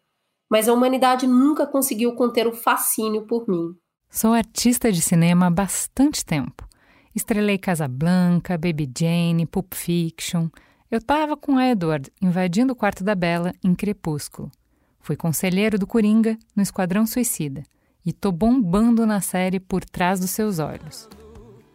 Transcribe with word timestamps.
mas 0.50 0.68
a 0.68 0.74
humanidade 0.74 1.28
nunca 1.28 1.68
conseguiu 1.68 2.16
conter 2.16 2.48
o 2.48 2.52
fascínio 2.52 3.28
por 3.28 3.48
mim. 3.48 3.76
Sou 4.10 4.34
artista 4.34 4.92
de 4.92 5.02
cinema 5.02 5.46
há 5.46 5.50
bastante 5.52 6.26
tempo. 6.26 6.68
Estrelei 7.16 7.60
Casablanca, 7.60 8.58
Baby 8.58 8.90
Jane, 8.98 9.46
Pulp 9.46 9.76
Fiction. 9.76 10.50
Eu 10.90 11.00
tava 11.00 11.38
com 11.38 11.58
a 11.58 11.68
Edward 11.68 12.12
invadindo 12.20 12.74
o 12.74 12.76
quarto 12.76 13.04
da 13.04 13.14
Bela 13.14 13.54
em 13.64 13.76
Crepúsculo. 13.76 14.52
Fui 15.00 15.16
conselheiro 15.16 15.78
do 15.78 15.86
Coringa 15.86 16.38
no 16.56 16.64
Esquadrão 16.64 17.06
Suicida. 17.06 17.64
E 18.04 18.12
tô 18.12 18.32
bombando 18.32 19.06
na 19.06 19.22
série 19.22 19.60
Por 19.60 19.86
Trás 19.86 20.20
dos 20.20 20.32
Seus 20.32 20.58
Olhos. 20.58 21.08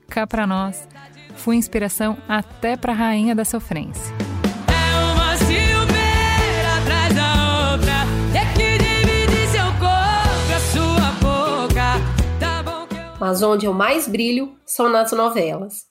Cá 0.09 0.27
pra 0.27 0.47
nós, 0.47 0.89
fui 1.37 1.55
inspiração 1.55 2.19
até 2.29 2.77
pra 2.77 2.93
Rainha 2.93 3.35
da 3.35 3.45
Sofrência. 3.45 4.34
Mas 13.21 13.43
onde 13.43 13.67
eu 13.67 13.73
mais 13.73 14.09
brilho 14.09 14.59
são 14.67 14.89
nas 14.89 15.13
novelas. 15.13 15.85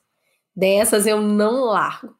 Dessas 0.55 1.07
eu 1.07 1.21
não 1.21 1.65
largo. 1.65 2.15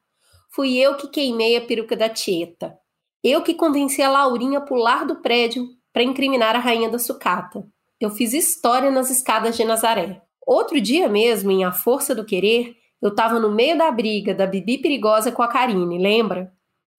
Fui 0.50 0.76
eu 0.76 0.96
que 0.96 1.08
queimei 1.08 1.56
a 1.56 1.60
peruca 1.60 1.96
da 1.96 2.08
Tieta. 2.08 2.76
Eu 3.22 3.42
que 3.42 3.54
convenci 3.54 4.02
a 4.02 4.10
Laurinha 4.10 4.58
a 4.58 4.62
pular 4.62 5.04
do 5.04 5.16
prédio 5.20 5.66
para 5.92 6.02
incriminar 6.02 6.56
a 6.56 6.58
rainha 6.58 6.88
da 6.88 6.98
sucata. 6.98 7.66
Eu 8.00 8.10
fiz 8.10 8.32
história 8.32 8.90
nas 8.90 9.10
escadas 9.10 9.56
de 9.56 9.64
Nazaré. 9.64 10.20
Outro 10.46 10.80
dia 10.80 11.08
mesmo, 11.08 11.50
em 11.50 11.64
A 11.64 11.72
Força 11.72 12.14
do 12.14 12.24
Querer, 12.24 12.74
eu 13.00 13.10
estava 13.10 13.38
no 13.38 13.50
meio 13.50 13.78
da 13.78 13.90
briga 13.90 14.34
da 14.34 14.46
Bibi 14.46 14.78
Perigosa 14.78 15.32
com 15.32 15.42
a 15.42 15.48
Karine, 15.48 15.98
lembra? 15.98 16.52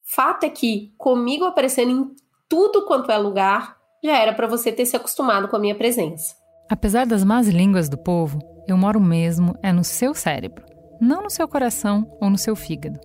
Fato 0.03 0.45
é 0.45 0.49
que, 0.49 0.93
comigo 0.97 1.45
aparecendo 1.45 1.91
em 1.91 2.15
tudo 2.47 2.85
quanto 2.85 3.11
é 3.11 3.17
lugar, 3.17 3.77
já 4.03 4.17
era 4.17 4.33
para 4.33 4.47
você 4.47 4.71
ter 4.71 4.85
se 4.85 4.95
acostumado 4.95 5.47
com 5.47 5.55
a 5.55 5.59
minha 5.59 5.75
presença. 5.75 6.35
Apesar 6.69 7.05
das 7.05 7.23
más 7.23 7.47
línguas 7.47 7.87
do 7.87 7.97
povo, 7.97 8.39
eu 8.67 8.75
moro 8.75 8.99
mesmo 8.99 9.55
é 9.61 9.71
no 9.71 9.83
seu 9.83 10.15
cérebro, 10.15 10.65
não 10.99 11.23
no 11.23 11.29
seu 11.29 11.47
coração 11.47 12.09
ou 12.19 12.29
no 12.29 12.37
seu 12.37 12.55
fígado. 12.55 12.99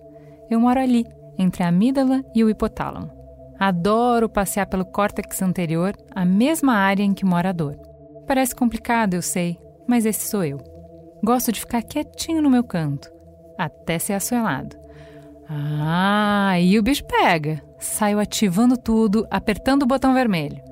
Eu 0.49 0.59
moro 0.59 0.79
ali, 0.79 1.05
entre 1.37 1.63
a 1.63 1.67
amígdala 1.67 2.23
e 2.33 2.43
o 2.43 2.49
hipotálamo. 2.49 3.11
Adoro 3.59 4.27
passear 4.27 4.65
pelo 4.65 4.83
córtex 4.83 5.41
anterior, 5.41 5.95
a 6.15 6.25
mesma 6.25 6.73
área 6.73 7.03
em 7.03 7.13
que 7.13 7.23
mora 7.23 7.49
a 7.49 7.53
dor. 7.53 7.77
Parece 8.25 8.55
complicado, 8.55 9.13
eu 9.13 9.21
sei, 9.21 9.59
mas 9.87 10.05
esse 10.05 10.27
sou 10.27 10.43
eu. 10.43 10.57
Gosto 11.23 11.51
de 11.51 11.59
ficar 11.59 11.83
quietinho 11.83 12.41
no 12.41 12.49
meu 12.49 12.63
canto, 12.63 13.11
até 13.57 13.99
ser 13.99 14.13
assoelado. 14.13 14.75
Ah, 15.47 16.49
aí 16.49 16.79
o 16.79 16.83
bicho 16.83 17.03
pega. 17.05 17.61
Saio 17.77 18.19
ativando 18.19 18.77
tudo, 18.77 19.27
apertando 19.29 19.83
o 19.83 19.87
botão 19.87 20.13
vermelho. 20.13 20.70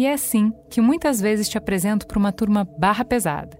E 0.00 0.06
é 0.06 0.14
assim 0.14 0.50
que 0.70 0.80
muitas 0.80 1.20
vezes 1.20 1.46
te 1.46 1.58
apresento 1.58 2.06
para 2.06 2.18
uma 2.18 2.32
turma 2.32 2.66
barra 2.78 3.04
pesada. 3.04 3.54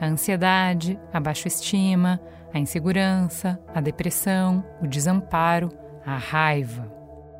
A 0.00 0.06
ansiedade, 0.06 0.96
a 1.12 1.18
baixa 1.18 1.48
estima, 1.48 2.20
a 2.52 2.60
insegurança, 2.60 3.58
a 3.74 3.80
depressão, 3.80 4.64
o 4.80 4.86
desamparo, 4.86 5.72
a 6.06 6.16
raiva. 6.16 6.84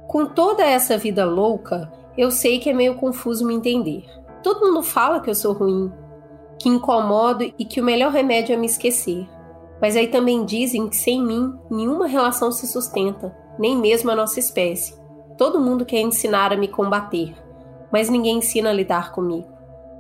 Com 0.09 0.27
toda 0.27 0.65
essa 0.65 0.99
vida 0.99 1.25
louca, 1.25 1.93
eu 2.19 2.29
sei 2.33 2.59
que 2.59 2.69
é 2.69 2.73
meio 2.73 2.97
confuso 2.97 3.47
me 3.47 3.55
entender. 3.55 4.05
Todo 4.43 4.67
mundo 4.67 4.83
fala 4.83 5.21
que 5.21 5.31
eu 5.31 5.35
sou 5.37 5.53
ruim, 5.53 5.93
que 6.59 6.69
incomodo 6.69 7.45
e 7.57 7.65
que 7.65 7.81
o 7.81 7.85
melhor 7.85 8.11
remédio 8.11 8.53
é 8.53 8.57
me 8.57 8.67
esquecer. 8.67 9.29
Mas 9.81 9.95
aí 9.95 10.09
também 10.09 10.45
dizem 10.45 10.89
que 10.89 10.97
sem 10.97 11.25
mim 11.25 11.57
nenhuma 11.71 12.09
relação 12.09 12.51
se 12.51 12.67
sustenta, 12.67 13.33
nem 13.61 13.77
mesmo 13.77 14.11
a 14.11 14.17
nossa 14.17 14.41
espécie. 14.41 15.01
Todo 15.39 15.61
mundo 15.61 15.87
quer 15.87 16.01
ensinar 16.01 16.53
a 16.53 16.57
me 16.57 16.67
combater 16.67 17.44
mas 17.95 18.11
ninguém 18.11 18.39
ensina 18.39 18.71
a 18.71 18.73
lidar 18.73 19.13
comigo. 19.13 19.47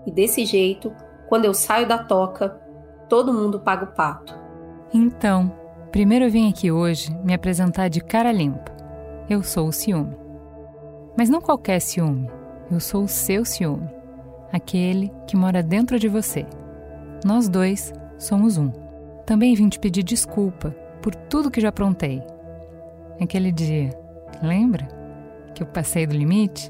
E 0.04 0.10
desse 0.10 0.44
jeito, 0.44 0.92
quando 1.28 1.44
eu 1.44 1.54
saio 1.54 1.86
da 1.86 1.96
toca, 1.96 2.60
todo 3.08 3.32
mundo 3.32 3.60
paga 3.60 3.84
o 3.84 3.94
pato. 3.94 4.36
Então, 4.92 5.52
primeiro 5.92 6.24
eu 6.24 6.30
vim 6.30 6.50
aqui 6.50 6.72
hoje 6.72 7.16
me 7.22 7.32
apresentar 7.32 7.86
de 7.86 8.00
cara 8.00 8.32
limpa. 8.32 8.74
Eu 9.30 9.44
sou 9.44 9.68
o 9.68 9.72
ciúme. 9.72 10.16
Mas 11.16 11.30
não 11.30 11.40
qualquer 11.40 11.78
ciúme, 11.78 12.28
eu 12.68 12.80
sou 12.80 13.04
o 13.04 13.08
seu 13.08 13.44
ciúme, 13.44 13.88
aquele 14.52 15.12
que 15.28 15.36
mora 15.36 15.62
dentro 15.62 15.96
de 15.96 16.08
você. 16.08 16.44
Nós 17.24 17.48
dois 17.48 17.92
somos 18.18 18.58
um. 18.58 18.72
Também 19.24 19.54
vim 19.54 19.68
te 19.68 19.78
pedir 19.78 20.02
desculpa 20.02 20.74
por 21.00 21.14
tudo 21.14 21.48
que 21.48 21.60
já 21.60 21.68
aprontei. 21.68 22.20
Aquele 23.20 23.52
dia, 23.52 23.96
lembra? 24.42 24.88
Que 25.54 25.62
eu 25.62 25.66
passei 25.68 26.08
do 26.08 26.16
limite? 26.16 26.68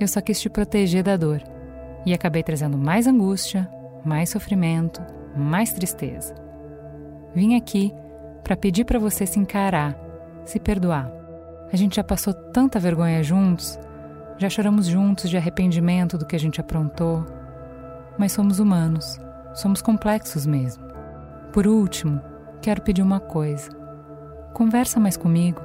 Eu 0.00 0.08
só 0.08 0.20
quis 0.20 0.40
te 0.40 0.48
proteger 0.48 1.02
da 1.02 1.16
dor 1.16 1.42
e 2.06 2.14
acabei 2.14 2.42
trazendo 2.42 2.78
mais 2.78 3.06
angústia, 3.06 3.68
mais 4.04 4.30
sofrimento, 4.30 5.02
mais 5.36 5.72
tristeza. 5.72 6.34
Vim 7.34 7.54
aqui 7.54 7.92
para 8.42 8.56
pedir 8.56 8.84
para 8.84 8.98
você 8.98 9.26
se 9.26 9.38
encarar, 9.38 9.94
se 10.44 10.58
perdoar. 10.58 11.12
A 11.72 11.76
gente 11.76 11.96
já 11.96 12.02
passou 12.02 12.32
tanta 12.32 12.80
vergonha 12.80 13.22
juntos, 13.22 13.78
já 14.38 14.48
choramos 14.48 14.86
juntos 14.86 15.28
de 15.28 15.36
arrependimento 15.36 16.16
do 16.16 16.26
que 16.26 16.34
a 16.34 16.40
gente 16.40 16.60
aprontou, 16.60 17.24
mas 18.18 18.32
somos 18.32 18.58
humanos, 18.58 19.20
somos 19.54 19.82
complexos 19.82 20.46
mesmo. 20.46 20.82
Por 21.52 21.66
último, 21.66 22.20
quero 22.62 22.80
pedir 22.82 23.02
uma 23.02 23.20
coisa. 23.20 23.70
Conversa 24.54 24.98
mais 24.98 25.16
comigo. 25.16 25.60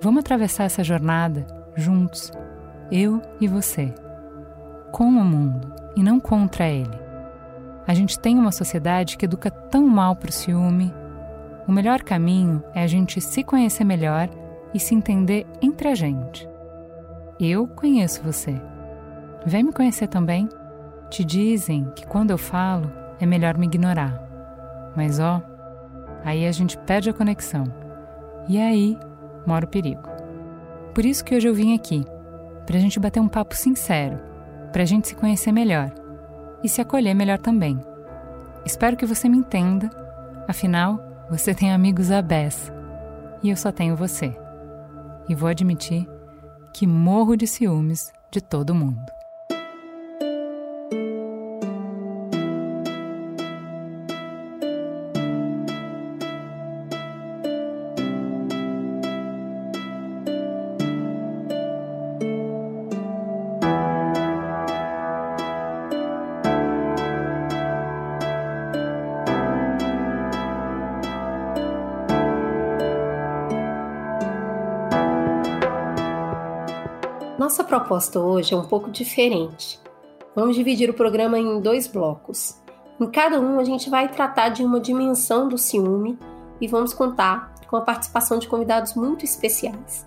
Vamos 0.00 0.20
atravessar 0.20 0.64
essa 0.64 0.84
jornada 0.84 1.46
juntos 1.74 2.30
eu 2.90 3.22
e 3.40 3.46
você, 3.46 3.94
com 4.90 5.04
o 5.04 5.24
mundo 5.24 5.72
e 5.96 6.02
não 6.02 6.18
contra 6.18 6.68
ele. 6.68 6.98
A 7.86 7.94
gente 7.94 8.18
tem 8.18 8.38
uma 8.38 8.52
sociedade 8.52 9.16
que 9.16 9.24
educa 9.24 9.50
tão 9.50 9.86
mal 9.86 10.16
para 10.16 10.30
o 10.30 10.32
ciúme. 10.32 10.92
O 11.66 11.72
melhor 11.72 12.02
caminho 12.02 12.62
é 12.74 12.82
a 12.82 12.86
gente 12.86 13.20
se 13.20 13.42
conhecer 13.44 13.84
melhor 13.84 14.28
e 14.74 14.80
se 14.80 14.94
entender 14.94 15.46
entre 15.62 15.88
a 15.88 15.94
gente. 15.94 16.48
Eu 17.38 17.66
conheço 17.66 18.22
você. 18.22 18.60
Vem 19.46 19.64
me 19.64 19.72
conhecer 19.72 20.08
também. 20.08 20.48
Te 21.08 21.24
dizem 21.24 21.90
que 21.96 22.06
quando 22.06 22.30
eu 22.30 22.38
falo 22.38 22.90
é 23.18 23.26
melhor 23.26 23.56
me 23.56 23.66
ignorar. 23.66 24.20
Mas 24.94 25.18
ó, 25.18 25.42
aí 26.24 26.46
a 26.46 26.52
gente 26.52 26.76
perde 26.78 27.10
a 27.10 27.14
conexão. 27.14 27.64
E 28.48 28.58
aí 28.60 28.98
mora 29.46 29.64
o 29.64 29.68
perigo. 29.68 30.02
Por 30.94 31.04
isso 31.04 31.24
que 31.24 31.34
hoje 31.34 31.48
eu 31.48 31.54
vim 31.54 31.74
aqui, 31.74 32.04
para 32.70 32.78
a 32.78 32.80
gente 32.80 33.00
bater 33.00 33.18
um 33.18 33.26
papo 33.26 33.56
sincero, 33.56 34.20
para 34.70 34.84
a 34.84 34.86
gente 34.86 35.08
se 35.08 35.16
conhecer 35.16 35.50
melhor 35.50 35.92
e 36.62 36.68
se 36.68 36.80
acolher 36.80 37.16
melhor 37.16 37.36
também. 37.36 37.80
Espero 38.64 38.96
que 38.96 39.04
você 39.04 39.28
me 39.28 39.38
entenda, 39.38 39.90
afinal, 40.46 41.26
você 41.28 41.52
tem 41.52 41.72
amigos 41.72 42.10
beça 42.22 42.72
e 43.42 43.50
eu 43.50 43.56
só 43.56 43.72
tenho 43.72 43.96
você. 43.96 44.32
E 45.28 45.34
vou 45.34 45.48
admitir 45.48 46.08
que 46.72 46.86
morro 46.86 47.34
de 47.34 47.44
ciúmes 47.44 48.12
de 48.30 48.40
todo 48.40 48.72
mundo. 48.72 49.19
Proposta 77.90 78.20
hoje 78.20 78.54
é 78.54 78.56
um 78.56 78.64
pouco 78.64 78.88
diferente. 78.88 79.80
Vamos 80.36 80.54
dividir 80.54 80.88
o 80.88 80.94
programa 80.94 81.36
em 81.36 81.60
dois 81.60 81.88
blocos. 81.88 82.56
Em 83.00 83.06
cada 83.10 83.40
um, 83.40 83.58
a 83.58 83.64
gente 83.64 83.90
vai 83.90 84.08
tratar 84.08 84.50
de 84.50 84.62
uma 84.62 84.78
dimensão 84.78 85.48
do 85.48 85.58
ciúme 85.58 86.16
e 86.60 86.68
vamos 86.68 86.94
contar 86.94 87.52
com 87.66 87.74
a 87.74 87.80
participação 87.80 88.38
de 88.38 88.46
convidados 88.46 88.94
muito 88.94 89.24
especiais. 89.24 90.06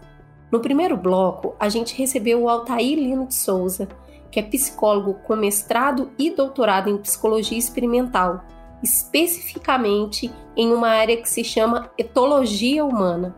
No 0.49 0.61
primeiro 0.61 0.95
bloco, 0.95 1.57
a 1.59 1.67
gente 1.67 1.93
recebeu 1.93 2.43
o 2.43 2.49
Altair 2.49 2.97
Lino 2.97 3.27
de 3.27 3.35
Souza, 3.35 3.89
que 4.31 4.39
é 4.39 4.43
psicólogo 4.43 5.15
com 5.15 5.35
mestrado 5.35 6.09
e 6.17 6.29
doutorado 6.29 6.89
em 6.89 6.97
psicologia 6.97 7.57
experimental, 7.57 8.45
especificamente 8.81 10.31
em 10.55 10.71
uma 10.71 10.87
área 10.87 11.17
que 11.17 11.29
se 11.29 11.43
chama 11.43 11.91
etologia 11.97 12.85
humana, 12.85 13.35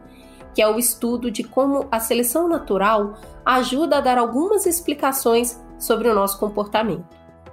que 0.56 0.62
é 0.62 0.68
o 0.68 0.80
estudo 0.80 1.30
de 1.30 1.44
como 1.44 1.86
a 1.92 2.00
seleção 2.00 2.48
natural 2.48 3.16
ajuda 3.46 3.98
a 3.98 4.02
dar 4.02 4.18
algumas 4.18 4.66
explicações 4.66 5.62
sobre 5.78 6.08
o 6.08 6.16
nosso 6.16 6.40
comportamento. 6.40 7.06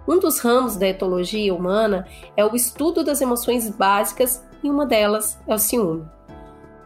Um 0.07 0.21
dos 0.21 0.39
ramos 0.39 0.77
da 0.77 0.87
etologia 0.87 1.53
humana 1.53 2.07
é 2.37 2.45
o 2.45 2.55
estudo 2.55 3.03
das 3.03 3.21
emoções 3.21 3.69
básicas 3.69 4.47
e 4.63 4.71
uma 4.71 4.87
delas 4.87 5.39
é 5.49 5.55
o 5.55 5.59
ciúme. 5.59 6.05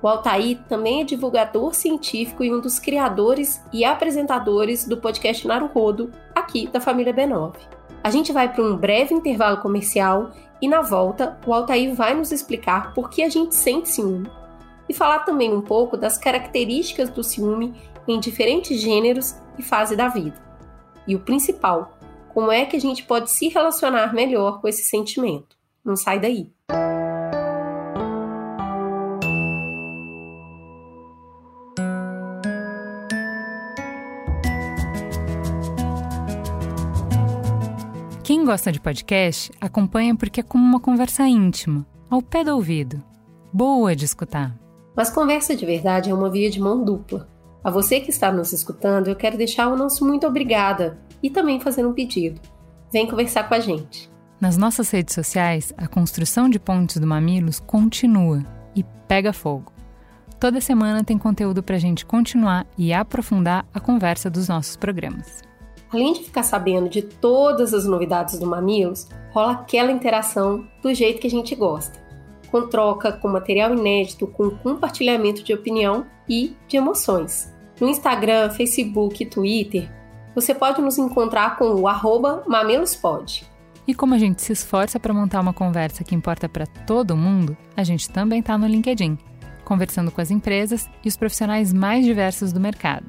O 0.01 0.09
Altair 0.09 0.59
também 0.69 1.03
é 1.03 1.05
divulgador 1.05 1.75
científico 1.75 2.43
e 2.43 2.53
um 2.53 2.61
dos 2.61 2.79
criadores 2.79 3.63
e 3.71 3.85
apresentadores 3.85 4.89
do 4.89 4.97
podcast 4.97 5.47
Naruhodo, 5.47 6.11
aqui 6.35 6.67
da 6.67 6.81
família 6.81 7.13
B9. 7.13 7.57
A 8.03 8.11
gente 8.11 8.33
vai 8.33 8.51
para 8.51 8.65
um 8.65 8.77
breve 8.77 9.15
intervalo 9.15 9.59
comercial 9.59 10.31
e 10.63 10.69
na 10.69 10.81
volta 10.81 11.39
o 11.47 11.53
Altair 11.53 11.95
vai 11.95 12.15
nos 12.15 12.33
explicar 12.33 12.95
por 12.95 13.11
que 13.11 13.23
a 13.23 13.29
gente 13.29 13.55
sente 13.55 13.91
ciúme 13.91 14.31
e 14.89 14.95
falar 14.95 15.21
também 15.21 15.53
um 15.53 15.61
pouco 15.61 15.97
das 15.97 16.19
características 16.19 17.11
do 17.11 17.25
ciúme 17.25 17.75
em 18.07 18.21
diferentes 18.21 18.81
gêneros 18.81 19.35
e 19.59 19.63
fase 19.63 19.97
da 19.97 20.09
vida. 20.09 20.41
E 21.07 21.15
o 21.15 21.21
principal, 21.21 21.99
como 22.33 22.53
é 22.53 22.67
que 22.67 22.77
a 22.77 22.81
gente 22.81 23.03
pode 23.05 23.31
se 23.31 23.49
relacionar 23.49 24.13
melhor 24.13 24.61
com 24.61 24.69
esse 24.69 24.85
sentimento. 24.85 25.57
Não 25.85 25.97
sai 25.97 26.21
daí. 26.21 26.51
Quem 38.23 38.45
gosta 38.45 38.73
de 38.73 38.81
podcast 38.81 39.53
acompanha 39.61 40.15
porque 40.17 40.41
é 40.41 40.43
como 40.43 40.65
uma 40.65 40.81
conversa 40.81 41.27
íntima, 41.29 41.87
ao 42.11 42.21
pé 42.21 42.43
do 42.43 42.55
ouvido. 42.55 43.01
Boa 43.53 43.95
de 43.95 44.05
escutar. 44.05 44.66
Mas 44.97 45.11
conversa 45.11 45.55
de 45.55 45.67
verdade 45.67 46.09
é 46.09 46.15
uma 46.15 46.31
via 46.31 46.49
de 46.49 46.59
mão 46.59 46.83
dupla. 46.83 47.29
A 47.63 47.71
você 47.71 48.01
que 48.01 48.09
está 48.11 48.33
nos 48.33 48.53
escutando, 48.53 49.09
eu 49.09 49.17
quero 49.17 49.37
deixar 49.37 49.69
o 49.69 49.77
nosso 49.77 50.07
muito 50.07 50.27
obrigada 50.27 50.99
e 51.23 51.29
também 51.29 51.61
fazer 51.61 51.85
um 51.85 51.93
pedido. 51.93 52.41
Vem 52.91 53.07
conversar 53.07 53.47
com 53.47 53.55
a 53.55 53.61
gente. 53.61 54.11
Nas 54.41 54.57
nossas 54.57 54.91
redes 54.91 55.15
sociais, 55.15 55.75
a 55.77 55.87
construção 55.87 56.49
de 56.49 56.59
pontes 56.59 56.97
do 56.97 57.07
Mamilos 57.07 57.61
continua 57.61 58.43
e 58.75 58.83
pega 59.07 59.33
fogo. 59.33 59.71
Toda 60.41 60.61
semana 60.61 61.05
tem 61.05 61.19
conteúdo 61.19 61.63
para 61.63 61.77
a 61.77 61.79
gente 61.81 62.07
continuar 62.07 62.67
e 62.79 62.93
aprofundar 62.93 63.67
a 63.75 63.81
conversa 63.81 64.31
dos 64.31 64.49
nossos 64.49 64.77
programas. 64.77 65.43
Além 65.93 66.15
de 66.15 66.25
ficar 66.25 66.43
sabendo 66.43 66.89
de 66.89 67.03
todas 67.03 67.75
as 67.75 67.85
novidades 67.85 68.39
do 68.39 68.47
Mamilos, 68.47 69.09
rola 69.31 69.53
aquela 69.53 69.93
interação 69.93 70.67
do 70.83 70.93
jeito 70.95 71.21
que 71.21 71.27
a 71.27 71.31
gente 71.31 71.55
gosta 71.55 72.06
com 72.57 72.69
troca, 72.69 73.13
com 73.13 73.29
material 73.29 73.75
inédito, 73.75 74.27
com 74.27 74.51
compartilhamento 74.51 75.43
de 75.43 75.53
opinião 75.53 76.07
e 76.27 76.57
de 76.67 76.79
emoções. 76.79 77.53
No 77.79 77.89
Instagram, 77.89 78.49
Facebook 78.51 79.23
e 79.23 79.27
Twitter, 79.27 79.91
você 80.35 80.55
pode 80.55 80.81
nos 80.81 80.97
encontrar 80.97 81.59
com 81.59 81.67
o 81.75 81.87
arroba 81.87 82.43
mamelospod. 82.47 83.45
E 83.87 83.95
como 83.95 84.15
a 84.15 84.19
gente 84.19 84.43
se 84.43 84.53
esforça 84.53 84.99
para 84.99 85.13
montar 85.13 85.41
uma 85.41 85.53
conversa 85.53 86.03
que 86.03 86.15
importa 86.15 86.49
para 86.49 86.67
todo 86.67 87.17
mundo, 87.17 87.57
a 87.77 87.85
gente 87.85 88.09
também 88.09 88.41
está 88.41 88.57
no 88.57 88.67
LinkedIn, 88.67 89.19
conversando 89.65 90.11
com 90.11 90.21
as 90.21 90.31
empresas 90.31 90.89
e 91.05 91.09
os 91.09 91.17
profissionais 91.17 91.73
mais 91.73 92.05
diversos 92.05 92.53
do 92.53 92.61
mercado. 92.61 93.05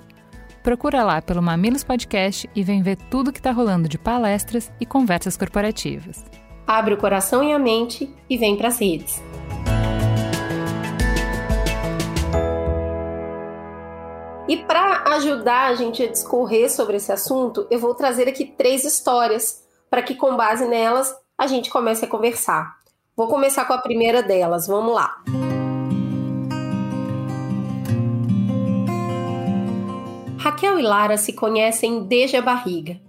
Procura 0.61 1.03
lá 1.03 1.21
pelo 1.21 1.41
Mamilos 1.41 1.83
Podcast 1.83 2.49
e 2.53 2.61
vem 2.63 2.81
ver 2.81 2.97
tudo 3.09 3.31
que 3.31 3.39
está 3.39 3.51
rolando 3.51 3.87
de 3.87 3.97
palestras 3.97 4.69
e 4.79 4.85
conversas 4.85 5.37
corporativas. 5.37 6.25
Abre 6.67 6.93
o 6.93 6.97
coração 6.97 7.41
e 7.41 7.53
a 7.53 7.57
mente 7.57 8.13
e 8.29 8.37
vem 8.37 8.57
para 8.57 8.67
as 8.67 8.77
redes. 8.77 9.23
E 14.49 14.57
para 14.57 15.15
ajudar 15.15 15.67
a 15.67 15.75
gente 15.75 16.03
a 16.03 16.07
discorrer 16.07 16.69
sobre 16.69 16.97
esse 16.97 17.09
assunto, 17.09 17.65
eu 17.71 17.79
vou 17.79 17.95
trazer 17.95 18.27
aqui 18.27 18.45
três 18.45 18.83
histórias 18.83 19.63
para 19.89 20.01
que, 20.01 20.13
com 20.13 20.35
base 20.35 20.67
nelas, 20.67 21.15
a 21.37 21.47
gente 21.47 21.69
comece 21.69 22.03
a 22.03 22.07
conversar. 22.07 22.75
Vou 23.15 23.29
começar 23.29 23.63
com 23.63 23.73
a 23.73 23.77
primeira 23.77 24.21
delas, 24.21 24.67
vamos 24.67 24.93
lá. 24.93 25.23
Raquel 30.37 30.79
e 30.79 30.81
Lara 30.81 31.17
se 31.17 31.31
conhecem 31.31 32.03
desde 32.03 32.35
a 32.35 32.41
barriga. 32.41 33.06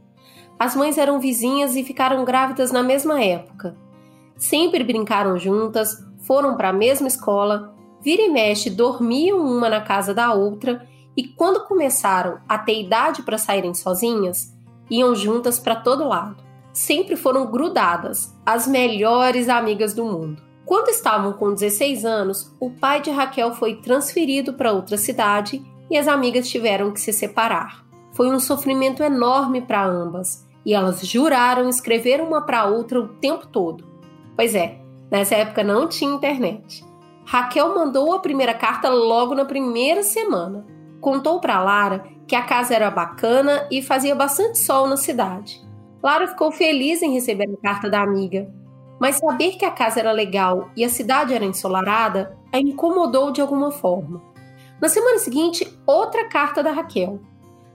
As 0.58 0.74
mães 0.74 0.98
eram 0.98 1.20
vizinhas 1.20 1.76
e 1.76 1.84
ficaram 1.84 2.24
grávidas 2.24 2.72
na 2.72 2.82
mesma 2.82 3.22
época. 3.22 3.76
Sempre 4.36 4.82
brincaram 4.82 5.38
juntas, 5.38 6.04
foram 6.26 6.56
para 6.56 6.70
a 6.70 6.72
mesma 6.72 7.06
escola, 7.06 7.74
vira 8.02 8.22
e 8.22 8.28
mexe 8.28 8.68
dormiam 8.68 9.38
uma 9.38 9.68
na 9.68 9.80
casa 9.80 10.12
da 10.12 10.34
outra 10.34 10.84
e 11.16 11.28
quando 11.28 11.64
começaram 11.64 12.40
a 12.48 12.58
ter 12.58 12.80
idade 12.80 13.22
para 13.22 13.38
saírem 13.38 13.72
sozinhas, 13.72 14.52
iam 14.90 15.14
juntas 15.14 15.60
para 15.60 15.76
todo 15.76 16.08
lado. 16.08 16.42
Sempre 16.72 17.16
foram 17.16 17.46
grudadas, 17.46 18.34
as 18.44 18.66
melhores 18.66 19.48
amigas 19.48 19.94
do 19.94 20.04
mundo. 20.04 20.42
Quando 20.64 20.88
estavam 20.88 21.32
com 21.32 21.54
16 21.54 22.04
anos, 22.04 22.54
o 22.60 22.70
pai 22.70 23.00
de 23.00 23.10
Raquel 23.10 23.54
foi 23.54 23.76
transferido 23.76 24.52
para 24.52 24.72
outra 24.72 24.96
cidade 24.96 25.64
e 25.90 25.96
as 25.96 26.06
amigas 26.06 26.48
tiveram 26.48 26.92
que 26.92 27.00
se 27.00 27.12
separar. 27.12 27.84
Foi 28.12 28.28
um 28.28 28.38
sofrimento 28.38 29.02
enorme 29.02 29.62
para 29.62 29.84
ambas 29.84 30.47
e 30.68 30.74
elas 30.74 31.00
juraram 31.00 31.66
escrever 31.66 32.20
uma 32.20 32.42
para 32.42 32.66
outra 32.66 33.00
o 33.00 33.08
tempo 33.08 33.46
todo. 33.46 33.86
Pois 34.36 34.54
é, 34.54 34.78
nessa 35.10 35.34
época 35.34 35.64
não 35.64 35.88
tinha 35.88 36.14
internet. 36.14 36.84
Raquel 37.24 37.74
mandou 37.74 38.12
a 38.12 38.18
primeira 38.18 38.52
carta 38.52 38.90
logo 38.90 39.34
na 39.34 39.46
primeira 39.46 40.02
semana 40.02 40.66
contou 41.00 41.40
para 41.40 41.62
Lara 41.62 42.04
que 42.26 42.36
a 42.36 42.42
casa 42.42 42.74
era 42.74 42.90
bacana 42.90 43.66
e 43.70 43.80
fazia 43.80 44.14
bastante 44.14 44.58
sol 44.58 44.86
na 44.86 44.96
cidade. 44.96 45.66
Lara 46.02 46.28
ficou 46.28 46.52
feliz 46.52 47.00
em 47.00 47.14
receber 47.14 47.48
a 47.50 47.62
carta 47.62 47.88
da 47.88 48.02
amiga, 48.02 48.52
mas 49.00 49.16
saber 49.16 49.52
que 49.52 49.64
a 49.64 49.70
casa 49.70 50.00
era 50.00 50.12
legal 50.12 50.68
e 50.76 50.84
a 50.84 50.88
cidade 50.88 51.32
era 51.32 51.44
ensolarada 51.44 52.36
a 52.52 52.58
incomodou 52.58 53.30
de 53.30 53.40
alguma 53.40 53.70
forma. 53.70 54.20
Na 54.80 54.88
semana 54.88 55.18
seguinte, 55.18 55.66
outra 55.86 56.28
carta 56.28 56.62
da 56.62 56.72
Raquel. 56.72 57.20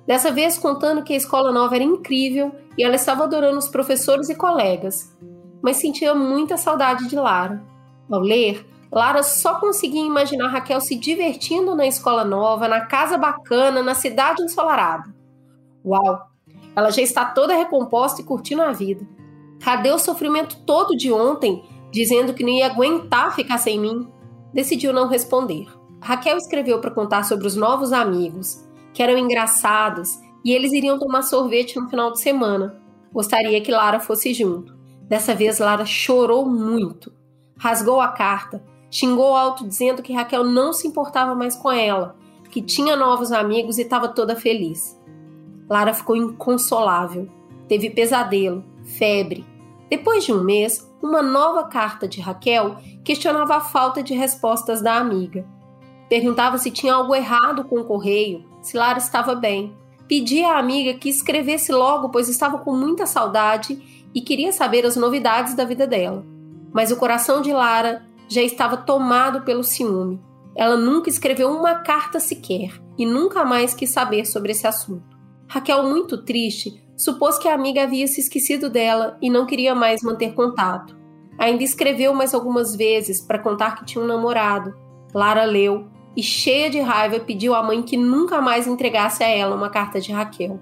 Dessa 0.06 0.32
vez 0.32 0.58
contando 0.58 1.04
que 1.04 1.14
a 1.14 1.18
escola 1.18 1.52
nova 1.52 1.76
era 1.76 1.84
incrível 1.84 2.52
e 2.78 2.84
ela 2.84 2.96
estava 2.96 3.24
adorando 3.24 3.58
os 3.58 3.70
professores 3.70 4.30
e 4.30 4.36
colegas, 4.36 5.16
mas 5.62 5.78
sentia 5.78 6.14
muita 6.14 6.58
saudade 6.58 7.08
de 7.08 7.16
Lara. 7.16 7.64
Ao 8.12 8.20
ler, 8.20 8.66
Lara 8.92 9.24
só 9.24 9.56
conseguia 9.56 10.06
imaginar 10.06 10.50
Raquel 10.50 10.82
se 10.82 10.96
divertindo 10.96 11.74
na 11.74 11.88
escola 11.88 12.26
nova, 12.26 12.68
na 12.68 12.82
casa 12.82 13.18
bacana, 13.18 13.82
na 13.82 13.96
cidade 13.96 14.44
ensolarada. 14.44 15.14
Uau! 15.86 16.28
Ela 16.76 16.92
já 16.92 17.02
está 17.02 17.26
toda 17.26 17.56
recomposta 17.56 18.22
e 18.22 18.26
curtindo 18.26 18.62
a 18.62 18.72
vida. 18.72 19.08
Cadê 19.62 19.92
o 19.92 20.00
sofrimento 20.00 20.60
todo 20.66 20.98
de 20.98 21.12
ontem, 21.12 21.64
dizendo 21.92 22.34
que 22.34 22.44
não 22.44 22.50
ia 22.50 22.66
aguentar 22.66 23.34
ficar 23.34 23.58
sem 23.58 23.80
mim? 23.80 24.08
Decidiu 24.54 24.92
não 24.92 25.08
responder. 25.08 25.68
Raquel 26.02 26.38
escreveu 26.38 26.80
para 26.82 26.92
contar 26.92 27.24
sobre 27.24 27.48
os 27.48 27.56
novos 27.56 27.94
amigos, 27.94 28.68
que 28.94 29.02
eram 29.02 29.18
engraçados 29.18 30.20
e 30.44 30.52
eles 30.52 30.72
iriam 30.74 31.00
tomar 31.00 31.24
sorvete 31.24 31.80
no 31.80 31.90
final 31.90 32.12
de 32.12 32.20
semana. 32.20 32.80
Gostaria 33.12 33.62
que 33.62 33.72
Lara 33.72 34.00
fosse 34.00 34.34
junto. 34.34 34.76
Dessa 35.08 35.34
vez, 35.34 35.60
Lara 35.60 35.86
chorou 35.86 36.46
muito. 36.46 37.14
Rasgou 37.58 38.02
a 38.02 38.10
carta, 38.10 38.64
xingou 38.90 39.36
alto 39.36 39.68
dizendo 39.68 40.02
que 40.02 40.14
Raquel 40.14 40.44
não 40.44 40.74
se 40.74 40.88
importava 40.88 41.34
mais 41.36 41.56
com 41.56 41.72
ela, 41.72 42.16
que 42.50 42.62
tinha 42.62 42.96
novos 42.96 43.32
amigos 43.32 43.78
e 43.78 43.82
estava 43.82 44.08
toda 44.08 44.36
feliz. 44.36 45.00
Lara 45.70 45.94
ficou 45.94 46.16
inconsolável. 46.16 47.28
Teve 47.68 47.90
pesadelo, 47.90 48.64
febre. 48.84 49.46
Depois 49.90 50.26
de 50.26 50.34
um 50.34 50.44
mês, 50.44 50.88
uma 51.02 51.22
nova 51.22 51.64
carta 51.66 52.08
de 52.08 52.22
Raquel 52.22 52.78
questionava 53.04 53.56
a 53.56 53.62
falta 53.62 54.04
de 54.04 54.14
respostas 54.14 54.82
da 54.82 54.98
amiga. 54.98 55.46
Perguntava 56.10 56.58
se 56.58 56.70
tinha 56.70 56.94
algo 56.94 57.16
errado 57.16 57.64
com 57.64 57.80
o 57.80 57.86
correio, 57.86 58.46
se 58.64 58.76
Lara 58.76 58.98
estava 58.98 59.36
bem. 59.36 59.76
Pedia 60.08 60.54
à 60.54 60.60
amiga 60.60 60.94
que 60.96 61.10
escrevesse 61.10 61.72
logo, 61.72 62.10
pois 62.10 62.28
estava 62.28 62.58
com 62.58 62.76
muita 62.76 63.06
saudade 63.06 64.08
e 64.16 64.22
queria 64.22 64.52
saber 64.52 64.86
as 64.86 64.96
novidades 64.96 65.54
da 65.54 65.66
vida 65.66 65.86
dela. 65.86 66.26
Mas 66.74 66.92
o 66.92 66.98
coração 66.98 67.42
de 67.42 67.52
Lara 67.52 68.06
já 68.28 68.42
estava 68.42 68.78
tomado 68.78 69.42
pelo 69.42 69.64
ciúme. 69.64 70.20
Ela 70.56 70.78
nunca 70.78 71.10
escreveu 71.10 71.52
uma 71.52 71.76
carta 71.76 72.20
sequer 72.20 72.72
e 72.98 73.06
nunca 73.06 73.44
mais 73.44 73.74
quis 73.74 73.90
saber 73.90 74.26
sobre 74.26 74.52
esse 74.52 74.66
assunto. 74.66 75.18
Raquel, 75.48 75.84
muito 75.84 76.24
triste, 76.24 76.82
supôs 76.96 77.38
que 77.38 77.48
a 77.48 77.54
amiga 77.54 77.84
havia 77.84 78.08
se 78.08 78.22
esquecido 78.22 78.70
dela 78.70 79.18
e 79.22 79.30
não 79.30 79.46
queria 79.46 79.76
mais 79.76 80.02
manter 80.02 80.34
contato. 80.34 80.96
Ainda 81.38 81.64
escreveu 81.64 82.14
mais 82.14 82.34
algumas 82.34 82.76
vezes 82.76 83.20
para 83.20 83.40
contar 83.40 83.76
que 83.76 83.86
tinha 83.86 84.04
um 84.04 84.08
namorado. 84.08 84.74
Lara 85.14 85.44
leu 85.44 85.88
e, 86.16 86.22
cheia 86.22 86.70
de 86.70 86.80
raiva, 86.80 87.20
pediu 87.20 87.56
à 87.56 87.64
mãe 87.64 87.82
que 87.82 87.98
nunca 87.98 88.42
mais 88.42 88.68
entregasse 88.68 89.24
a 89.24 89.28
ela 89.28 89.56
uma 89.56 89.70
carta 89.70 90.00
de 90.00 90.12
Raquel. 90.12 90.60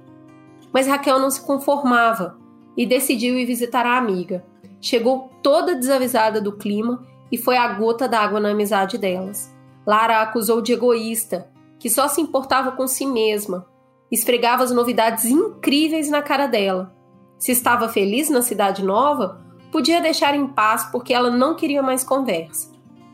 Mas 0.74 0.88
Raquel 0.88 1.20
não 1.20 1.30
se 1.30 1.46
conformava 1.46 2.38
e 2.78 2.86
decidiu 2.86 3.38
ir 3.38 3.46
visitar 3.46 3.86
a 3.86 3.98
amiga. 3.98 4.46
Chegou 4.80 5.30
toda 5.44 5.76
desavisada 5.76 6.40
do 6.40 6.58
clima 6.58 7.06
e 7.32 7.38
foi 7.38 7.58
a 7.58 7.68
gota 7.68 8.08
d'água 8.08 8.40
na 8.40 8.50
amizade 8.50 8.98
delas. 8.98 9.54
Lara 9.86 10.18
a 10.18 10.22
acusou 10.22 10.62
de 10.62 10.74
egoísta, 10.74 11.50
que 11.80 11.90
só 11.90 12.08
se 12.08 12.22
importava 12.22 12.72
com 12.72 12.88
si 12.88 13.06
mesma. 13.06 13.66
Esfregava 14.12 14.64
as 14.64 14.72
novidades 14.72 15.26
incríveis 15.26 16.10
na 16.10 16.22
cara 16.22 16.48
dela. 16.48 16.96
Se 17.38 17.52
estava 17.52 17.90
feliz 17.90 18.30
na 18.30 18.42
cidade 18.42 18.84
nova, 18.84 19.42
podia 19.72 20.02
deixar 20.02 20.36
em 20.36 20.48
paz 20.48 20.86
porque 20.92 21.14
ela 21.14 21.30
não 21.30 21.56
queria 21.56 21.82
mais 21.82 22.04
conversa. 22.04 22.71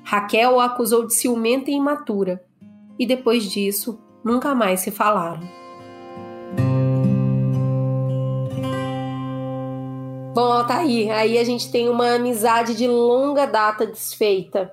Raquel 0.10 0.58
a 0.58 0.68
acusou 0.68 1.06
de 1.06 1.14
ciumenta 1.14 1.70
e 1.70 1.74
imatura, 1.74 2.42
e 2.98 3.06
depois 3.06 3.44
disso, 3.44 4.00
nunca 4.24 4.56
mais 4.56 4.80
se 4.80 4.90
falaram. 4.90 5.42
Bom, 10.34 10.66
tá 10.66 10.78
aí. 10.78 11.12
Aí 11.12 11.38
a 11.38 11.44
gente 11.44 11.70
tem 11.70 11.90
uma 11.90 12.14
amizade 12.14 12.74
de 12.74 12.88
longa 12.88 13.46
data 13.46 13.86
desfeita 13.86 14.72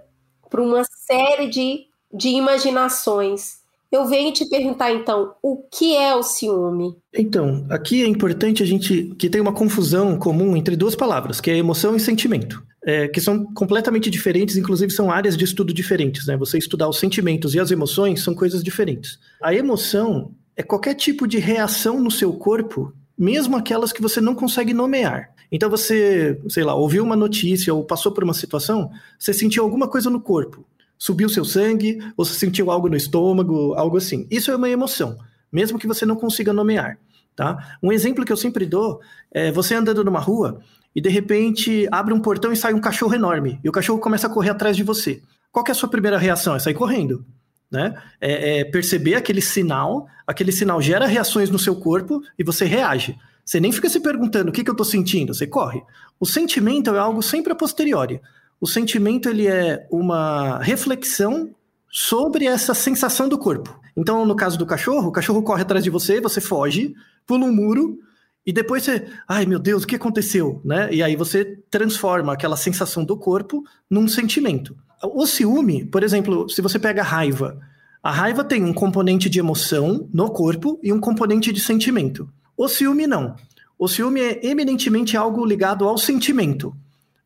por 0.49 0.61
uma 0.61 0.85
série 0.85 1.49
de, 1.49 1.87
de 2.13 2.29
imaginações. 2.29 3.57
Eu 3.91 4.07
venho 4.07 4.33
te 4.33 4.45
perguntar 4.49 4.93
então, 4.93 5.35
o 5.43 5.57
que 5.57 5.97
é 5.97 6.15
o 6.15 6.23
ciúme? 6.23 6.97
Então, 7.13 7.67
aqui 7.71 8.05
é 8.05 8.07
importante 8.07 8.63
a 8.63 8.67
gente 8.67 9.13
que 9.19 9.29
tem 9.29 9.41
uma 9.41 9.53
confusão 9.53 10.17
comum 10.17 10.57
entre 10.57 10.77
duas 10.77 10.95
palavras, 10.95 11.41
que 11.41 11.51
é 11.51 11.57
emoção 11.57 11.97
e 11.97 12.01
sentimento. 12.01 12.63
É, 12.87 13.09
que 13.09 13.19
são 13.21 13.47
completamente 13.55 14.11
diferentes, 14.11 14.59
inclusive 14.59 14.93
são 14.93 15.11
áreas 15.11 15.39
de 15.39 15.45
estudo 15.45 15.73
diferentes, 15.73 16.27
né? 16.27 16.37
Você 16.37 16.59
estudar 16.59 16.87
os 16.87 16.99
sentimentos 16.99 17.55
e 17.55 17.61
as 17.61 17.71
emoções 17.71 18.23
são 18.23 18.35
coisas 18.35 18.63
diferentes. 18.63 19.19
A 19.43 19.55
emoção 19.55 20.33
é 20.55 20.63
qualquer 20.63 20.95
tipo 20.95 21.27
de 21.27 21.39
reação 21.39 21.99
no 21.99 22.11
seu 22.11 22.35
corpo, 22.35 22.93
mesmo 23.17 23.57
aquelas 23.57 23.91
que 23.91 24.03
você 24.03 24.21
não 24.21 24.35
consegue 24.35 24.75
nomear. 24.75 25.31
Então 25.51 25.71
você, 25.71 26.39
sei 26.49 26.63
lá, 26.63 26.75
ouviu 26.75 27.03
uma 27.03 27.17
notícia 27.17 27.73
ou 27.73 27.85
passou 27.85 28.13
por 28.13 28.23
uma 28.23 28.35
situação, 28.35 28.91
você 29.19 29.33
sentiu 29.33 29.63
alguma 29.63 29.89
coisa 29.89 30.11
no 30.11 30.21
corpo 30.21 30.67
subiu 30.99 31.29
seu 31.29 31.45
sangue, 31.45 31.99
ou 32.17 32.25
você 32.25 32.35
sentiu 32.35 32.71
algo 32.71 32.89
no 32.89 32.97
estômago, 32.97 33.75
algo 33.75 33.97
assim. 33.97 34.27
Isso 34.31 34.51
é 34.51 34.57
uma 34.57 34.71
emoção, 34.71 35.19
mesmo 35.53 35.79
que 35.79 35.87
você 35.87 36.07
não 36.07 36.17
consiga 36.17 36.53
nomear. 36.53 36.99
Tá? 37.37 37.77
Um 37.83 37.93
exemplo 37.93 38.25
que 38.25 38.33
eu 38.33 38.37
sempre 38.37 38.65
dou 38.65 39.01
é 39.31 39.51
você 39.51 39.75
andando 39.75 40.05
numa 40.05 40.21
rua 40.21 40.61
e 40.95 41.01
de 41.01 41.09
repente 41.09 41.89
abre 41.91 42.15
um 42.15 42.21
portão 42.21 42.53
e 42.53 42.57
sai 42.57 42.75
um 42.75 42.81
cachorro 42.81 43.15
enorme 43.15 43.59
e 43.63 43.69
o 43.69 43.73
cachorro 43.73 43.99
começa 43.99 44.27
a 44.27 44.31
correr 44.31 44.51
atrás 44.51 44.77
de 44.77 44.83
você. 44.83 45.21
Qual 45.51 45.65
é 45.67 45.71
a 45.71 45.75
sua 45.75 45.89
primeira 45.89 46.19
reação? 46.19 46.55
É 46.55 46.59
sair 46.59 46.75
correndo. 46.75 47.25
Né? 47.71 47.95
É, 48.21 48.61
é 48.61 48.65
perceber 48.65 49.17
aquele 49.17 49.41
sinal, 49.41 50.07
aquele 50.27 50.53
sinal 50.53 50.81
gera 50.81 51.07
reações 51.07 51.51
no 51.51 51.59
seu 51.59 51.75
corpo 51.75 52.23
e 52.39 52.45
você 52.45 52.65
reage. 52.65 53.19
Você 53.45 53.61
nem 53.61 53.73
fica 53.73 53.89
se 53.89 54.01
perguntando 54.01 54.51
o 54.51 54.53
que, 54.53 54.63
que 54.63 54.71
eu 54.71 54.75
estou 54.75 54.87
sentindo, 54.87 55.35
você 55.35 55.47
corre. 55.47 55.83
O 56.19 56.27
sentimento 56.27 56.95
é 56.95 56.99
algo 56.99 57.23
sempre 57.23 57.53
a 57.53 57.57
posteriori 57.57 58.21
o 58.65 58.67
sentimento 58.67 59.29
ele 59.29 59.47
é 59.47 59.87
uma 59.91 60.59
reflexão 60.59 61.55
sobre 61.91 62.47
essa 62.47 62.73
sensação 62.73 63.29
do 63.29 63.37
corpo. 63.37 63.79
Então, 63.95 64.25
no 64.25 64.35
caso 64.35 64.57
do 64.59 64.65
cachorro, 64.65 65.09
o 65.09 65.13
cachorro 65.13 65.43
corre 65.43 65.61
atrás 65.61 65.85
de 65.85 65.91
você, 65.91 66.19
você 66.19 66.41
foge, 66.41 66.95
pula 67.27 67.45
um 67.45 67.55
muro 67.55 67.99
e 68.47 68.53
depois 68.53 68.83
você, 68.83 69.07
ai 69.27 69.47
meu 69.47 69.59
Deus, 69.59 69.85
o 69.85 69.87
que 69.87 69.97
aconteceu, 69.97 70.61
né? 70.65 70.89
E 70.93 71.03
aí 71.03 71.17
você 71.17 71.59
transforma 71.71 72.33
aquela 72.33 72.57
sensação 72.57 73.05
do 73.05 73.17
corpo 73.17 73.65
num 73.89 74.07
sentimento. 74.07 74.77
O 75.03 75.27
ciúme, 75.27 75.85
por 75.85 76.03
exemplo, 76.03 76.49
se 76.49 76.61
você 76.61 76.79
pega 76.79 77.03
a 77.03 77.05
raiva, 77.05 77.59
a 78.03 78.11
raiva 78.11 78.45
tem 78.45 78.63
um 78.63 78.75
componente 78.75 79.31
de 79.31 79.39
emoção 79.39 80.09
no 80.13 80.31
corpo 80.31 80.79
e 80.83 80.93
um 80.93 81.01
componente 81.01 81.51
de 81.53 81.61
sentimento. 81.61 82.29
O 82.55 82.69
ciúme 82.69 83.07
não. 83.07 83.35
O 83.79 83.89
ciúme 83.89 84.21
é 84.21 84.47
eminentemente 84.47 85.17
algo 85.17 85.45
ligado 85.45 85.89
ao 85.89 85.97
sentimento. 85.97 86.77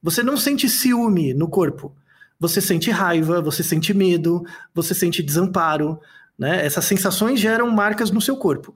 Você 0.00 0.22
não 0.22 0.37
sente 0.37 0.68
ciúme 0.68 1.34
no 1.34 1.48
corpo. 1.48 1.92
Você 2.38 2.60
sente 2.60 2.92
raiva, 2.92 3.42
você 3.42 3.64
sente 3.64 3.92
medo, 3.92 4.44
você 4.72 4.94
sente 4.94 5.20
desamparo. 5.20 5.98
Né? 6.38 6.64
Essas 6.64 6.84
sensações 6.84 7.40
geram 7.40 7.68
marcas 7.70 8.12
no 8.12 8.20
seu 8.20 8.37
corpo. 8.37 8.72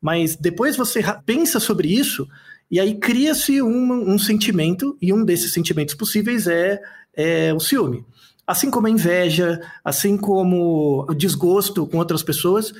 Mas 0.00 0.36
depois 0.36 0.76
você 0.76 1.02
pensa 1.24 1.58
sobre 1.58 1.88
isso 1.88 2.26
e 2.70 2.80
aí 2.80 2.94
cria-se 2.96 3.62
um, 3.62 4.12
um, 4.12 4.18
sentimento, 4.18 4.96
e 5.00 5.12
um 5.12 5.24
desses 5.24 5.52
sentimentos 5.52 5.94
possíveis 5.94 6.46
é, 6.46 6.80
é 7.14 7.54
o 7.54 7.60
ciúme. 7.60 8.04
Assim 8.46 8.70
como 8.70 8.86
a 8.86 8.90
inveja, 8.90 9.60
assim 9.84 10.16
como 10.16 11.06
o 11.08 11.14
desgosto 11.14 11.86
com 11.86 11.98
outras 11.98 12.22
pessoas, 12.22 12.72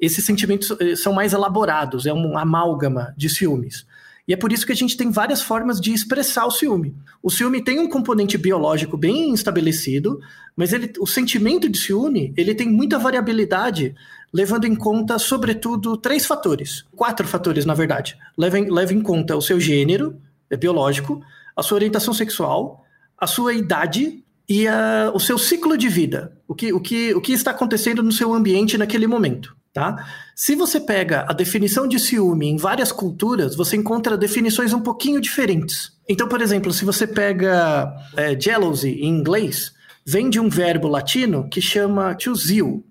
esses 0.00 0.24
sentimentos 0.24 0.70
eh, 0.80 0.96
são 0.96 1.12
mais 1.12 1.32
elaborados, 1.32 2.06
é 2.06 2.12
um 2.12 2.36
amálgama 2.36 3.14
de 3.16 3.28
ciúmes. 3.28 3.86
E 4.26 4.32
é 4.32 4.36
por 4.36 4.52
isso 4.52 4.64
que 4.64 4.72
a 4.72 4.76
gente 4.76 4.96
tem 4.96 5.10
várias 5.10 5.42
formas 5.42 5.80
de 5.80 5.92
expressar 5.92 6.46
o 6.46 6.50
ciúme. 6.50 6.94
O 7.22 7.30
ciúme 7.30 7.62
tem 7.62 7.80
um 7.80 7.88
componente 7.88 8.38
biológico 8.38 8.96
bem 8.96 9.34
estabelecido, 9.34 10.20
mas 10.56 10.72
ele, 10.72 10.92
o 11.00 11.06
sentimento 11.06 11.68
de 11.68 11.78
ciúme 11.78 12.32
ele 12.36 12.54
tem 12.54 12.68
muita 12.68 12.98
variabilidade, 12.98 13.94
levando 14.32 14.64
em 14.64 14.74
conta, 14.74 15.18
sobretudo, 15.18 15.96
três 15.96 16.24
fatores. 16.24 16.84
Quatro 16.96 17.26
fatores, 17.26 17.66
na 17.66 17.74
verdade. 17.74 18.16
Leva 18.36 18.58
em, 18.58 18.70
leva 18.70 18.94
em 18.94 19.02
conta 19.02 19.36
o 19.36 19.42
seu 19.42 19.60
gênero, 19.60 20.18
é 20.50 20.56
biológico, 20.56 21.20
a 21.56 21.62
sua 21.62 21.76
orientação 21.76 22.14
sexual, 22.14 22.84
a 23.18 23.26
sua 23.26 23.52
idade 23.52 24.24
e 24.48 24.66
a, 24.66 25.10
o 25.14 25.20
seu 25.20 25.38
ciclo 25.38 25.76
de 25.76 25.88
vida. 25.88 26.36
O 26.48 26.54
que, 26.54 26.72
o, 26.72 26.80
que, 26.80 27.14
o 27.14 27.20
que 27.20 27.32
está 27.32 27.50
acontecendo 27.50 28.02
no 28.02 28.12
seu 28.12 28.32
ambiente 28.32 28.78
naquele 28.78 29.06
momento. 29.06 29.54
Tá? 29.72 30.06
Se 30.36 30.54
você 30.54 30.78
pega 30.78 31.24
a 31.26 31.32
definição 31.32 31.88
de 31.88 31.98
ciúme 31.98 32.46
em 32.46 32.58
várias 32.58 32.92
culturas, 32.92 33.56
você 33.56 33.74
encontra 33.74 34.18
definições 34.18 34.74
um 34.74 34.80
pouquinho 34.80 35.18
diferentes. 35.18 35.92
Então, 36.06 36.28
por 36.28 36.42
exemplo, 36.42 36.72
se 36.72 36.84
você 36.84 37.06
pega 37.06 37.90
é, 38.14 38.38
jealousy 38.38 38.90
em 38.90 39.08
inglês, 39.08 39.72
vem 40.04 40.28
de 40.28 40.38
um 40.38 40.50
verbo 40.50 40.88
latino 40.88 41.48
que 41.48 41.62
chama 41.62 42.14
to 42.14 42.34
zeal. 42.34 42.82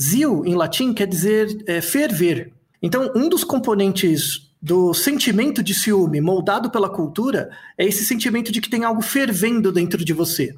Zeal, 0.00 0.44
em 0.44 0.54
latim, 0.54 0.92
quer 0.92 1.06
dizer 1.06 1.64
é, 1.66 1.80
ferver. 1.80 2.52
Então, 2.82 3.10
um 3.14 3.28
dos 3.28 3.44
componentes 3.44 4.46
do 4.60 4.92
sentimento 4.92 5.62
de 5.62 5.74
ciúme 5.74 6.20
moldado 6.20 6.70
pela 6.70 6.88
cultura 6.88 7.50
é 7.78 7.84
esse 7.84 8.04
sentimento 8.04 8.50
de 8.50 8.60
que 8.60 8.70
tem 8.70 8.84
algo 8.84 9.00
fervendo 9.00 9.72
dentro 9.72 10.04
de 10.04 10.12
você. 10.12 10.54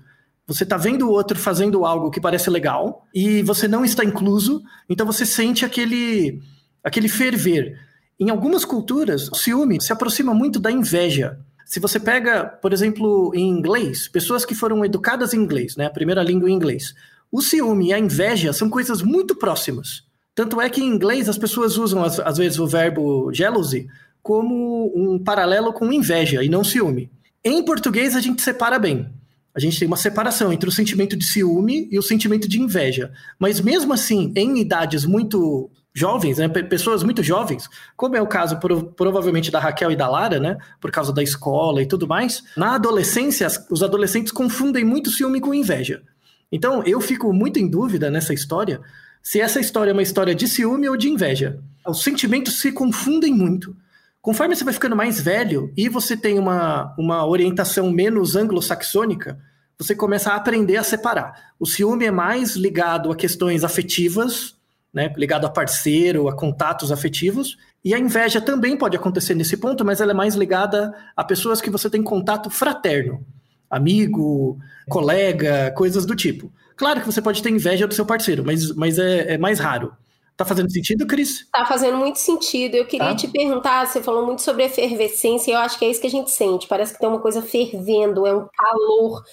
Você 0.46 0.64
está 0.64 0.76
vendo 0.76 1.06
o 1.06 1.10
outro 1.10 1.38
fazendo 1.38 1.84
algo 1.84 2.10
que 2.10 2.20
parece 2.20 2.48
legal 2.48 3.06
e 3.14 3.42
você 3.42 3.68
não 3.68 3.84
está 3.84 4.02
incluso, 4.02 4.62
então 4.88 5.06
você 5.06 5.26
sente 5.26 5.64
aquele, 5.64 6.40
aquele 6.82 7.08
ferver. 7.08 7.78
Em 8.18 8.30
algumas 8.30 8.64
culturas, 8.64 9.28
o 9.28 9.34
ciúme 9.34 9.80
se 9.80 9.92
aproxima 9.92 10.32
muito 10.32 10.58
da 10.58 10.72
inveja. 10.72 11.38
Se 11.66 11.78
você 11.78 12.00
pega, 12.00 12.44
por 12.46 12.72
exemplo, 12.72 13.30
em 13.34 13.46
inglês, 13.46 14.08
pessoas 14.08 14.46
que 14.46 14.54
foram 14.54 14.82
educadas 14.82 15.34
em 15.34 15.38
inglês, 15.38 15.76
né, 15.76 15.84
a 15.84 15.90
primeira 15.90 16.22
língua 16.22 16.50
em 16.50 16.54
inglês, 16.54 16.94
o 17.30 17.40
ciúme 17.42 17.88
e 17.88 17.92
a 17.92 17.98
inveja 17.98 18.52
são 18.52 18.70
coisas 18.70 19.02
muito 19.02 19.34
próximas. 19.36 20.02
Tanto 20.34 20.60
é 20.60 20.70
que 20.70 20.80
em 20.80 20.86
inglês 20.86 21.28
as 21.28 21.36
pessoas 21.36 21.76
usam, 21.76 22.02
às, 22.02 22.38
vezes, 22.38 22.58
o 22.58 22.66
verbo 22.66 23.32
jealousy 23.32 23.88
como 24.22 24.92
um 24.94 25.18
paralelo 25.18 25.72
com 25.72 25.92
inveja 25.92 26.42
e 26.44 26.48
não 26.48 26.62
ciúme. 26.62 27.10
Em 27.44 27.64
português 27.64 28.14
a 28.14 28.20
gente 28.20 28.42
separa 28.42 28.78
bem. 28.78 29.10
A 29.54 29.60
gente 29.60 29.78
tem 29.78 29.88
uma 29.88 29.96
separação 29.96 30.52
entre 30.52 30.68
o 30.68 30.72
sentimento 30.72 31.16
de 31.16 31.24
ciúme 31.24 31.88
e 31.90 31.98
o 31.98 32.02
sentimento 32.02 32.48
de 32.48 32.60
inveja. 32.60 33.10
Mas 33.38 33.60
mesmo 33.60 33.92
assim, 33.92 34.32
em 34.36 34.58
idades 34.60 35.04
muito 35.04 35.70
jovens, 35.94 36.38
né, 36.38 36.48
pessoas 36.48 37.02
muito 37.02 37.22
jovens, 37.22 37.68
como 37.96 38.14
é 38.14 38.22
o 38.22 38.26
caso 38.26 38.60
provavelmente 38.94 39.50
da 39.50 39.58
Raquel 39.58 39.90
e 39.90 39.96
da 39.96 40.08
Lara, 40.08 40.38
né, 40.38 40.56
por 40.80 40.92
causa 40.92 41.12
da 41.12 41.22
escola 41.22 41.82
e 41.82 41.86
tudo 41.86 42.06
mais, 42.06 42.44
na 42.56 42.76
adolescência 42.76 43.48
os 43.68 43.82
adolescentes 43.82 44.30
confundem 44.30 44.84
muito 44.84 45.10
ciúme 45.10 45.40
com 45.40 45.52
inveja. 45.52 46.02
Então 46.50 46.82
eu 46.84 47.00
fico 47.00 47.32
muito 47.32 47.58
em 47.58 47.68
dúvida 47.68 48.10
nessa 48.10 48.32
história 48.32 48.80
se 49.22 49.40
essa 49.40 49.60
história 49.60 49.90
é 49.90 49.92
uma 49.92 50.02
história 50.02 50.34
de 50.34 50.48
ciúme 50.48 50.88
ou 50.88 50.96
de 50.96 51.08
inveja. 51.08 51.60
Os 51.86 52.02
sentimentos 52.02 52.60
se 52.60 52.72
confundem 52.72 53.34
muito. 53.34 53.76
Conforme 54.20 54.54
você 54.54 54.64
vai 54.64 54.74
ficando 54.74 54.96
mais 54.96 55.20
velho 55.20 55.72
e 55.76 55.88
você 55.88 56.16
tem 56.16 56.38
uma, 56.38 56.94
uma 56.98 57.26
orientação 57.26 57.90
menos 57.90 58.36
anglo-saxônica, 58.36 59.38
você 59.78 59.94
começa 59.94 60.32
a 60.32 60.36
aprender 60.36 60.76
a 60.76 60.82
separar. 60.82 61.52
O 61.58 61.66
ciúme 61.66 62.04
é 62.04 62.10
mais 62.10 62.56
ligado 62.56 63.12
a 63.12 63.16
questões 63.16 63.62
afetivas, 63.62 64.56
né, 64.92 65.12
ligado 65.16 65.46
a 65.46 65.50
parceiro, 65.50 66.28
a 66.28 66.34
contatos 66.34 66.90
afetivos, 66.90 67.56
e 67.84 67.94
a 67.94 67.98
inveja 67.98 68.40
também 68.40 68.76
pode 68.76 68.96
acontecer 68.96 69.34
nesse 69.34 69.56
ponto, 69.56 69.84
mas 69.84 70.00
ela 70.00 70.10
é 70.10 70.14
mais 70.14 70.34
ligada 70.34 70.92
a 71.16 71.22
pessoas 71.22 71.60
que 71.60 71.70
você 71.70 71.88
tem 71.88 72.02
contato 72.02 72.50
fraterno, 72.50 73.24
amigo, 73.70 74.58
colega, 74.88 75.72
coisas 75.76 76.06
do 76.06 76.16
tipo. 76.16 76.52
Claro 76.76 77.00
que 77.00 77.06
você 77.06 77.20
pode 77.20 77.42
ter 77.42 77.50
inveja 77.50 77.86
do 77.86 77.94
seu 77.94 78.06
parceiro, 78.06 78.44
mas, 78.44 78.74
mas 78.74 78.98
é, 78.98 79.34
é 79.34 79.38
mais 79.38 79.58
raro. 79.58 79.92
Tá 80.36 80.44
fazendo 80.44 80.70
sentido, 80.70 81.04
Cris? 81.04 81.48
Tá 81.50 81.66
fazendo 81.66 81.96
muito 81.96 82.20
sentido. 82.20 82.76
Eu 82.76 82.86
queria 82.86 83.08
tá. 83.08 83.16
te 83.16 83.26
perguntar, 83.26 83.84
você 83.86 84.00
falou 84.00 84.24
muito 84.24 84.40
sobre 84.40 84.62
efervescência, 84.62 85.50
e 85.50 85.54
eu 85.54 85.58
acho 85.58 85.76
que 85.76 85.84
é 85.84 85.90
isso 85.90 86.00
que 86.00 86.06
a 86.06 86.10
gente 86.10 86.30
sente. 86.30 86.68
Parece 86.68 86.92
que 86.92 87.00
tem 87.00 87.08
uma 87.08 87.18
coisa 87.18 87.42
fervendo, 87.42 88.24
é 88.24 88.32
um 88.32 88.46
calor. 88.56 89.24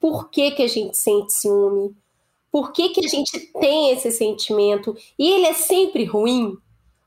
Por 0.00 0.30
que, 0.30 0.52
que 0.52 0.62
a 0.62 0.66
gente 0.66 0.96
sente 0.96 1.34
ciúme? 1.34 1.94
Por 2.50 2.72
que, 2.72 2.88
que 2.88 3.04
a 3.04 3.08
gente 3.08 3.38
tem 3.60 3.90
esse 3.90 4.10
sentimento? 4.10 4.96
E 5.18 5.28
ele 5.28 5.44
é 5.44 5.52
sempre 5.52 6.04
ruim? 6.04 6.56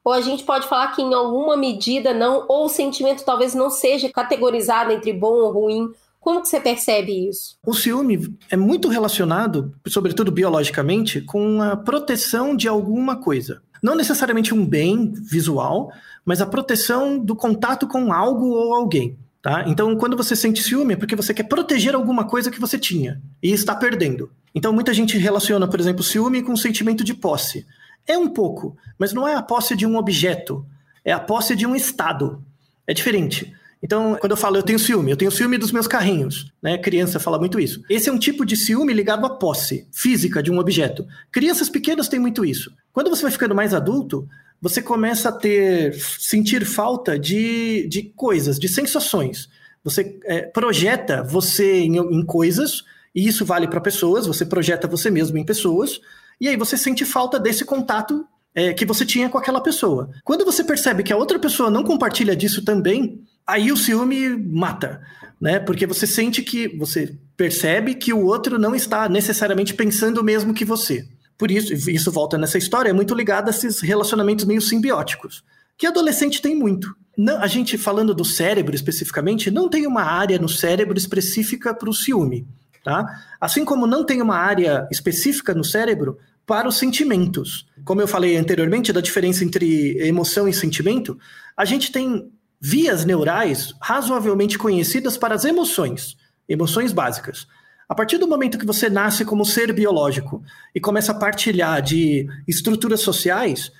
Ou 0.04 0.14
a 0.14 0.22
gente 0.22 0.44
pode 0.44 0.68
falar 0.68 0.90
que 0.96 1.02
em 1.02 1.14
alguma 1.14 1.58
medida 1.58 2.14
não, 2.14 2.46
ou 2.48 2.66
o 2.66 2.70
sentimento 2.70 3.26
talvez 3.26 3.56
não 3.56 3.72
seja 3.72 4.08
categorizado 4.08 4.92
entre 4.92 5.12
bom 5.12 5.34
ou 5.34 5.52
ruim, 5.52 5.92
como 6.20 6.42
que 6.42 6.50
você 6.50 6.60
percebe 6.60 7.30
isso? 7.30 7.58
O 7.66 7.74
ciúme 7.74 8.38
é 8.50 8.58
muito 8.58 8.90
relacionado, 8.90 9.74
sobretudo 9.88 10.32
biologicamente, 10.32 11.22
com 11.22 11.62
a 11.62 11.76
proteção 11.76 12.56
de 12.56 12.68
alguma 12.68 13.16
coisa. 13.16 13.62
Não 13.82 13.96
necessariamente 13.96 14.54
um 14.54 14.66
bem 14.66 15.14
visual, 15.14 15.92
mas 16.26 16.42
a 16.42 16.46
proteção 16.46 17.18
do 17.18 17.36
contato 17.36 17.88
com 17.88 18.12
algo 18.12 18.48
ou 18.48 18.74
alguém. 18.74 19.18
Tá? 19.42 19.64
Então, 19.68 19.96
quando 19.96 20.18
você 20.18 20.36
sente 20.36 20.62
ciúme, 20.62 20.96
é 20.96 20.98
porque 20.98 21.16
você 21.16 21.34
quer 21.34 21.44
proteger 21.44 21.96
alguma 21.96 22.26
coisa 22.26 22.52
que 22.52 22.60
você 22.60 22.78
tinha 22.78 23.22
e 23.42 23.52
está 23.52 23.74
perdendo. 23.74 24.30
Então, 24.54 24.74
muita 24.74 24.94
gente 24.94 25.18
relaciona, 25.18 25.68
por 25.68 25.80
exemplo, 25.80 26.04
ciúme 26.04 26.42
com 26.42 26.54
o 26.54 26.58
sentimento 26.58 27.04
de 27.04 27.14
posse. 27.14 27.66
É 28.06 28.18
um 28.18 28.28
pouco, 28.28 28.76
mas 28.98 29.14
não 29.14 29.28
é 29.28 29.36
a 29.36 29.42
posse 29.42 29.76
de 29.76 29.86
um 29.86 29.96
objeto, 29.96 30.66
é 31.06 31.14
a 31.14 31.20
posse 31.20 31.56
de 31.56 31.66
um 31.66 31.76
estado. 31.76 32.44
É 32.86 32.94
diferente. 32.94 33.54
Então, 33.82 34.18
quando 34.20 34.32
eu 34.32 34.38
falo 34.38 34.58
eu 34.58 34.64
tenho 34.64 34.80
ciúme, 34.80 35.12
eu 35.12 35.18
tenho 35.18 35.32
ciúme 35.32 35.58
dos 35.58 35.72
meus 35.72 35.88
carrinhos, 35.88 36.52
né? 36.62 36.78
Criança 36.78 37.20
fala 37.20 37.38
muito 37.38 37.60
isso. 37.60 37.82
Esse 37.90 38.10
é 38.10 38.12
um 38.12 38.18
tipo 38.18 38.46
de 38.46 38.56
ciúme 38.56 38.94
ligado 38.94 39.26
à 39.26 39.30
posse 39.30 39.88
física 39.92 40.42
de 40.42 40.52
um 40.52 40.58
objeto. 40.58 41.06
Crianças 41.32 41.70
pequenas 41.70 42.08
têm 42.08 42.20
muito 42.20 42.44
isso. 42.44 42.72
Quando 42.92 43.10
você 43.10 43.22
vai 43.22 43.32
ficando 43.32 43.54
mais 43.54 43.74
adulto, 43.74 44.28
você 44.62 44.82
começa 44.82 45.30
a 45.30 45.32
ter 45.32 45.94
sentir 45.94 46.66
falta 46.66 47.18
de, 47.20 47.88
de 47.88 48.04
coisas, 48.16 48.58
de 48.58 48.68
sensações. 48.68 49.48
Você 49.84 50.20
é, 50.26 50.42
projeta 50.42 51.24
você 51.24 51.82
em, 51.82 51.98
em 51.98 52.26
coisas, 52.26 52.84
e 53.14 53.28
isso 53.28 53.46
vale 53.46 53.68
para 53.68 53.80
pessoas, 53.80 54.26
você 54.26 54.46
projeta 54.46 54.88
você 54.88 55.12
mesmo 55.12 55.38
em 55.38 55.46
pessoas, 55.46 56.02
e 56.42 56.48
aí 56.48 56.58
você 56.58 56.76
sente 56.76 57.06
falta 57.06 57.40
desse 57.40 57.64
contato 57.64 58.26
é, 58.54 58.74
que 58.74 58.86
você 58.86 59.06
tinha 59.06 59.30
com 59.30 59.38
aquela 59.38 59.62
pessoa. 59.62 60.10
Quando 60.24 60.44
você 60.44 60.64
percebe 60.64 61.04
que 61.04 61.14
a 61.14 61.18
outra 61.18 61.38
pessoa 61.38 61.70
não 61.70 61.84
compartilha 61.84 62.36
disso 62.36 62.66
também, 62.66 63.22
aí 63.48 63.72
o 63.72 63.78
ciúme 63.78 64.30
mata, 64.38 65.02
né? 65.40 65.60
Porque 65.60 65.88
você 65.88 66.06
sente 66.06 66.42
que 66.42 66.68
você 66.78 67.18
percebe 67.38 67.96
que 67.96 68.12
o 68.12 68.26
outro 68.26 68.60
não 68.60 68.76
está 68.76 69.08
necessariamente 69.08 69.74
pensando 69.74 70.20
o 70.20 70.24
mesmo 70.24 70.54
que 70.54 70.66
você. 70.66 71.08
Por 71.38 71.52
isso, 71.52 71.90
isso 71.90 72.12
volta 72.12 72.38
nessa 72.38 72.58
história, 72.58 72.90
é 72.90 72.94
muito 72.94 73.14
ligado 73.14 73.48
a 73.48 73.52
esses 73.52 73.80
relacionamentos 73.80 74.44
meio 74.44 74.62
simbióticos, 74.62 75.44
que 75.78 75.86
adolescente 75.86 76.42
tem 76.42 76.56
muito. 76.56 76.94
Não, 77.16 77.40
a 77.42 77.48
gente, 77.48 77.78
falando 77.78 78.14
do 78.14 78.26
cérebro 78.26 78.76
especificamente, 78.76 79.50
não 79.50 79.70
tem 79.70 79.86
uma 79.88 80.04
área 80.04 80.40
no 80.40 80.50
cérebro 80.50 80.98
específica 80.98 81.74
para 81.74 81.90
o 81.90 81.94
ciúme. 81.94 82.48
Tá? 82.84 83.06
Assim 83.40 83.66
como 83.66 83.86
não 83.86 84.06
tem 84.06 84.22
uma 84.22 84.38
área 84.38 84.88
específica 84.92 85.54
no 85.54 85.64
cérebro 85.64 86.18
para 86.46 86.68
os 86.68 86.78
sentimentos. 86.78 87.68
Como 87.84 88.00
eu 88.00 88.08
falei 88.08 88.38
anteriormente 88.38 88.94
da 88.94 89.02
diferença 89.02 89.44
entre 89.44 89.98
emoção 90.00 90.48
e 90.48 90.54
sentimento, 90.54 91.20
a 91.56 91.66
gente 91.66 91.92
tem 91.92 92.32
vias 92.60 93.06
neurais 93.06 93.74
razoavelmente 93.80 94.58
conhecidas 94.58 95.18
para 95.18 95.36
as 95.36 95.46
emoções, 95.46 96.18
emoções 96.48 96.92
básicas. 96.92 97.48
A 97.88 97.96
partir 97.96 98.18
do 98.18 98.28
momento 98.28 98.58
que 98.58 98.66
você 98.66 98.90
nasce 98.90 99.24
como 99.24 99.46
ser 99.46 99.72
biológico 99.72 100.44
e 100.76 100.80
começa 100.80 101.12
a 101.12 101.16
partilhar 101.16 101.82
de 101.82 102.28
estruturas 102.48 103.02
sociais, 103.02 103.72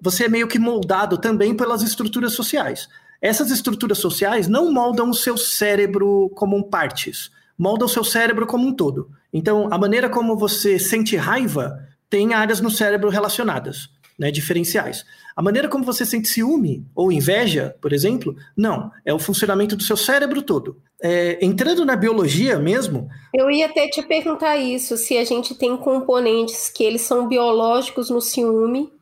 você 0.00 0.24
é 0.24 0.28
meio 0.28 0.48
que 0.48 0.58
moldado 0.58 1.16
também 1.18 1.54
pelas 1.54 1.82
estruturas 1.82 2.32
sociais. 2.32 2.88
Essas 3.20 3.50
estruturas 3.52 3.98
sociais 3.98 4.48
não 4.48 4.72
moldam 4.72 5.10
o 5.10 5.14
seu 5.14 5.36
cérebro 5.36 6.28
como 6.34 6.68
partes, 6.68 7.30
moldam 7.56 7.86
o 7.86 7.90
seu 7.90 8.02
cérebro 8.02 8.46
como 8.46 8.66
um 8.66 8.74
todo. 8.74 9.10
Então, 9.32 9.68
a 9.70 9.78
maneira 9.78 10.08
como 10.08 10.36
você 10.36 10.78
sente 10.78 11.16
raiva 11.16 11.86
tem 12.10 12.34
áreas 12.34 12.60
no 12.60 12.70
cérebro 12.70 13.10
relacionadas 13.10 13.88
né, 14.18 14.30
diferenciais. 14.30 15.04
A 15.34 15.42
maneira 15.42 15.68
como 15.68 15.84
você 15.84 16.04
sente 16.04 16.28
ciúme 16.28 16.86
ou 16.94 17.10
inveja, 17.10 17.74
por 17.80 17.92
exemplo, 17.92 18.36
não. 18.56 18.90
É 19.04 19.12
o 19.12 19.18
funcionamento 19.18 19.76
do 19.76 19.82
seu 19.82 19.96
cérebro 19.96 20.42
todo. 20.42 20.76
É, 21.02 21.44
entrando 21.44 21.84
na 21.84 21.96
biologia 21.96 22.58
mesmo. 22.58 23.08
Eu 23.34 23.50
ia 23.50 23.66
até 23.66 23.88
te 23.88 24.02
perguntar 24.02 24.56
isso: 24.56 24.96
se 24.96 25.16
a 25.16 25.24
gente 25.24 25.54
tem 25.54 25.76
componentes 25.76 26.68
que 26.68 26.84
eles 26.84 27.02
são 27.02 27.26
biológicos 27.26 28.10
no 28.10 28.20
ciúme, 28.20 28.92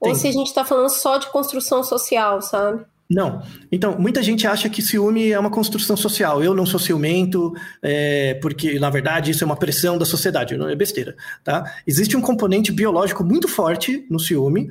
tem. 0.00 0.10
ou 0.10 0.14
se 0.14 0.28
a 0.28 0.32
gente 0.32 0.48
está 0.48 0.64
falando 0.64 0.90
só 0.90 1.18
de 1.18 1.28
construção 1.28 1.82
social, 1.82 2.42
sabe? 2.42 2.84
Não. 3.10 3.42
Então, 3.72 3.98
muita 3.98 4.22
gente 4.22 4.46
acha 4.46 4.68
que 4.68 4.82
ciúme 4.82 5.30
é 5.30 5.38
uma 5.38 5.50
construção 5.50 5.96
social. 5.96 6.44
Eu 6.44 6.54
não 6.54 6.66
sou 6.66 6.78
ciumento, 6.78 7.54
é, 7.82 8.34
porque, 8.34 8.78
na 8.78 8.90
verdade, 8.90 9.30
isso 9.30 9.42
é 9.42 9.46
uma 9.46 9.56
pressão 9.56 9.96
da 9.96 10.04
sociedade. 10.04 10.56
Não 10.58 10.68
é 10.68 10.76
besteira, 10.76 11.16
tá? 11.42 11.64
Existe 11.86 12.16
um 12.16 12.20
componente 12.20 12.70
biológico 12.70 13.24
muito 13.24 13.48
forte 13.48 14.04
no 14.10 14.20
ciúme. 14.20 14.68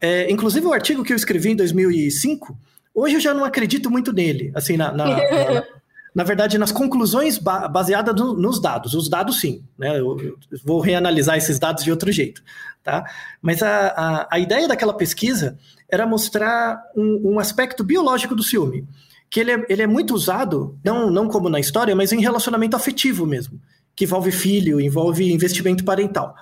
É, 0.00 0.30
inclusive, 0.30 0.64
o 0.66 0.72
artigo 0.72 1.02
que 1.02 1.12
eu 1.12 1.16
escrevi 1.16 1.50
em 1.50 1.56
2005, 1.56 2.56
hoje 2.94 3.16
eu 3.16 3.20
já 3.20 3.34
não 3.34 3.44
acredito 3.44 3.90
muito 3.90 4.12
nele. 4.12 4.52
Assim, 4.54 4.76
na, 4.76 4.92
na, 4.92 5.06
na, 5.06 5.64
na 6.14 6.24
verdade, 6.24 6.58
nas 6.58 6.72
conclusões 6.72 7.38
ba 7.38 7.68
baseadas 7.68 8.14
no, 8.14 8.34
nos 8.34 8.60
dados. 8.60 8.94
Os 8.94 9.08
dados, 9.08 9.40
sim. 9.40 9.62
Né? 9.78 9.98
Eu, 9.98 10.18
eu, 10.20 10.38
vou 10.64 10.80
reanalisar 10.80 11.36
esses 11.36 11.58
dados 11.58 11.84
de 11.84 11.90
outro 11.90 12.10
jeito. 12.10 12.42
Tá? 12.82 13.04
Mas 13.40 13.62
a, 13.62 13.88
a, 13.88 14.28
a 14.32 14.38
ideia 14.38 14.66
daquela 14.66 14.94
pesquisa 14.94 15.58
era 15.88 16.06
mostrar 16.06 16.82
um, 16.96 17.34
um 17.34 17.38
aspecto 17.38 17.84
biológico 17.84 18.34
do 18.34 18.42
ciúme, 18.42 18.86
que 19.28 19.40
ele 19.40 19.52
é, 19.52 19.66
ele 19.68 19.82
é 19.82 19.86
muito 19.86 20.14
usado, 20.14 20.78
não, 20.82 21.10
não 21.10 21.28
como 21.28 21.48
na 21.48 21.60
história, 21.60 21.94
mas 21.94 22.12
em 22.12 22.20
relacionamento 22.20 22.76
afetivo 22.76 23.26
mesmo, 23.26 23.60
que 23.94 24.04
envolve 24.04 24.32
filho, 24.32 24.80
envolve 24.80 25.32
investimento 25.32 25.84
parental. 25.84 26.34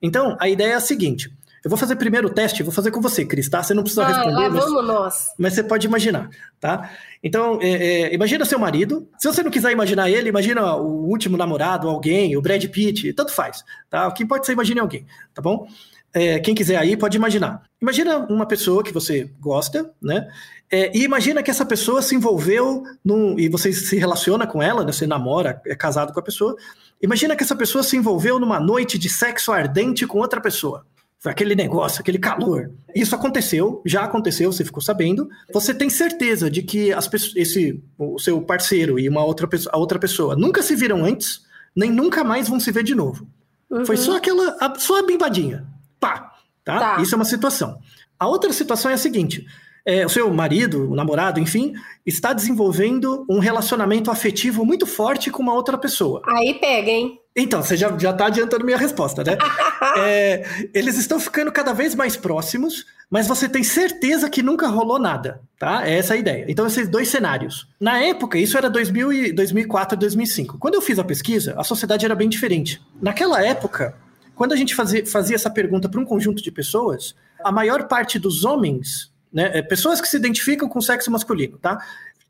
Então, 0.00 0.36
a 0.38 0.48
ideia 0.48 0.72
é 0.72 0.76
a 0.76 0.80
seguinte: 0.80 1.32
eu 1.66 1.68
vou 1.68 1.76
fazer 1.76 1.96
primeiro 1.96 2.28
o 2.28 2.30
teste, 2.30 2.62
vou 2.62 2.70
fazer 2.70 2.92
com 2.92 3.00
você, 3.00 3.24
Cris, 3.24 3.48
tá? 3.48 3.60
Você 3.60 3.74
não 3.74 3.82
precisa 3.82 4.04
ah, 4.04 4.06
responder. 4.06 4.34
Lá 4.34 4.50
mas, 4.50 4.64
vamos 4.64 4.86
nós. 4.86 5.32
Mas 5.36 5.52
você 5.52 5.64
pode 5.64 5.84
imaginar, 5.84 6.30
tá? 6.60 6.92
Então, 7.20 7.58
é, 7.60 7.70
é, 7.70 8.14
imagina 8.14 8.44
seu 8.44 8.56
marido. 8.56 9.08
Se 9.18 9.26
você 9.26 9.42
não 9.42 9.50
quiser 9.50 9.72
imaginar 9.72 10.08
ele, 10.08 10.28
imagina 10.28 10.76
o 10.76 11.08
último 11.08 11.36
namorado, 11.36 11.88
alguém, 11.88 12.36
o 12.36 12.40
Brad 12.40 12.64
Pitt, 12.66 13.12
tanto 13.14 13.32
faz, 13.32 13.64
tá? 13.90 14.06
O 14.06 14.12
que 14.12 14.24
pode 14.24 14.46
ser, 14.46 14.52
imagine 14.52 14.78
alguém, 14.78 15.06
tá 15.34 15.42
bom? 15.42 15.66
É, 16.14 16.38
quem 16.38 16.54
quiser 16.54 16.76
aí 16.76 16.96
pode 16.96 17.16
imaginar. 17.16 17.60
Imagina 17.82 18.18
uma 18.30 18.46
pessoa 18.46 18.84
que 18.84 18.92
você 18.92 19.28
gosta, 19.40 19.90
né? 20.00 20.24
É, 20.70 20.96
e 20.96 21.02
imagina 21.02 21.42
que 21.42 21.50
essa 21.50 21.66
pessoa 21.66 22.00
se 22.00 22.14
envolveu 22.14 22.84
num, 23.04 23.36
e 23.40 23.48
você 23.48 23.72
se 23.72 23.96
relaciona 23.96 24.46
com 24.46 24.62
ela, 24.62 24.84
né? 24.84 24.92
você 24.92 25.04
namora, 25.04 25.60
é 25.66 25.74
casado 25.74 26.12
com 26.12 26.20
a 26.20 26.22
pessoa. 26.22 26.54
Imagina 27.02 27.34
que 27.34 27.42
essa 27.42 27.56
pessoa 27.56 27.82
se 27.82 27.96
envolveu 27.96 28.38
numa 28.38 28.60
noite 28.60 28.96
de 28.96 29.08
sexo 29.08 29.50
ardente 29.50 30.06
com 30.06 30.18
outra 30.18 30.40
pessoa. 30.40 30.86
Aquele 31.30 31.54
negócio, 31.54 32.00
aquele 32.00 32.18
calor. 32.18 32.70
Isso 32.94 33.14
aconteceu, 33.14 33.82
já 33.84 34.04
aconteceu, 34.04 34.52
você 34.52 34.64
ficou 34.64 34.82
sabendo. 34.82 35.28
Você 35.52 35.74
tem 35.74 35.90
certeza 35.90 36.50
de 36.50 36.62
que 36.62 36.92
as 36.92 37.10
esse, 37.34 37.82
o 37.98 38.18
seu 38.18 38.40
parceiro 38.40 38.98
e 38.98 39.08
uma 39.08 39.24
outra, 39.24 39.48
a 39.70 39.76
outra 39.78 39.98
pessoa 39.98 40.36
nunca 40.36 40.62
se 40.62 40.74
viram 40.74 41.04
antes, 41.04 41.42
nem 41.74 41.90
nunca 41.90 42.24
mais 42.24 42.48
vão 42.48 42.60
se 42.60 42.70
ver 42.70 42.84
de 42.84 42.94
novo. 42.94 43.26
Uhum. 43.70 43.84
Foi 43.84 43.96
só 43.96 44.16
aquela, 44.16 44.56
só 44.78 45.00
a 45.00 45.06
bimbadinha. 45.06 45.66
Pá! 45.98 46.32
Tá? 46.64 46.78
tá? 46.96 47.02
Isso 47.02 47.14
é 47.14 47.16
uma 47.16 47.24
situação. 47.24 47.78
A 48.18 48.26
outra 48.26 48.52
situação 48.52 48.90
é 48.90 48.94
a 48.94 48.98
seguinte: 48.98 49.46
é, 49.86 50.04
o 50.04 50.08
seu 50.08 50.28
marido, 50.34 50.90
o 50.90 50.96
namorado, 50.96 51.38
enfim, 51.38 51.72
está 52.04 52.32
desenvolvendo 52.32 53.24
um 53.30 53.38
relacionamento 53.38 54.10
afetivo 54.10 54.64
muito 54.64 54.84
forte 54.84 55.30
com 55.30 55.40
uma 55.40 55.54
outra 55.54 55.78
pessoa. 55.78 56.22
Aí 56.26 56.54
pega, 56.54 56.90
hein? 56.90 57.20
Então, 57.36 57.62
você 57.62 57.76
já, 57.76 57.96
já 57.96 58.12
tá 58.12 58.26
adiantando 58.26 58.64
minha 58.64 58.78
resposta, 58.78 59.22
né? 59.22 59.38
é, 59.98 60.68
eles 60.74 60.98
estão 60.98 61.20
ficando 61.20 61.52
cada 61.52 61.72
vez 61.72 61.94
mais 61.94 62.16
próximos, 62.16 62.84
mas 63.08 63.28
você 63.28 63.48
tem 63.48 63.62
certeza 63.62 64.28
que 64.28 64.42
nunca 64.42 64.66
rolou 64.66 64.98
nada, 64.98 65.40
tá? 65.56 65.86
É 65.86 65.98
essa 65.98 66.14
a 66.14 66.16
ideia. 66.16 66.46
Então, 66.48 66.66
esses 66.66 66.88
dois 66.88 67.08
cenários. 67.08 67.68
Na 67.78 68.02
época, 68.02 68.38
isso 68.38 68.58
era 68.58 68.68
2000 68.68 69.12
e, 69.12 69.32
2004, 69.32 69.96
2005. 69.96 70.58
Quando 70.58 70.74
eu 70.74 70.82
fiz 70.82 70.98
a 70.98 71.04
pesquisa, 71.04 71.54
a 71.56 71.62
sociedade 71.62 72.04
era 72.04 72.14
bem 72.14 72.28
diferente. 72.28 72.80
Naquela 73.00 73.44
época, 73.44 73.94
quando 74.34 74.52
a 74.52 74.56
gente 74.56 74.74
fazia, 74.74 75.06
fazia 75.06 75.36
essa 75.36 75.50
pergunta 75.50 75.88
para 75.88 76.00
um 76.00 76.04
conjunto 76.04 76.42
de 76.42 76.50
pessoas, 76.50 77.14
a 77.44 77.52
maior 77.52 77.86
parte 77.86 78.18
dos 78.18 78.44
homens 78.44 79.14
né, 79.32 79.50
é, 79.54 79.62
pessoas 79.62 80.00
que 80.00 80.08
se 80.08 80.16
identificam 80.16 80.68
com 80.68 80.78
o 80.78 80.82
sexo 80.82 81.10
masculino, 81.10 81.58
tá? 81.58 81.78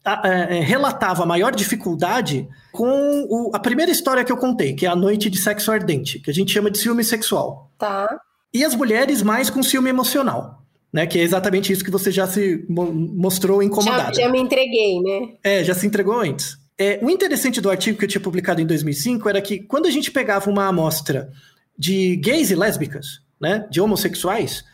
A, 0.04 0.28
é, 0.28 0.58
é, 0.58 0.60
relatava 0.60 1.24
a 1.24 1.26
maior 1.26 1.54
dificuldade 1.54 2.48
com 2.72 3.26
o, 3.28 3.50
a 3.54 3.58
primeira 3.58 3.90
história 3.90 4.24
que 4.24 4.30
eu 4.30 4.36
contei, 4.36 4.74
que 4.74 4.86
é 4.86 4.88
a 4.88 4.96
noite 4.96 5.28
de 5.28 5.38
sexo 5.38 5.72
ardente, 5.72 6.20
que 6.20 6.30
a 6.30 6.34
gente 6.34 6.52
chama 6.52 6.70
de 6.70 6.78
ciúme 6.78 7.02
sexual. 7.02 7.70
Tá. 7.76 8.20
E 8.54 8.64
as 8.64 8.74
mulheres 8.74 9.22
mais 9.22 9.50
com 9.50 9.62
ciúme 9.62 9.90
emocional. 9.90 10.62
Né, 10.92 11.04
que 11.04 11.18
é 11.18 11.22
exatamente 11.22 11.70
isso 11.70 11.84
que 11.84 11.90
você 11.90 12.10
já 12.10 12.26
se 12.26 12.64
mostrou 12.70 13.62
incomodada. 13.62 14.14
Já, 14.14 14.22
já 14.22 14.28
me 14.30 14.40
entreguei, 14.40 15.02
né? 15.02 15.34
É, 15.44 15.62
já 15.62 15.74
se 15.74 15.86
entregou 15.86 16.18
antes. 16.18 16.56
É, 16.78 16.98
o 17.02 17.10
interessante 17.10 17.60
do 17.60 17.70
artigo 17.70 17.98
que 17.98 18.04
eu 18.04 18.08
tinha 18.08 18.20
publicado 18.20 18.60
em 18.60 18.66
2005 18.66 19.28
era 19.28 19.42
que 19.42 19.58
quando 19.58 19.86
a 19.86 19.90
gente 19.90 20.10
pegava 20.10 20.48
uma 20.48 20.66
amostra 20.66 21.30
de 21.76 22.16
gays 22.16 22.50
e 22.50 22.54
lésbicas, 22.54 23.20
né, 23.40 23.66
de 23.70 23.80
homossexuais, 23.80 24.64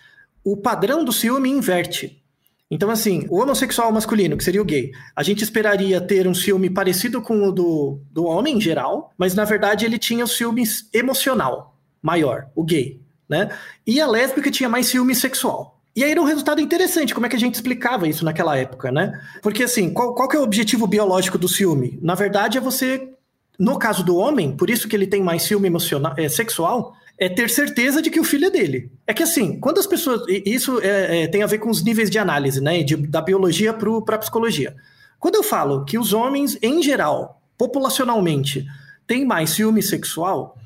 o 0.45 0.57
padrão 0.57 1.05
do 1.05 1.13
ciúme 1.13 1.51
inverte. 1.51 2.23
Então, 2.71 2.91
assim, 2.91 3.27
o 3.29 3.39
homossexual 3.39 3.93
masculino, 3.93 4.35
que 4.35 4.43
seria 4.43 4.63
o 4.63 4.65
gay, 4.65 4.93
a 5.15 5.23
gente 5.23 5.45
esperaria 5.45 6.01
ter 6.01 6.27
um 6.27 6.35
ciúme 6.35 6.71
parecido 6.71 7.21
com 7.21 7.47
o 7.47 7.53
do, 7.53 8.01
do 8.11 8.25
homem 8.25 8.57
em 8.57 8.61
geral, 8.61 9.13
mas 9.19 9.35
na 9.35 9.45
verdade 9.45 9.85
ele 9.85 9.99
tinha 9.99 10.25
o 10.25 10.29
ciúme 10.29 10.65
emocional 10.93 11.77
maior, 12.01 12.47
o 12.55 12.65
gay, 12.65 13.01
né? 13.29 13.51
E 13.87 14.01
a 14.01 14.07
lésbica 14.07 14.51
tinha 14.51 14.71
mais 14.71 14.87
ciúme 14.87 15.15
sexual. 15.15 15.83
E 15.95 16.03
aí 16.03 16.13
era 16.13 16.23
um 16.23 16.25
resultado 16.25 16.63
interessante, 16.63 17.13
como 17.13 17.27
é 17.27 17.29
que 17.29 17.37
a 17.37 17.39
gente 17.39 17.57
explicava 17.57 18.09
isso 18.09 18.25
naquela 18.25 18.57
época, 18.57 18.91
né? 18.91 19.21
Porque 19.43 19.65
assim, 19.65 19.93
qual, 19.93 20.15
qual 20.15 20.27
que 20.27 20.37
é 20.37 20.41
o 20.41 20.43
objetivo 20.43 20.87
biológico 20.87 21.37
do 21.37 21.49
ciúme? 21.49 21.99
Na 22.01 22.15
verdade 22.15 22.57
é 22.57 22.61
você, 22.61 23.11
no 23.59 23.79
caso 23.79 24.03
do 24.03 24.17
homem, 24.17 24.57
por 24.57 24.71
isso 24.71 24.89
que 24.89 24.97
ele 24.97 25.07
tem 25.07 25.23
mais 25.23 25.43
ciúme 25.43 25.67
emocional, 25.67 26.15
é, 26.17 26.27
sexual, 26.31 26.95
é 27.23 27.29
ter 27.29 27.49
certeza 27.49 28.03
de 28.03 28.11
que 28.11 28.19
o 28.19 28.25
filho 28.25 28.47
é 28.47 28.51
dele. 28.51 28.91
É 29.07 29.15
que 29.15 29.23
assim, 29.23 29.59
quando 29.61 29.79
as 29.79 29.87
pessoas. 29.87 30.23
Isso 30.45 30.81
é, 30.81 31.23
é, 31.23 31.27
tem 31.29 31.43
a 31.43 31.47
ver 31.47 31.59
com 31.59 31.71
os 31.71 31.83
níveis 31.83 32.11
de 32.11 32.19
análise, 32.19 32.61
né? 32.61 32.83
De, 32.83 32.97
da 32.97 33.21
biologia 33.21 33.73
para 33.73 34.17
a 34.17 34.19
psicologia. 34.19 34.75
Quando 35.21 35.37
eu 35.37 35.43
falo 35.45 35.85
que 35.85 35.97
os 35.97 36.13
homens, 36.13 36.59
em 36.61 36.83
geral, 36.83 37.41
populacionalmente, 37.57 38.67
têm 39.07 39.25
mais 39.25 39.51
ciúme 39.51 39.81
sexual, 39.83 40.59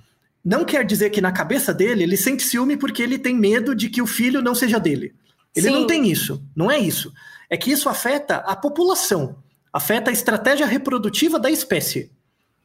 não 0.42 0.64
quer 0.64 0.82
dizer 0.86 1.10
que 1.10 1.20
na 1.20 1.30
cabeça 1.30 1.74
dele 1.74 2.04
ele 2.04 2.16
sente 2.16 2.42
ciúme 2.42 2.76
porque 2.78 3.02
ele 3.02 3.18
tem 3.18 3.36
medo 3.36 3.74
de 3.74 3.90
que 3.90 4.00
o 4.00 4.06
filho 4.06 4.40
não 4.40 4.54
seja 4.54 4.80
dele. 4.80 5.14
Ele 5.54 5.68
Sim. 5.68 5.74
não 5.74 5.86
tem 5.86 6.08
isso. 6.10 6.42
Não 6.56 6.70
é 6.70 6.78
isso. 6.78 7.12
É 7.50 7.56
que 7.58 7.70
isso 7.70 7.86
afeta 7.86 8.36
a 8.36 8.56
população, 8.56 9.36
afeta 9.70 10.10
a 10.10 10.12
estratégia 10.12 10.64
reprodutiva 10.64 11.38
da 11.38 11.50
espécie. 11.50 12.10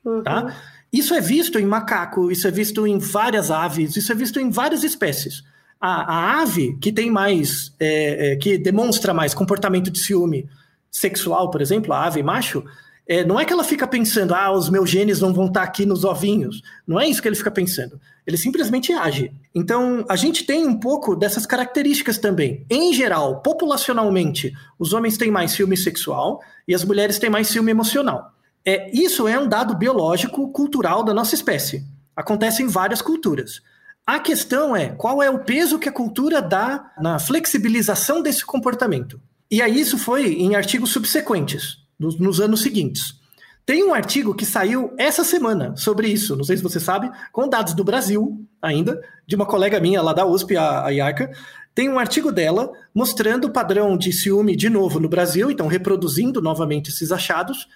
Uhum. 0.06 0.24
Tá? 0.24 0.56
Isso 0.92 1.14
é 1.14 1.22
visto 1.22 1.58
em 1.58 1.66
macaco, 1.66 2.32
isso 2.32 2.48
é 2.48 2.52
visto 2.52 2.86
em 2.86 2.98
várias 2.98 3.50
aves, 3.50 3.96
isso 3.96 4.12
é 4.12 4.16
visto 4.16 4.40
em 4.40 4.50
várias 4.50 4.84
espécies. 4.84 5.44
A, 5.80 6.14
a 6.14 6.42
ave 6.42 6.78
que 6.80 6.92
tem 6.92 7.10
mais, 7.10 7.74
é, 7.80 8.34
é, 8.34 8.36
que 8.36 8.58
demonstra 8.58 9.14
mais 9.14 9.34
comportamento 9.34 9.90
de 9.90 10.00
ciúme 10.00 10.48
sexual, 10.92 11.50
por 11.50 11.62
exemplo, 11.62 11.94
a 11.94 12.06
ave 12.06 12.22
macho, 12.22 12.64
é, 13.08 13.26
não 13.26 13.40
é 13.40 13.46
que 13.46 13.52
ela 13.52 13.64
fica 13.64 13.88
pensando, 13.88 14.34
ah, 14.34 14.52
os 14.52 14.70
meus 14.70 14.90
genes 14.90 15.20
não 15.20 15.34
vão 15.34 15.48
estar 15.48 15.64
aqui 15.64 15.86
nos 15.86 16.04
ovinhos. 16.04 16.62
Não 16.88 17.00
é 17.00 17.08
isso 17.08 17.22
que 17.22 17.28
ele 17.28 17.36
fica 17.36 17.52
pensando. 17.52 18.00
Ele 18.26 18.38
simplesmente 18.38 18.94
age. 18.94 19.34
Então, 19.54 20.06
a 20.08 20.16
gente 20.16 20.46
tem 20.46 20.66
um 20.66 20.80
pouco 20.80 21.16
dessas 21.16 21.46
características 21.46 22.18
também. 22.18 22.66
Em 22.70 22.94
geral, 22.94 23.42
populacionalmente, 23.42 24.54
os 24.78 24.94
homens 24.94 25.18
têm 25.18 25.32
mais 25.32 25.52
ciúme 25.52 25.76
sexual 25.76 26.42
e 26.68 26.76
as 26.76 26.86
mulheres 26.86 27.18
têm 27.18 27.30
mais 27.30 27.48
ciúme 27.48 27.72
emocional. 27.72 28.32
É, 28.66 28.92
isso 28.96 29.28
é 29.28 29.40
um 29.40 29.48
dado 29.48 29.76
biológico 29.76 30.52
cultural 30.52 31.04
da 31.04 31.14
nossa 31.14 31.36
espécie. 31.36 31.86
Acontece 32.16 32.62
em 32.62 32.68
várias 32.68 33.02
culturas. 33.02 33.62
A 34.06 34.20
questão 34.20 34.76
é 34.76 34.90
qual 34.90 35.22
é 35.22 35.30
o 35.30 35.44
peso 35.44 35.80
que 35.80 35.90
a 35.90 35.92
cultura 35.92 36.42
dá 36.42 36.92
na 37.00 37.20
flexibilização 37.20 38.22
desse 38.22 38.46
comportamento. 38.46 39.20
E 39.50 39.62
aí 39.62 39.80
isso 39.80 39.98
foi 39.98 40.34
em 40.34 40.56
artigos 40.56 40.92
subsequentes, 40.92 41.78
nos, 42.00 42.20
nos 42.20 42.40
anos 42.40 42.62
seguintes. 42.62 43.20
Tem 43.66 43.84
um 43.84 43.94
artigo 43.94 44.34
que 44.34 44.46
saiu 44.46 44.94
essa 44.98 45.24
semana 45.24 45.76
sobre 45.78 46.08
isso, 46.08 46.36
não 46.36 46.44
sei 46.44 46.58
se 46.58 46.64
você 46.64 46.80
sabe, 46.80 47.12
com 47.32 47.48
dados 47.48 47.74
do 47.74 47.84
Brasil 47.84 48.44
ainda, 48.62 49.00
de 49.26 49.36
uma 49.36 49.46
colega 49.46 49.80
minha 49.80 50.02
lá 50.02 50.14
da 50.14 50.26
USP, 50.26 50.58
a, 50.58 50.86
a 50.86 50.90
Iarca. 50.90 51.32
Tem 51.74 51.88
um 51.88 52.00
artigo 52.00 52.32
dela 52.32 52.72
mostrando 52.94 53.46
o 53.46 53.52
padrão 53.52 53.98
de 53.98 54.12
ciúme 54.12 54.56
de 54.56 54.70
novo 54.70 55.00
no 55.00 55.08
Brasil, 55.08 55.52
então 55.52 55.68
reproduzindo 55.68 56.42
novamente 56.42 56.90
esses 56.90 57.12
achados, 57.12 57.68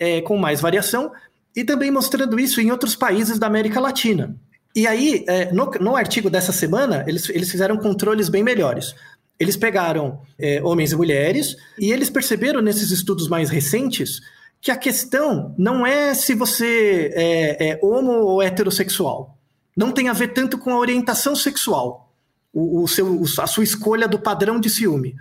é, 0.00 0.22
com 0.22 0.36
mais 0.38 0.60
variação, 0.60 1.12
e 1.54 1.62
também 1.62 1.90
mostrando 1.90 2.40
isso 2.40 2.60
em 2.60 2.70
outros 2.70 2.96
países 2.96 3.38
da 3.38 3.46
América 3.46 3.78
Latina. 3.78 4.34
E 4.74 4.86
aí, 4.86 5.24
é, 5.28 5.52
no, 5.52 5.70
no, 5.80 5.96
artigo 5.96 6.30
dessa 6.30 6.52
semana, 6.52 7.04
eles, 7.06 7.28
eles 7.28 7.50
fizeram 7.50 7.76
controles 7.76 8.28
bem 8.28 8.42
melhores. 8.42 8.94
Eles 9.38 9.56
pegaram 9.56 10.20
é, 10.38 10.62
homens 10.62 10.92
e 10.92 10.96
mulheres 10.96 11.56
e 11.78 11.92
eles 11.92 12.08
perceberam 12.08 12.60
nesses 12.60 12.90
estudos 12.90 13.28
mais 13.28 13.50
recentes 13.50 14.20
que 14.60 14.70
a 14.70 14.76
questão 14.76 15.54
não 15.58 15.86
é 15.86 16.14
se 16.14 16.34
você 16.34 17.10
é, 17.14 17.70
é 17.70 17.80
homo 17.82 18.12
ou 18.12 18.42
heterossexual. 18.42 19.36
Não 19.76 19.90
tem 19.90 20.08
a 20.08 20.12
ver 20.12 20.28
tanto 20.28 20.58
com 20.58 20.70
a 20.70 20.78
orientação 20.78 21.34
sexual, 21.34 22.12
o, 22.52 22.82
o 22.82 22.88
seu, 22.88 23.22
a 23.38 23.46
sua 23.46 23.64
escolha 23.64 24.06
do 24.06 24.18
padrão 24.18 24.60
de 24.60 24.68
ciúme. 24.68 25.16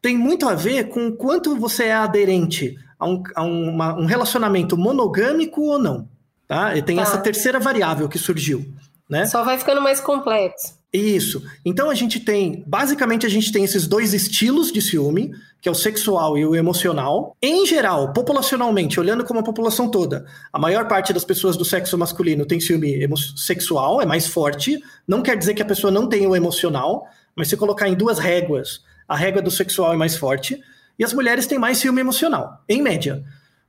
Tem 0.00 0.16
muito 0.16 0.48
a 0.48 0.54
ver 0.54 0.88
com 0.88 1.10
quanto 1.12 1.56
você 1.56 1.84
é 1.84 1.94
aderente 1.94 2.76
a 3.04 3.08
um, 3.08 3.22
a 3.34 3.42
uma, 3.42 3.94
um 3.94 4.06
relacionamento 4.06 4.76
monogâmico 4.76 5.60
ou 5.60 5.78
não. 5.78 6.08
Tá? 6.48 6.76
E 6.76 6.82
tem 6.82 6.96
tá. 6.96 7.02
essa 7.02 7.18
terceira 7.18 7.60
variável 7.60 8.08
que 8.08 8.18
surgiu. 8.18 8.64
Né? 9.08 9.26
Só 9.26 9.44
vai 9.44 9.58
ficando 9.58 9.82
mais 9.82 10.00
complexo. 10.00 10.74
Isso. 10.92 11.42
Então 11.64 11.90
a 11.90 11.94
gente 11.94 12.20
tem, 12.20 12.62
basicamente 12.66 13.26
a 13.26 13.28
gente 13.28 13.50
tem 13.52 13.64
esses 13.64 13.86
dois 13.86 14.14
estilos 14.14 14.72
de 14.72 14.80
ciúme, 14.80 15.32
que 15.60 15.68
é 15.68 15.72
o 15.72 15.74
sexual 15.74 16.38
e 16.38 16.46
o 16.46 16.54
emocional. 16.54 17.36
Em 17.42 17.66
geral, 17.66 18.12
populacionalmente, 18.12 18.98
olhando 18.98 19.24
como 19.24 19.40
a 19.40 19.42
população 19.42 19.90
toda, 19.90 20.24
a 20.52 20.58
maior 20.58 20.86
parte 20.86 21.12
das 21.12 21.24
pessoas 21.24 21.56
do 21.56 21.64
sexo 21.64 21.98
masculino 21.98 22.46
tem 22.46 22.60
ciúme 22.60 23.06
sexual, 23.36 24.00
é 24.00 24.06
mais 24.06 24.26
forte. 24.26 24.80
Não 25.06 25.20
quer 25.20 25.36
dizer 25.36 25.54
que 25.54 25.62
a 25.62 25.66
pessoa 25.66 25.90
não 25.90 26.08
tenha 26.08 26.28
o 26.28 26.36
emocional, 26.36 27.06
mas 27.36 27.48
se 27.48 27.56
colocar 27.56 27.88
em 27.88 27.94
duas 27.94 28.18
réguas, 28.18 28.80
a 29.08 29.16
régua 29.16 29.42
do 29.42 29.50
sexual 29.50 29.92
é 29.92 29.96
mais 29.96 30.16
forte 30.16 30.62
e 30.98 31.04
as 31.04 31.12
mulheres 31.12 31.46
têm 31.46 31.58
mais 31.58 31.78
ciúme 31.78 32.00
emocional, 32.00 32.62
em 32.68 32.82
média. 32.82 33.24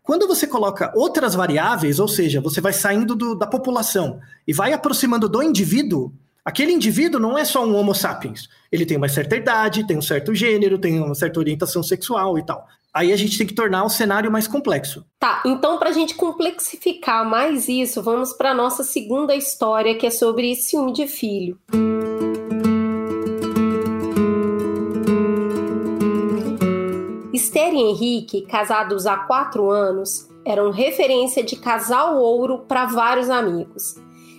Quando 0.06 0.28
você 0.28 0.46
coloca 0.46 0.92
outras 0.96 1.34
variáveis, 1.34 2.00
ou 2.00 2.08
seja, 2.08 2.40
você 2.40 2.62
vai 2.62 2.72
saindo 2.72 3.16
do, 3.16 3.34
da 3.34 3.48
população 3.48 4.20
e 4.48 4.54
vai 4.54 4.72
aproximando 4.72 5.28
do 5.28 5.42
indivíduo, 5.42 6.14
aquele 6.44 6.72
indivíduo 6.72 7.20
não 7.20 7.36
é 7.36 7.44
só 7.44 7.66
um 7.66 7.76
Homo 7.76 7.96
sapiens. 7.96 8.48
Ele 8.72 8.86
tem 8.86 8.98
uma 8.98 9.10
certa 9.10 9.36
idade, 9.36 9.88
tem 9.88 9.98
um 9.98 10.04
certo 10.04 10.36
gênero, 10.36 10.78
tem 10.78 11.00
uma 11.00 11.16
certa 11.16 11.40
orientação 11.40 11.82
sexual 11.82 12.38
e 12.38 12.46
tal. 12.46 12.68
Aí 12.94 13.12
a 13.12 13.16
gente 13.18 13.38
tem 13.38 13.48
que 13.48 13.56
tornar 13.56 13.84
o 13.84 13.90
cenário 13.90 14.32
mais 14.32 14.48
complexo. 14.48 15.04
Tá, 15.20 15.42
então 15.46 15.80
para 15.80 15.90
a 15.90 15.94
gente 15.94 16.14
complexificar 16.14 17.28
mais 17.28 17.68
isso, 17.68 18.02
vamos 18.02 18.32
para 18.32 18.54
nossa 18.54 18.84
segunda 18.84 19.36
história, 19.36 19.98
que 19.98 20.06
é 20.06 20.12
sobre 20.12 20.56
ciúme 20.56 20.94
de 20.94 21.08
filho. 21.08 21.60
Esther 27.56 27.74
e 27.74 27.78
Henrique, 27.78 28.42
casados 28.42 29.08
há 29.08 29.16
quatro 29.16 29.72
anos, 29.72 30.28
eram 30.44 30.72
referência 30.72 31.42
de 31.42 31.56
casal 31.56 32.18
ouro 32.18 32.66
para 32.68 32.86
vários 32.86 33.30
amigos. 33.30 33.96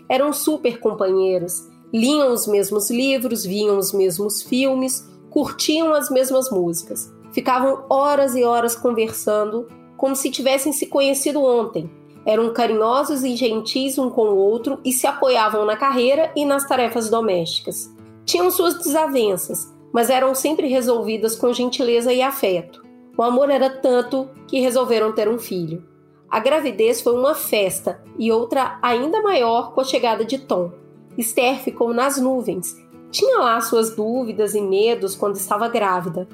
Eram 0.07 0.35
super 0.35 0.79
companheiros, 0.79 1.67
liam 1.91 2.31
os 2.31 2.47
mesmos 2.47 2.91
livros, 2.91 3.47
viam 3.47 3.79
os 3.79 3.95
mesmos 3.95 4.43
filmes, 4.43 5.09
curtiam 5.31 5.95
as 5.95 6.11
mesmas 6.11 6.51
músicas. 6.51 7.11
Ficavam 7.33 7.87
horas 7.89 8.37
e 8.37 8.45
horas 8.45 8.77
conversando, 8.77 9.67
como 9.97 10.15
se 10.15 10.31
tivessem 10.31 10.71
se 10.75 10.85
conhecido 10.85 11.43
ontem. 11.43 11.91
Eram 12.27 12.53
carinhosos 12.53 13.25
e 13.25 13.35
gentis 13.35 13.97
um 13.97 14.11
com 14.11 14.29
o 14.29 14.37
outro 14.37 14.79
e 14.85 14.93
se 14.93 15.07
apoiavam 15.07 15.65
na 15.65 15.75
carreira 15.75 16.31
e 16.37 16.45
nas 16.45 16.69
tarefas 16.69 17.09
domésticas. 17.09 17.91
Tinham 18.27 18.51
suas 18.51 18.77
desavenças, 18.77 19.73
mas 19.91 20.11
eram 20.11 20.35
sempre 20.35 20.69
resolvidas 20.69 21.35
com 21.35 21.51
gentileza 21.51 22.13
e 22.13 22.21
afeto. 22.21 22.85
O 23.17 23.23
amor 23.23 23.51
era 23.51 23.71
tanto 23.71 24.29
que 24.47 24.61
resolveram 24.61 25.13
ter 25.13 25.29
um 25.29 25.39
filho. 25.39 25.83
A 26.31 26.39
gravidez 26.39 27.01
foi 27.01 27.15
uma 27.15 27.35
festa 27.35 28.03
e 28.19 28.31
outra 28.31 28.79
ainda 28.83 29.23
maior 29.23 29.73
com 29.73 29.81
a 29.81 29.85
chegada 29.85 30.25
de 30.25 30.39
Tom. 30.39 30.73
Esther 31.17 31.61
ficou 31.61 31.95
nas 31.95 32.21
nuvens. 32.21 32.77
Tinha 33.11 33.39
lá 33.39 33.61
suas 33.61 33.95
dúvidas 33.95 34.55
e 34.55 34.61
medos 34.61 35.15
quando 35.15 35.37
estava 35.37 35.69
grávida. 35.69 36.29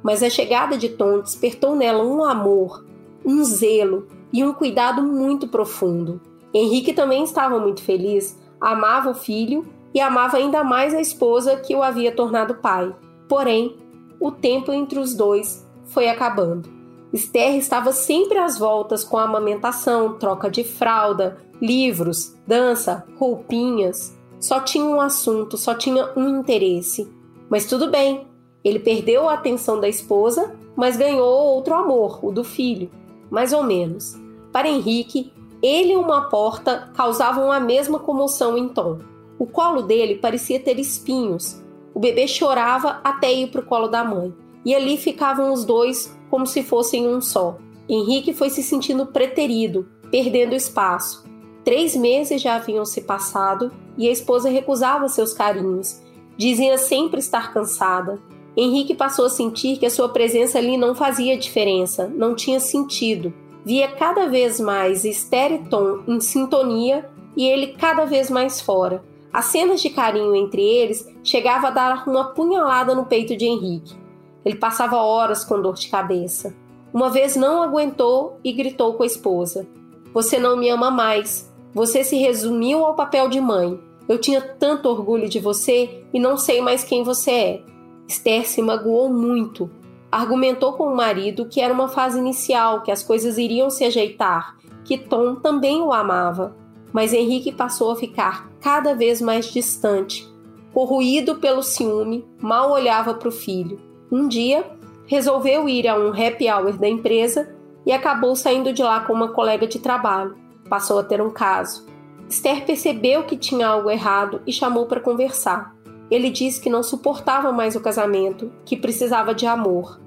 mas 0.00 0.22
a 0.22 0.30
chegada 0.30 0.78
de 0.78 0.90
Tom 0.90 1.20
despertou 1.20 1.74
nela 1.74 2.04
um 2.04 2.22
amor, 2.22 2.84
um 3.24 3.42
zelo 3.42 4.06
e 4.32 4.44
um 4.44 4.52
cuidado 4.52 5.02
muito 5.02 5.48
profundo. 5.48 6.20
Henrique 6.54 6.92
também 6.92 7.24
estava 7.24 7.58
muito 7.58 7.82
feliz, 7.82 8.38
amava 8.60 9.10
o 9.10 9.14
filho 9.14 9.66
e 9.92 10.00
amava 10.00 10.36
ainda 10.36 10.62
mais 10.62 10.94
a 10.94 11.00
esposa 11.00 11.56
que 11.56 11.74
o 11.74 11.82
havia 11.82 12.12
tornado 12.12 12.54
pai. 12.54 12.94
Porém, 13.28 13.76
o 14.20 14.30
tempo 14.30 14.72
entre 14.72 14.98
os 14.98 15.14
dois 15.14 15.67
foi 15.88 16.08
acabando. 16.08 16.68
Esther 17.12 17.56
estava 17.56 17.92
sempre 17.92 18.38
às 18.38 18.58
voltas 18.58 19.02
com 19.02 19.16
a 19.16 19.24
amamentação, 19.24 20.18
troca 20.18 20.50
de 20.50 20.62
fralda, 20.62 21.38
livros, 21.60 22.36
dança, 22.46 23.04
roupinhas. 23.18 24.16
Só 24.38 24.60
tinha 24.60 24.84
um 24.84 25.00
assunto, 25.00 25.56
só 25.56 25.74
tinha 25.74 26.12
um 26.16 26.40
interesse. 26.40 27.10
Mas 27.48 27.66
tudo 27.66 27.90
bem, 27.90 28.26
ele 28.62 28.78
perdeu 28.78 29.28
a 29.28 29.34
atenção 29.34 29.80
da 29.80 29.88
esposa, 29.88 30.54
mas 30.76 30.96
ganhou 30.96 31.26
outro 31.26 31.74
amor, 31.74 32.20
o 32.22 32.30
do 32.30 32.44
filho, 32.44 32.90
mais 33.30 33.52
ou 33.52 33.62
menos. 33.62 34.16
Para 34.52 34.68
Henrique, 34.68 35.32
ele 35.62 35.92
e 35.92 35.96
uma 35.96 36.28
porta 36.28 36.90
causavam 36.94 37.50
a 37.50 37.58
mesma 37.58 37.98
comoção 37.98 38.56
em 38.56 38.68
Tom. 38.68 38.98
O 39.38 39.46
colo 39.46 39.82
dele 39.82 40.16
parecia 40.16 40.60
ter 40.60 40.78
espinhos. 40.78 41.62
O 41.94 41.98
bebê 41.98 42.28
chorava 42.28 43.00
até 43.02 43.32
ir 43.32 43.50
para 43.50 43.60
o 43.60 43.64
colo 43.64 43.88
da 43.88 44.04
mãe. 44.04 44.32
E 44.68 44.74
ali 44.74 44.98
ficavam 44.98 45.50
os 45.50 45.64
dois 45.64 46.14
como 46.28 46.46
se 46.46 46.62
fossem 46.62 47.08
um 47.08 47.22
só. 47.22 47.56
Henrique 47.88 48.34
foi 48.34 48.50
se 48.50 48.62
sentindo 48.62 49.06
preterido, 49.06 49.88
perdendo 50.10 50.54
espaço. 50.54 51.24
Três 51.64 51.96
meses 51.96 52.42
já 52.42 52.56
haviam 52.56 52.84
se 52.84 53.00
passado 53.00 53.72
e 53.96 54.06
a 54.06 54.12
esposa 54.12 54.50
recusava 54.50 55.08
seus 55.08 55.32
carinhos. 55.32 56.02
Dizia 56.36 56.76
sempre 56.76 57.18
estar 57.18 57.50
cansada. 57.54 58.20
Henrique 58.54 58.94
passou 58.94 59.24
a 59.24 59.30
sentir 59.30 59.78
que 59.78 59.86
a 59.86 59.90
sua 59.90 60.10
presença 60.10 60.58
ali 60.58 60.76
não 60.76 60.94
fazia 60.94 61.38
diferença, 61.38 62.06
não 62.06 62.34
tinha 62.34 62.60
sentido. 62.60 63.32
Via 63.64 63.88
cada 63.88 64.28
vez 64.28 64.60
mais 64.60 65.02
Esther 65.02 65.52
e 65.52 65.58
Tom 65.70 66.00
em 66.06 66.20
sintonia 66.20 67.08
e 67.34 67.46
ele 67.46 67.68
cada 67.68 68.04
vez 68.04 68.28
mais 68.28 68.60
fora. 68.60 69.02
As 69.32 69.46
cenas 69.46 69.80
de 69.80 69.88
carinho 69.88 70.36
entre 70.36 70.60
eles 70.60 71.08
chegavam 71.24 71.70
a 71.70 71.72
dar 71.72 72.06
uma 72.06 72.34
punhalada 72.34 72.94
no 72.94 73.06
peito 73.06 73.34
de 73.34 73.46
Henrique. 73.46 74.07
Ele 74.44 74.56
passava 74.56 74.96
horas 74.96 75.44
com 75.44 75.60
dor 75.60 75.74
de 75.74 75.88
cabeça. 75.88 76.54
Uma 76.92 77.10
vez 77.10 77.36
não 77.36 77.62
aguentou 77.62 78.38
e 78.42 78.52
gritou 78.52 78.94
com 78.94 79.02
a 79.02 79.06
esposa: 79.06 79.66
Você 80.12 80.38
não 80.38 80.56
me 80.56 80.68
ama 80.68 80.90
mais. 80.90 81.52
Você 81.74 82.02
se 82.02 82.16
resumiu 82.16 82.84
ao 82.84 82.94
papel 82.94 83.28
de 83.28 83.40
mãe. 83.40 83.78
Eu 84.08 84.18
tinha 84.18 84.40
tanto 84.40 84.88
orgulho 84.88 85.28
de 85.28 85.38
você 85.38 86.02
e 86.12 86.18
não 86.18 86.38
sei 86.38 86.62
mais 86.62 86.82
quem 86.82 87.02
você 87.02 87.30
é. 87.30 87.62
Esther 88.08 88.48
se 88.48 88.62
magoou 88.62 89.12
muito. 89.12 89.70
Argumentou 90.10 90.72
com 90.72 90.84
o 90.84 90.96
marido 90.96 91.44
que 91.44 91.60
era 91.60 91.72
uma 91.74 91.88
fase 91.88 92.18
inicial, 92.18 92.82
que 92.82 92.90
as 92.90 93.02
coisas 93.02 93.36
iriam 93.36 93.68
se 93.68 93.84
ajeitar, 93.84 94.56
que 94.82 94.96
Tom 94.96 95.34
também 95.34 95.82
o 95.82 95.92
amava. 95.92 96.56
Mas 96.90 97.12
Henrique 97.12 97.52
passou 97.52 97.90
a 97.90 97.96
ficar 97.96 98.50
cada 98.60 98.94
vez 98.94 99.20
mais 99.20 99.52
distante. 99.52 100.26
Corroído 100.72 101.36
pelo 101.36 101.62
ciúme, 101.62 102.24
mal 102.40 102.70
olhava 102.70 103.12
para 103.12 103.28
o 103.28 103.32
filho. 103.32 103.78
Um 104.10 104.26
dia, 104.26 104.64
resolveu 105.06 105.68
ir 105.68 105.86
a 105.88 105.98
um 105.98 106.10
happy 106.10 106.50
hour 106.50 106.72
da 106.78 106.88
empresa 106.88 107.54
e 107.84 107.92
acabou 107.92 108.34
saindo 108.36 108.72
de 108.72 108.82
lá 108.82 109.00
com 109.00 109.12
uma 109.12 109.28
colega 109.28 109.66
de 109.66 109.78
trabalho. 109.78 110.36
Passou 110.68 110.98
a 110.98 111.04
ter 111.04 111.20
um 111.20 111.30
caso. 111.30 111.86
Esther 112.28 112.64
percebeu 112.66 113.24
que 113.24 113.36
tinha 113.36 113.68
algo 113.68 113.90
errado 113.90 114.42
e 114.46 114.52
chamou 114.52 114.86
para 114.86 115.00
conversar. 115.00 115.74
Ele 116.10 116.30
disse 116.30 116.60
que 116.60 116.70
não 116.70 116.82
suportava 116.82 117.52
mais 117.52 117.74
o 117.76 117.80
casamento, 117.80 118.50
que 118.64 118.76
precisava 118.76 119.34
de 119.34 119.46
amor. 119.46 120.00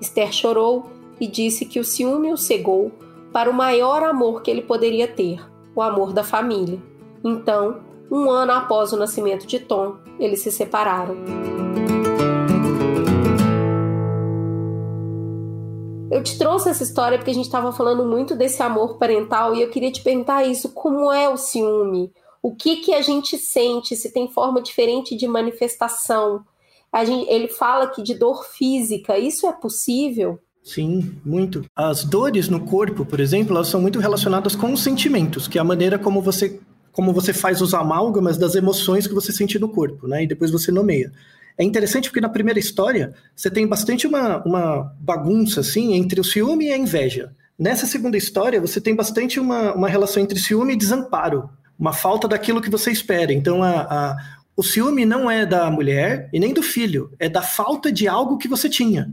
Esther 0.00 0.32
chorou 0.32 0.90
e 1.20 1.26
disse 1.26 1.64
que 1.64 1.80
o 1.80 1.84
ciúme 1.84 2.32
o 2.32 2.36
cegou 2.36 2.92
para 3.32 3.50
o 3.50 3.54
maior 3.54 4.02
amor 4.02 4.42
que 4.42 4.50
ele 4.50 4.62
poderia 4.62 5.06
ter, 5.06 5.40
o 5.74 5.82
amor 5.82 6.12
da 6.12 6.24
família. 6.24 6.80
Então, 7.24 7.80
um 8.10 8.30
ano 8.30 8.52
após 8.52 8.92
o 8.92 8.96
nascimento 8.96 9.46
de 9.46 9.58
Tom, 9.58 9.96
eles 10.18 10.42
se 10.42 10.50
separaram. 10.50 11.16
Eu 16.10 16.22
te 16.22 16.38
trouxe 16.38 16.70
essa 16.70 16.82
história 16.82 17.18
porque 17.18 17.30
a 17.30 17.34
gente 17.34 17.46
estava 17.46 17.70
falando 17.72 18.04
muito 18.04 18.34
desse 18.34 18.62
amor 18.62 18.98
parental 18.98 19.54
e 19.54 19.62
eu 19.62 19.70
queria 19.70 19.92
te 19.92 20.02
perguntar 20.02 20.44
isso: 20.44 20.70
como 20.70 21.12
é 21.12 21.28
o 21.28 21.36
ciúme? 21.36 22.10
O 22.42 22.54
que, 22.54 22.76
que 22.76 22.94
a 22.94 23.02
gente 23.02 23.36
sente? 23.36 23.96
Se 23.96 24.12
tem 24.12 24.30
forma 24.30 24.62
diferente 24.62 25.16
de 25.16 25.26
manifestação? 25.26 26.44
Gente, 27.04 27.28
ele 27.28 27.48
fala 27.48 27.84
aqui 27.84 28.02
de 28.02 28.14
dor 28.14 28.44
física, 28.44 29.18
isso 29.18 29.46
é 29.46 29.52
possível? 29.52 30.38
Sim, 30.64 31.14
muito. 31.24 31.64
As 31.74 32.04
dores 32.04 32.48
no 32.48 32.60
corpo, 32.60 33.04
por 33.04 33.20
exemplo, 33.20 33.54
elas 33.54 33.68
são 33.68 33.80
muito 33.80 33.98
relacionadas 33.98 34.54
com 34.54 34.72
os 34.72 34.82
sentimentos, 34.82 35.46
que 35.46 35.58
é 35.58 35.60
a 35.60 35.64
maneira 35.64 35.98
como 35.98 36.22
você 36.22 36.60
como 36.92 37.12
você 37.12 37.32
faz 37.32 37.62
os 37.62 37.74
amálgamas 37.74 38.36
das 38.36 38.56
emoções 38.56 39.06
que 39.06 39.14
você 39.14 39.30
sente 39.30 39.56
no 39.56 39.68
corpo, 39.68 40.08
né? 40.08 40.24
E 40.24 40.26
depois 40.26 40.50
você 40.50 40.72
nomeia. 40.72 41.12
É 41.58 41.64
interessante 41.64 42.08
porque 42.08 42.20
na 42.20 42.28
primeira 42.28 42.60
história 42.60 43.12
você 43.34 43.50
tem 43.50 43.66
bastante 43.66 44.06
uma, 44.06 44.42
uma 44.44 44.94
bagunça 45.00 45.60
assim 45.60 45.94
entre 45.94 46.20
o 46.20 46.24
ciúme 46.24 46.66
e 46.66 46.72
a 46.72 46.78
inveja. 46.78 47.34
Nessa 47.58 47.84
segunda 47.84 48.16
história 48.16 48.60
você 48.60 48.80
tem 48.80 48.94
bastante 48.94 49.40
uma, 49.40 49.74
uma 49.74 49.88
relação 49.88 50.22
entre 50.22 50.38
ciúme 50.38 50.74
e 50.74 50.76
desamparo, 50.76 51.50
uma 51.76 51.92
falta 51.92 52.28
daquilo 52.28 52.62
que 52.62 52.70
você 52.70 52.92
espera. 52.92 53.32
Então 53.32 53.62
a, 53.62 53.80
a, 53.80 54.16
o 54.56 54.62
ciúme 54.62 55.04
não 55.04 55.28
é 55.28 55.44
da 55.44 55.68
mulher 55.68 56.30
e 56.32 56.38
nem 56.38 56.54
do 56.54 56.62
filho, 56.62 57.12
é 57.18 57.28
da 57.28 57.42
falta 57.42 57.90
de 57.90 58.06
algo 58.06 58.38
que 58.38 58.46
você 58.46 58.68
tinha 58.68 59.12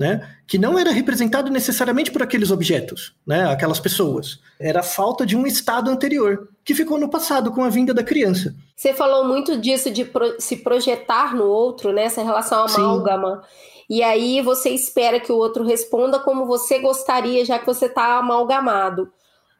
né? 0.00 0.26
Que 0.46 0.56
não 0.56 0.78
era 0.78 0.90
representado 0.90 1.50
necessariamente 1.50 2.10
por 2.10 2.22
aqueles 2.22 2.50
objetos, 2.50 3.14
né? 3.26 3.44
Aquelas 3.50 3.78
pessoas. 3.78 4.40
Era 4.58 4.80
a 4.80 4.82
falta 4.82 5.26
de 5.26 5.36
um 5.36 5.46
estado 5.46 5.90
anterior, 5.90 6.48
que 6.70 6.74
ficou 6.74 7.00
no 7.00 7.08
passado 7.08 7.50
com 7.50 7.64
a 7.64 7.68
vinda 7.68 7.92
da 7.92 8.04
criança. 8.04 8.54
Você 8.76 8.94
falou 8.94 9.26
muito 9.26 9.60
disso 9.60 9.90
de 9.90 10.04
pro 10.04 10.40
se 10.40 10.58
projetar 10.58 11.34
no 11.34 11.46
outro, 11.46 11.92
né? 11.92 12.04
Essa 12.04 12.22
relação 12.22 12.64
amálgama. 12.64 13.42
Sim. 13.42 13.96
E 13.96 14.02
aí 14.04 14.40
você 14.40 14.70
espera 14.70 15.18
que 15.18 15.32
o 15.32 15.36
outro 15.36 15.64
responda 15.64 16.20
como 16.20 16.46
você 16.46 16.78
gostaria, 16.78 17.44
já 17.44 17.58
que 17.58 17.66
você 17.66 17.86
está 17.86 18.18
amalgamado. 18.18 19.10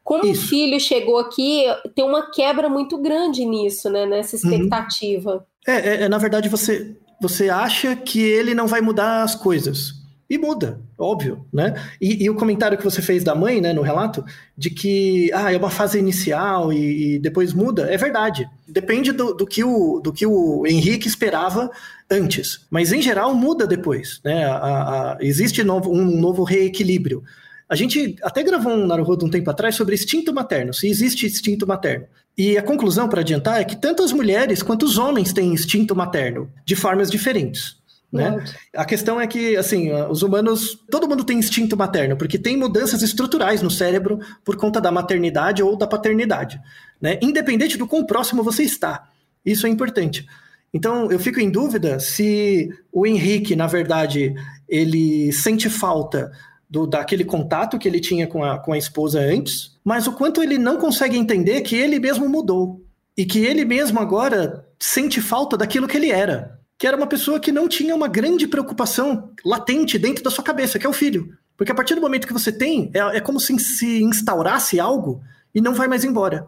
Como 0.05 0.25
Isso. 0.25 0.45
o 0.45 0.47
filho 0.47 0.79
chegou 0.79 1.17
aqui, 1.17 1.65
tem 1.93 2.05
uma 2.05 2.31
quebra 2.31 2.69
muito 2.69 2.97
grande 2.97 3.43
nisso, 3.43 3.89
né? 3.89 4.05
Nessa 4.05 4.37
uhum. 4.37 4.53
expectativa. 4.53 5.33
Uhum. 5.33 5.41
É, 5.67 5.73
é, 5.73 6.03
é, 6.03 6.09
na 6.09 6.17
verdade, 6.17 6.47
você, 6.47 6.95
você 7.21 7.49
acha 7.49 7.93
que 7.93 8.21
ele 8.21 8.55
não 8.55 8.67
vai 8.67 8.79
mudar 8.79 9.23
as 9.23 9.35
coisas. 9.35 10.00
E 10.31 10.37
muda, 10.37 10.79
óbvio, 10.97 11.45
né? 11.51 11.73
E, 11.99 12.23
e, 12.23 12.29
o 12.29 12.35
comentário 12.35 12.77
que 12.77 12.85
você 12.85 13.01
fez 13.01 13.21
da 13.21 13.35
mãe, 13.35 13.59
né, 13.59 13.73
no 13.73 13.81
relato, 13.81 14.23
de 14.57 14.69
que 14.69 15.29
ah, 15.33 15.51
é 15.51 15.57
uma 15.57 15.69
fase 15.69 15.99
inicial 15.99 16.71
e, 16.71 17.15
e 17.15 17.19
depois 17.19 17.51
muda, 17.51 17.93
é 17.93 17.97
verdade. 17.97 18.49
Depende 18.65 19.11
do, 19.11 19.33
do, 19.33 19.45
que 19.45 19.61
o, 19.61 19.99
do 19.99 20.13
que 20.13 20.25
o 20.25 20.65
Henrique 20.65 21.05
esperava 21.05 21.69
antes. 22.09 22.65
Mas, 22.69 22.93
em 22.93 23.01
geral, 23.01 23.35
muda 23.35 23.67
depois, 23.67 24.21
né? 24.23 24.45
A, 24.45 24.55
a, 24.55 25.17
existe 25.19 25.65
novo, 25.65 25.91
um 25.91 26.17
novo 26.17 26.45
reequilíbrio. 26.45 27.21
A 27.67 27.75
gente 27.75 28.15
até 28.23 28.41
gravou 28.41 28.71
um 28.71 28.87
Naruhodo 28.87 29.25
um 29.25 29.29
tempo 29.29 29.49
atrás 29.49 29.75
sobre 29.75 29.95
instinto 29.95 30.33
materno, 30.33 30.73
se 30.73 30.87
existe 30.87 31.25
instinto 31.25 31.67
materno. 31.67 32.05
E 32.37 32.57
a 32.57 32.63
conclusão, 32.63 33.09
para 33.09 33.19
adiantar, 33.19 33.59
é 33.59 33.65
que 33.65 33.75
tanto 33.75 34.01
as 34.01 34.13
mulheres 34.13 34.63
quanto 34.63 34.85
os 34.85 34.97
homens 34.97 35.33
têm 35.33 35.51
instinto 35.51 35.93
materno, 35.93 36.49
de 36.65 36.73
formas 36.73 37.11
diferentes. 37.11 37.80
Né? 38.11 38.43
A 38.75 38.83
questão 38.83 39.21
é 39.21 39.25
que, 39.25 39.55
assim, 39.55 39.91
os 40.09 40.21
humanos, 40.21 40.77
todo 40.89 41.07
mundo 41.07 41.23
tem 41.23 41.39
instinto 41.39 41.77
materno, 41.77 42.17
porque 42.17 42.37
tem 42.37 42.57
mudanças 42.57 43.01
estruturais 43.01 43.61
no 43.61 43.71
cérebro 43.71 44.19
por 44.43 44.57
conta 44.57 44.81
da 44.81 44.91
maternidade 44.91 45.63
ou 45.63 45.77
da 45.77 45.87
paternidade, 45.87 46.59
né? 46.99 47.17
Independente 47.21 47.77
do 47.77 47.87
quão 47.87 48.05
próximo 48.05 48.43
você 48.43 48.63
está. 48.63 49.07
Isso 49.45 49.65
é 49.65 49.69
importante. 49.69 50.27
Então, 50.73 51.09
eu 51.09 51.19
fico 51.19 51.39
em 51.39 51.49
dúvida 51.49 51.99
se 51.99 52.69
o 52.91 53.05
Henrique, 53.07 53.55
na 53.55 53.67
verdade, 53.67 54.33
ele 54.67 55.31
sente 55.31 55.69
falta 55.69 56.31
do, 56.69 56.85
daquele 56.85 57.23
contato 57.23 57.79
que 57.79 57.87
ele 57.87 57.99
tinha 57.99 58.27
com 58.27 58.43
a, 58.43 58.59
com 58.59 58.73
a 58.73 58.77
esposa 58.77 59.19
antes, 59.19 59.77
mas 59.83 60.05
o 60.05 60.13
quanto 60.13 60.43
ele 60.43 60.57
não 60.57 60.77
consegue 60.77 61.17
entender 61.17 61.61
que 61.61 61.75
ele 61.75 61.99
mesmo 61.99 62.27
mudou 62.27 62.81
e 63.17 63.25
que 63.25 63.39
ele 63.39 63.65
mesmo 63.65 63.99
agora 63.99 64.65
sente 64.79 65.21
falta 65.21 65.57
daquilo 65.57 65.87
que 65.87 65.97
ele 65.97 66.11
era 66.11 66.60
que 66.81 66.87
era 66.87 66.97
uma 66.97 67.05
pessoa 67.05 67.39
que 67.39 67.51
não 67.51 67.67
tinha 67.67 67.93
uma 67.93 68.07
grande 68.07 68.47
preocupação 68.47 69.29
latente 69.45 69.99
dentro 69.99 70.23
da 70.23 70.31
sua 70.31 70.43
cabeça, 70.43 70.79
que 70.79 70.87
é 70.87 70.89
o 70.89 70.93
filho. 70.93 71.37
Porque 71.55 71.71
a 71.71 71.75
partir 71.75 71.93
do 71.93 72.01
momento 72.01 72.25
que 72.25 72.33
você 72.33 72.51
tem, 72.51 72.89
é, 72.91 73.17
é 73.17 73.21
como 73.21 73.39
se 73.39 73.55
se 73.59 74.01
instaurasse 74.01 74.79
algo 74.79 75.21
e 75.53 75.61
não 75.61 75.75
vai 75.75 75.87
mais 75.87 76.03
embora. 76.03 76.47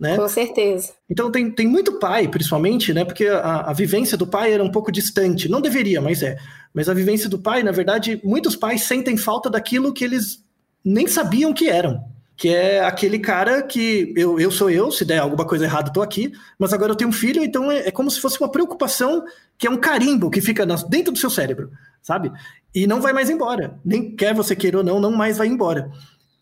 Né? 0.00 0.16
Com 0.16 0.26
certeza. 0.26 0.94
Então 1.08 1.30
tem, 1.30 1.50
tem 1.50 1.68
muito 1.68 1.98
pai, 1.98 2.26
principalmente, 2.28 2.94
né? 2.94 3.04
Porque 3.04 3.26
a, 3.26 3.60
a 3.68 3.72
vivência 3.74 4.16
do 4.16 4.26
pai 4.26 4.54
era 4.54 4.64
um 4.64 4.70
pouco 4.70 4.90
distante. 4.90 5.50
Não 5.50 5.60
deveria, 5.60 6.00
mas 6.00 6.22
é. 6.22 6.38
Mas 6.72 6.88
a 6.88 6.94
vivência 6.94 7.28
do 7.28 7.38
pai, 7.38 7.62
na 7.62 7.70
verdade, 7.70 8.18
muitos 8.24 8.56
pais 8.56 8.84
sentem 8.84 9.18
falta 9.18 9.50
daquilo 9.50 9.92
que 9.92 10.02
eles 10.02 10.42
nem 10.82 11.06
sabiam 11.06 11.52
que 11.52 11.68
eram. 11.68 12.02
Que 12.36 12.48
é 12.48 12.84
aquele 12.84 13.18
cara 13.18 13.62
que 13.62 14.12
eu, 14.16 14.40
eu 14.40 14.50
sou 14.50 14.68
eu, 14.68 14.90
se 14.90 15.04
der 15.04 15.18
alguma 15.18 15.46
coisa 15.46 15.64
errada, 15.64 15.88
estou 15.88 16.02
aqui, 16.02 16.32
mas 16.58 16.72
agora 16.72 16.92
eu 16.92 16.96
tenho 16.96 17.10
um 17.10 17.12
filho, 17.12 17.42
então 17.42 17.70
é, 17.70 17.88
é, 17.88 17.90
como 17.90 18.10
se 18.10 18.20
fosse 18.20 18.40
uma 18.40 18.50
preocupação 18.50 19.24
que 19.56 19.66
é 19.66 19.70
um 19.70 19.76
carimbo 19.76 20.30
que 20.30 20.40
fica 20.40 20.66
dentro 20.88 21.12
do 21.12 21.18
seu 21.18 21.30
cérebro, 21.30 21.70
sabe? 22.02 22.32
E 22.74 22.86
não 22.86 23.00
vai 23.00 23.12
mais 23.12 23.30
embora. 23.30 23.78
Nem 23.84 24.14
quer 24.16 24.34
você 24.34 24.56
queira 24.56 24.78
ou 24.78 24.84
não, 24.84 25.00
não 25.00 25.12
mais 25.12 25.38
vai 25.38 25.46
embora. 25.46 25.90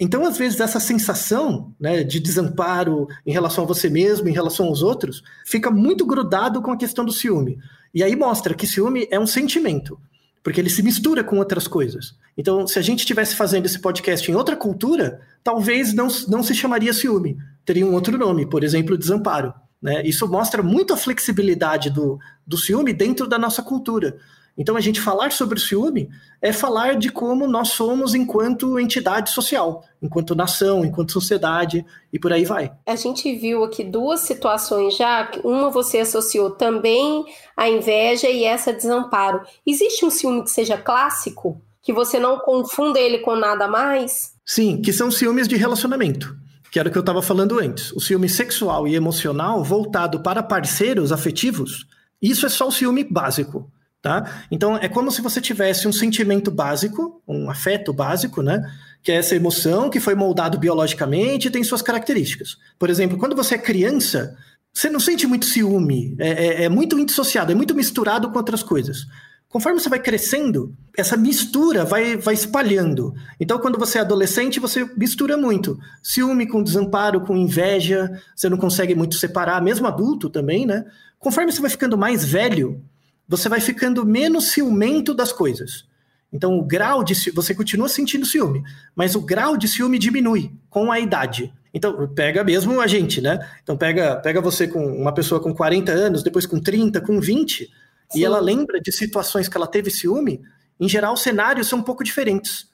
Então, 0.01 0.27
às 0.27 0.37
vezes, 0.37 0.59
essa 0.59 0.81
sensação 0.81 1.73
né, 1.79 2.03
de 2.03 2.19
desamparo 2.19 3.07
em 3.25 3.33
relação 3.33 3.63
a 3.65 3.67
você 3.67 3.89
mesmo, 3.89 4.29
em 4.29 4.33
relação 4.33 4.67
aos 4.67 4.83
outros, 4.83 5.23
fica 5.47 5.71
muito 5.71 6.07
grudado 6.07 6.63
com 6.63 6.73
a 6.73 6.77
questão 6.77 7.05
do 7.05 7.13
ciúme. 7.13 7.59
E 7.95 8.03
aí 8.03 8.17
mostra 8.17 8.55
que 8.55 8.67
ciúme 8.67 9.07
é 9.11 9.21
um 9.21 9.27
sentimento, 9.27 10.01
porque 10.43 10.61
ele 10.61 10.71
se 10.71 10.83
mistura 10.83 11.23
com 11.23 11.39
outras 11.39 11.69
coisas. 11.69 12.17
Então, 12.37 12.67
se 12.67 12.79
a 12.79 12.83
gente 12.83 13.01
estivesse 13.01 13.37
fazendo 13.37 13.67
esse 13.67 13.79
podcast 13.79 14.31
em 14.31 14.35
outra 14.35 14.57
cultura, 14.57 15.21
talvez 15.43 15.95
não, 15.95 16.09
não 16.29 16.43
se 16.43 16.55
chamaria 16.55 16.93
ciúme, 16.93 17.37
teria 17.65 17.87
um 17.87 17.93
outro 17.93 18.19
nome, 18.19 18.45
por 18.47 18.65
exemplo, 18.65 18.99
desamparo. 18.99 19.55
Né? 19.81 20.03
Isso 20.05 20.27
mostra 20.29 20.63
muito 20.63 20.93
a 20.93 20.97
flexibilidade 20.97 21.91
do, 21.91 22.19
do 22.47 22.57
ciúme 22.57 22.93
dentro 22.93 23.27
da 23.27 23.39
nossa 23.39 23.63
cultura. 23.63 24.17
Então, 24.57 24.77
a 24.77 24.81
gente 24.81 25.01
falar 25.01 25.33
sobre 25.33 25.59
o 25.59 25.61
ciúme 25.61 26.09
é 26.41 26.53
falar 26.53 26.97
de 26.97 27.11
como 27.11 27.47
nós 27.47 27.69
somos 27.69 28.15
enquanto 28.15 28.79
entidade 28.79 29.31
social, 29.31 29.85
enquanto 30.01 30.35
nação, 30.35 30.85
enquanto 30.85 31.13
sociedade 31.13 31.85
e 32.13 32.19
por 32.19 32.33
aí 32.33 32.45
vai. 32.45 32.73
A 32.87 32.97
gente 32.97 33.35
viu 33.35 33.65
aqui 33.65 33.83
duas 33.83 34.21
situações 34.21 34.97
já. 34.97 35.31
Uma 35.43 35.71
você 35.71 35.99
associou 35.99 36.51
também 36.51 37.25
a 37.57 37.69
inveja 37.69 38.29
e 38.29 38.45
essa 38.45 38.73
desamparo. 38.73 39.41
Existe 39.67 40.05
um 40.05 40.11
ciúme 40.11 40.43
que 40.45 40.51
seja 40.51 40.77
clássico? 40.77 41.61
Que 41.83 41.93
você 41.93 42.19
não 42.19 42.39
confunda 42.39 43.01
ele 43.01 43.19
com 43.19 43.35
nada 43.35 43.67
mais? 43.67 44.35
Sim, 44.45 44.81
que 44.81 44.93
são 44.93 45.11
ciúmes 45.11 45.49
de 45.49 45.57
relacionamento 45.57 46.37
que 46.73 46.79
era 46.79 46.89
o 46.89 46.93
que 46.93 46.97
eu 46.97 47.01
estava 47.01 47.21
falando 47.21 47.61
antes. 47.61 47.93
O 47.93 48.01
ciúme 48.01 48.31
sexual 48.31 48.89
e 48.89 48.95
emocional 48.95 49.63
voltado 49.63 50.21
para 50.21 50.43
parceiros 50.43 51.13
afetivos, 51.13 51.87
isso 52.21 52.47
é 52.47 52.49
só 52.49 52.67
o 52.69 52.73
ciúme 52.73 53.05
básico. 53.05 53.71
Tá? 54.03 54.43
Então 54.51 54.77
é 54.77 54.89
como 54.89 55.13
se 55.13 55.23
você 55.23 55.41
tivesse 55.41 55.87
um 55.87 55.93
sentimento 55.93 56.51
básico, 56.51 57.23
um 57.27 57.49
afeto 57.49 57.93
básico, 57.93 58.43
né? 58.43 58.69
Que 59.01 59.13
é 59.13 59.15
essa 59.15 59.37
emoção 59.37 59.89
que 59.89 60.01
foi 60.01 60.17
moldado 60.17 60.59
biologicamente 60.59 61.47
e 61.47 61.51
tem 61.53 61.63
suas 61.63 61.83
características. 61.83 62.57
Por 62.81 62.91
exemplo, 62.91 63.17
quando 63.17 63.37
você 63.37 63.55
é 63.55 63.59
criança, 63.59 64.37
você 64.75 64.91
não 64.91 64.99
sente 64.99 65.25
muito 65.25 65.47
ciúme, 65.47 66.17
é, 66.19 66.31
é, 66.31 66.65
é 66.65 66.69
muito 66.69 66.99
indissociado, 66.99 67.53
é 67.53 67.55
muito 67.55 67.77
misturado 67.77 68.29
com 68.29 68.39
outras 68.39 68.63
coisas. 68.63 69.07
Conforme 69.53 69.79
você 69.79 69.89
vai 69.91 70.01
crescendo, 70.01 70.75
essa 70.97 71.15
mistura 71.15 71.85
vai, 71.85 72.17
vai 72.17 72.33
espalhando. 72.33 73.15
Então, 73.39 73.59
quando 73.59 73.79
você 73.79 73.99
é 73.99 74.01
adolescente, 74.01 74.59
você 74.59 74.85
mistura 74.97 75.37
muito. 75.37 75.79
Ciúme 76.03 76.49
com 76.49 76.63
desamparo, 76.63 77.21
com 77.21 77.37
inveja, 77.37 78.11
você 78.35 78.49
não 78.49 78.57
consegue 78.57 78.95
muito 78.95 79.15
separar, 79.15 79.63
mesmo 79.63 79.87
adulto 79.87 80.31
também, 80.31 80.65
né? 80.65 80.87
Conforme 81.19 81.53
você 81.53 81.61
vai 81.61 81.69
ficando 81.69 81.99
mais 81.99 82.25
velho, 82.25 82.83
você 83.29 83.49
vai 83.49 83.61
ficando 83.61 84.05
menos 84.05 84.49
ciumento 84.53 85.15
das 85.15 85.33
coisas. 85.33 85.85
Então, 86.33 86.59
o 86.59 86.65
grau 86.65 87.05
de 87.05 87.15
você 87.31 87.55
continua 87.55 87.89
sentindo 87.89 88.25
ciúme, 88.25 88.63
mas 88.95 89.15
o 89.15 89.21
grau 89.21 89.57
de 89.57 89.69
ciúme 89.69 89.99
diminui 89.99 90.51
com 90.71 90.91
a 90.91 90.99
idade. 90.99 91.53
Então, 91.75 92.09
pega 92.09 92.43
mesmo 92.43 92.81
a 92.81 92.87
gente, 92.87 93.21
né? 93.21 93.39
Então, 93.63 93.77
pega, 93.77 94.17
pega 94.17 94.41
você 94.41 94.67
com 94.67 94.85
uma 94.85 95.13
pessoa 95.13 95.41
com 95.41 95.55
40 95.55 95.93
anos, 95.93 96.23
depois 96.23 96.47
com 96.47 96.61
30, 96.61 97.01
com 97.01 97.21
20, 97.21 97.65
Sim. 97.65 97.71
e 98.19 98.25
ela 98.25 98.41
lembra 98.41 98.81
de 98.81 98.91
situações 98.93 99.49
que 99.49 99.57
ela 99.57 99.67
teve 99.67 99.91
ciúme, 99.91 100.41
em 100.81 100.89
geral, 100.89 101.15
os 101.15 101.23
cenários 101.23 101.69
são 101.69 101.79
um 101.79 101.83
pouco 101.83 102.03
diferentes. 102.03 102.67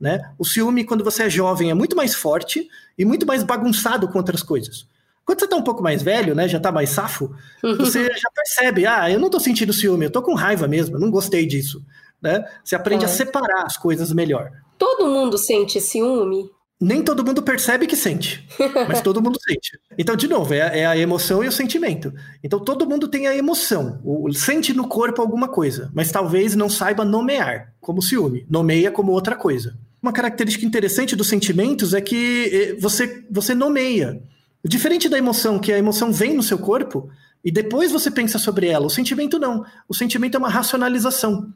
Né? 0.00 0.32
O 0.38 0.44
ciúme, 0.44 0.84
quando 0.84 1.04
você 1.04 1.24
é 1.24 1.30
jovem, 1.30 1.70
é 1.70 1.74
muito 1.74 1.94
mais 1.94 2.14
forte 2.14 2.68
e 2.96 3.04
muito 3.04 3.26
mais 3.26 3.42
bagunçado 3.42 4.08
com 4.08 4.18
outras 4.18 4.42
coisas. 4.42 4.86
Quando 5.30 5.38
você 5.38 5.46
tá 5.46 5.54
um 5.54 5.62
pouco 5.62 5.80
mais 5.80 6.02
velho, 6.02 6.34
né, 6.34 6.48
já 6.48 6.58
tá 6.58 6.72
mais 6.72 6.90
safo, 6.90 7.30
você 7.78 8.02
já 8.02 8.28
percebe, 8.34 8.84
ah, 8.84 9.08
eu 9.08 9.20
não 9.20 9.30
tô 9.30 9.38
sentindo 9.38 9.72
ciúme, 9.72 10.06
eu 10.06 10.10
tô 10.10 10.20
com 10.22 10.34
raiva 10.34 10.66
mesmo, 10.66 10.96
eu 10.96 11.00
não 11.00 11.08
gostei 11.08 11.46
disso, 11.46 11.84
né? 12.20 12.44
Você 12.64 12.74
aprende 12.74 13.04
é. 13.04 13.06
a 13.06 13.08
separar 13.08 13.64
as 13.64 13.76
coisas 13.76 14.12
melhor. 14.12 14.50
Todo 14.76 15.06
mundo 15.06 15.38
sente 15.38 15.80
ciúme? 15.80 16.50
Nem 16.80 17.04
todo 17.04 17.24
mundo 17.24 17.44
percebe 17.44 17.86
que 17.86 17.94
sente, 17.94 18.44
mas 18.88 19.00
todo 19.02 19.22
mundo 19.22 19.38
sente. 19.40 19.78
Então, 19.96 20.16
de 20.16 20.26
novo, 20.26 20.52
é, 20.52 20.80
é, 20.80 20.86
a 20.86 20.98
emoção 20.98 21.44
e 21.44 21.46
o 21.46 21.52
sentimento. 21.52 22.12
Então, 22.42 22.58
todo 22.58 22.88
mundo 22.88 23.06
tem 23.06 23.28
a 23.28 23.36
emoção, 23.36 24.00
o, 24.04 24.32
sente 24.32 24.72
no 24.72 24.88
corpo 24.88 25.22
alguma 25.22 25.46
coisa, 25.46 25.92
mas 25.94 26.10
talvez 26.10 26.56
não 26.56 26.68
saiba 26.68 27.04
nomear 27.04 27.72
como 27.80 28.02
ciúme, 28.02 28.44
nomeia 28.50 28.90
como 28.90 29.12
outra 29.12 29.36
coisa. 29.36 29.78
Uma 30.02 30.12
característica 30.12 30.66
interessante 30.66 31.14
dos 31.14 31.28
sentimentos 31.28 31.94
é 31.94 32.00
que 32.00 32.50
eh, 32.52 32.76
você, 32.80 33.24
você 33.30 33.54
nomeia. 33.54 34.20
Diferente 34.64 35.08
da 35.08 35.18
emoção, 35.18 35.58
que 35.58 35.72
a 35.72 35.78
emoção 35.78 36.12
vem 36.12 36.34
no 36.34 36.42
seu 36.42 36.58
corpo 36.58 37.10
e 37.44 37.50
depois 37.50 37.90
você 37.90 38.10
pensa 38.10 38.38
sobre 38.38 38.68
ela. 38.68 38.86
O 38.86 38.90
sentimento 38.90 39.38
não. 39.38 39.64
O 39.88 39.94
sentimento 39.94 40.34
é 40.34 40.38
uma 40.38 40.50
racionalização 40.50 41.52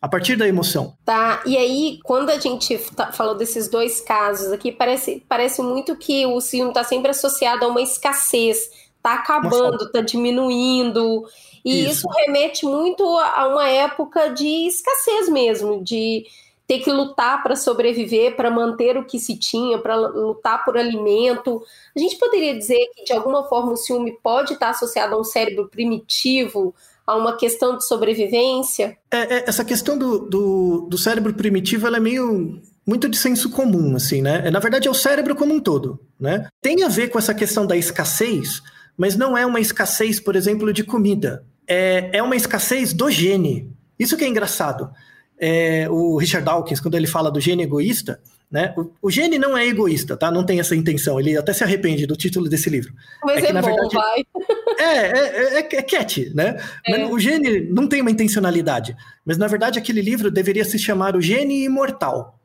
a 0.00 0.08
partir 0.08 0.36
da 0.36 0.46
emoção. 0.46 0.96
Tá, 1.04 1.42
e 1.44 1.56
aí, 1.56 1.98
quando 2.04 2.30
a 2.30 2.38
gente 2.38 2.78
tá, 2.94 3.12
falou 3.12 3.36
desses 3.36 3.68
dois 3.68 4.00
casos 4.00 4.52
aqui, 4.52 4.70
parece, 4.70 5.24
parece 5.28 5.60
muito 5.60 5.96
que 5.96 6.24
o 6.26 6.40
ciúme 6.40 6.70
está 6.70 6.84
sempre 6.84 7.10
associado 7.10 7.64
a 7.64 7.68
uma 7.68 7.80
escassez, 7.80 8.70
tá 9.02 9.14
acabando, 9.14 9.90
tá 9.90 10.00
diminuindo. 10.00 11.24
E 11.64 11.82
isso. 11.82 11.90
isso 11.90 12.08
remete 12.08 12.64
muito 12.64 13.04
a 13.18 13.48
uma 13.48 13.68
época 13.68 14.28
de 14.28 14.66
escassez 14.68 15.28
mesmo, 15.28 15.82
de 15.82 16.24
ter 16.68 16.80
que 16.80 16.92
lutar 16.92 17.42
para 17.42 17.56
sobreviver, 17.56 18.36
para 18.36 18.50
manter 18.50 18.98
o 18.98 19.04
que 19.06 19.18
se 19.18 19.38
tinha, 19.38 19.78
para 19.78 19.96
lutar 19.96 20.66
por 20.66 20.76
alimento. 20.76 21.62
A 21.96 21.98
gente 21.98 22.18
poderia 22.18 22.56
dizer 22.56 22.90
que, 22.94 23.04
de 23.04 23.12
alguma 23.14 23.44
forma, 23.44 23.72
o 23.72 23.76
ciúme 23.76 24.18
pode 24.22 24.52
estar 24.52 24.68
associado 24.68 25.14
a 25.14 25.18
um 25.18 25.24
cérebro 25.24 25.66
primitivo, 25.66 26.74
a 27.06 27.16
uma 27.16 27.38
questão 27.38 27.78
de 27.78 27.86
sobrevivência? 27.86 28.98
É, 29.10 29.36
é, 29.36 29.44
essa 29.48 29.64
questão 29.64 29.96
do, 29.96 30.18
do, 30.18 30.80
do 30.90 30.98
cérebro 30.98 31.32
primitivo 31.32 31.86
ela 31.86 31.96
é 31.96 32.00
meio 32.00 32.60
muito 32.86 33.08
de 33.08 33.16
senso 33.16 33.48
comum, 33.48 33.96
assim, 33.96 34.20
né? 34.20 34.42
É, 34.44 34.50
na 34.50 34.60
verdade, 34.60 34.88
é 34.88 34.90
o 34.90 34.94
cérebro 34.94 35.34
como 35.34 35.54
um 35.54 35.60
todo, 35.60 35.98
né? 36.20 36.48
Tem 36.60 36.84
a 36.84 36.88
ver 36.88 37.08
com 37.08 37.18
essa 37.18 37.32
questão 37.32 37.66
da 37.66 37.78
escassez, 37.78 38.60
mas 38.94 39.16
não 39.16 39.38
é 39.38 39.46
uma 39.46 39.58
escassez, 39.58 40.20
por 40.20 40.36
exemplo, 40.36 40.70
de 40.70 40.84
comida. 40.84 41.46
É, 41.66 42.10
é 42.12 42.22
uma 42.22 42.36
escassez 42.36 42.92
do 42.92 43.10
gene. 43.10 43.72
Isso 43.98 44.18
que 44.18 44.24
é 44.24 44.28
engraçado 44.28 44.90
é, 45.40 45.88
o 45.88 46.16
Richard 46.16 46.44
Dawkins, 46.44 46.80
quando 46.80 46.96
ele 46.96 47.06
fala 47.06 47.30
do 47.30 47.40
gene 47.40 47.62
egoísta, 47.62 48.20
né? 48.50 48.74
O, 48.76 48.90
o, 49.02 49.10
gene 49.10 49.38
não 49.38 49.56
é 49.56 49.66
egoísta, 49.66 50.16
tá? 50.16 50.30
Não 50.30 50.44
tem 50.44 50.58
essa 50.58 50.74
intenção. 50.74 51.20
Ele 51.20 51.36
até 51.36 51.52
se 51.52 51.62
arrepende 51.62 52.06
do 52.06 52.16
título 52.16 52.48
desse 52.48 52.70
livro. 52.70 52.92
Mas 53.22 53.38
é, 53.38 53.40
que, 53.42 53.56
é 53.56 53.60
bom, 53.60 53.66
verdade, 53.66 53.94
vai. 53.94 54.24
É, 54.80 54.84
é, 54.84 55.58
é, 55.58 55.58
é 55.58 55.82
cat, 55.82 56.32
né? 56.34 56.56
É. 56.86 57.04
o 57.06 57.18
gene 57.18 57.62
não 57.68 57.88
tem 57.88 58.00
uma 58.00 58.12
intencionalidade. 58.12 58.96
Mas, 59.24 59.36
na 59.36 59.48
verdade, 59.48 59.76
aquele 59.76 60.00
livro 60.00 60.30
deveria 60.30 60.64
se 60.64 60.78
chamar 60.78 61.16
O 61.16 61.20
Gene 61.20 61.64
Imortal. 61.64 62.38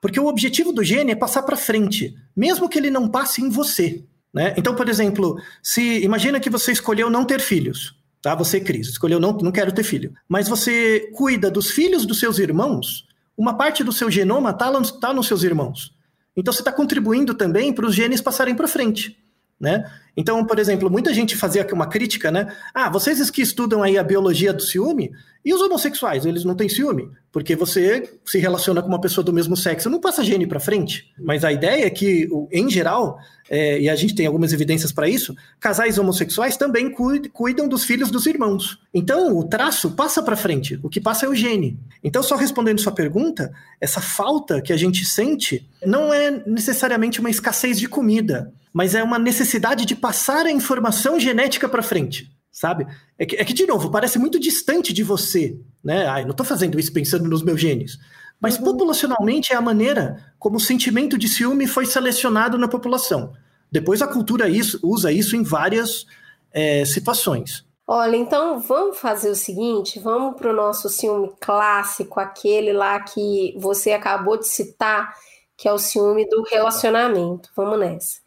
Porque 0.00 0.18
o 0.18 0.26
objetivo 0.26 0.72
do 0.72 0.82
gene 0.82 1.12
é 1.12 1.16
passar 1.16 1.42
para 1.42 1.56
frente, 1.56 2.14
mesmo 2.36 2.68
que 2.68 2.76
ele 2.76 2.90
não 2.90 3.08
passe 3.08 3.40
em 3.40 3.48
você. 3.48 4.02
Né? 4.34 4.52
Então, 4.56 4.74
por 4.74 4.88
exemplo, 4.88 5.40
se 5.62 6.02
imagina 6.02 6.40
que 6.40 6.50
você 6.50 6.72
escolheu 6.72 7.08
não 7.08 7.24
ter 7.24 7.40
filhos 7.40 7.94
tá? 8.26 8.34
Você, 8.34 8.58
Cris, 8.58 8.88
escolheu 8.88 9.20
não, 9.20 9.30
não 9.34 9.52
quero 9.52 9.70
ter 9.70 9.84
filho. 9.84 10.12
Mas 10.28 10.48
você 10.48 11.12
cuida 11.14 11.48
dos 11.48 11.70
filhos 11.70 12.04
dos 12.04 12.18
seus 12.18 12.40
irmãos, 12.40 13.06
uma 13.38 13.56
parte 13.56 13.84
do 13.84 13.92
seu 13.92 14.10
genoma 14.10 14.50
está 14.50 14.68
tá 15.00 15.14
nos 15.14 15.28
seus 15.28 15.44
irmãos. 15.44 15.94
Então 16.36 16.52
você 16.52 16.60
está 16.60 16.72
contribuindo 16.72 17.34
também 17.34 17.72
para 17.72 17.86
os 17.86 17.94
genes 17.94 18.20
passarem 18.20 18.56
para 18.56 18.66
frente. 18.66 19.16
Né? 19.58 19.84
Então, 20.16 20.44
por 20.44 20.58
exemplo, 20.58 20.90
muita 20.90 21.14
gente 21.14 21.36
fazia 21.36 21.62
aqui 21.62 21.72
uma 21.72 21.88
crítica, 21.88 22.30
né? 22.30 22.54
Ah, 22.74 22.90
vocês 22.90 23.30
que 23.30 23.40
estudam 23.40 23.82
aí 23.82 23.96
a 23.96 24.04
biologia 24.04 24.52
do 24.52 24.62
ciúme, 24.62 25.10
e 25.46 25.54
os 25.54 25.60
homossexuais, 25.60 26.26
eles 26.26 26.42
não 26.42 26.56
têm 26.56 26.68
ciúme, 26.68 27.08
porque 27.30 27.54
você 27.54 28.10
se 28.24 28.36
relaciona 28.36 28.82
com 28.82 28.88
uma 28.88 29.00
pessoa 29.00 29.22
do 29.22 29.32
mesmo 29.32 29.56
sexo, 29.56 29.88
não 29.88 30.00
passa 30.00 30.24
gene 30.24 30.44
para 30.44 30.58
frente. 30.58 31.12
Mas 31.16 31.44
a 31.44 31.52
ideia 31.52 31.86
é 31.86 31.90
que, 31.90 32.28
em 32.50 32.68
geral, 32.68 33.16
é, 33.48 33.80
e 33.80 33.88
a 33.88 33.94
gente 33.94 34.12
tem 34.12 34.26
algumas 34.26 34.52
evidências 34.52 34.90
para 34.90 35.08
isso, 35.08 35.36
casais 35.60 35.98
homossexuais 35.98 36.56
também 36.56 36.92
cuidam 37.32 37.68
dos 37.68 37.84
filhos 37.84 38.10
dos 38.10 38.26
irmãos. 38.26 38.80
Então, 38.92 39.38
o 39.38 39.44
traço 39.44 39.92
passa 39.92 40.20
para 40.20 40.34
frente, 40.34 40.80
o 40.82 40.88
que 40.88 41.00
passa 41.00 41.26
é 41.26 41.28
o 41.28 41.34
gene. 41.34 41.78
Então, 42.02 42.24
só 42.24 42.34
respondendo 42.34 42.80
sua 42.80 42.90
pergunta, 42.90 43.52
essa 43.80 44.00
falta 44.00 44.60
que 44.60 44.72
a 44.72 44.76
gente 44.76 45.04
sente 45.04 45.64
não 45.86 46.12
é 46.12 46.42
necessariamente 46.44 47.20
uma 47.20 47.30
escassez 47.30 47.78
de 47.78 47.88
comida, 47.88 48.52
mas 48.76 48.94
é 48.94 49.02
uma 49.02 49.18
necessidade 49.18 49.86
de 49.86 49.96
passar 49.96 50.44
a 50.44 50.50
informação 50.50 51.18
genética 51.18 51.66
para 51.66 51.82
frente 51.82 52.30
sabe? 52.52 52.86
É 53.18 53.26
que, 53.26 53.36
é 53.36 53.44
que, 53.44 53.52
de 53.52 53.66
novo, 53.66 53.90
parece 53.90 54.18
muito 54.18 54.40
distante 54.40 54.90
de 54.90 55.02
você, 55.02 55.60
né? 55.84 56.06
Ai, 56.06 56.22
não 56.22 56.30
estou 56.30 56.46
fazendo 56.46 56.80
isso 56.80 56.90
pensando 56.90 57.28
nos 57.28 57.42
meus 57.42 57.60
genes. 57.60 57.98
Mas 58.40 58.56
uhum. 58.56 58.64
populacionalmente 58.64 59.52
é 59.52 59.56
a 59.56 59.60
maneira 59.60 60.32
como 60.38 60.56
o 60.56 60.60
sentimento 60.60 61.18
de 61.18 61.28
ciúme 61.28 61.66
foi 61.66 61.84
selecionado 61.84 62.56
na 62.56 62.66
população. 62.66 63.34
Depois 63.70 64.00
a 64.00 64.06
cultura 64.06 64.48
isso, 64.48 64.80
usa 64.82 65.12
isso 65.12 65.36
em 65.36 65.42
várias 65.42 66.06
é, 66.50 66.82
situações. 66.86 67.62
Olha, 67.86 68.16
então 68.16 68.58
vamos 68.58 68.98
fazer 68.98 69.28
o 69.28 69.36
seguinte: 69.36 70.00
vamos 70.00 70.34
para 70.36 70.50
o 70.50 70.56
nosso 70.56 70.88
ciúme 70.88 71.30
clássico, 71.38 72.18
aquele 72.18 72.72
lá 72.72 73.00
que 73.00 73.54
você 73.58 73.92
acabou 73.92 74.38
de 74.38 74.48
citar, 74.48 75.14
que 75.56 75.68
é 75.68 75.72
o 75.72 75.78
ciúme 75.78 76.28
do 76.28 76.42
relacionamento. 76.42 77.50
Vamos 77.56 77.78
nessa. 77.78 78.20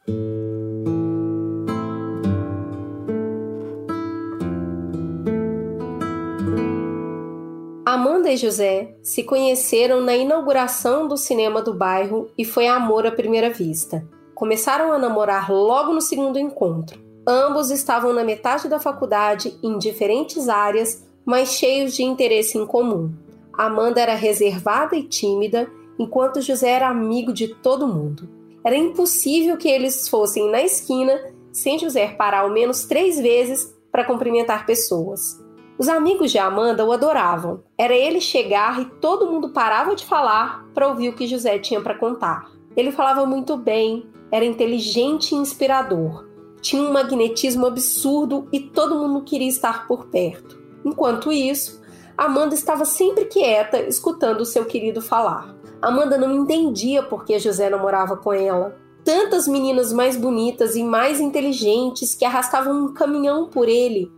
Amanda 7.86 8.30
e 8.30 8.38
José 8.38 8.96
se 9.02 9.24
conheceram 9.24 10.02
na 10.02 10.16
inauguração 10.16 11.08
do 11.08 11.18
cinema 11.18 11.62
do 11.62 11.74
bairro 11.74 12.30
e 12.38 12.46
foi 12.46 12.68
amor 12.68 13.06
à 13.06 13.12
primeira 13.12 13.50
vista. 13.50 14.08
Começaram 14.36 14.92
a 14.92 14.98
namorar 14.98 15.52
logo 15.52 15.92
no 15.92 16.00
segundo 16.00 16.38
encontro. 16.38 17.00
Ambos 17.28 17.72
estavam 17.72 18.14
na 18.14 18.24
metade 18.24 18.70
da 18.70 18.80
faculdade, 18.80 19.58
em 19.62 19.78
diferentes 19.78 20.48
áreas, 20.48 21.04
mas 21.26 21.54
cheios 21.54 21.94
de 21.94 22.04
interesse 22.04 22.58
em 22.58 22.66
comum. 22.66 23.12
Amanda 23.52 24.00
era 24.00 24.16
reservada 24.16 24.96
e 24.96 25.04
tímida, 25.04 25.70
enquanto 26.00 26.42
José 26.42 26.70
era 26.70 26.88
amigo 26.88 27.34
de 27.34 27.50
todo 27.50 27.88
mundo. 27.88 28.30
Era 28.64 28.76
impossível 28.76 29.58
que 29.58 29.68
eles 29.68 30.08
fossem 30.08 30.50
na 30.50 30.64
esquina 30.64 31.20
sem 31.52 31.78
José 31.78 32.08
parar 32.08 32.40
ao 32.40 32.50
menos 32.50 32.86
três 32.86 33.20
vezes 33.20 33.76
para 33.92 34.06
cumprimentar 34.06 34.66
pessoas. 34.66 35.38
Os 35.78 35.88
amigos 35.88 36.32
de 36.32 36.38
Amanda 36.38 36.86
o 36.86 36.92
adoravam. 36.92 37.64
Era 37.78 37.94
ele 37.94 38.22
chegar 38.22 38.82
e 38.82 38.86
todo 38.86 39.30
mundo 39.30 39.50
parava 39.50 39.96
de 39.96 40.06
falar 40.06 40.66
para 40.74 40.88
ouvir 40.88 41.10
o 41.10 41.14
que 41.14 41.28
José 41.28 41.60
tinha 41.60 41.82
para 41.82 41.98
contar. 41.98 42.50
Ele 42.76 42.92
falava 42.92 43.26
muito 43.26 43.58
bem, 43.58 44.08
era 44.32 44.46
inteligente 44.46 45.34
e 45.34 45.38
inspirador 45.38 46.30
tinha 46.62 46.82
um 46.82 46.92
magnetismo 46.92 47.66
absurdo 47.66 48.48
e 48.52 48.60
todo 48.60 48.96
mundo 48.96 49.24
queria 49.24 49.48
estar 49.48 49.88
por 49.88 50.08
perto. 50.08 50.60
Enquanto 50.84 51.32
isso, 51.32 51.82
Amanda 52.18 52.54
estava 52.54 52.86
sempre 52.86 53.26
quieta, 53.26 53.82
escutando 53.82 54.42
o 54.42 54.46
seu 54.46 54.66
querido 54.66 55.02
falar. 55.02 55.56
Amanda 55.82 56.18
não 56.18 56.34
entendia 56.34 57.02
por 57.02 57.24
que 57.24 57.40
José 57.40 57.70
namorava 57.70 58.18
com 58.18 58.34
ela. 58.34 58.76
Tantas 59.04 59.48
meninas 59.48 59.94
mais 59.94 60.18
bonitas 60.18 60.76
e 60.76 60.84
mais 60.84 61.22
inteligentes 61.22 62.14
que 62.14 62.26
arrastavam 62.26 62.84
um 62.84 62.94
caminhão 62.94 63.48
por 63.48 63.70
ele. 63.70 64.12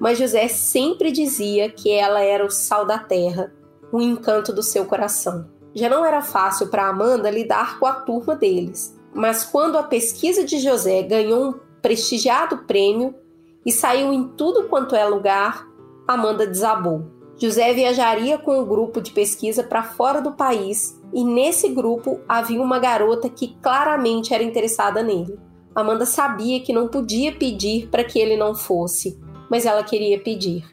Mas 0.00 0.18
José 0.18 0.48
sempre 0.48 1.12
dizia 1.12 1.70
que 1.70 1.90
ela 1.90 2.20
era 2.20 2.44
o 2.44 2.50
sal 2.50 2.86
da 2.86 2.98
terra, 2.98 3.52
o 3.92 4.00
encanto 4.00 4.52
do 4.52 4.62
seu 4.62 4.86
coração. 4.86 5.46
Já 5.74 5.88
não 5.88 6.04
era 6.04 6.22
fácil 6.22 6.68
para 6.68 6.88
Amanda 6.88 7.30
lidar 7.30 7.78
com 7.78 7.86
a 7.86 7.92
turma 7.92 8.34
deles. 8.34 8.98
Mas 9.14 9.44
quando 9.44 9.76
a 9.76 9.82
pesquisa 9.82 10.44
de 10.44 10.58
José 10.58 11.02
ganhou 11.02 11.50
um 11.50 11.54
prestigiado 11.82 12.58
prêmio 12.66 13.14
e 13.66 13.70
saiu 13.70 14.12
em 14.12 14.28
tudo 14.28 14.64
quanto 14.64 14.96
é 14.96 15.04
lugar, 15.04 15.68
Amanda 16.08 16.46
desabou. 16.46 17.04
José 17.36 17.72
viajaria 17.74 18.38
com 18.38 18.58
o 18.58 18.66
grupo 18.66 19.00
de 19.00 19.12
pesquisa 19.12 19.62
para 19.62 19.82
fora 19.82 20.20
do 20.20 20.32
país 20.32 21.01
e 21.12 21.24
nesse 21.24 21.68
grupo 21.68 22.20
havia 22.28 22.60
uma 22.60 22.78
garota 22.78 23.28
que 23.28 23.56
claramente 23.62 24.32
era 24.32 24.42
interessada 24.42 25.02
nele. 25.02 25.38
Amanda 25.74 26.04
sabia 26.04 26.60
que 26.60 26.72
não 26.72 26.88
podia 26.88 27.32
pedir 27.32 27.88
para 27.88 28.04
que 28.04 28.18
ele 28.18 28.36
não 28.36 28.54
fosse, 28.54 29.18
mas 29.50 29.66
ela 29.66 29.82
queria 29.82 30.20
pedir, 30.20 30.64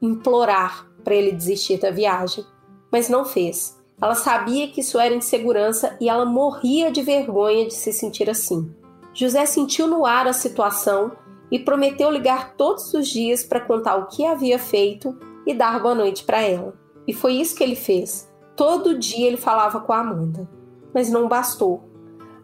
implorar 0.00 0.88
para 1.02 1.14
ele 1.14 1.32
desistir 1.32 1.78
da 1.78 1.90
viagem, 1.90 2.44
mas 2.90 3.08
não 3.08 3.24
fez. 3.24 3.80
Ela 4.00 4.14
sabia 4.14 4.68
que 4.68 4.80
isso 4.80 4.98
era 4.98 5.14
insegurança 5.14 5.96
e 6.00 6.08
ela 6.08 6.24
morria 6.24 6.90
de 6.90 7.02
vergonha 7.02 7.66
de 7.66 7.74
se 7.74 7.92
sentir 7.92 8.28
assim. 8.28 8.70
José 9.12 9.46
sentiu 9.46 9.86
no 9.86 10.04
ar 10.04 10.26
a 10.26 10.32
situação 10.32 11.12
e 11.50 11.58
prometeu 11.58 12.10
ligar 12.10 12.54
todos 12.56 12.92
os 12.94 13.06
dias 13.08 13.44
para 13.44 13.60
contar 13.60 13.96
o 13.96 14.06
que 14.06 14.24
havia 14.24 14.58
feito 14.58 15.16
e 15.46 15.54
dar 15.54 15.80
boa 15.80 15.94
noite 15.94 16.24
para 16.24 16.42
ela. 16.42 16.74
E 17.06 17.12
foi 17.12 17.34
isso 17.34 17.54
que 17.54 17.62
ele 17.62 17.76
fez. 17.76 18.28
Todo 18.56 18.98
dia 18.98 19.26
ele 19.26 19.36
falava 19.36 19.80
com 19.80 19.92
a 19.92 20.00
Amanda. 20.00 20.48
Mas 20.92 21.10
não 21.10 21.28
bastou. 21.28 21.88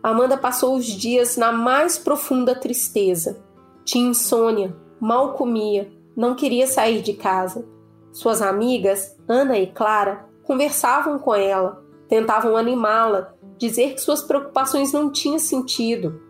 Amanda 0.02 0.36
passou 0.36 0.76
os 0.76 0.86
dias 0.86 1.36
na 1.36 1.52
mais 1.52 1.98
profunda 1.98 2.54
tristeza. 2.54 3.42
Tinha 3.84 4.10
insônia, 4.10 4.76
mal 4.98 5.34
comia, 5.34 5.92
não 6.16 6.34
queria 6.34 6.66
sair 6.66 7.02
de 7.02 7.12
casa. 7.12 7.66
Suas 8.12 8.42
amigas, 8.42 9.16
Ana 9.28 9.58
e 9.58 9.66
Clara, 9.66 10.26
conversavam 10.42 11.18
com 11.18 11.34
ela, 11.34 11.84
tentavam 12.08 12.56
animá-la, 12.56 13.34
dizer 13.56 13.94
que 13.94 14.00
suas 14.00 14.22
preocupações 14.22 14.92
não 14.92 15.12
tinham 15.12 15.38
sentido, 15.38 16.20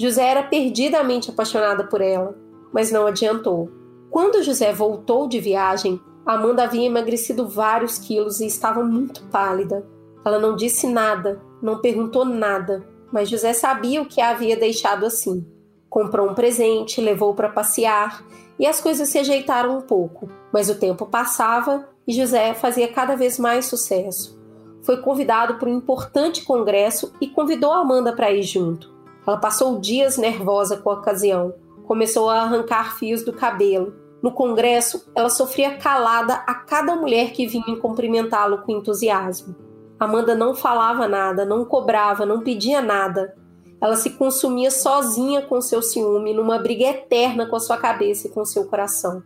José 0.00 0.26
era 0.26 0.42
perdidamente 0.42 1.30
apaixonada 1.30 1.84
por 1.84 2.00
ela, 2.00 2.34
mas 2.72 2.90
não 2.90 3.06
adiantou. 3.06 3.70
Quando 4.10 4.42
José 4.42 4.72
voltou 4.72 5.28
de 5.28 5.38
viagem, 5.38 6.00
Amanda 6.32 6.62
havia 6.62 6.86
emagrecido 6.86 7.48
vários 7.48 7.98
quilos 7.98 8.38
e 8.38 8.46
estava 8.46 8.84
muito 8.84 9.24
pálida. 9.24 9.84
Ela 10.24 10.38
não 10.38 10.54
disse 10.54 10.86
nada, 10.86 11.42
não 11.60 11.80
perguntou 11.80 12.24
nada, 12.24 12.86
mas 13.12 13.28
José 13.28 13.52
sabia 13.52 14.00
o 14.00 14.06
que 14.06 14.20
a 14.20 14.30
havia 14.30 14.56
deixado 14.56 15.04
assim. 15.04 15.44
Comprou 15.88 16.30
um 16.30 16.34
presente, 16.34 17.00
levou 17.00 17.34
para 17.34 17.48
passear 17.48 18.24
e 18.60 18.64
as 18.64 18.80
coisas 18.80 19.08
se 19.08 19.18
ajeitaram 19.18 19.76
um 19.76 19.80
pouco, 19.80 20.28
mas 20.52 20.70
o 20.70 20.76
tempo 20.76 21.04
passava 21.04 21.88
e 22.06 22.12
José 22.12 22.54
fazia 22.54 22.86
cada 22.86 23.16
vez 23.16 23.36
mais 23.36 23.66
sucesso. 23.66 24.40
Foi 24.84 24.98
convidado 24.98 25.56
para 25.56 25.68
um 25.68 25.78
importante 25.78 26.44
congresso 26.44 27.12
e 27.20 27.26
convidou 27.26 27.72
Amanda 27.72 28.14
para 28.14 28.30
ir 28.30 28.44
junto. 28.44 28.94
Ela 29.26 29.36
passou 29.36 29.80
dias 29.80 30.16
nervosa 30.16 30.76
com 30.76 30.90
a 30.90 30.94
ocasião. 30.94 31.52
Começou 31.88 32.30
a 32.30 32.42
arrancar 32.42 32.96
fios 32.96 33.24
do 33.24 33.32
cabelo. 33.32 33.99
No 34.22 34.32
congresso, 34.32 35.10
ela 35.14 35.30
sofria 35.30 35.76
calada 35.76 36.34
a 36.46 36.54
cada 36.54 36.94
mulher 36.94 37.32
que 37.32 37.46
vinha 37.46 37.76
cumprimentá-lo 37.80 38.58
com 38.58 38.72
entusiasmo. 38.72 39.56
Amanda 39.98 40.34
não 40.34 40.54
falava 40.54 41.08
nada, 41.08 41.44
não 41.44 41.64
cobrava, 41.64 42.26
não 42.26 42.40
pedia 42.40 42.80
nada. 42.80 43.34
Ela 43.80 43.96
se 43.96 44.10
consumia 44.10 44.70
sozinha 44.70 45.42
com 45.42 45.60
seu 45.60 45.80
ciúme, 45.80 46.34
numa 46.34 46.58
briga 46.58 46.84
eterna 46.84 47.46
com 47.46 47.56
a 47.56 47.60
sua 47.60 47.78
cabeça 47.78 48.26
e 48.26 48.30
com 48.30 48.44
seu 48.44 48.66
coração. 48.66 49.22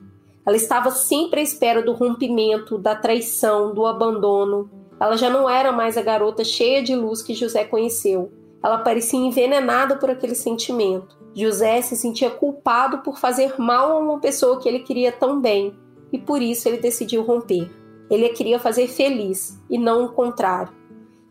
Ela 0.47 0.57
estava 0.57 0.91
sempre 0.91 1.41
à 1.41 1.43
espera 1.43 1.83
do 1.83 1.93
rompimento, 1.93 2.79
da 2.79 2.95
traição, 2.95 3.75
do 3.75 3.87
abandono. 3.87 4.71
Ela 5.01 5.17
já 5.17 5.29
não 5.29 5.49
era 5.49 5.73
mais 5.73 5.97
a 5.97 6.03
garota 6.03 6.45
cheia 6.45 6.83
de 6.83 6.95
luz 6.95 7.23
que 7.23 7.35
José 7.35 7.65
conheceu. 7.65 8.31
Ela 8.65 8.79
parecia 8.79 9.21
envenenada 9.21 9.97
por 9.97 10.09
aquele 10.09 10.35
sentimento. 10.35 11.19
José 11.35 11.83
se 11.83 11.95
sentia 11.95 12.31
culpado 12.31 13.03
por 13.03 13.19
fazer 13.19 13.61
mal 13.61 13.93
a 13.93 13.99
uma 13.99 14.19
pessoa 14.19 14.59
que 14.59 14.67
ele 14.67 14.79
queria 14.79 15.13
tão 15.13 15.39
bem 15.39 15.77
e 16.11 16.19
por 16.19 16.41
isso 16.41 16.67
ele 16.67 16.79
decidiu 16.79 17.23
romper. 17.23 17.71
Ele 18.09 18.25
a 18.25 18.33
queria 18.33 18.59
fazer 18.59 18.89
feliz 18.89 19.61
e 19.69 19.77
não 19.77 20.07
o 20.07 20.13
contrário. 20.13 20.73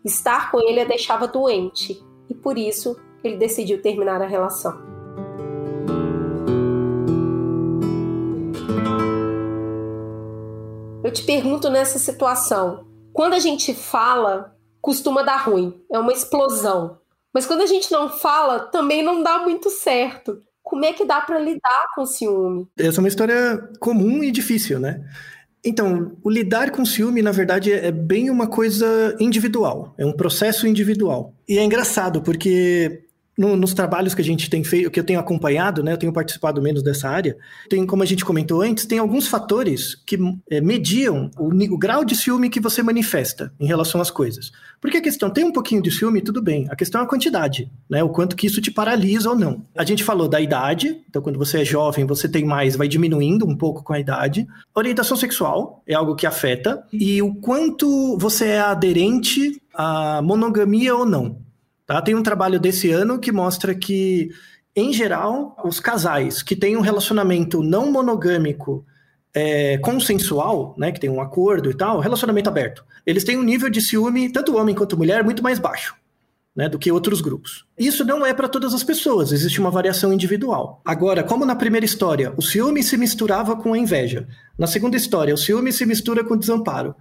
Estar 0.06 0.52
com 0.52 0.60
ele 0.60 0.82
a 0.82 0.86
deixava 0.86 1.28
doente 1.28 2.00
e 2.30 2.36
por 2.36 2.56
isso 2.56 2.96
ele 3.24 3.38
decidiu 3.38 3.82
terminar 3.82 4.22
a 4.22 4.28
relação. 4.28 4.78
Eu 11.04 11.12
te 11.12 11.24
pergunto 11.24 11.68
nessa 11.68 11.98
situação: 11.98 12.86
quando 13.12 13.34
a 13.34 13.40
gente 13.40 13.74
fala, 13.74 14.56
costuma 14.80 15.24
dar 15.24 15.38
ruim, 15.38 15.82
é 15.92 15.98
uma 15.98 16.14
explosão. 16.14 17.02
Mas 17.34 17.46
quando 17.46 17.62
a 17.62 17.66
gente 17.66 17.92
não 17.92 18.10
fala, 18.10 18.60
também 18.60 19.04
não 19.04 19.24
dá 19.24 19.40
muito 19.40 19.70
certo. 19.70 20.40
Como 20.62 20.86
é 20.86 20.94
que 20.94 21.04
dá 21.04 21.20
para 21.20 21.40
lidar 21.40 21.88
com 21.96 22.04
o 22.04 22.06
ciúme? 22.06 22.68
Essa 22.78 23.00
é 23.00 23.02
uma 23.02 23.08
história 23.08 23.70
comum 23.80 24.24
e 24.24 24.32
difícil, 24.32 24.80
né? 24.80 25.04
Então, 25.66 26.18
o 26.22 26.30
lidar 26.30 26.72
com 26.72 26.86
ciúme, 26.86 27.22
na 27.22 27.32
verdade, 27.32 27.72
é 27.72 27.92
bem 27.92 28.30
uma 28.30 28.48
coisa 28.48 29.16
individual, 29.20 29.94
é 29.98 30.06
um 30.06 30.12
processo 30.12 30.68
individual. 30.68 31.34
E 31.48 31.58
é 31.58 31.64
engraçado, 31.64 32.22
porque 32.22 33.06
no, 33.38 33.56
nos 33.56 33.74
trabalhos 33.74 34.14
que 34.14 34.22
a 34.22 34.26
gente 34.26 34.50
tem 34.50 34.64
feito, 34.64 34.92
que 34.92 35.00
eu 35.00 35.04
tenho 35.04 35.20
acompanhado, 35.20 35.84
né, 35.84 35.94
eu 35.94 35.98
tenho 35.98 36.14
participado 36.14 36.62
menos 36.62 36.84
dessa 36.84 37.10
área, 37.10 37.36
tem, 37.70 37.86
como 37.86 38.04
a 38.04 38.06
gente 38.06 38.24
comentou 38.24 38.62
antes, 38.62 38.86
tem 38.86 39.00
alguns 39.00 39.28
fatores 39.28 39.96
que 39.96 40.18
é, 40.50 40.62
mediam 40.62 41.30
o, 41.38 41.48
o, 41.48 41.78
grau 41.78 42.06
de 42.06 42.16
ciúme 42.16 42.50
que 42.50 42.60
você 42.60 42.84
manifesta 42.84 43.54
em 43.60 43.66
relação 43.66 44.00
às 44.00 44.12
coisas. 44.12 44.52
Porque 44.80 44.98
a 44.98 45.02
questão, 45.02 45.30
tem 45.30 45.46
um 45.46 45.52
pouquinho 45.52 45.82
de 45.82 45.92
ciúme, 45.92 46.22
tudo 46.22 46.42
bem, 46.42 46.68
a 46.70 46.76
questão 46.76 47.02
é 47.02 47.04
a 47.04 47.08
quantidade, 47.08 47.72
né, 47.90 48.04
o 48.04 48.10
quanto 48.10 48.36
que 48.36 48.48
isso 48.48 48.62
te 48.62 48.72
paralisa 48.72 49.30
ou 49.30 49.36
não. 49.36 49.66
A 49.76 49.84
gente 49.84 50.04
falou 50.04 50.28
da 50.28 50.40
idade, 50.40 51.02
então 51.10 51.22
quando 51.22 51.40
você 51.40 51.62
é 51.62 51.66
jovem, 51.66 52.06
você 52.06 52.28
tem 52.28 52.46
mais, 52.46 52.76
vai 52.76 52.88
diminuindo 52.88 53.48
um 53.48 53.56
pouco 53.56 53.84
com 53.84 53.94
a 53.94 54.00
idade. 54.00 54.46
Orientação 54.76 55.18
sexual 55.18 55.82
é 55.88 55.94
algo 55.94 56.16
que 56.16 56.28
afeta, 56.28 56.84
e 56.92 57.22
o 57.22 57.34
quanto 57.36 58.18
você 58.18 58.46
é 58.46 58.60
aderente 58.60 59.62
à 59.74 60.22
monogamia 60.22 60.96
ou 60.96 61.06
não. 61.06 61.43
Tá? 61.86 62.02
Tem 62.02 62.16
um 62.16 62.24
trabalho 62.24 62.60
desse 62.60 62.90
ano 62.92 63.20
que 63.20 63.32
mostra 63.32 63.76
que, 63.76 64.30
em 64.76 64.94
geral, 64.94 65.56
os 65.64 65.80
casais 65.80 66.42
que 66.42 66.56
têm 66.56 66.78
um 66.78 66.82
relacionamento 66.82 67.62
não 67.62 67.92
monogâmico 67.92 68.86
é, 69.34 69.78
consensual, 69.80 70.76
né, 70.78 70.92
que 70.92 71.00
tem 71.00 71.10
um 71.10 71.20
acordo 71.20 71.70
e 71.70 71.74
tal, 71.74 72.00
relacionamento 72.00 72.50
aberto, 72.50 72.86
eles 73.06 73.24
têm 73.24 73.38
um 73.38 73.44
nível 73.44 73.70
de 73.70 73.82
ciúme, 73.82 74.32
tanto 74.32 74.56
homem 74.56 74.76
quanto 74.76 74.98
mulher, 74.98 75.24
muito 75.24 75.44
mais 75.44 75.60
baixo. 75.60 75.96
Né, 76.56 76.70
do 76.70 76.78
que 76.78 76.92
outros 76.92 77.20
grupos. 77.20 77.66
Isso 77.76 78.06
não 78.06 78.24
é 78.24 78.32
para 78.32 78.48
todas 78.48 78.76
as 78.76 78.84
pessoas, 78.84 79.32
existe 79.32 79.60
uma 79.60 79.72
variação 79.72 80.14
individual. 80.14 80.84
Agora, 80.86 81.24
como 81.24 81.48
na 81.48 81.56
primeira 81.56 81.84
história, 81.84 82.32
o 82.38 82.44
ciúme 82.44 82.84
se 82.84 82.96
misturava 82.96 83.56
com 83.56 83.74
a 83.74 83.78
inveja. 83.78 84.28
Na 84.56 84.68
segunda 84.68 84.96
história, 84.96 85.34
o 85.34 85.38
ciúme 85.38 85.74
se 85.74 85.84
mistura 85.84 86.24
com 86.24 86.36
o 86.36 86.38
desamparo. 86.38 86.94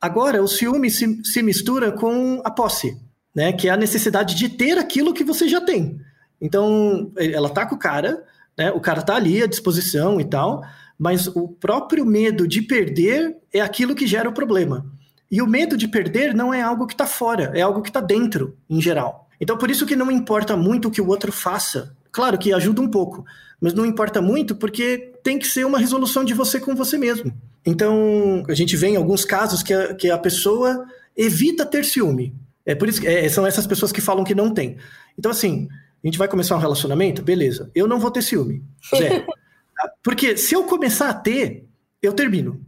Agora, 0.00 0.42
o 0.42 0.48
ciúme 0.48 0.90
se, 0.90 1.22
se 1.24 1.42
mistura 1.42 1.92
com 1.92 2.40
a 2.42 2.50
posse. 2.50 2.98
Né? 3.36 3.52
Que 3.52 3.68
é 3.68 3.70
a 3.70 3.76
necessidade 3.76 4.34
de 4.34 4.48
ter 4.48 4.78
aquilo 4.78 5.12
que 5.12 5.22
você 5.22 5.46
já 5.46 5.60
tem. 5.60 6.00
Então, 6.40 7.12
ela 7.16 7.50
tá 7.50 7.66
com 7.66 7.74
o 7.74 7.78
cara, 7.78 8.24
né? 8.56 8.72
O 8.72 8.80
cara 8.80 9.02
tá 9.02 9.14
ali 9.14 9.42
à 9.42 9.46
disposição 9.46 10.18
e 10.18 10.24
tal, 10.24 10.62
mas 10.98 11.26
o 11.26 11.46
próprio 11.46 12.06
medo 12.06 12.48
de 12.48 12.62
perder 12.62 13.36
é 13.52 13.60
aquilo 13.60 13.94
que 13.94 14.06
gera 14.06 14.28
o 14.28 14.32
problema. 14.32 14.86
E 15.30 15.42
o 15.42 15.46
medo 15.46 15.76
de 15.76 15.86
perder 15.86 16.34
não 16.34 16.54
é 16.54 16.62
algo 16.62 16.86
que 16.86 16.94
está 16.94 17.06
fora, 17.06 17.52
é 17.54 17.60
algo 17.60 17.82
que 17.82 17.90
está 17.90 18.00
dentro, 18.00 18.56
em 18.70 18.80
geral. 18.80 19.28
Então, 19.38 19.58
por 19.58 19.70
isso 19.70 19.84
que 19.84 19.94
não 19.94 20.10
importa 20.10 20.56
muito 20.56 20.88
o 20.88 20.90
que 20.90 21.00
o 21.00 21.08
outro 21.08 21.30
faça. 21.30 21.94
Claro 22.10 22.38
que 22.38 22.54
ajuda 22.54 22.80
um 22.80 22.88
pouco, 22.88 23.24
mas 23.60 23.74
não 23.74 23.84
importa 23.84 24.22
muito 24.22 24.54
porque 24.54 25.12
tem 25.22 25.38
que 25.38 25.46
ser 25.46 25.66
uma 25.66 25.78
resolução 25.78 26.24
de 26.24 26.32
você 26.32 26.58
com 26.58 26.74
você 26.74 26.96
mesmo. 26.96 27.34
Então, 27.66 28.44
a 28.48 28.54
gente 28.54 28.76
vê 28.76 28.88
em 28.88 28.96
alguns 28.96 29.24
casos 29.24 29.62
que 29.62 29.74
a, 29.74 29.92
que 29.92 30.10
a 30.10 30.16
pessoa 30.16 30.86
evita 31.14 31.66
ter 31.66 31.84
ciúme. 31.84 32.32
É 32.66 32.74
por 32.74 32.88
isso 32.88 33.00
que 33.00 33.06
é, 33.06 33.28
são 33.28 33.46
essas 33.46 33.66
pessoas 33.66 33.92
que 33.92 34.00
falam 34.00 34.24
que 34.24 34.34
não 34.34 34.52
tem. 34.52 34.76
Então, 35.16 35.30
assim, 35.30 35.68
a 36.02 36.06
gente 36.06 36.18
vai 36.18 36.28
começar 36.28 36.56
um 36.56 36.60
relacionamento? 36.60 37.22
Beleza. 37.22 37.70
Eu 37.74 37.86
não 37.86 37.98
vou 38.00 38.10
ter 38.10 38.22
ciúme. 38.22 38.62
Zero. 38.90 39.24
Porque 40.02 40.36
se 40.36 40.54
eu 40.54 40.64
começar 40.64 41.08
a 41.08 41.14
ter, 41.14 41.68
eu 42.02 42.12
termino. 42.12 42.60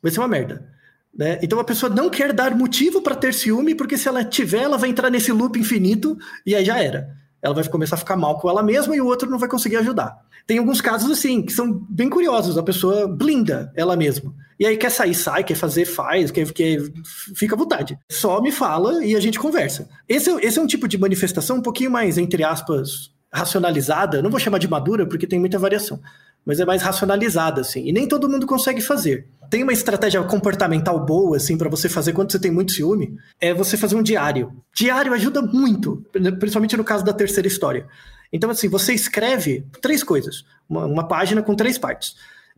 Vai 0.00 0.12
ser 0.12 0.20
uma 0.20 0.28
merda. 0.28 0.70
Né? 1.12 1.38
Então 1.42 1.58
a 1.58 1.64
pessoa 1.64 1.92
não 1.92 2.08
quer 2.08 2.32
dar 2.32 2.54
motivo 2.54 3.02
para 3.02 3.16
ter 3.16 3.34
ciúme, 3.34 3.74
porque 3.74 3.98
se 3.98 4.06
ela 4.06 4.24
tiver, 4.24 4.62
ela 4.62 4.78
vai 4.78 4.88
entrar 4.88 5.10
nesse 5.10 5.32
loop 5.32 5.58
infinito 5.58 6.16
e 6.46 6.54
aí 6.54 6.64
já 6.64 6.80
era. 6.80 7.16
Ela 7.42 7.54
vai 7.54 7.66
começar 7.68 7.96
a 7.96 7.98
ficar 7.98 8.16
mal 8.16 8.38
com 8.38 8.48
ela 8.48 8.62
mesma 8.62 8.94
e 8.94 9.00
o 9.00 9.06
outro 9.06 9.30
não 9.30 9.38
vai 9.38 9.48
conseguir 9.48 9.76
ajudar. 9.76 10.16
Tem 10.46 10.58
alguns 10.58 10.80
casos 10.80 11.10
assim, 11.10 11.42
que 11.42 11.52
são 11.52 11.84
bem 11.88 12.08
curiosos. 12.08 12.58
A 12.58 12.62
pessoa 12.62 13.06
blinda 13.06 13.72
ela 13.74 13.96
mesma. 13.96 14.34
E 14.58 14.66
aí 14.66 14.76
quer 14.76 14.90
sair, 14.90 15.14
sai, 15.14 15.42
quer 15.42 15.54
fazer, 15.54 15.84
faz, 15.86 16.30
quer, 16.30 16.50
quer 16.52 16.78
fica 17.34 17.54
à 17.54 17.58
vontade. 17.58 17.98
Só 18.10 18.40
me 18.42 18.52
fala 18.52 19.04
e 19.04 19.16
a 19.16 19.20
gente 19.20 19.38
conversa. 19.38 19.88
Esse, 20.08 20.30
esse 20.42 20.58
é 20.58 20.62
um 20.62 20.66
tipo 20.66 20.86
de 20.86 20.98
manifestação 20.98 21.56
um 21.56 21.62
pouquinho 21.62 21.90
mais, 21.90 22.18
entre 22.18 22.44
aspas, 22.44 23.10
racionalizada. 23.32 24.20
Não 24.20 24.30
vou 24.30 24.40
chamar 24.40 24.58
de 24.58 24.68
madura, 24.68 25.06
porque 25.06 25.26
tem 25.26 25.38
muita 25.38 25.58
variação 25.58 26.00
mas 26.44 26.60
é 26.60 26.64
mais 26.64 26.82
racionalizada, 26.82 27.60
assim. 27.60 27.86
E 27.86 27.92
nem 27.92 28.08
todo 28.08 28.28
mundo 28.28 28.46
consegue 28.46 28.80
fazer. 28.80 29.26
Tem 29.50 29.64
uma 29.64 29.72
estratégia 29.72 30.22
comportamental 30.22 31.04
boa, 31.04 31.36
assim, 31.36 31.58
para 31.58 31.68
você 31.68 31.88
fazer 31.88 32.12
quando 32.12 32.30
você 32.30 32.38
tem 32.38 32.52
muito 32.52 32.70
ciúme, 32.70 33.16
é 33.40 33.52
você 33.52 33.76
fazer 33.76 33.96
um 33.96 34.02
diário. 34.02 34.52
Diário 34.72 35.12
ajuda 35.12 35.42
muito, 35.42 36.06
principalmente 36.38 36.76
no 36.76 36.84
caso 36.84 37.04
da 37.04 37.12
terceira 37.12 37.48
história. 37.48 37.88
Então, 38.32 38.48
assim, 38.48 38.68
você 38.68 38.94
escreve 38.94 39.66
três 39.82 40.04
coisas, 40.04 40.44
uma, 40.68 40.86
uma 40.86 41.08
página 41.08 41.42
com 41.42 41.56
três 41.56 41.76
partes. 41.76 42.14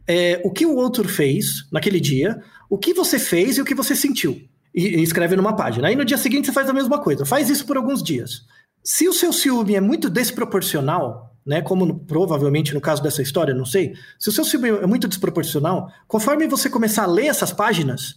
É, 0.06 0.42
o 0.44 0.50
que 0.50 0.66
o 0.66 0.76
outro 0.76 1.08
fez 1.08 1.66
naquele 1.72 1.98
dia, 1.98 2.42
o 2.68 2.76
que 2.76 2.92
você 2.92 3.18
fez 3.18 3.56
e 3.56 3.62
o 3.62 3.64
que 3.64 3.74
você 3.74 3.96
sentiu. 3.96 4.42
E, 4.74 4.98
e 4.98 5.02
escreve 5.02 5.34
numa 5.34 5.56
página. 5.56 5.88
Aí 5.88 5.96
no 5.96 6.04
dia 6.04 6.18
seguinte 6.18 6.46
você 6.46 6.52
faz 6.52 6.68
a 6.68 6.74
mesma 6.74 6.98
coisa. 6.98 7.24
Faz 7.24 7.48
isso 7.48 7.64
por 7.64 7.78
alguns 7.78 8.02
dias. 8.02 8.42
Se 8.84 9.08
o 9.08 9.14
seu 9.14 9.32
ciúme 9.32 9.76
é 9.76 9.80
muito 9.80 10.10
desproporcional, 10.10 11.31
né? 11.44 11.60
Como 11.60 11.84
no, 11.84 11.98
provavelmente 11.98 12.74
no 12.74 12.80
caso 12.80 13.02
dessa 13.02 13.22
história, 13.22 13.54
não 13.54 13.64
sei. 13.64 13.94
Se 14.18 14.28
o 14.28 14.32
seu 14.32 14.44
ciúme 14.44 14.68
é 14.68 14.86
muito 14.86 15.08
desproporcional, 15.08 15.92
conforme 16.06 16.46
você 16.46 16.70
começar 16.70 17.04
a 17.04 17.06
ler 17.06 17.26
essas 17.26 17.52
páginas, 17.52 18.16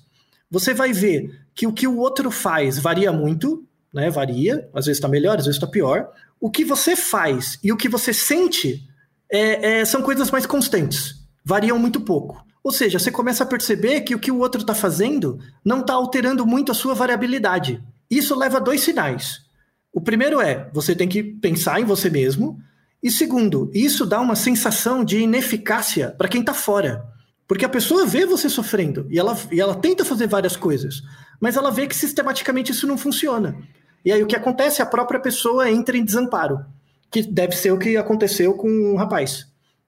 você 0.49 0.73
vai 0.73 0.93
ver 0.93 1.41
que 1.53 1.67
o 1.67 1.73
que 1.73 1.87
o 1.87 1.97
outro 1.97 2.29
faz 2.29 2.77
varia 2.77 3.11
muito, 3.11 3.65
né? 3.93 4.09
Varia, 4.09 4.69
às 4.73 4.85
vezes 4.85 4.97
está 4.97 5.07
melhor, 5.07 5.37
às 5.37 5.45
vezes 5.45 5.57
está 5.57 5.67
pior. 5.67 6.11
O 6.39 6.49
que 6.51 6.63
você 6.63 6.95
faz 6.95 7.57
e 7.63 7.71
o 7.71 7.77
que 7.77 7.89
você 7.89 8.13
sente 8.13 8.87
é, 9.31 9.79
é, 9.79 9.85
são 9.85 10.01
coisas 10.01 10.29
mais 10.29 10.45
constantes, 10.45 11.15
variam 11.43 11.79
muito 11.79 12.01
pouco. 12.01 12.45
Ou 12.63 12.71
seja, 12.71 12.97
você 12.97 13.11
começa 13.11 13.43
a 13.43 13.47
perceber 13.47 14.01
que 14.01 14.15
o 14.15 14.19
que 14.19 14.31
o 14.31 14.39
outro 14.39 14.61
está 14.61 14.73
fazendo 14.73 15.39
não 15.63 15.81
está 15.81 15.93
alterando 15.93 16.45
muito 16.45 16.71
a 16.71 16.75
sua 16.75 16.95
variabilidade. 16.95 17.81
Isso 18.09 18.35
leva 18.35 18.57
a 18.57 18.59
dois 18.59 18.81
sinais. 18.81 19.41
O 19.93 20.01
primeiro 20.01 20.41
é, 20.41 20.69
você 20.73 20.95
tem 20.95 21.07
que 21.07 21.23
pensar 21.23 21.79
em 21.79 21.85
você 21.85 22.09
mesmo 22.09 22.59
e 23.05 23.11
segundo, 23.11 23.69
isso 23.71 24.03
dá 24.03 24.19
uma 24.19 24.35
sensação 24.35 25.05
de 25.05 25.19
ineficácia 25.19 26.09
para 26.17 26.27
quem 26.27 26.41
está 26.41 26.55
fora. 26.55 27.05
Porque 27.47 27.63
a 27.63 27.69
pessoa 27.69 28.03
vê 28.03 28.25
você 28.25 28.49
sofrendo 28.49 29.05
e 29.11 29.19
ela, 29.19 29.37
e 29.51 29.61
ela 29.61 29.75
tenta 29.75 30.03
fazer 30.03 30.25
várias 30.25 30.57
coisas, 30.57 31.03
mas 31.39 31.55
ela 31.55 31.69
vê 31.69 31.85
que 31.85 31.95
sistematicamente 31.95 32.71
isso 32.71 32.87
não 32.87 32.97
funciona. 32.97 33.55
E 34.03 34.11
aí 34.11 34.23
o 34.23 34.25
que 34.25 34.35
acontece? 34.35 34.81
A 34.81 34.87
própria 34.87 35.19
pessoa 35.19 35.69
entra 35.69 35.95
em 35.95 36.03
desamparo, 36.03 36.65
que 37.11 37.21
deve 37.21 37.55
ser 37.55 37.71
o 37.71 37.77
que 37.77 37.95
aconteceu 37.95 38.55
com 38.55 38.67
o 38.67 38.93
um 38.93 38.95
rapaz. 38.95 39.45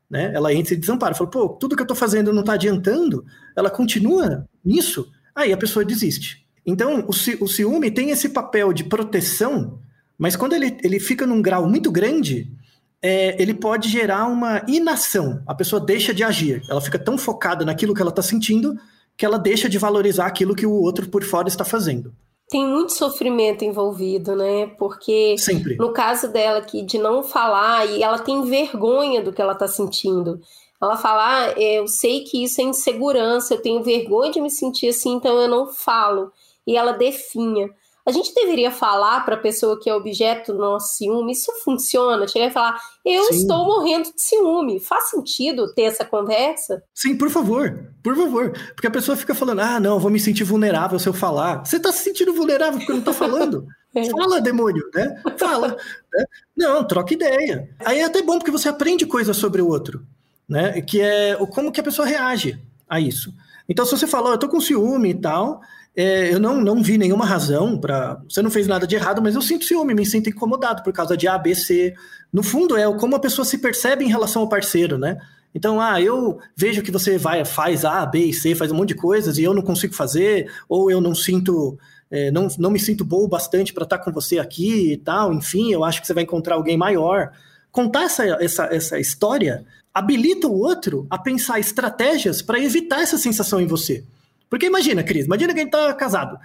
Né? 0.08 0.32
Ela 0.36 0.54
entra 0.54 0.76
em 0.76 0.80
desamparo, 0.80 1.16
fala, 1.16 1.32
pô, 1.32 1.50
tudo 1.50 1.76
que 1.76 1.82
eu 1.82 1.86
estou 1.86 1.98
fazendo 1.98 2.32
não 2.32 2.42
está 2.42 2.54
adiantando, 2.54 3.26
ela 3.56 3.72
continua 3.72 4.48
nisso, 4.64 5.12
aí 5.34 5.52
a 5.52 5.58
pessoa 5.58 5.84
desiste. 5.84 6.46
Então, 6.64 7.04
o, 7.08 7.14
ci 7.14 7.36
o 7.42 7.48
ciúme 7.48 7.90
tem 7.90 8.12
esse 8.12 8.30
papel 8.30 8.72
de 8.74 8.84
proteção, 8.84 9.80
mas 10.20 10.36
quando 10.36 10.54
ele, 10.54 10.78
ele 10.84 11.00
fica 11.00 11.26
num 11.26 11.42
grau 11.42 11.68
muito 11.68 11.92
grande, 11.92 12.56
é, 13.02 13.42
ele 13.42 13.54
pode 13.54 13.90
gerar 13.90 14.28
uma 14.28 14.64
inação. 14.68 15.42
A 15.48 15.54
pessoa 15.54 15.80
deixa 15.80 16.14
de 16.14 16.24
agir. 16.24 16.62
Ela 16.70 16.82
fica 16.82 16.98
tão 16.98 17.18
focada 17.18 17.64
naquilo 17.64 17.94
que 17.94 18.02
ela 18.02 18.10
está 18.10 18.22
sentindo 18.22 18.78
que 19.18 19.26
ela 19.26 19.40
deixa 19.40 19.68
de 19.68 19.80
valorizar 19.80 20.28
aquilo 20.28 20.56
que 20.56 20.66
o 20.66 20.72
outro 20.72 21.10
por 21.10 21.24
fora 21.24 21.48
está 21.48 21.66
fazendo. 21.66 22.14
Tem 22.50 22.66
muito 22.66 22.94
sofrimento 22.94 23.66
envolvido, 23.66 24.36
né? 24.36 24.68
Porque 24.78 25.36
Sempre. 25.38 25.76
no 25.76 25.92
caso 25.92 26.32
dela 26.32 26.60
aqui 26.60 26.84
de 26.84 26.98
não 26.98 27.24
falar 27.24 27.86
e 27.88 28.04
ela 28.04 28.20
tem 28.20 28.44
vergonha 28.44 29.22
do 29.22 29.34
que 29.34 29.42
ela 29.42 29.54
está 29.54 29.68
sentindo. 29.68 30.40
Ela 30.82 30.96
fala, 30.96 31.48
ah, 31.48 31.52
eu 31.60 31.88
sei 31.88 32.24
que 32.24 32.44
isso 32.44 32.62
é 32.62 32.64
insegurança, 32.64 33.56
eu 33.56 33.62
tenho 33.62 33.84
vergonha 33.84 34.32
de 34.32 34.40
me 34.40 34.52
sentir 34.52 34.90
assim, 34.90 35.16
então 35.16 35.36
eu 35.42 35.50
não 35.50 35.68
falo. 35.68 36.32
E 36.66 36.78
ela 36.78 36.92
definha 36.92 37.70
a 38.08 38.12
gente 38.12 38.34
deveria 38.34 38.72
falar 38.72 39.26
para 39.26 39.36
a 39.36 39.40
pessoa 39.40 39.78
que 39.78 39.90
é 39.90 39.94
objeto 39.94 40.54
do 40.54 40.60
nosso 40.60 40.96
ciúme, 40.96 41.34
isso 41.34 41.52
funciona? 41.62 42.26
Chegar 42.26 42.48
e 42.48 42.52
falar, 42.52 42.80
eu 43.04 43.26
Sim. 43.26 43.42
estou 43.42 43.66
morrendo 43.66 44.14
de 44.14 44.22
ciúme. 44.22 44.80
Faz 44.80 45.10
sentido 45.10 45.74
ter 45.74 45.82
essa 45.82 46.06
conversa? 46.06 46.82
Sim, 46.96 47.18
por 47.18 47.30
favor, 47.30 47.92
por 48.02 48.16
favor. 48.16 48.54
Porque 48.74 48.88
a 48.88 48.92
pessoa 48.92 49.18
fica 49.18 49.36
falando, 49.36 49.60
ah, 49.60 49.78
não, 49.78 50.00
vou 50.00 50.10
me 50.10 50.22
sentir 50.22 50.46
vulnerável 50.46 50.98
se 50.98 51.10
eu 51.10 51.12
falar. 51.12 51.66
Você 51.66 51.76
está 51.76 51.92
se 51.92 52.06
sentindo 52.06 52.34
vulnerável 52.34 52.80
porque 52.80 52.94
não 52.94 53.00
está 53.00 53.12
falando? 53.12 53.68
é. 53.94 54.06
Fala, 54.10 54.40
demônio, 54.40 54.90
né? 54.96 55.22
Fala. 55.38 55.68
né? 56.14 56.26
Não, 56.56 56.88
troca 56.88 57.14
ideia. 57.14 57.70
Aí 57.84 58.00
é 58.00 58.06
até 58.06 58.22
bom 58.22 58.38
porque 58.38 58.52
você 58.52 58.70
aprende 58.70 59.06
coisas 59.06 59.36
sobre 59.36 59.62
o 59.62 59.68
outro, 59.68 60.02
né? 60.48 60.82
Que 60.82 61.02
é 61.02 61.36
como 61.48 61.74
que 61.74 61.82
a 61.82 61.84
pessoa 61.84 62.08
reage 62.08 62.58
a 62.88 63.02
isso. 63.02 63.34
Então, 63.68 63.86
se 63.86 63.92
você 63.92 64.08
falou, 64.08 64.32
eu 64.32 64.38
tô 64.38 64.48
com 64.48 64.62
ciúme 64.62 65.10
e 65.10 65.14
tal, 65.16 65.62
é, 65.96 66.34
eu 66.34 66.40
não, 66.40 66.62
não 66.62 66.82
vi 66.82 66.98
nenhuma 66.98 67.26
razão 67.26 67.78
para. 67.78 68.22
Você 68.30 68.42
não 68.42 68.52
fez 68.52 68.68
nada 68.68 68.86
de 68.86 68.96
errado, 68.96 69.22
mas 69.22 69.36
eu 69.36 69.42
sinto 69.42 69.66
ciúme, 69.66 69.94
me 69.96 70.06
sinto 70.06 70.30
incomodado 70.30 70.84
por 70.84 70.94
causa 70.94 71.18
de 71.18 71.28
A, 71.28 71.38
B, 71.38 71.56
C. 71.56 71.94
No 72.32 72.44
fundo, 72.44 72.78
é 72.78 72.86
como 72.98 73.16
a 73.16 73.20
pessoa 73.20 73.44
se 73.44 73.58
percebe 73.58 74.06
em 74.06 74.10
relação 74.10 74.44
ao 74.44 74.50
parceiro, 74.50 74.98
né? 74.98 75.18
Então, 75.56 75.82
ah, 75.82 76.00
eu 76.00 76.38
vejo 76.56 76.84
que 76.84 76.92
você 76.92 77.18
vai, 77.18 77.44
faz 77.44 77.84
A, 77.84 78.06
B 78.06 78.26
e 78.26 78.34
C, 78.34 78.54
faz 78.54 78.72
um 78.72 78.76
monte 78.76 78.90
de 78.90 78.96
coisas 78.96 79.40
e 79.40 79.44
eu 79.44 79.56
não 79.56 79.64
consigo 79.64 79.96
fazer, 79.96 80.52
ou 80.70 80.92
eu 80.92 81.02
não 81.02 81.16
sinto. 81.16 81.80
É, 82.12 82.32
não, 82.32 82.48
não 82.60 82.70
me 82.70 82.80
sinto 82.80 83.04
bom 83.04 83.28
bastante 83.28 83.74
para 83.74 83.84
estar 83.84 83.98
com 83.98 84.12
você 84.12 84.40
aqui 84.40 84.94
e 84.94 84.98
tal, 84.98 85.34
enfim, 85.34 85.74
eu 85.74 85.84
acho 85.84 86.00
que 86.00 86.08
você 86.08 86.14
vai 86.14 86.24
encontrar 86.24 86.56
alguém 86.56 86.78
maior. 86.78 87.32
Contar 87.72 88.04
essa, 88.04 88.24
essa, 88.42 88.66
essa 88.66 89.00
história 89.00 89.66
habilita 89.98 90.48
o 90.48 90.60
outro 90.60 91.08
a 91.10 91.18
pensar 91.18 91.60
estratégias 91.60 92.42
para 92.42 92.60
evitar 92.60 93.02
essa 93.02 93.18
sensação 93.18 93.60
em 93.60 93.66
você. 93.66 94.04
Porque 94.48 94.68
imagina, 94.68 95.04
Cris, 95.04 95.26
imagina 95.26 95.54
que 95.54 95.60
a 95.60 95.64
gente 95.64 95.72
tá 95.72 95.92
casado. 95.96 96.38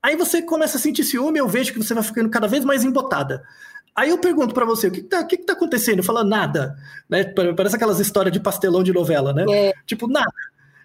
Aí 0.00 0.14
você 0.14 0.40
começa 0.40 0.78
a 0.78 0.80
sentir 0.80 1.02
ciúme, 1.02 1.40
eu 1.40 1.48
vejo 1.48 1.72
que 1.72 1.78
você 1.78 1.92
vai 1.92 2.04
ficando 2.04 2.30
cada 2.30 2.46
vez 2.46 2.64
mais 2.64 2.84
embotada. 2.84 3.42
Aí 3.96 4.10
eu 4.10 4.18
pergunto 4.18 4.54
para 4.54 4.64
você, 4.64 4.86
o 4.86 4.92
que, 4.92 5.02
que, 5.02 5.08
tá, 5.08 5.20
o 5.20 5.26
que, 5.26 5.36
que 5.38 5.44
tá 5.44 5.54
acontecendo? 5.54 6.04
Fala 6.04 6.22
nada, 6.22 6.76
né? 7.08 7.24
Parece 7.56 7.74
aquelas 7.74 7.98
histórias 7.98 8.32
de 8.32 8.38
pastelão 8.38 8.84
de 8.84 8.92
novela, 8.92 9.32
né? 9.32 9.44
É. 9.50 9.72
Tipo, 9.84 10.06
nada, 10.06 10.30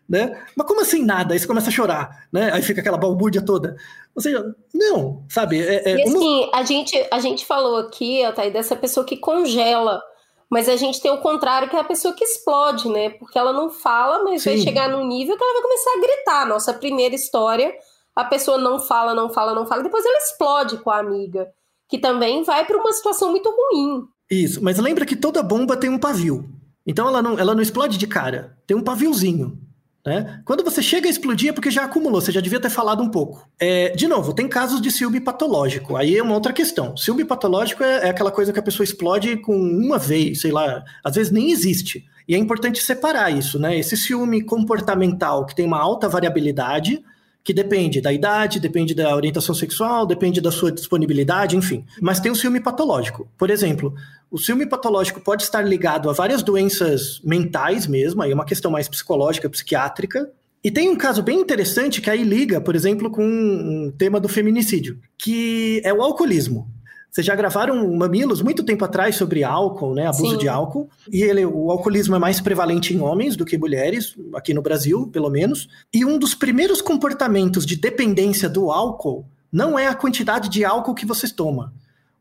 né? 0.09 0.43
Mas 0.55 0.67
como 0.67 0.81
assim 0.81 1.05
nada? 1.05 1.33
Aí 1.33 1.39
você 1.39 1.45
começa 1.45 1.69
a 1.69 1.71
chorar, 1.71 2.27
né? 2.33 2.51
Aí 2.51 2.63
fica 2.63 2.81
aquela 2.81 2.97
balbúrdia 2.97 3.43
toda. 3.43 3.77
Ou 4.15 4.21
seja, 4.21 4.43
não, 4.73 5.23
sabe? 5.29 5.61
É, 5.61 5.91
é 5.91 5.97
e 5.97 6.01
assim, 6.01 6.45
uma... 6.45 6.57
a, 6.57 6.63
gente, 6.63 7.07
a 7.11 7.19
gente 7.19 7.45
falou 7.45 7.77
aqui, 7.77 8.25
Altair, 8.25 8.51
dessa 8.51 8.75
pessoa 8.75 9.05
que 9.05 9.15
congela 9.15 10.01
mas 10.49 10.69
a 10.69 10.75
gente 10.75 11.01
tem 11.01 11.11
o 11.11 11.21
contrário, 11.21 11.69
que 11.69 11.75
é 11.75 11.79
a 11.79 11.83
pessoa 11.83 12.13
que 12.13 12.23
explode, 12.23 12.87
né? 12.89 13.09
Porque 13.09 13.37
ela 13.37 13.51
não 13.51 13.69
fala, 13.69 14.23
mas 14.23 14.43
Sim. 14.43 14.51
vai 14.51 14.59
chegar 14.59 14.89
num 14.89 15.07
nível 15.07 15.37
que 15.37 15.43
ela 15.43 15.53
vai 15.53 15.61
começar 15.61 15.91
a 15.91 16.01
gritar. 16.01 16.47
Nossa 16.47 16.73
primeira 16.73 17.15
história, 17.15 17.73
a 18.15 18.23
pessoa 18.23 18.57
não 18.57 18.79
fala, 18.79 19.13
não 19.13 19.29
fala, 19.29 19.53
não 19.53 19.65
fala, 19.65 19.83
depois 19.83 20.05
ela 20.05 20.17
explode 20.17 20.77
com 20.77 20.89
a 20.89 20.99
amiga, 20.99 21.47
que 21.89 21.97
também 21.97 22.43
vai 22.43 22.65
para 22.65 22.77
uma 22.77 22.93
situação 22.93 23.31
muito 23.31 23.49
ruim. 23.49 24.03
Isso, 24.29 24.63
mas 24.63 24.79
lembra 24.79 25.05
que 25.05 25.15
toda 25.15 25.43
bomba 25.43 25.75
tem 25.75 25.89
um 25.89 25.99
pavio. 25.99 26.45
Então 26.85 27.07
ela 27.07 27.21
não, 27.21 27.37
ela 27.37 27.55
não 27.55 27.61
explode 27.61 27.97
de 27.97 28.07
cara, 28.07 28.57
tem 28.67 28.77
um 28.77 28.83
paviozinho. 28.83 29.59
Né? 30.05 30.39
Quando 30.45 30.63
você 30.63 30.83
chega 30.83 31.07
a 31.07 31.09
explodir 31.09 31.49
é 31.49 31.51
porque 31.51 31.71
já 31.71 31.83
acumulou, 31.83 32.21
você 32.21 32.31
já 32.31 32.39
devia 32.39 32.59
ter 32.59 32.69
falado 32.69 33.01
um 33.01 33.09
pouco. 33.09 33.49
É, 33.59 33.89
de 33.89 34.07
novo, 34.07 34.33
tem 34.33 34.47
casos 34.47 34.79
de 34.79 34.91
ciúme 34.91 35.19
patológico, 35.19 35.95
aí 35.95 36.15
é 36.15 36.21
uma 36.21 36.35
outra 36.35 36.53
questão. 36.53 36.95
Ciúme 36.95 37.25
patológico 37.25 37.83
é, 37.83 38.05
é, 38.05 38.09
aquela 38.09 38.31
coisa 38.31 38.53
que 38.53 38.59
a 38.59 38.63
pessoa 38.63 38.83
explode 38.83 39.37
com 39.37 39.57
uma 39.57 39.97
vez, 39.97 40.41
sei 40.41 40.51
lá, 40.51 40.83
às 41.03 41.15
vezes 41.15 41.31
nem 41.31 41.51
existe. 41.51 42.05
E 42.27 42.35
é 42.35 42.37
importante 42.37 42.81
separar 42.83 43.31
isso, 43.31 43.57
né? 43.57 43.77
Esse 43.77 43.97
ciúme 43.97 44.43
comportamental 44.43 45.45
que 45.45 45.55
tem 45.55 45.65
uma 45.65 45.79
alta 45.79 46.07
variabilidade, 46.07 47.03
que 47.45 47.53
depende 47.53 48.01
da 48.01 48.11
idade, 48.11 48.59
depende 48.59 48.95
da 48.95 49.15
orientação 49.15 49.53
sexual, 49.53 50.07
depende 50.07 50.41
da 50.41 50.51
sua 50.51 50.71
disponibilidade, 50.71 51.55
enfim. 51.55 51.85
Mas 52.01 52.19
tem 52.19 52.31
o 52.31 52.35
ciúme 52.35 52.59
patológico. 52.59 53.29
Por 53.37 53.51
exemplo, 53.51 53.93
o 54.31 54.39
ciúme 54.39 54.65
patológico 54.65 55.21
pode 55.21 55.43
estar 55.43 55.61
ligado 55.61 56.09
a 56.09 56.13
várias 56.13 56.41
doenças 56.41 57.21
mentais 57.23 57.85
mesmo, 57.85 58.23
aí 58.23 58.31
é 58.31 58.33
uma 58.33 58.45
questão 58.45 58.71
mais 58.71 58.89
psicológica, 58.89 59.47
psiquiátrica, 59.47 60.27
e 60.63 60.71
tem 60.71 60.89
um 60.89 60.95
caso 60.95 61.21
bem 61.21 61.39
interessante 61.39 62.01
que 62.01 62.09
aí 62.09 62.23
liga, 62.23 62.59
por 62.59 62.75
exemplo, 62.75 63.11
com 63.11 63.23
um 63.23 63.93
tema 63.95 64.19
do 64.19 64.27
feminicídio, 64.27 64.99
que 65.15 65.79
é 65.85 65.93
o 65.93 66.01
alcoolismo. 66.01 66.67
Vocês 67.15 67.25
já 67.25 67.33
gravaram 67.33 67.95
Mamilos 67.95 68.41
muito 68.41 68.61
tempo 68.61 68.83
atrás 68.83 69.15
sobre 69.15 69.41
álcool, 69.41 69.93
né? 69.93 70.05
Abuso 70.05 70.31
Sim. 70.31 70.37
de 70.37 70.49
álcool. 70.49 70.89
E 71.09 71.23
ele, 71.23 71.45
o 71.45 71.71
alcoolismo 71.71 72.13
é 72.13 72.19
mais 72.19 72.41
prevalente 72.41 72.93
em 72.93 72.99
homens 72.99 73.37
do 73.37 73.45
que 73.45 73.57
mulheres, 73.57 74.13
aqui 74.33 74.53
no 74.53 74.61
Brasil, 74.61 75.07
pelo 75.07 75.29
menos. 75.29 75.69
E 75.93 76.03
um 76.03 76.19
dos 76.19 76.35
primeiros 76.35 76.81
comportamentos 76.81 77.65
de 77.65 77.77
dependência 77.77 78.49
do 78.49 78.69
álcool 78.69 79.25
não 79.49 79.79
é 79.79 79.87
a 79.87 79.95
quantidade 79.95 80.49
de 80.49 80.65
álcool 80.65 80.93
que 80.93 81.05
você 81.05 81.33
toma. 81.33 81.73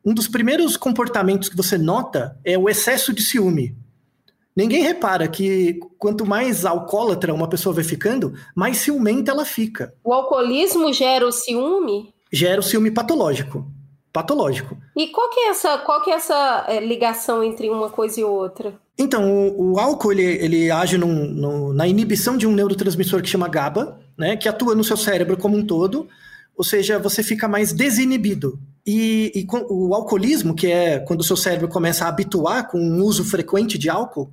Um 0.05 0.13
dos 0.13 0.29
primeiros 0.29 0.77
comportamentos 0.77 1.49
que 1.49 1.57
você 1.57 1.77
nota 1.77 2.39
é 2.45 2.57
o 2.57 2.69
excesso 2.69 3.11
de 3.11 3.21
ciúme. 3.21 3.75
Ninguém 4.55 4.81
repara 4.81 5.27
que 5.27 5.77
quanto 5.99 6.25
mais 6.25 6.63
alcoólatra 6.63 7.33
uma 7.33 7.49
pessoa 7.49 7.75
vai 7.75 7.83
ficando, 7.83 8.33
mais 8.55 8.77
ciumenta 8.77 9.29
ela 9.29 9.43
fica. 9.43 9.93
O 10.01 10.13
alcoolismo 10.13 10.93
gera 10.93 11.27
o 11.27 11.33
ciúme? 11.33 12.13
Gera 12.31 12.61
o 12.61 12.63
ciúme 12.63 12.91
patológico. 12.91 13.74
Patológico. 14.15 14.77
E 14.95 15.07
qual 15.07 15.29
que 15.29 15.41
é 15.41 15.49
essa, 15.49 15.77
qual 15.79 16.01
que 16.01 16.09
é 16.09 16.13
essa 16.13 16.63
é, 16.69 16.79
ligação 16.79 17.43
entre 17.43 17.69
uma 17.69 17.89
coisa 17.89 18.21
e 18.21 18.23
outra? 18.23 18.73
Então, 18.97 19.29
o, 19.29 19.73
o 19.73 19.77
álcool 19.77 20.13
ele, 20.13 20.23
ele 20.23 20.71
age 20.71 20.97
num, 20.97 21.73
na 21.73 21.85
inibição 21.85 22.37
de 22.37 22.47
um 22.47 22.53
neurotransmissor 22.53 23.21
que 23.21 23.27
chama 23.27 23.49
GABA, 23.49 23.99
né, 24.17 24.37
que 24.37 24.47
atua 24.47 24.73
no 24.73 24.85
seu 24.85 24.95
cérebro 24.95 25.35
como 25.35 25.57
um 25.57 25.65
todo, 25.65 26.07
ou 26.55 26.63
seja, 26.63 26.97
você 26.97 27.21
fica 27.21 27.45
mais 27.45 27.73
desinibido. 27.73 28.57
E, 28.87 29.33
e 29.35 29.45
o 29.69 29.93
alcoolismo, 29.93 30.55
que 30.55 30.71
é 30.71 30.97
quando 30.99 31.19
o 31.19 31.25
seu 31.25 31.35
cérebro 31.35 31.67
começa 31.67 32.05
a 32.05 32.07
habituar 32.07 32.69
com 32.69 32.79
um 32.79 33.03
uso 33.03 33.25
frequente 33.25 33.77
de 33.77 33.89
álcool, 33.89 34.31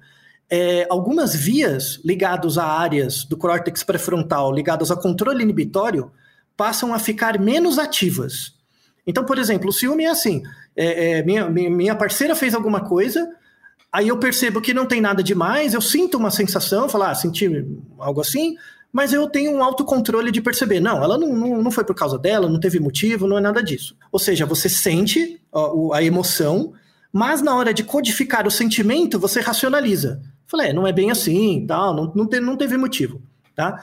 é, 0.49 0.87
algumas 0.89 1.35
vias 1.35 1.99
ligadas 2.05 2.57
a 2.57 2.65
áreas 2.65 3.25
do 3.25 3.37
córtex 3.37 3.83
pré-frontal 3.83 4.53
ligadas 4.53 4.93
ao 4.93 5.01
controle 5.01 5.43
inibitório 5.43 6.13
passam 6.57 6.95
a 6.95 7.01
ficar 7.01 7.41
menos 7.41 7.81
ativas. 7.81 8.62
Então, 9.07 9.25
por 9.25 9.39
exemplo, 9.39 9.69
o 9.69 9.73
ciúme 9.73 10.05
é 10.05 10.11
assim: 10.11 10.43
é, 10.77 11.19
é, 11.19 11.23
minha, 11.23 11.49
minha 11.49 11.95
parceira 11.95 12.35
fez 12.35 12.55
alguma 12.55 12.81
coisa, 12.81 13.29
aí 13.93 14.09
eu 14.09 14.19
percebo 14.19 14.61
que 14.61 14.75
não 14.75 14.87
tem 14.87 15.01
nada 15.01 15.23
demais, 15.23 15.75
eu 15.75 15.81
sinto 15.81 16.17
uma 16.17 16.31
sensação, 16.31 16.89
falar, 16.89 17.11
ah, 17.11 17.15
senti 17.15 17.67
algo 17.99 18.21
assim, 18.21 18.57
mas 18.93 19.13
eu 19.13 19.29
tenho 19.29 19.53
um 19.53 19.63
autocontrole 19.63 20.31
de 20.31 20.43
perceber, 20.43 20.79
não, 20.79 21.03
ela 21.03 21.17
não, 21.17 21.35
não, 21.35 21.63
não 21.63 21.71
foi 21.71 21.85
por 21.85 21.95
causa 21.95 22.19
dela, 22.19 22.49
não 22.49 22.61
teve 22.61 22.79
motivo, 22.79 23.27
não 23.27 23.39
é 23.39 23.41
nada 23.41 23.63
disso. 23.63 23.97
Ou 24.11 24.19
seja, 24.19 24.45
você 24.45 24.69
sente 24.69 25.41
ó, 25.51 25.93
a 25.95 26.03
emoção, 26.03 26.75
mas 27.13 27.41
na 27.41 27.55
hora 27.57 27.73
de 27.73 27.83
codificar 27.83 28.47
o 28.47 28.51
sentimento, 28.51 29.19
você 29.19 29.41
racionaliza. 29.41 30.21
Falei, 30.47 30.69
é, 30.69 30.73
não 30.73 30.87
é 30.87 30.93
bem 30.93 31.11
assim, 31.11 31.65
tal, 31.67 31.95
não, 31.95 32.13
não, 32.15 32.27
te, 32.27 32.39
não 32.39 32.57
teve 32.57 32.77
motivo, 32.77 33.23
tá? 33.55 33.83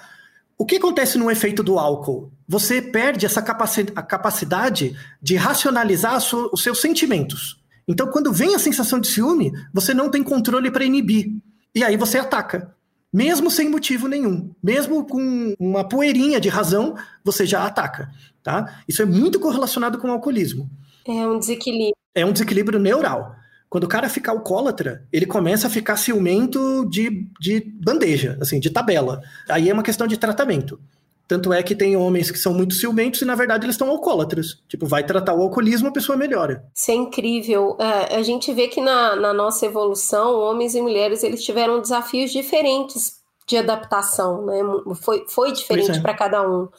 O 0.60 0.66
que 0.66 0.76
acontece 0.76 1.18
no 1.18 1.32
efeito 1.32 1.64
do 1.64 1.80
álcool? 1.80 2.34
Você 2.46 2.82
perde 2.82 3.26
essa 3.26 3.42
capaci 3.42 3.88
a 3.96 4.02
capacidade 4.04 4.94
de 5.22 5.38
racionalizar 5.38 6.18
os 6.18 6.62
seus 6.62 6.82
sentimentos. 6.82 7.64
Então, 7.88 8.08
quando 8.08 8.34
vem 8.34 8.54
a 8.54 8.60
sensação 8.60 9.00
de 9.00 9.08
ciúme, 9.08 9.54
você 9.74 9.94
não 9.94 10.12
tem 10.12 10.22
controle 10.22 10.70
para 10.70 10.84
inibir. 10.84 11.32
E 11.74 11.82
aí 11.82 11.96
você 11.96 12.20
ataca. 12.20 12.76
Mesmo 13.12 13.50
sem 13.50 13.70
motivo 13.70 14.10
nenhum. 14.10 14.54
Mesmo 14.62 15.06
com 15.06 15.56
uma 15.58 15.88
poeirinha 15.88 16.42
de 16.42 16.50
razão, 16.50 16.94
você 17.24 17.46
já 17.46 17.66
ataca. 17.66 18.12
Tá? 18.44 18.82
Isso 18.86 19.02
é 19.02 19.06
muito 19.06 19.40
correlacionado 19.40 19.98
com 19.98 20.10
o 20.10 20.12
alcoolismo. 20.12 20.70
É 21.08 21.26
um 21.26 21.40
desequilíbrio. 21.40 21.96
É 22.14 22.26
um 22.26 22.34
desequilíbrio 22.34 22.80
neural. 22.80 23.34
Quando 23.70 23.84
o 23.84 23.88
cara 23.88 24.10
fica 24.10 24.32
alcoólatra, 24.32 25.06
ele 25.14 25.26
começa 25.26 25.68
a 25.68 25.70
ficar 25.70 25.96
ciumento 25.96 26.86
de, 26.90 27.28
de 27.40 27.60
bandeja, 27.62 28.38
assim, 28.42 28.60
de 28.60 28.70
tabela. 28.70 29.22
Aí 29.48 29.70
é 29.70 29.74
uma 29.74 29.84
questão 29.84 30.08
de 30.08 30.18
tratamento. 30.18 30.80
Tanto 31.28 31.54
é 31.54 31.62
que 31.62 31.76
tem 31.76 31.96
homens 31.96 32.32
que 32.32 32.40
são 32.40 32.56
muito 32.56 32.74
ciumentos 32.74 33.22
e, 33.22 33.26
na 33.26 33.36
verdade, 33.36 33.64
eles 33.64 33.76
estão 33.76 33.88
alcoólatras. 33.88 34.64
Tipo, 34.68 34.88
vai 34.88 35.06
tratar 35.06 35.36
o 35.36 35.42
alcoolismo, 35.44 35.88
a 35.88 35.92
pessoa 35.92 36.18
melhora. 36.18 36.66
Isso 36.74 36.90
é 36.90 36.96
incrível. 36.96 37.78
É, 37.80 38.16
a 38.16 38.24
gente 38.24 38.52
vê 38.52 38.68
que 38.68 38.82
na, 38.82 39.16
na 39.16 39.32
nossa 39.32 39.68
evolução, 39.68 40.40
homens 40.40 40.74
e 40.74 40.82
mulheres, 40.82 41.22
eles 41.24 41.44
tiveram 41.44 41.80
desafios 41.80 42.32
diferentes 42.32 43.19
de 43.50 43.58
adaptação, 43.58 44.46
né? 44.46 44.60
Foi, 45.02 45.26
foi 45.28 45.52
diferente 45.52 45.98
é. 45.98 46.02
para 46.02 46.14
cada 46.14 46.48
um. 46.48 46.70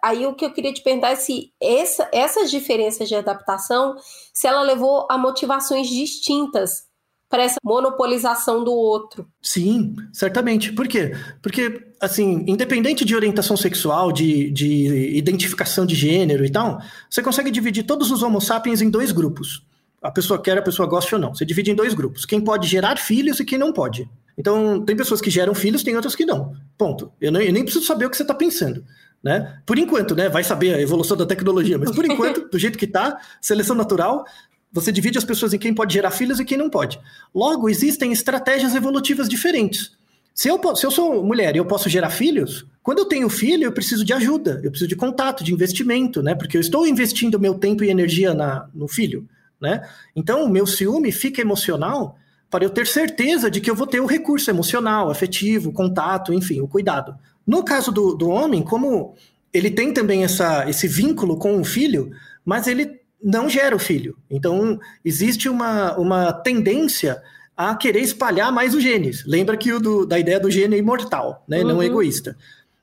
Aí 0.00 0.24
o 0.24 0.34
que 0.34 0.44
eu 0.44 0.52
queria 0.52 0.72
te 0.72 0.80
perguntar 0.80 1.10
é 1.10 1.16
se 1.16 1.52
essa, 1.60 2.08
essas 2.12 2.50
diferenças 2.52 3.08
de 3.08 3.16
adaptação, 3.16 3.96
se 4.32 4.46
ela 4.46 4.62
levou 4.62 5.08
a 5.10 5.18
motivações 5.18 5.88
distintas 5.88 6.88
para 7.28 7.42
essa 7.42 7.58
monopolização 7.64 8.62
do 8.62 8.72
outro. 8.72 9.26
Sim, 9.42 9.94
certamente. 10.12 10.72
Por 10.72 10.86
quê? 10.86 11.16
Porque, 11.42 11.92
assim, 12.00 12.44
independente 12.46 13.04
de 13.04 13.14
orientação 13.14 13.56
sexual, 13.56 14.12
de, 14.12 14.50
de 14.50 15.16
identificação 15.16 15.84
de 15.84 15.96
gênero 15.96 16.44
e 16.44 16.50
tal, 16.50 16.80
você 17.08 17.22
consegue 17.22 17.50
dividir 17.50 17.84
todos 17.84 18.10
os 18.12 18.22
homo 18.22 18.40
sapiens 18.40 18.80
em 18.80 18.90
dois 18.90 19.10
grupos. 19.10 19.64
A 20.00 20.10
pessoa 20.10 20.40
quer, 20.40 20.58
a 20.58 20.62
pessoa 20.62 20.88
gosta 20.88 21.16
ou 21.16 21.20
não. 21.22 21.34
Você 21.34 21.44
divide 21.44 21.72
em 21.72 21.74
dois 21.74 21.92
grupos. 21.92 22.24
Quem 22.24 22.40
pode 22.40 22.68
gerar 22.68 22.98
filhos 22.98 23.38
e 23.38 23.44
quem 23.44 23.58
não 23.58 23.72
pode. 23.72 24.08
Então, 24.40 24.82
tem 24.82 24.96
pessoas 24.96 25.20
que 25.20 25.28
geram 25.28 25.54
filhos, 25.54 25.82
tem 25.82 25.94
outras 25.94 26.16
que 26.16 26.24
não. 26.24 26.54
Ponto. 26.78 27.12
Eu, 27.20 27.30
não, 27.30 27.42
eu 27.42 27.52
nem 27.52 27.62
preciso 27.62 27.84
saber 27.84 28.06
o 28.06 28.10
que 28.10 28.16
você 28.16 28.22
está 28.22 28.34
pensando. 28.34 28.82
Né? 29.22 29.60
Por 29.66 29.78
enquanto, 29.78 30.16
né? 30.16 30.30
Vai 30.30 30.42
saber 30.42 30.74
a 30.74 30.80
evolução 30.80 31.14
da 31.14 31.26
tecnologia, 31.26 31.76
mas 31.76 31.90
por 31.90 32.04
enquanto, 32.08 32.48
do 32.48 32.58
jeito 32.58 32.78
que 32.78 32.86
está, 32.86 33.20
seleção 33.38 33.76
natural, 33.76 34.24
você 34.72 34.90
divide 34.90 35.18
as 35.18 35.24
pessoas 35.24 35.52
em 35.52 35.58
quem 35.58 35.74
pode 35.74 35.92
gerar 35.92 36.10
filhos 36.10 36.40
e 36.40 36.44
quem 36.44 36.56
não 36.56 36.70
pode. 36.70 36.98
Logo, 37.34 37.68
existem 37.68 38.12
estratégias 38.12 38.74
evolutivas 38.74 39.28
diferentes. 39.28 39.92
Se 40.34 40.48
eu, 40.48 40.58
se 40.74 40.86
eu 40.86 40.90
sou 40.90 41.22
mulher 41.22 41.54
e 41.54 41.58
eu 41.58 41.66
posso 41.66 41.90
gerar 41.90 42.08
filhos, 42.08 42.64
quando 42.82 43.00
eu 43.00 43.04
tenho 43.04 43.28
filho, 43.28 43.64
eu 43.64 43.72
preciso 43.72 44.06
de 44.06 44.14
ajuda, 44.14 44.58
eu 44.64 44.70
preciso 44.70 44.88
de 44.88 44.96
contato, 44.96 45.44
de 45.44 45.52
investimento, 45.52 46.22
né? 46.22 46.34
Porque 46.34 46.56
eu 46.56 46.62
estou 46.62 46.86
investindo 46.86 47.38
meu 47.38 47.56
tempo 47.56 47.84
e 47.84 47.90
energia 47.90 48.32
na, 48.32 48.66
no 48.72 48.88
filho, 48.88 49.28
né? 49.60 49.86
Então, 50.16 50.46
o 50.46 50.48
meu 50.48 50.66
ciúme 50.66 51.12
fica 51.12 51.42
emocional 51.42 52.16
para 52.50 52.64
eu 52.64 52.70
ter 52.70 52.86
certeza 52.86 53.50
de 53.50 53.60
que 53.60 53.70
eu 53.70 53.74
vou 53.74 53.86
ter 53.86 54.00
o 54.00 54.06
recurso 54.06 54.50
emocional, 54.50 55.10
afetivo, 55.10 55.72
contato, 55.72 56.32
enfim, 56.32 56.60
o 56.60 56.68
cuidado. 56.68 57.14
No 57.46 57.64
caso 57.64 57.92
do, 57.92 58.14
do 58.14 58.28
homem, 58.28 58.62
como 58.62 59.14
ele 59.52 59.70
tem 59.70 59.92
também 59.92 60.24
essa, 60.24 60.68
esse 60.68 60.88
vínculo 60.88 61.36
com 61.36 61.60
o 61.60 61.64
filho, 61.64 62.10
mas 62.44 62.66
ele 62.66 63.00
não 63.22 63.48
gera 63.48 63.74
o 63.74 63.78
filho. 63.78 64.16
Então, 64.28 64.78
existe 65.04 65.48
uma, 65.48 65.96
uma 65.96 66.32
tendência 66.32 67.22
a 67.56 67.74
querer 67.74 68.00
espalhar 68.00 68.50
mais 68.50 68.74
os 68.74 68.82
genes. 68.82 69.24
Lembra 69.26 69.56
que 69.56 69.72
o 69.72 69.78
do, 69.78 70.06
da 70.06 70.18
ideia 70.18 70.40
do 70.40 70.50
gene 70.50 70.76
é 70.76 70.78
imortal, 70.78 71.44
né? 71.46 71.60
Uhum. 71.60 71.68
não 71.68 71.82
egoísta. 71.82 72.36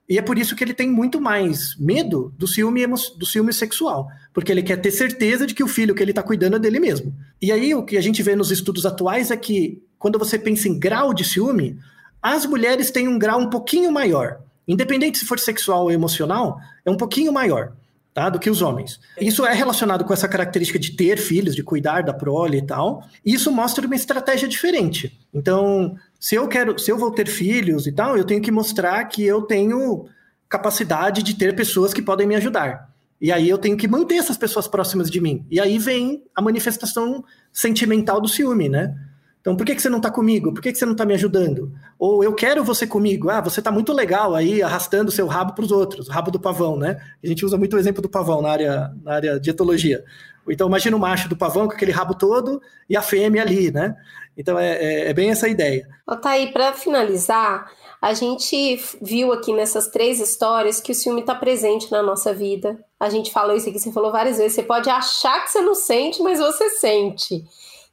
E 0.07 0.17
é 0.17 0.21
por 0.21 0.37
isso 0.37 0.55
que 0.55 0.63
ele 0.63 0.73
tem 0.73 0.89
muito 0.89 1.19
mais 1.19 1.75
medo 1.77 2.33
do 2.37 2.47
ciúme, 2.47 2.85
do 3.17 3.25
ciúme 3.25 3.51
sexual, 3.51 4.07
porque 4.37 4.51
ele 4.51 4.61
quer 4.61 4.77
ter 4.79 4.91
certeza 4.91 5.47
de 5.47 5.55
que 5.55 5.63
o 5.63 5.67
filho 5.67 5.95
que 5.95 6.03
ele 6.03 6.11
está 6.11 6.21
cuidando 6.21 6.57
é 6.57 6.59
dele 6.59 6.79
mesmo. 6.79 7.11
E 7.41 7.51
aí 7.51 7.73
o 7.73 7.81
que 7.81 7.97
a 7.97 8.01
gente 8.01 8.21
vê 8.21 8.35
nos 8.35 8.51
estudos 8.51 8.85
atuais 8.85 9.31
é 9.31 9.35
que 9.35 9.81
quando 9.97 10.19
você 10.19 10.37
pensa 10.37 10.69
em 10.69 10.77
grau 10.77 11.11
de 11.11 11.23
ciúme, 11.23 11.79
as 12.21 12.45
mulheres 12.45 12.91
têm 12.91 13.07
um 13.07 13.17
grau 13.17 13.39
um 13.39 13.49
pouquinho 13.49 13.91
maior. 13.91 14.39
Independente 14.67 15.17
se 15.17 15.25
for 15.25 15.39
sexual 15.39 15.85
ou 15.85 15.91
emocional, 15.91 16.59
é 16.85 16.91
um 16.91 16.95
pouquinho 16.95 17.33
maior. 17.33 17.73
Tá, 18.13 18.29
do 18.29 18.37
que 18.37 18.49
os 18.49 18.61
homens. 18.61 18.99
Isso 19.19 19.43
é 19.43 19.53
relacionado 19.53 20.03
com 20.05 20.13
essa 20.13 20.27
característica 20.27 20.77
de 20.77 20.91
ter 20.91 21.17
filhos, 21.17 21.55
de 21.55 21.63
cuidar 21.63 22.03
da 22.03 22.13
prole 22.13 22.59
e 22.59 22.65
tal. 22.65 23.03
E 23.25 23.33
isso 23.33 23.51
mostra 23.51 23.87
uma 23.87 23.95
estratégia 23.95 24.47
diferente. 24.47 25.19
Então, 25.33 25.95
se 26.19 26.35
eu 26.35 26.47
quero, 26.47 26.77
se 26.77 26.91
eu 26.91 26.97
vou 26.97 27.09
ter 27.09 27.27
filhos 27.27 27.87
e 27.87 27.91
tal, 27.91 28.15
eu 28.15 28.23
tenho 28.23 28.41
que 28.41 28.51
mostrar 28.51 29.03
que 29.05 29.23
eu 29.23 29.41
tenho 29.41 30.05
capacidade 30.47 31.23
de 31.23 31.35
ter 31.35 31.55
pessoas 31.55 31.91
que 31.91 32.03
podem 32.03 32.27
me 32.27 32.35
ajudar. 32.35 32.87
E 33.19 33.31
aí 33.31 33.49
eu 33.49 33.57
tenho 33.57 33.75
que 33.75 33.87
manter 33.87 34.15
essas 34.15 34.37
pessoas 34.37 34.67
próximas 34.67 35.09
de 35.09 35.19
mim. 35.19 35.45
E 35.49 35.59
aí 35.59 35.77
vem 35.77 36.23
a 36.35 36.41
manifestação 36.41 37.23
sentimental 37.51 38.21
do 38.21 38.27
ciúme, 38.27 38.69
né? 38.69 38.95
Então, 39.41 39.55
por 39.55 39.65
que, 39.65 39.75
que 39.75 39.81
você 39.81 39.89
não 39.89 39.97
está 39.97 40.11
comigo? 40.11 40.53
Por 40.53 40.61
que, 40.61 40.73
que 40.73 40.77
você 40.77 40.85
não 40.85 40.91
está 40.91 41.05
me 41.05 41.13
ajudando? 41.13 41.71
Ou 41.97 42.21
eu 42.21 42.33
quero 42.33 42.65
você 42.65 42.85
comigo. 42.85 43.29
Ah, 43.29 43.39
você 43.39 43.61
está 43.61 43.71
muito 43.71 43.93
legal 43.93 44.35
aí 44.35 44.61
arrastando 44.61 45.09
seu 45.09 45.25
rabo 45.25 45.53
para 45.53 45.63
os 45.63 45.71
outros, 45.71 46.09
o 46.09 46.11
rabo 46.11 46.29
do 46.29 46.39
pavão, 46.39 46.75
né? 46.75 47.01
A 47.23 47.27
gente 47.27 47.45
usa 47.45 47.57
muito 47.57 47.75
o 47.75 47.79
exemplo 47.79 48.01
do 48.01 48.09
pavão 48.09 48.41
na 48.41 48.49
área, 48.49 48.93
na 49.01 49.13
área 49.13 49.39
de 49.39 49.49
etologia. 49.49 50.03
Então, 50.49 50.67
imagina 50.67 50.97
o 50.97 50.99
macho 50.99 51.29
do 51.29 51.35
pavão 51.37 51.65
com 51.65 51.73
aquele 51.73 51.93
rabo 51.93 52.13
todo 52.13 52.61
e 52.89 52.97
a 52.97 53.01
fêmea 53.01 53.41
ali, 53.41 53.71
né? 53.71 53.95
Então, 54.37 54.59
é, 54.59 54.73
é, 54.73 55.09
é 55.09 55.13
bem 55.13 55.29
essa 55.29 55.47
ideia. 55.47 55.87
Ô, 56.05 56.15
Thaí, 56.15 56.51
para 56.51 56.73
finalizar, 56.73 57.71
a 58.01 58.13
gente 58.13 58.79
viu 59.01 59.31
aqui 59.31 59.53
nessas 59.53 59.87
três 59.87 60.19
histórias 60.19 60.79
que 60.81 60.91
o 60.91 60.95
ciúme 60.95 61.21
está 61.21 61.33
presente 61.33 61.89
na 61.89 62.03
nossa 62.03 62.33
vida. 62.33 62.77
A 62.99 63.09
gente 63.09 63.31
falou 63.31 63.55
isso 63.55 63.69
aqui, 63.69 63.79
você 63.79 63.91
falou 63.91 64.11
várias 64.11 64.37
vezes. 64.37 64.53
Você 64.53 64.63
pode 64.63 64.89
achar 64.89 65.43
que 65.43 65.51
você 65.51 65.61
não 65.61 65.75
sente, 65.75 66.21
mas 66.21 66.39
você 66.39 66.69
sente. 66.69 67.43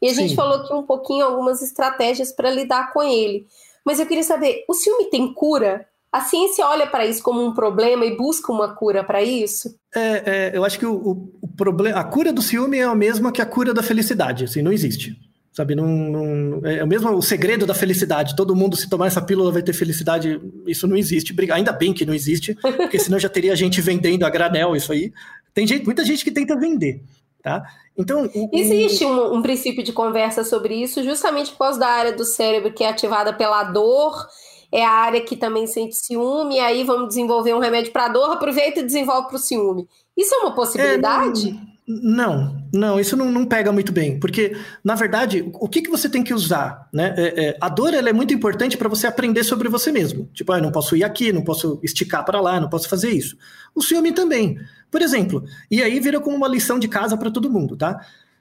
E 0.01 0.07
a 0.07 0.11
Sim. 0.11 0.23
gente 0.23 0.35
falou 0.35 0.57
aqui 0.57 0.73
um 0.73 0.83
pouquinho 0.83 1.25
algumas 1.25 1.63
estratégias 1.63 2.33
para 2.33 2.51
lidar 2.51 2.93
com 2.93 3.03
ele. 3.03 3.47
Mas 3.85 4.01
eu 4.01 4.07
queria 4.07 4.23
saber, 4.23 4.65
o 4.69 4.75
ciúme 4.75 5.11
tem 5.11 5.33
cura? 5.33 5.87
A 6.11 6.21
ciência 6.21 6.67
olha 6.67 6.87
para 6.87 7.05
isso 7.05 7.23
como 7.23 7.45
um 7.45 7.53
problema 7.53 8.05
e 8.05 8.17
busca 8.17 8.53
uma 8.53 8.75
cura 8.75 9.03
para 9.03 9.23
isso? 9.23 9.75
É, 9.95 10.53
é, 10.53 10.57
eu 10.57 10.65
acho 10.65 10.79
que 10.79 10.87
o, 10.87 10.95
o, 10.95 11.33
o, 11.43 11.49
problema, 11.49 11.99
a 11.99 12.05
cura 12.05 12.33
do 12.33 12.41
ciúme 12.41 12.79
é 12.79 12.85
a 12.85 12.95
mesma 12.95 13.33
que 13.33 13.43
a 13.43 13.47
cura 13.47 13.75
da 13.75 13.83
felicidade, 13.83 14.45
assim, 14.45 14.63
não 14.63 14.73
existe. 14.73 15.19
Sabe, 15.55 15.77
não, 15.77 15.87
não, 15.87 16.67
é 16.69 16.83
o 16.83 16.87
mesmo 16.87 17.09
o 17.11 17.23
segredo 17.23 17.65
da 17.65 17.75
felicidade. 17.75 18.35
Todo 18.35 18.57
mundo, 18.57 18.77
se 18.77 18.91
tomar 18.91 19.07
essa 19.07 19.23
pílula, 19.23 19.53
vai 19.53 19.63
ter 19.63 19.73
felicidade. 19.73 20.41
Isso 20.67 20.89
não 20.89 20.97
existe. 20.97 21.33
Ainda 21.53 21.73
bem 21.73 21.93
que 21.93 22.05
não 22.05 22.13
existe, 22.13 22.57
porque 22.57 22.99
senão 22.99 23.21
já 23.21 23.29
teria 23.29 23.55
gente 23.55 23.81
vendendo 23.81 24.25
a 24.25 24.31
granel 24.31 24.75
isso 24.75 24.93
aí. 24.93 25.13
Tem 25.55 25.65
gente, 25.65 25.85
muita 25.85 26.05
gente 26.05 26.25
que 26.25 26.33
tenta 26.33 26.59
vender, 26.59 27.01
tá? 27.41 27.63
Então, 27.97 28.29
o, 28.35 28.51
existe 28.53 29.05
um, 29.05 29.37
um 29.37 29.43
princípio 29.43 29.85
de 29.85 29.93
conversa 29.93 30.43
sobre 30.43 30.75
isso, 30.75 31.05
justamente 31.05 31.53
por 31.53 31.59
causa 31.59 31.79
da 31.79 31.87
área 31.87 32.13
do 32.13 32.25
cérebro 32.25 32.73
que 32.73 32.83
é 32.83 32.89
ativada 32.89 33.33
pela 33.33 33.63
dor 33.63 34.27
é 34.75 34.85
a 34.85 34.91
área 34.91 35.21
que 35.21 35.37
também 35.37 35.69
sente 35.69 35.95
ciúme, 35.95 36.57
e 36.57 36.59
aí 36.59 36.83
vamos 36.83 37.07
desenvolver 37.07 37.55
um 37.55 37.61
remédio 37.61 37.93
para 37.93 38.09
dor, 38.09 38.33
aproveita 38.33 38.81
e 38.81 38.83
desenvolve 38.83 39.29
para 39.29 39.37
o 39.37 39.39
ciúme. 39.39 39.87
Isso 40.17 40.35
é 40.35 40.39
uma 40.39 40.53
possibilidade? 40.53 41.51
É, 41.51 41.74
não, 41.87 42.66
não, 42.72 42.99
isso 42.99 43.14
não, 43.14 43.30
não, 43.30 43.45
pega 43.45 43.70
muito 43.70 43.93
bem, 43.93 44.18
porque, 44.18 44.57
na 44.82 44.95
verdade, 44.95 45.47
o 45.53 45.68
que, 45.68 45.82
que 45.82 45.91
você 45.91 46.09
tem 46.09 46.24
que 46.24 46.32
usar? 46.32 46.89
Né? 46.91 47.14
É, 47.16 47.45
é, 47.45 47.59
a 47.61 47.68
dor 47.68 47.93
ela 47.93 48.09
é 48.09 48.12
muito 48.12 48.32
importante 48.32 48.76
para 48.76 48.89
você 48.89 49.07
aprender 49.07 49.45
sobre 49.45 49.68
você 49.68 49.93
mesmo. 49.93 50.30
Tipo, 50.32 50.53
ah, 50.53 50.61
não 50.61 50.72
posso 50.72 50.97
ir 50.97 51.05
aqui, 51.05 51.30
não 51.30 51.43
posso 51.45 51.78
esticar 51.82 52.24
para 52.24 52.41
lá, 52.41 52.59
não 52.59 52.70
posso 52.70 52.89
fazer 52.89 53.11
isso. 53.11 53.37
O 53.74 53.82
ciúme 53.82 54.12
também. 54.12 54.59
Por 54.91 55.03
exemplo, 55.03 55.45
e 55.70 55.82
aí 55.82 56.01
vira 56.01 56.20
como 56.20 56.37
uma 56.37 56.49
lição 56.49 56.78
de 56.78 56.89
casa 56.89 57.18
para 57.18 57.30
todo 57.30 57.51
mundo, 57.51 57.76
tá? 57.76 58.01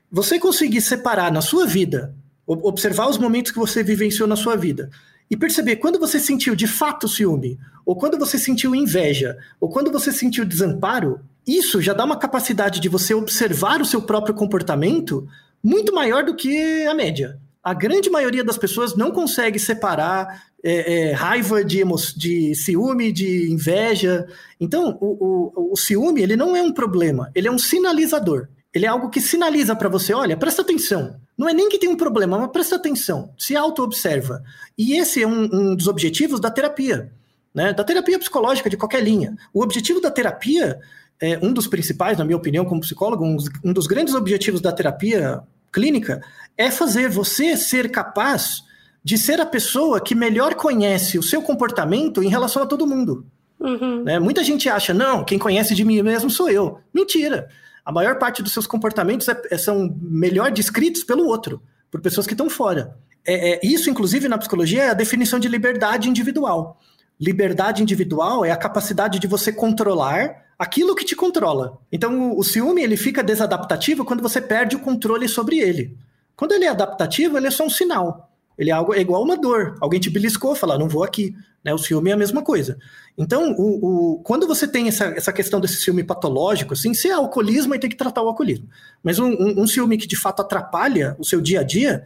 Você 0.09 0.39
conseguir 0.39 0.79
separar 0.79 1.29
na 1.29 1.41
sua 1.41 1.65
vida, 1.65 2.15
observar 2.47 3.09
os 3.09 3.17
momentos 3.17 3.51
que 3.51 3.59
você 3.59 3.83
vivenciou 3.83 4.27
na 4.27 4.37
sua 4.37 4.55
vida, 4.55 4.89
e 5.29 5.35
perceber 5.35 5.77
quando 5.77 5.99
você 5.99 6.19
sentiu 6.19 6.55
de 6.55 6.67
fato 6.67 7.07
ciúme, 7.09 7.59
ou 7.85 7.95
quando 7.95 8.17
você 8.17 8.37
sentiu 8.37 8.73
inveja, 8.73 9.37
ou 9.59 9.67
quando 9.69 9.91
você 9.91 10.11
sentiu 10.11 10.45
desamparo, 10.45 11.19
isso 11.45 11.81
já 11.81 11.93
dá 11.93 12.05
uma 12.05 12.17
capacidade 12.17 12.79
de 12.79 12.89
você 12.89 13.13
observar 13.13 13.81
o 13.81 13.85
seu 13.85 14.01
próprio 14.01 14.35
comportamento 14.35 15.27
muito 15.63 15.93
maior 15.93 16.23
do 16.23 16.35
que 16.35 16.85
a 16.85 16.93
média. 16.93 17.39
A 17.63 17.73
grande 17.73 18.09
maioria 18.09 18.43
das 18.43 18.57
pessoas 18.57 18.95
não 18.95 19.11
consegue 19.11 19.57
separar 19.57 20.43
é, 20.63 21.09
é, 21.09 21.11
raiva 21.13 21.63
de, 21.63 21.83
de 22.15 22.55
ciúme, 22.55 23.11
de 23.11 23.51
inveja. 23.51 24.27
Então, 24.59 24.97
o, 24.99 25.51
o, 25.55 25.71
o 25.73 25.77
ciúme 25.77 26.21
ele 26.21 26.35
não 26.35 26.55
é 26.55 26.61
um 26.61 26.73
problema, 26.73 27.31
ele 27.33 27.47
é 27.47 27.51
um 27.51 27.59
sinalizador. 27.59 28.47
Ele 28.73 28.85
é 28.85 28.89
algo 28.89 29.09
que 29.09 29.21
sinaliza 29.21 29.75
para 29.75 29.87
você, 29.87 30.13
olha, 30.13 30.35
presta 30.35 30.63
atenção. 30.63 31.15
Não 31.37 31.47
é 31.47 31.53
nem 31.53 31.69
que 31.69 31.77
tem 31.77 31.89
um 31.89 31.95
problema, 31.95 32.39
mas 32.39 32.51
presta 32.51 32.75
atenção, 32.75 33.31
se 33.37 33.55
auto-observa. 33.55 34.43
E 34.75 34.97
esse 34.97 35.21
é 35.21 35.27
um, 35.27 35.43
um 35.43 35.75
dos 35.75 35.87
objetivos 35.87 36.39
da 36.39 36.49
terapia, 36.49 37.11
né? 37.53 37.71
da 37.71 37.83
terapia 37.83 38.17
psicológica 38.17 38.69
de 38.69 38.77
qualquer 38.77 39.03
linha. 39.03 39.35
O 39.53 39.61
objetivo 39.61 40.01
da 40.01 40.09
terapia, 40.09 40.79
é 41.21 41.39
um 41.41 41.53
dos 41.53 41.67
principais, 41.67 42.17
na 42.17 42.25
minha 42.25 42.37
opinião, 42.37 42.65
como 42.65 42.81
psicólogo, 42.81 43.25
um, 43.25 43.37
um 43.63 43.73
dos 43.73 43.87
grandes 43.87 44.13
objetivos 44.13 44.61
da 44.61 44.71
terapia 44.71 45.41
clínica 45.71 46.21
é 46.57 46.69
fazer 46.69 47.09
você 47.09 47.55
ser 47.57 47.89
capaz 47.89 48.61
de 49.03 49.17
ser 49.17 49.41
a 49.41 49.45
pessoa 49.45 50.01
que 50.01 50.15
melhor 50.15 50.55
conhece 50.55 51.17
o 51.17 51.23
seu 51.23 51.41
comportamento 51.41 52.23
em 52.23 52.29
relação 52.29 52.63
a 52.63 52.65
todo 52.65 52.87
mundo. 52.87 53.25
Uhum. 53.59 54.03
Né? 54.03 54.19
Muita 54.19 54.43
gente 54.43 54.69
acha, 54.69 54.93
não, 54.93 55.23
quem 55.23 55.39
conhece 55.39 55.73
de 55.73 55.83
mim 55.83 56.01
mesmo 56.01 56.29
sou 56.29 56.49
eu. 56.49 56.79
Mentira 56.93 57.49
a 57.85 57.91
maior 57.91 58.17
parte 58.17 58.41
dos 58.41 58.53
seus 58.53 58.65
comportamentos 58.65 59.27
é, 59.27 59.41
é, 59.51 59.57
são 59.57 59.95
melhor 60.01 60.51
descritos 60.51 61.03
pelo 61.03 61.25
outro, 61.25 61.61
por 61.91 62.01
pessoas 62.01 62.25
que 62.25 62.33
estão 62.33 62.49
fora. 62.49 62.95
É, 63.25 63.53
é, 63.53 63.59
isso, 63.63 63.89
inclusive, 63.89 64.27
na 64.27 64.37
psicologia, 64.37 64.83
é 64.83 64.89
a 64.89 64.93
definição 64.93 65.39
de 65.39 65.47
liberdade 65.47 66.09
individual. 66.09 66.79
Liberdade 67.19 67.81
individual 67.81 68.45
é 68.45 68.51
a 68.51 68.57
capacidade 68.57 69.19
de 69.19 69.27
você 69.27 69.51
controlar 69.51 70.42
aquilo 70.57 70.95
que 70.95 71.05
te 71.05 71.15
controla. 71.15 71.77
Então, 71.91 72.37
o, 72.37 72.43
ciúme 72.43 72.83
ele 72.83 72.97
fica 72.97 73.23
desadaptativo 73.23 74.05
quando 74.05 74.21
você 74.21 74.41
perde 74.41 74.75
o 74.75 74.79
controle 74.79 75.27
sobre 75.27 75.59
ele. 75.59 75.97
Quando 76.35 76.53
ele 76.53 76.65
é 76.65 76.69
adaptativo, 76.69 77.37
ele 77.37 77.47
é 77.47 77.51
só 77.51 77.65
um 77.65 77.69
sinal. 77.69 78.29
Ele 78.57 78.69
é 78.69 78.73
algo 78.73 78.93
é 78.93 78.99
igual 78.99 79.23
uma 79.23 79.37
dor. 79.37 79.75
Alguém 79.81 79.99
te 79.99 80.09
beliscou, 80.09 80.55
fala, 80.55 80.77
não 80.77 80.87
vou 80.87 81.03
aqui. 81.03 81.35
Né? 81.63 81.73
O 81.73 81.77
ciúme 81.77 82.11
é 82.11 82.13
a 82.13 82.17
mesma 82.17 82.41
coisa. 82.41 82.77
Então, 83.17 83.51
o, 83.57 84.15
o, 84.15 84.19
quando 84.23 84.47
você 84.47 84.67
tem 84.67 84.87
essa, 84.87 85.05
essa 85.05 85.31
questão 85.33 85.59
desse 85.59 85.77
ciúme 85.77 86.03
patológico, 86.03 86.73
assim, 86.73 86.93
se 86.93 87.07
é 87.07 87.13
alcoolismo, 87.13 87.73
aí 87.73 87.79
tem 87.79 87.89
que 87.89 87.95
tratar 87.95 88.21
o 88.21 88.27
alcoolismo. 88.27 88.67
Mas 89.01 89.19
um, 89.19 89.29
um, 89.29 89.61
um 89.61 89.67
ciúme 89.67 89.97
que 89.97 90.07
de 90.07 90.17
fato 90.17 90.41
atrapalha 90.41 91.15
o 91.17 91.23
seu 91.23 91.41
dia 91.41 91.61
a 91.61 91.63
dia, 91.63 92.03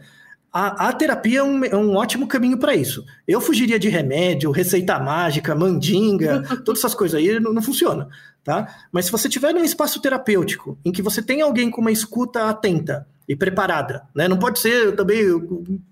a, 0.52 0.88
a 0.88 0.92
terapia 0.92 1.40
é 1.40 1.42
um, 1.42 1.64
é 1.64 1.76
um 1.76 1.94
ótimo 1.94 2.26
caminho 2.26 2.58
para 2.58 2.74
isso. 2.74 3.04
Eu 3.26 3.40
fugiria 3.40 3.78
de 3.78 3.88
remédio, 3.88 4.50
receita 4.50 4.98
mágica, 4.98 5.54
mandinga, 5.54 6.42
todas 6.64 6.80
essas 6.80 6.94
coisas 6.94 7.18
aí 7.20 7.38
não, 7.38 7.52
não 7.52 7.62
funciona. 7.62 8.08
Tá? 8.48 8.66
Mas 8.90 9.04
se 9.04 9.12
você 9.12 9.28
tiver 9.28 9.54
um 9.54 9.62
espaço 9.62 10.00
terapêutico 10.00 10.78
em 10.82 10.90
que 10.90 11.02
você 11.02 11.20
tem 11.20 11.42
alguém 11.42 11.70
com 11.70 11.82
uma 11.82 11.92
escuta 11.92 12.48
atenta, 12.48 13.06
e 13.28 13.36
preparada, 13.36 14.08
né? 14.14 14.26
Não 14.26 14.38
pode 14.38 14.58
ser 14.58 14.96
também 14.96 15.22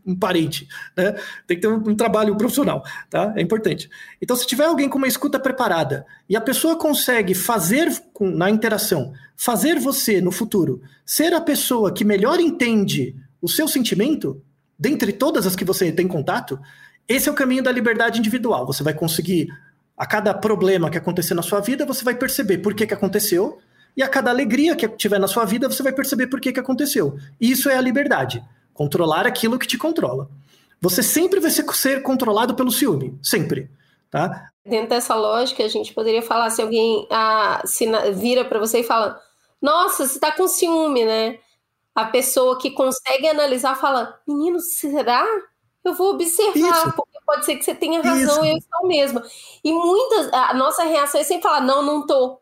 um 0.06 0.16
parente, 0.18 0.66
né? 0.96 1.12
Tem 1.46 1.58
que 1.58 1.60
ter 1.60 1.68
um, 1.68 1.90
um, 1.90 1.94
trabalho 1.94 2.34
profissional, 2.34 2.82
tá? 3.10 3.34
É 3.36 3.42
importante. 3.42 3.90
Então, 4.22 4.34
se 4.34 4.46
tiver 4.46 4.64
alguém 4.64 4.88
com 4.88 4.96
uma 4.96 5.06
escuta 5.06 5.38
preparada 5.38 6.06
e 6.26 6.34
a 6.34 6.40
pessoa 6.40 6.78
consegue 6.78 7.34
fazer 7.34 7.92
com, 8.14 8.30
na 8.30 8.48
interação, 8.48 9.12
fazer 9.36 9.78
você 9.78 10.18
no 10.18 10.32
futuro 10.32 10.80
ser 11.04 11.34
a 11.34 11.40
pessoa 11.42 11.92
que 11.92 12.06
melhor 12.06 12.40
entende 12.40 13.14
o 13.42 13.50
seu 13.50 13.68
sentimento, 13.68 14.42
dentre 14.78 15.12
todas 15.12 15.46
as 15.46 15.54
que 15.54 15.62
você 15.62 15.92
tem 15.92 16.08
contato, 16.08 16.58
esse 17.06 17.28
é 17.28 17.32
o 17.32 17.34
caminho 17.34 17.62
da 17.62 17.70
liberdade 17.70 18.18
individual. 18.18 18.64
Você 18.66 18.82
vai 18.82 18.94
conseguir 18.94 19.48
a 19.96 20.06
cada 20.06 20.34
problema 20.34 20.90
que 20.90 20.98
acontecer 20.98 21.34
na 21.34 21.42
sua 21.42 21.60
vida, 21.60 21.86
você 21.86 22.04
vai 22.04 22.14
perceber 22.14 22.58
por 22.58 22.74
que, 22.74 22.86
que 22.86 22.94
aconteceu 22.94 23.58
e 23.96 24.02
a 24.02 24.08
cada 24.08 24.30
alegria 24.30 24.76
que 24.76 24.86
tiver 24.88 25.18
na 25.18 25.26
sua 25.26 25.44
vida, 25.46 25.68
você 25.68 25.82
vai 25.82 25.92
perceber 25.92 26.26
por 26.26 26.38
que, 26.38 26.52
que 26.52 26.60
aconteceu. 26.60 27.16
E 27.40 27.50
isso 27.50 27.70
é 27.70 27.76
a 27.76 27.80
liberdade. 27.80 28.44
Controlar 28.74 29.26
aquilo 29.26 29.58
que 29.58 29.66
te 29.66 29.78
controla. 29.78 30.28
Você 30.82 31.02
sempre 31.02 31.40
vai 31.40 31.50
ser 31.50 32.02
controlado 32.02 32.54
pelo 32.54 32.70
ciúme. 32.70 33.18
Sempre. 33.22 33.70
Tá? 34.10 34.50
Dentro 34.64 34.90
dessa 34.90 35.14
lógica, 35.14 35.64
a 35.64 35.68
gente 35.68 35.94
poderia 35.94 36.20
falar 36.20 36.50
se 36.50 36.60
alguém 36.60 37.06
ah, 37.10 37.62
se 37.64 37.86
vira 38.12 38.44
para 38.44 38.58
você 38.58 38.80
e 38.80 38.84
fala: 38.84 39.18
Nossa, 39.60 40.06
você 40.06 40.14
está 40.14 40.30
com 40.30 40.46
ciúme, 40.46 41.04
né? 41.04 41.38
A 41.94 42.04
pessoa 42.04 42.58
que 42.58 42.72
consegue 42.72 43.26
analisar 43.26 43.76
fala: 43.76 44.20
Menino, 44.28 44.60
será? 44.60 45.24
Eu 45.82 45.94
vou 45.94 46.12
observar, 46.12 46.54
Isso. 46.54 46.92
porque 46.94 47.15
pode 47.26 47.44
ser 47.44 47.56
que 47.56 47.64
você 47.64 47.74
tenha 47.74 48.00
razão, 48.00 48.44
Isso. 48.44 48.52
eu 48.52 48.56
estou 48.56 48.86
mesmo. 48.86 49.22
E 49.64 49.72
muitas, 49.72 50.32
a 50.32 50.54
nossa 50.54 50.84
reação 50.84 51.20
é 51.20 51.24
sempre 51.24 51.42
falar: 51.42 51.60
Não, 51.60 51.82
não 51.82 52.00
estou 52.00 52.40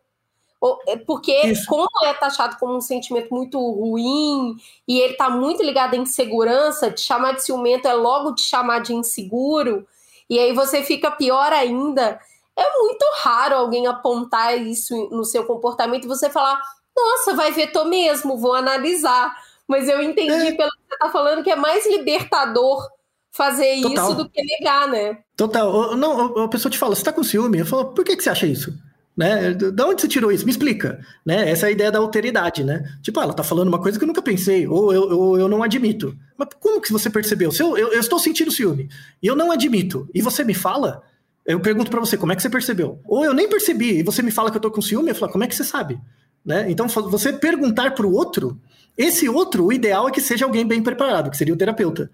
é 0.87 0.97
porque, 0.97 1.32
Isso. 1.47 1.66
como 1.66 1.87
é 2.05 2.14
taxado 2.14 2.57
como 2.59 2.76
um 2.76 2.80
sentimento 2.80 3.32
muito 3.35 3.59
ruim 3.59 4.57
e 4.89 4.99
ele 4.99 5.12
está 5.12 5.28
muito 5.28 5.62
ligado 5.62 5.95
à 5.95 5.97
insegurança, 5.97 6.91
te 6.91 7.03
chamar 7.03 7.32
de 7.32 7.45
ciumento 7.45 7.87
é 7.87 7.93
logo 7.93 8.35
te 8.35 8.43
chamar 8.43 8.80
de 8.80 8.95
inseguro, 8.95 9.87
e 10.28 10.39
aí 10.39 10.53
você 10.53 10.82
fica 10.82 11.11
pior 11.11 11.53
ainda. 11.53 12.18
É 12.57 12.78
muito 12.78 13.05
raro 13.22 13.57
alguém 13.57 13.87
apontar 13.87 14.57
isso 14.59 15.09
no 15.11 15.24
seu 15.24 15.45
comportamento 15.45 16.05
e 16.05 16.09
você 16.09 16.30
falar: 16.30 16.61
nossa, 16.97 17.35
vai 17.35 17.53
ver, 17.53 17.72
tô 17.72 17.85
mesmo, 17.85 18.39
vou 18.39 18.55
analisar. 18.55 19.35
Mas 19.66 19.89
eu 19.89 20.03
entendi, 20.03 20.49
é. 20.49 20.53
pelo 20.53 20.70
que 20.70 20.78
você 20.89 20.95
está 20.95 21.11
falando, 21.11 21.43
que 21.43 21.51
é 21.51 21.57
mais 21.57 21.87
libertador 21.87 22.87
fazer 23.35 23.82
Total. 23.82 24.07
isso 24.07 24.16
do 24.16 24.28
que 24.28 24.41
negar, 24.43 24.89
né? 24.89 25.18
Total. 25.37 25.97
Não, 25.97 26.39
a 26.39 26.49
pessoa 26.49 26.70
te 26.70 26.78
fala, 26.78 26.95
você 26.95 27.03
tá 27.03 27.12
com 27.12 27.24
ciúme? 27.24 27.59
Eu 27.59 27.66
falo, 27.66 27.87
por 27.87 28.05
que, 28.05 28.16
que 28.16 28.22
você 28.22 28.30
acha 28.30 28.47
isso? 28.47 28.72
Né? 29.16 29.53
Da 29.53 29.87
onde 29.87 30.01
você 30.01 30.09
tirou 30.09 30.30
isso? 30.30 30.45
Me 30.45 30.53
explica. 30.53 31.01
Né? 31.26 31.51
Essa 31.51 31.66
é 31.66 31.68
a 31.68 31.72
ideia 31.72 31.91
da 31.91 31.99
alteridade, 31.99 32.62
né? 32.62 32.85
Tipo, 33.03 33.18
ah, 33.18 33.24
ela 33.24 33.35
tá 33.35 33.43
falando 33.43 33.68
uma 33.68 33.80
coisa 33.80 33.99
que 33.99 34.05
eu 34.05 34.07
nunca 34.07 34.22
pensei, 34.22 34.68
ou 34.68 34.93
eu, 34.93 35.11
eu, 35.11 35.39
eu 35.41 35.49
não 35.49 35.64
admito. 35.64 36.16
Mas 36.39 36.49
como 36.61 36.80
que 36.80 36.93
você 36.93 37.11
percebeu? 37.11 37.51
Se 37.51 37.61
eu, 37.61 37.76
eu, 37.76 37.93
eu 37.93 38.01
estou 38.01 38.20
sentindo 38.20 38.53
ciúme 38.53 38.89
e 39.20 39.26
eu 39.26 39.35
não 39.35 39.51
admito, 39.51 40.09
e 40.14 40.22
você 40.22 40.45
me 40.45 40.55
fala, 40.55 41.03
eu 41.45 41.59
pergunto 41.59 41.91
para 41.91 42.01
você, 42.01 42.16
como 42.16 42.32
é 42.32 42.37
que 42.37 42.43
você 42.43 42.51
percebeu? 42.51 43.01
Ou 43.05 43.24
eu 43.24 43.35
nem 43.35 43.49
percebi, 43.49 43.99
e 43.99 44.03
você 44.05 44.22
me 44.22 44.30
fala 44.30 44.51
que 44.51 44.57
eu 44.57 44.61
tô 44.61 44.70
com 44.70 44.80
ciúme, 44.80 45.11
eu 45.11 45.14
falo, 45.14 45.32
como 45.32 45.43
é 45.43 45.49
que 45.49 45.57
você 45.57 45.64
sabe? 45.64 46.01
Né? 46.45 46.70
Então, 46.70 46.87
você 46.87 47.32
perguntar 47.32 47.95
para 47.95 48.07
o 48.07 48.12
outro, 48.12 48.61
esse 48.97 49.28
outro, 49.28 49.66
o 49.66 49.72
ideal 49.72 50.09
é 50.09 50.12
que 50.12 50.20
seja 50.20 50.45
alguém 50.45 50.64
bem 50.64 50.82
preparado, 50.82 51.30
que 51.30 51.37
seria 51.37 51.55
o 51.55 51.57
terapeuta. 51.57 52.11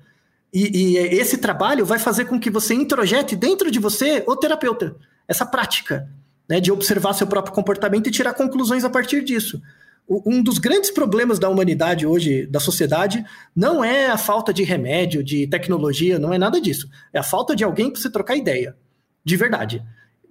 E, 0.53 0.95
e 0.95 0.97
esse 0.97 1.39
trabalho 1.39 1.87
vai 1.87 1.99
fazer 1.99 2.25
com 2.25 2.39
que 2.39 2.51
você 2.51 2.75
introjete 2.75 3.37
dentro 3.37 3.71
de 3.71 3.79
você 3.79 4.25
o 4.27 4.37
terapeuta, 4.37 4.97
essa 5.29 5.47
prática 5.47 6.09
né, 6.51 6.59
de 6.59 6.73
observar 6.73 7.13
seu 7.13 7.29
próprio 7.29 7.55
comportamento 7.55 8.09
e 8.09 8.11
tirar 8.11 8.35
conclusões 8.35 8.83
a 8.85 8.91
partir 8.91 9.23
disso. 9.23 9.63
um 10.09 10.43
dos 10.43 10.59
grandes 10.59 10.91
problemas 10.91 11.39
da 11.39 11.49
humanidade 11.49 12.05
hoje, 12.05 12.45
da 12.47 12.59
sociedade, 12.59 13.25
não 13.55 13.85
é 13.85 14.09
a 14.09 14.19
falta 14.19 14.53
de 14.53 14.65
remédio, 14.65 15.23
de 15.23 15.47
tecnologia, 15.47 16.19
não 16.19 16.33
é 16.33 16.39
nada 16.39 16.61
disso. 16.61 16.89
É 17.13 17.21
a 17.21 17.23
falta 17.23 17.55
de 17.55 17.63
alguém 17.63 17.89
para 17.89 18.01
você 18.01 18.11
trocar 18.11 18.35
ideia, 18.35 18.77
de 19.25 19.37
verdade. 19.37 19.81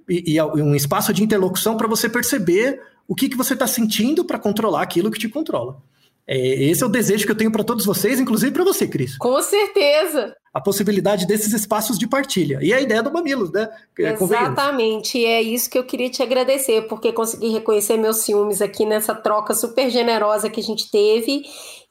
E, 0.10 0.36
e 0.36 0.42
um 0.42 0.76
espaço 0.76 1.14
de 1.14 1.24
interlocução 1.24 1.78
para 1.78 1.88
você 1.88 2.10
perceber 2.10 2.82
o 3.08 3.16
que, 3.16 3.30
que 3.30 3.38
você 3.38 3.54
está 3.54 3.66
sentindo 3.66 4.26
para 4.26 4.38
controlar 4.38 4.82
aquilo 4.82 5.10
que 5.10 5.20
te 5.20 5.30
controla. 5.30 5.82
É, 6.32 6.38
esse 6.38 6.84
é 6.84 6.86
o 6.86 6.90
desejo 6.90 7.26
que 7.26 7.32
eu 7.32 7.38
tenho 7.38 7.52
para 7.52 7.64
todos 7.64 7.84
vocês, 7.84 8.20
inclusive 8.20 8.52
para 8.52 8.64
você, 8.64 8.88
Cris. 8.88 9.18
Com 9.18 9.42
certeza. 9.42 10.36
A 10.54 10.62
possibilidade 10.62 11.26
desses 11.26 11.52
espaços 11.54 11.98
de 11.98 12.08
partilha. 12.08 12.60
E 12.62 12.72
a 12.72 12.80
ideia 12.80 13.02
do 13.02 13.12
Mamilos, 13.12 13.52
né? 13.52 13.68
É, 13.98 14.14
Exatamente. 14.14 15.18
E 15.18 15.26
é 15.26 15.42
isso 15.42 15.68
que 15.68 15.80
eu 15.80 15.84
queria 15.84 16.08
te 16.08 16.22
agradecer, 16.22 16.84
porque 16.84 17.12
consegui 17.12 17.50
reconhecer 17.50 17.98
meus 17.98 18.18
ciúmes 18.18 18.62
aqui 18.62 18.86
nessa 18.86 19.16
troca 19.16 19.56
super 19.56 19.90
generosa 19.90 20.52
que 20.52 20.60
a 20.60 20.64
gente 20.64 20.92
teve 20.92 21.42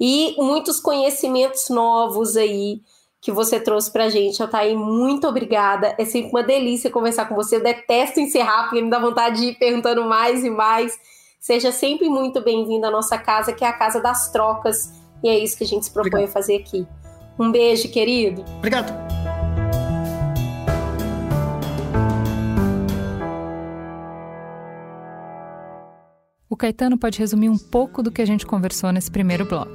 e 0.01 0.37
muitos 0.39 0.79
conhecimentos 0.79 1.69
novos 1.69 2.37
aí 2.37 2.81
que 3.21 3.33
você 3.33 3.59
trouxe 3.59 3.93
pra 3.93 4.09
gente. 4.09 4.41
Altair, 4.41 4.77
muito 4.79 5.27
obrigada. 5.27 5.97
É 5.99 6.05
sempre 6.05 6.31
uma 6.31 6.45
delícia 6.45 6.91
conversar 6.93 7.29
com 7.29 7.35
você. 7.35 7.57
Eu 7.57 7.63
detesto 7.65 8.21
encerrar, 8.21 8.69
porque 8.69 8.81
me 8.81 8.89
dá 8.89 9.01
vontade 9.01 9.41
de 9.41 9.47
ir 9.49 9.59
perguntando 9.59 10.05
mais 10.05 10.45
e 10.45 10.51
mais. 10.51 10.97
Seja 11.39 11.71
sempre 11.71 12.09
muito 12.09 12.43
bem-vindo 12.43 12.85
à 12.87 12.91
nossa 12.91 13.17
casa, 13.17 13.53
que 13.53 13.65
é 13.65 13.69
a 13.69 13.73
casa 13.73 14.01
das 14.01 14.31
trocas. 14.31 14.93
E 15.23 15.29
é 15.29 15.39
isso 15.39 15.57
que 15.57 15.65
a 15.65 15.67
gente 15.67 15.87
se 15.87 15.93
propõe 15.93 16.09
Obrigado. 16.11 16.31
a 16.31 16.33
fazer 16.33 16.57
aqui. 16.57 16.87
Um 17.39 17.53
beijo, 17.53 17.89
querido. 17.91 18.45
Obrigado. 18.59 18.93
O 26.51 26.57
Caetano 26.57 26.99
pode 26.99 27.21
resumir 27.21 27.49
um 27.49 27.57
pouco 27.57 28.03
do 28.03 28.11
que 28.11 28.21
a 28.21 28.27
gente 28.27 28.45
conversou 28.45 28.91
nesse 28.91 29.11
primeiro 29.11 29.45
bloco. 29.45 29.71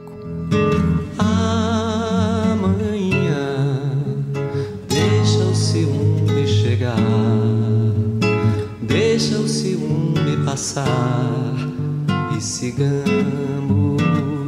Amanhã, 1.18 2.60
deixa 4.90 5.40
o 5.40 5.56
ciúme 5.56 6.46
chegar, 6.46 6.98
deixa 8.82 9.38
o 9.38 9.48
ciúme 9.48 10.44
passar 10.44 11.53
sigamos 12.44 14.02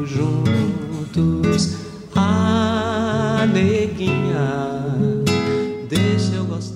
juntos. 0.06 1.78
Ah, 2.16 3.48
neguinha. 3.52 4.76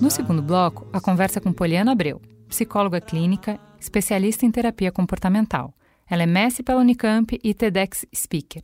No 0.00 0.10
segundo 0.10 0.42
bloco, 0.42 0.88
a 0.92 1.00
conversa 1.00 1.40
com 1.40 1.52
Poliana 1.52 1.92
Abreu, 1.92 2.20
psicóloga 2.48 3.00
clínica, 3.00 3.60
especialista 3.78 4.46
em 4.46 4.50
terapia 4.50 4.90
comportamental. 4.90 5.74
Ela 6.08 6.22
é 6.22 6.26
mestre 6.26 6.62
pela 6.62 6.80
Unicamp 6.80 7.38
e 7.44 7.54
TEDx 7.54 8.06
Speaker. 8.14 8.62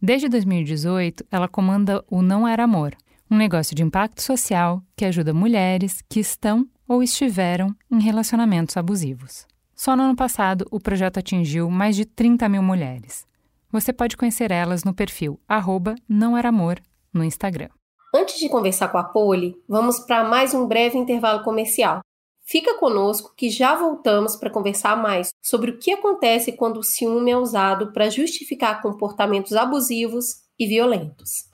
Desde 0.00 0.28
2018, 0.28 1.24
ela 1.30 1.48
comanda 1.48 2.04
o 2.08 2.22
Não 2.22 2.46
Era 2.46 2.64
Amor, 2.64 2.94
um 3.30 3.36
negócio 3.36 3.74
de 3.74 3.82
impacto 3.82 4.22
social 4.22 4.82
que 4.94 5.04
ajuda 5.04 5.34
mulheres 5.34 6.02
que 6.08 6.20
estão 6.20 6.68
ou 6.86 7.02
estiveram 7.02 7.74
em 7.90 8.00
relacionamentos 8.00 8.76
abusivos. 8.76 9.46
Só 9.78 9.94
no 9.94 10.02
ano 10.02 10.16
passado, 10.16 10.66
o 10.72 10.80
projeto 10.80 11.18
atingiu 11.18 11.70
mais 11.70 11.94
de 11.94 12.04
30 12.04 12.48
mil 12.48 12.60
mulheres. 12.60 13.24
Você 13.70 13.92
pode 13.92 14.16
conhecer 14.16 14.50
elas 14.50 14.82
no 14.82 14.92
perfil 14.92 15.38
arroba 15.46 15.94
não 16.08 16.36
era 16.36 16.48
amor 16.48 16.80
no 17.14 17.22
Instagram. 17.22 17.68
Antes 18.12 18.40
de 18.40 18.48
conversar 18.48 18.88
com 18.88 18.98
a 18.98 19.04
Poli, 19.04 19.54
vamos 19.68 20.00
para 20.00 20.24
mais 20.24 20.52
um 20.52 20.66
breve 20.66 20.98
intervalo 20.98 21.44
comercial. 21.44 22.00
Fica 22.44 22.76
conosco 22.76 23.32
que 23.36 23.50
já 23.50 23.76
voltamos 23.76 24.34
para 24.34 24.50
conversar 24.50 25.00
mais 25.00 25.28
sobre 25.40 25.70
o 25.70 25.78
que 25.78 25.92
acontece 25.92 26.56
quando 26.56 26.78
o 26.78 26.82
ciúme 26.82 27.30
é 27.30 27.36
usado 27.36 27.92
para 27.92 28.10
justificar 28.10 28.82
comportamentos 28.82 29.52
abusivos 29.52 30.42
e 30.58 30.66
violentos. 30.66 31.44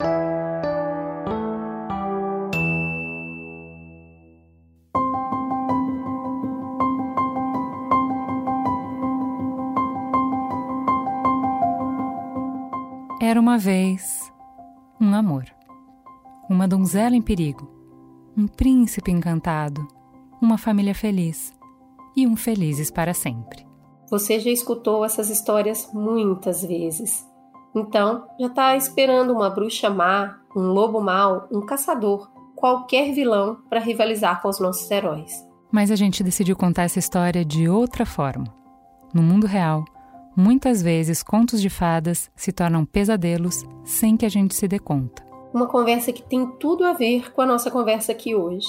Era 13.27 13.39
uma 13.39 13.57
vez 13.57 14.31
um 15.01 15.15
amor, 15.15 15.45
uma 16.47 16.67
donzela 16.67 17.15
em 17.15 17.23
perigo, 17.23 17.67
um 18.37 18.45
príncipe 18.47 19.09
encantado, 19.11 19.87
uma 20.39 20.59
família 20.59 20.93
feliz 20.93 21.51
e 22.15 22.27
um 22.27 22.35
felizes 22.35 22.91
para 22.91 23.15
sempre. 23.15 23.65
Você 24.11 24.39
já 24.39 24.51
escutou 24.51 25.03
essas 25.03 25.31
histórias 25.31 25.89
muitas 25.91 26.61
vezes. 26.63 27.25
Então, 27.75 28.27
já 28.39 28.45
está 28.45 28.77
esperando 28.77 29.33
uma 29.33 29.49
bruxa 29.49 29.89
má, 29.89 30.37
um 30.55 30.67
lobo 30.67 31.01
mau, 31.01 31.47
um 31.51 31.65
caçador, 31.65 32.29
qualquer 32.55 33.11
vilão 33.11 33.57
para 33.67 33.79
rivalizar 33.79 34.39
com 34.39 34.49
os 34.49 34.59
nossos 34.59 34.91
heróis. 34.91 35.33
Mas 35.71 35.89
a 35.89 35.95
gente 35.95 36.23
decidiu 36.23 36.55
contar 36.55 36.83
essa 36.83 36.99
história 36.99 37.43
de 37.43 37.67
outra 37.67 38.05
forma. 38.05 38.45
No 39.11 39.23
mundo 39.23 39.47
real, 39.47 39.83
Muitas 40.35 40.81
vezes, 40.81 41.23
contos 41.23 41.61
de 41.61 41.69
fadas 41.69 42.29
se 42.35 42.51
tornam 42.51 42.83
pesadelos 42.83 43.63
sem 43.85 44.17
que 44.17 44.25
a 44.25 44.29
gente 44.29 44.53
se 44.53 44.67
dê 44.67 44.77
conta. 44.77 45.25
Uma 45.53 45.67
conversa 45.67 46.11
que 46.11 46.21
tem 46.21 46.45
tudo 46.59 46.83
a 46.83 46.91
ver 46.91 47.31
com 47.31 47.41
a 47.41 47.45
nossa 47.45 47.71
conversa 47.71 48.11
aqui 48.11 48.35
hoje. 48.35 48.67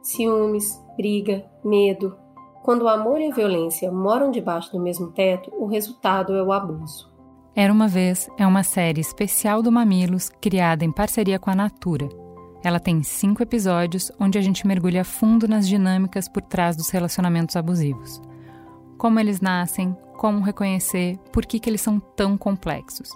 Ciúmes, 0.00 0.80
briga, 0.96 1.44
medo. 1.64 2.16
Quando 2.62 2.82
o 2.82 2.88
amor 2.88 3.20
e 3.20 3.30
a 3.30 3.34
violência 3.34 3.90
moram 3.90 4.30
debaixo 4.30 4.70
do 4.70 4.80
mesmo 4.80 5.08
teto, 5.08 5.50
o 5.58 5.66
resultado 5.66 6.34
é 6.34 6.42
o 6.42 6.52
abuso. 6.52 7.10
Era 7.56 7.72
uma 7.72 7.88
vez 7.88 8.30
é 8.38 8.46
uma 8.46 8.62
série 8.62 9.00
especial 9.00 9.60
do 9.60 9.72
Mamilos 9.72 10.30
criada 10.40 10.84
em 10.84 10.92
parceria 10.92 11.40
com 11.40 11.50
a 11.50 11.54
Natura. 11.56 12.08
Ela 12.62 12.78
tem 12.78 13.02
cinco 13.02 13.42
episódios 13.42 14.12
onde 14.20 14.38
a 14.38 14.40
gente 14.40 14.66
mergulha 14.66 15.04
fundo 15.04 15.48
nas 15.48 15.66
dinâmicas 15.66 16.28
por 16.28 16.42
trás 16.42 16.76
dos 16.76 16.90
relacionamentos 16.90 17.56
abusivos. 17.56 18.22
Como 18.96 19.18
eles 19.18 19.40
nascem, 19.40 19.96
como 20.20 20.42
reconhecer 20.42 21.16
por 21.32 21.46
que, 21.46 21.58
que 21.58 21.70
eles 21.70 21.80
são 21.80 21.98
tão 21.98 22.36
complexos 22.36 23.08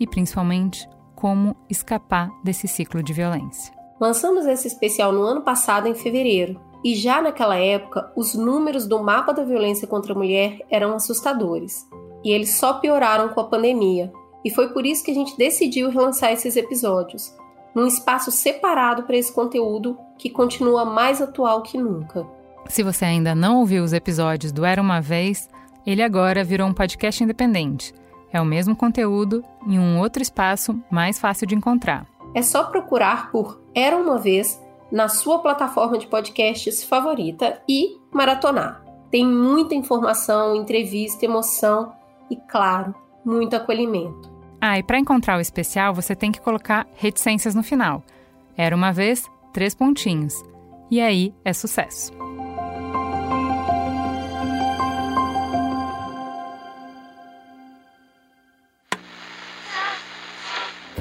e, 0.00 0.08
principalmente, 0.08 0.88
como 1.14 1.54
escapar 1.70 2.32
desse 2.42 2.66
ciclo 2.66 3.00
de 3.00 3.12
violência. 3.12 3.72
Lançamos 4.00 4.44
esse 4.46 4.66
especial 4.66 5.12
no 5.12 5.22
ano 5.22 5.42
passado, 5.42 5.86
em 5.86 5.94
fevereiro, 5.94 6.60
e 6.82 6.96
já 6.96 7.22
naquela 7.22 7.54
época 7.54 8.12
os 8.16 8.34
números 8.34 8.88
do 8.88 9.00
mapa 9.00 9.32
da 9.32 9.44
violência 9.44 9.86
contra 9.86 10.14
a 10.14 10.16
mulher 10.16 10.58
eram 10.68 10.96
assustadores. 10.96 11.86
E 12.24 12.32
eles 12.32 12.56
só 12.56 12.72
pioraram 12.80 13.28
com 13.28 13.40
a 13.40 13.46
pandemia, 13.46 14.12
e 14.44 14.50
foi 14.50 14.72
por 14.72 14.84
isso 14.84 15.04
que 15.04 15.12
a 15.12 15.14
gente 15.14 15.38
decidiu 15.38 15.90
relançar 15.90 16.32
esses 16.32 16.56
episódios, 16.56 17.32
num 17.72 17.86
espaço 17.86 18.32
separado 18.32 19.04
para 19.04 19.16
esse 19.16 19.32
conteúdo 19.32 19.96
que 20.18 20.28
continua 20.28 20.84
mais 20.84 21.22
atual 21.22 21.62
que 21.62 21.78
nunca. 21.78 22.26
Se 22.68 22.82
você 22.82 23.04
ainda 23.04 23.32
não 23.32 23.60
ouviu 23.60 23.84
os 23.84 23.92
episódios 23.92 24.50
do 24.50 24.64
Era 24.64 24.82
uma 24.82 25.00
Vez, 25.00 25.48
ele 25.86 26.02
agora 26.02 26.44
virou 26.44 26.68
um 26.68 26.74
podcast 26.74 27.22
independente. 27.22 27.92
É 28.32 28.40
o 28.40 28.44
mesmo 28.44 28.74
conteúdo 28.74 29.44
em 29.66 29.78
um 29.78 29.98
outro 29.98 30.22
espaço 30.22 30.82
mais 30.90 31.18
fácil 31.18 31.46
de 31.46 31.54
encontrar. 31.54 32.06
É 32.34 32.40
só 32.40 32.64
procurar 32.64 33.30
por 33.30 33.60
Era 33.74 33.96
uma 33.96 34.18
Vez 34.18 34.60
na 34.90 35.08
sua 35.08 35.38
plataforma 35.38 35.98
de 35.98 36.06
podcasts 36.06 36.82
favorita 36.82 37.60
e 37.68 37.98
maratonar. 38.12 38.82
Tem 39.10 39.26
muita 39.26 39.74
informação, 39.74 40.56
entrevista, 40.56 41.24
emoção 41.24 41.92
e, 42.30 42.36
claro, 42.36 42.94
muito 43.24 43.54
acolhimento. 43.54 44.30
Ah, 44.60 44.78
e 44.78 44.82
para 44.82 44.98
encontrar 44.98 45.38
o 45.38 45.40
especial, 45.40 45.92
você 45.92 46.14
tem 46.14 46.30
que 46.30 46.40
colocar 46.40 46.86
reticências 46.94 47.54
no 47.54 47.62
final. 47.62 48.02
Era 48.56 48.76
uma 48.76 48.92
vez, 48.92 49.28
três 49.52 49.74
pontinhos. 49.74 50.42
E 50.90 51.00
aí 51.00 51.34
é 51.44 51.52
sucesso. 51.52 52.12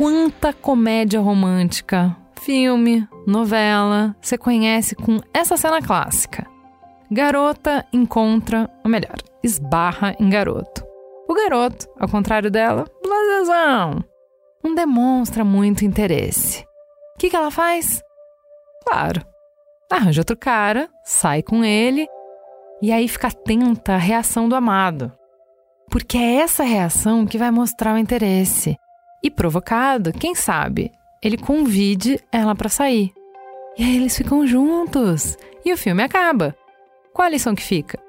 Quanta 0.02 0.52
comédia 0.52 1.20
romântica, 1.20 2.18
filme, 2.42 3.08
novela 3.28 4.16
você 4.20 4.36
conhece 4.36 4.96
com 4.96 5.20
essa 5.32 5.56
cena 5.56 5.80
clássica. 5.80 6.48
Garota 7.12 7.86
encontra, 7.94 8.68
ou 8.84 8.90
melhor, 8.90 9.18
esbarra 9.44 10.16
em 10.20 10.28
garoto. 10.28 10.84
O 11.30 11.36
garoto, 11.36 11.88
ao 12.00 12.10
contrário 12.10 12.50
dela, 12.50 12.88
blasezão, 13.04 14.04
não 14.64 14.74
demonstra 14.74 15.46
muito 15.46 15.86
interesse. 15.86 16.64
O 17.16 17.20
que, 17.20 17.30
que 17.30 17.36
ela 17.36 17.52
faz? 17.52 18.02
Claro, 18.88 19.24
arranja 19.88 20.22
outro 20.22 20.36
cara, 20.36 20.90
sai 21.06 21.44
com 21.44 21.64
ele 21.64 22.08
e 22.82 22.92
aí 22.92 23.08
fica 23.08 23.28
atenta 23.28 23.94
à 23.94 23.98
reação 23.98 24.50
do 24.50 24.56
amado. 24.56 25.12
Porque 25.92 26.18
é 26.18 26.38
essa 26.38 26.64
reação 26.64 27.24
que 27.24 27.38
vai 27.38 27.52
mostrar 27.52 27.94
o 27.94 28.00
interesse. 28.00 28.76
E 29.24 29.30
provocado, 29.30 30.12
quem 30.12 30.34
sabe, 30.34 30.92
ele 31.22 31.38
convide 31.38 32.20
ela 32.32 32.56
para 32.56 32.70
sair. 32.70 33.14
E 33.78 33.84
aí 33.84 33.96
eles 33.96 34.18
ficam 34.18 34.46
juntos 34.46 35.38
e 35.64 35.72
o 35.72 35.78
filme 35.78 36.04
acaba. 36.04 36.56
Qual 37.14 37.26
a 37.26 37.30
lição 37.30 37.56
que 37.56 37.64
fica? 37.64 38.00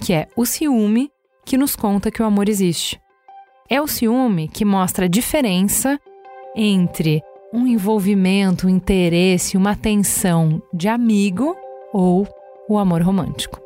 Que 0.00 0.12
é 0.12 0.28
o 0.36 0.44
ciúme 0.44 1.10
que 1.44 1.56
nos 1.56 1.76
conta 1.76 2.10
que 2.10 2.20
o 2.20 2.26
amor 2.26 2.48
existe. 2.48 3.00
É 3.68 3.80
o 3.80 3.86
ciúme 3.86 4.48
que 4.48 4.64
mostra 4.64 5.06
a 5.06 5.08
diferença 5.08 5.98
entre 6.54 7.22
um 7.52 7.66
envolvimento, 7.66 8.66
um 8.66 8.70
interesse, 8.70 9.56
uma 9.56 9.72
atenção 9.72 10.62
de 10.74 10.88
amigo 10.88 11.56
ou 11.92 12.26
o 12.68 12.78
amor 12.78 13.02
romântico. 13.02 13.65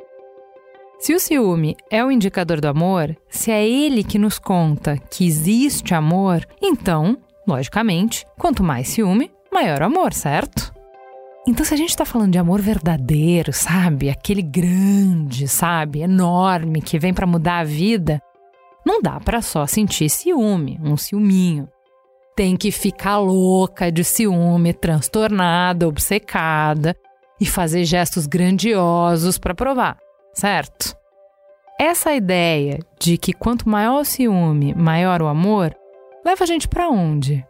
Se 1.01 1.15
o 1.15 1.19
ciúme 1.19 1.79
é 1.91 2.05
o 2.05 2.11
indicador 2.11 2.61
do 2.61 2.69
amor, 2.69 3.17
se 3.27 3.51
é 3.51 3.67
ele 3.67 4.05
que 4.05 4.19
nos 4.19 4.39
conta 4.39 4.99
que 4.99 5.27
existe 5.27 5.95
amor, 5.95 6.47
então, 6.61 7.17
logicamente, 7.49 8.27
quanto 8.39 8.63
mais 8.63 8.89
ciúme, 8.89 9.33
maior 9.51 9.81
amor, 9.81 10.13
certo? 10.13 10.75
Então, 11.49 11.65
se 11.65 11.73
a 11.73 11.77
gente 11.79 11.89
está 11.89 12.05
falando 12.05 12.33
de 12.33 12.39
amor 12.39 12.61
verdadeiro, 12.61 13.51
sabe? 13.51 14.11
Aquele 14.11 14.43
grande, 14.43 15.49
sabe? 15.49 16.03
Enorme, 16.03 16.83
que 16.83 16.99
vem 16.99 17.15
para 17.15 17.27
mudar 17.27 17.61
a 17.61 17.65
vida, 17.65 18.21
não 18.85 19.01
dá 19.01 19.19
para 19.19 19.41
só 19.41 19.67
sentir 19.67 20.11
ciúme, 20.11 20.79
um 20.85 20.99
ciúminho. 20.99 21.67
Tem 22.37 22.59
que 22.59 22.71
ficar 22.71 23.17
louca 23.17 23.91
de 23.91 24.05
ciúme, 24.05 24.75
transtornada, 24.75 25.89
obcecada 25.89 26.95
e 27.41 27.47
fazer 27.47 27.87
gestos 27.87 28.27
grandiosos 28.27 29.39
para 29.39 29.55
provar 29.55 29.97
certo? 30.35 30.97
Essa 31.79 32.15
ideia 32.15 32.79
de 32.99 33.17
que 33.17 33.33
quanto 33.33 33.69
maior 33.69 34.01
o 34.01 34.05
ciúme, 34.05 34.75
maior 34.75 35.23
o 35.23 35.27
amor, 35.27 35.75
leva 36.25 36.45
a 36.45 36.47
gente 36.47 36.69
para 36.69 36.89
onde? 36.89 37.45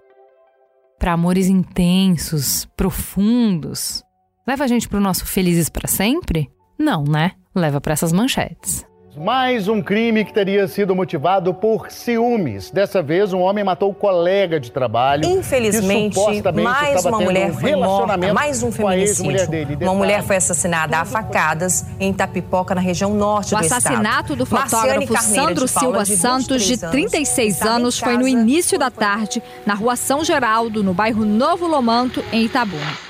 Para 0.99 1.13
amores 1.13 1.49
intensos, 1.49 2.67
profundos? 2.77 4.05
Leva 4.47 4.65
a 4.65 4.67
gente 4.67 4.89
para 4.89 4.99
o 4.99 5.03
nosso 5.03 5.27
felizes 5.27 5.69
para 5.69 5.89
sempre? 5.89 6.51
Não, 6.79 7.05
né? 7.05 7.33
Leva 7.55 7.81
para 7.81 7.93
essas 7.93 8.13
manchetes. 8.13 8.87
Mais 9.21 9.69
um 9.69 9.83
crime 9.83 10.25
que 10.25 10.33
teria 10.33 10.67
sido 10.67 10.97
motivado 10.97 11.53
por 11.53 11.91
ciúmes. 11.91 12.71
Dessa 12.71 13.03
vez, 13.03 13.35
um 13.35 13.41
homem 13.41 13.63
matou 13.63 13.91
o 13.91 13.95
colega 13.95 14.59
de 14.59 14.73
trabalho. 14.73 15.27
Infelizmente, 15.27 16.19
mais 16.65 17.05
uma 17.05 17.21
mulher 17.21 17.51
um 17.51 17.55
foi 17.55 17.77
morta, 17.77 18.33
mais 18.33 18.63
um 18.63 18.73
feminicídio. 18.73 19.47
Dele. 19.51 19.77
Uma 19.83 19.95
mulher 19.95 20.23
foi 20.23 20.37
assassinada 20.37 20.97
a 20.97 21.05
facadas 21.05 21.85
em 22.01 22.13
Itapipoca, 22.13 22.75
na 22.75 22.81
região 22.81 23.13
norte 23.13 23.55
o 23.55 23.59
do 23.59 23.63
estado. 23.63 23.83
O 23.83 23.89
assassinato 23.89 24.35
do 24.35 24.47
fotógrafo 24.47 25.23
Sandro 25.23 25.69
Silva 25.69 26.03
de 26.03 26.17
Santos, 26.17 26.63
de 26.63 26.79
36 26.79 27.61
anos, 27.61 27.75
anos 27.75 27.99
foi 27.99 28.17
no 28.17 28.27
início 28.27 28.79
da 28.79 28.91
tarde, 28.91 29.43
na 29.67 29.75
rua 29.75 29.97
São 29.97 30.25
Geraldo, 30.25 30.83
no 30.83 30.95
bairro 30.95 31.27
Novo 31.27 31.67
Lomanto, 31.67 32.25
em 32.33 32.47
Itabuna. 32.47 33.10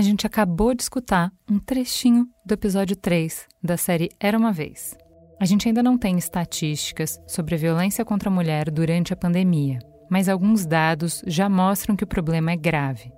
A 0.00 0.02
gente 0.02 0.26
acabou 0.26 0.72
de 0.72 0.82
escutar 0.82 1.30
um 1.46 1.58
trechinho 1.58 2.26
do 2.42 2.54
episódio 2.54 2.96
3 2.96 3.46
da 3.62 3.76
série 3.76 4.08
Era 4.18 4.38
uma 4.38 4.50
Vez. 4.50 4.96
A 5.38 5.44
gente 5.44 5.68
ainda 5.68 5.82
não 5.82 5.98
tem 5.98 6.16
estatísticas 6.16 7.20
sobre 7.26 7.54
a 7.54 7.58
violência 7.58 8.02
contra 8.02 8.30
a 8.30 8.32
mulher 8.32 8.70
durante 8.70 9.12
a 9.12 9.16
pandemia, 9.16 9.78
mas 10.10 10.26
alguns 10.26 10.64
dados 10.64 11.22
já 11.26 11.50
mostram 11.50 11.94
que 11.94 12.02
o 12.02 12.06
problema 12.06 12.50
é 12.50 12.56
grave. 12.56 13.12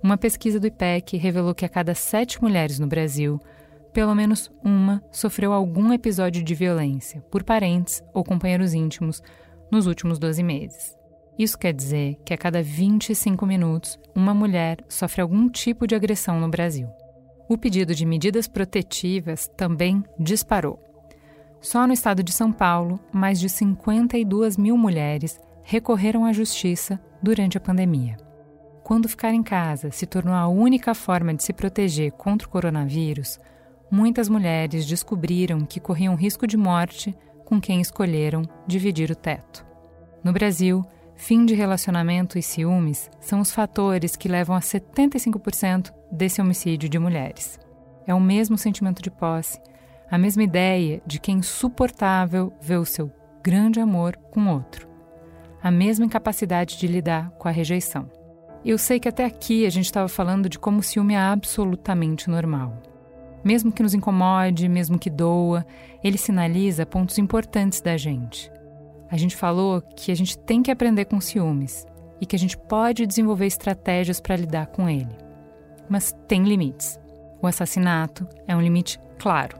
Uma 0.00 0.16
pesquisa 0.16 0.60
do 0.60 0.68
IPEC 0.68 1.16
revelou 1.16 1.56
que 1.56 1.64
a 1.64 1.68
cada 1.68 1.92
sete 1.92 2.40
mulheres 2.40 2.78
no 2.78 2.86
Brasil, 2.86 3.40
pelo 3.92 4.14
menos 4.14 4.48
uma 4.62 5.02
sofreu 5.10 5.52
algum 5.52 5.92
episódio 5.92 6.40
de 6.40 6.54
violência 6.54 7.20
por 7.32 7.42
parentes 7.42 8.00
ou 8.14 8.22
companheiros 8.22 8.74
íntimos 8.74 9.20
nos 9.72 9.88
últimos 9.88 10.20
12 10.20 10.44
meses. 10.44 10.97
Isso 11.38 11.56
quer 11.56 11.72
dizer 11.72 12.18
que 12.24 12.34
a 12.34 12.38
cada 12.38 12.60
25 12.60 13.46
minutos, 13.46 13.96
uma 14.12 14.34
mulher 14.34 14.78
sofre 14.88 15.22
algum 15.22 15.48
tipo 15.48 15.86
de 15.86 15.94
agressão 15.94 16.40
no 16.40 16.48
Brasil. 16.48 16.88
O 17.48 17.56
pedido 17.56 17.94
de 17.94 18.04
medidas 18.04 18.48
protetivas 18.48 19.46
também 19.56 20.02
disparou. 20.18 20.82
Só 21.60 21.86
no 21.86 21.92
estado 21.92 22.22
de 22.22 22.32
São 22.32 22.52
Paulo, 22.52 22.98
mais 23.12 23.38
de 23.38 23.48
52 23.48 24.56
mil 24.56 24.76
mulheres 24.76 25.40
recorreram 25.62 26.24
à 26.24 26.32
justiça 26.32 27.00
durante 27.22 27.56
a 27.56 27.60
pandemia. 27.60 28.16
Quando 28.82 29.08
ficar 29.08 29.32
em 29.32 29.42
casa 29.42 29.90
se 29.90 30.06
tornou 30.06 30.34
a 30.34 30.48
única 30.48 30.94
forma 30.94 31.34
de 31.34 31.44
se 31.44 31.52
proteger 31.52 32.10
contra 32.12 32.48
o 32.48 32.50
coronavírus, 32.50 33.38
muitas 33.90 34.28
mulheres 34.28 34.86
descobriram 34.86 35.60
que 35.60 35.78
corriam 35.78 36.14
risco 36.14 36.46
de 36.46 36.56
morte 36.56 37.14
com 37.44 37.60
quem 37.60 37.80
escolheram 37.80 38.42
dividir 38.66 39.10
o 39.10 39.16
teto. 39.16 39.64
No 40.22 40.32
Brasil, 40.32 40.84
Fim 41.18 41.44
de 41.44 41.52
relacionamento 41.52 42.38
e 42.38 42.42
ciúmes 42.42 43.10
são 43.20 43.40
os 43.40 43.50
fatores 43.50 44.14
que 44.14 44.28
levam 44.28 44.54
a 44.54 44.60
75% 44.60 45.92
desse 46.12 46.40
homicídio 46.40 46.88
de 46.88 46.96
mulheres. 46.96 47.58
É 48.06 48.14
o 48.14 48.20
mesmo 48.20 48.56
sentimento 48.56 49.02
de 49.02 49.10
posse, 49.10 49.60
a 50.08 50.16
mesma 50.16 50.44
ideia 50.44 51.02
de 51.04 51.18
que 51.18 51.32
é 51.32 51.34
insuportável 51.34 52.52
ver 52.60 52.78
o 52.78 52.84
seu 52.84 53.12
grande 53.42 53.80
amor 53.80 54.16
com 54.30 54.46
outro, 54.46 54.88
a 55.60 55.72
mesma 55.72 56.06
incapacidade 56.06 56.78
de 56.78 56.86
lidar 56.86 57.30
com 57.30 57.48
a 57.48 57.52
rejeição. 57.52 58.08
Eu 58.64 58.78
sei 58.78 59.00
que 59.00 59.08
até 59.08 59.24
aqui 59.24 59.66
a 59.66 59.70
gente 59.70 59.86
estava 59.86 60.08
falando 60.08 60.48
de 60.48 60.58
como 60.58 60.78
o 60.78 60.84
ciúme 60.84 61.14
é 61.14 61.18
absolutamente 61.18 62.30
normal. 62.30 62.80
Mesmo 63.44 63.72
que 63.72 63.82
nos 63.82 63.92
incomode, 63.92 64.68
mesmo 64.68 64.98
que 64.98 65.10
doa, 65.10 65.66
ele 66.02 66.16
sinaliza 66.16 66.86
pontos 66.86 67.18
importantes 67.18 67.80
da 67.80 67.96
gente 67.96 68.50
a 69.10 69.16
gente 69.16 69.36
falou 69.36 69.80
que 69.80 70.12
a 70.12 70.14
gente 70.14 70.36
tem 70.38 70.62
que 70.62 70.70
aprender 70.70 71.06
com 71.06 71.20
ciúmes 71.20 71.86
e 72.20 72.26
que 72.26 72.36
a 72.36 72.38
gente 72.38 72.56
pode 72.56 73.06
desenvolver 73.06 73.46
estratégias 73.46 74.20
para 74.20 74.36
lidar 74.36 74.66
com 74.66 74.88
ele. 74.88 75.16
Mas 75.88 76.14
tem 76.26 76.44
limites. 76.44 77.00
O 77.40 77.46
assassinato 77.46 78.26
é 78.46 78.54
um 78.54 78.60
limite 78.60 79.00
claro. 79.18 79.56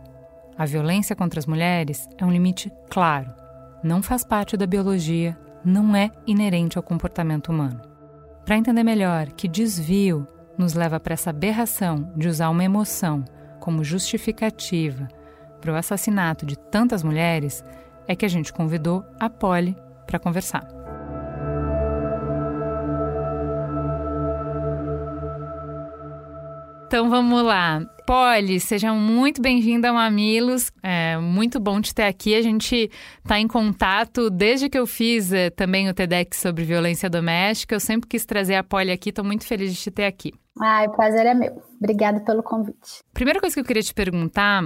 A 0.56 0.66
violência 0.66 1.14
contra 1.14 1.38
as 1.38 1.46
mulheres 1.46 2.08
é 2.18 2.24
um 2.24 2.32
limite 2.32 2.70
claro. 2.90 3.32
Não 3.82 4.02
faz 4.02 4.24
parte 4.24 4.56
da 4.56 4.66
biologia, 4.66 5.38
não 5.64 5.94
é 5.94 6.10
inerente 6.26 6.76
ao 6.76 6.82
comportamento 6.82 7.50
humano. 7.50 7.80
Para 8.44 8.56
entender 8.56 8.82
melhor 8.82 9.28
que 9.28 9.46
desvio 9.46 10.26
nos 10.58 10.74
leva 10.74 10.98
para 10.98 11.14
essa 11.14 11.30
aberração 11.30 12.12
de 12.16 12.26
usar 12.26 12.50
uma 12.50 12.64
emoção 12.64 13.24
como 13.60 13.84
justificativa 13.84 15.06
para 15.60 15.72
o 15.72 15.76
assassinato 15.76 16.44
de 16.44 16.58
tantas 16.58 17.02
mulheres, 17.02 17.62
é 18.08 18.16
que 18.16 18.24
a 18.24 18.28
gente 18.28 18.52
convidou 18.52 19.04
a 19.20 19.28
Polly 19.28 19.76
para 20.06 20.18
conversar. 20.18 20.66
Então 26.86 27.10
vamos 27.10 27.42
lá. 27.42 27.82
Polly, 28.06 28.58
seja 28.58 28.94
muito 28.94 29.42
bem-vinda 29.42 29.90
ao 29.90 29.94
Mamilos. 29.94 30.72
É 30.82 31.18
muito 31.18 31.60
bom 31.60 31.78
te 31.82 31.94
ter 31.94 32.04
aqui. 32.04 32.34
A 32.34 32.40
gente 32.40 32.90
está 33.22 33.38
em 33.38 33.46
contato 33.46 34.30
desde 34.30 34.70
que 34.70 34.78
eu 34.78 34.86
fiz 34.86 35.30
é, 35.30 35.50
também 35.50 35.90
o 35.90 35.92
TEDx 35.92 36.38
sobre 36.38 36.64
violência 36.64 37.10
doméstica. 37.10 37.74
Eu 37.74 37.80
sempre 37.80 38.08
quis 38.08 38.24
trazer 38.24 38.54
a 38.54 38.64
Polly 38.64 38.90
aqui, 38.90 39.10
estou 39.10 39.22
muito 39.22 39.46
feliz 39.46 39.74
de 39.74 39.78
te 39.78 39.90
ter 39.90 40.06
aqui. 40.06 40.32
Ah, 40.58 40.86
o 40.88 40.92
prazer 40.92 41.26
é 41.26 41.34
meu. 41.34 41.62
Obrigada 41.76 42.20
pelo 42.20 42.42
convite. 42.42 43.04
Primeira 43.12 43.38
coisa 43.38 43.54
que 43.54 43.60
eu 43.60 43.64
queria 43.64 43.82
te 43.82 43.92
perguntar 43.92 44.62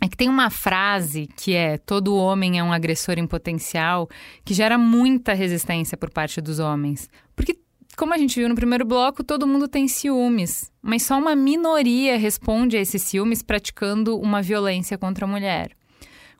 é 0.00 0.08
que 0.08 0.16
tem 0.16 0.28
uma 0.28 0.48
frase 0.48 1.28
que 1.36 1.54
é 1.54 1.76
todo 1.76 2.14
homem 2.14 2.58
é 2.58 2.62
um 2.62 2.72
agressor 2.72 3.18
em 3.18 3.26
potencial 3.26 4.08
que 4.44 4.54
gera 4.54 4.78
muita 4.78 5.34
resistência 5.34 5.96
por 5.96 6.10
parte 6.10 6.40
dos 6.40 6.58
homens. 6.60 7.10
Porque, 7.34 7.58
como 7.96 8.14
a 8.14 8.18
gente 8.18 8.38
viu 8.38 8.48
no 8.48 8.54
primeiro 8.54 8.84
bloco, 8.84 9.24
todo 9.24 9.46
mundo 9.46 9.66
tem 9.66 9.88
ciúmes, 9.88 10.70
mas 10.80 11.02
só 11.02 11.18
uma 11.18 11.34
minoria 11.34 12.16
responde 12.16 12.76
a 12.76 12.80
esses 12.80 13.02
ciúmes 13.02 13.42
praticando 13.42 14.18
uma 14.18 14.40
violência 14.40 14.96
contra 14.96 15.24
a 15.24 15.28
mulher. 15.28 15.72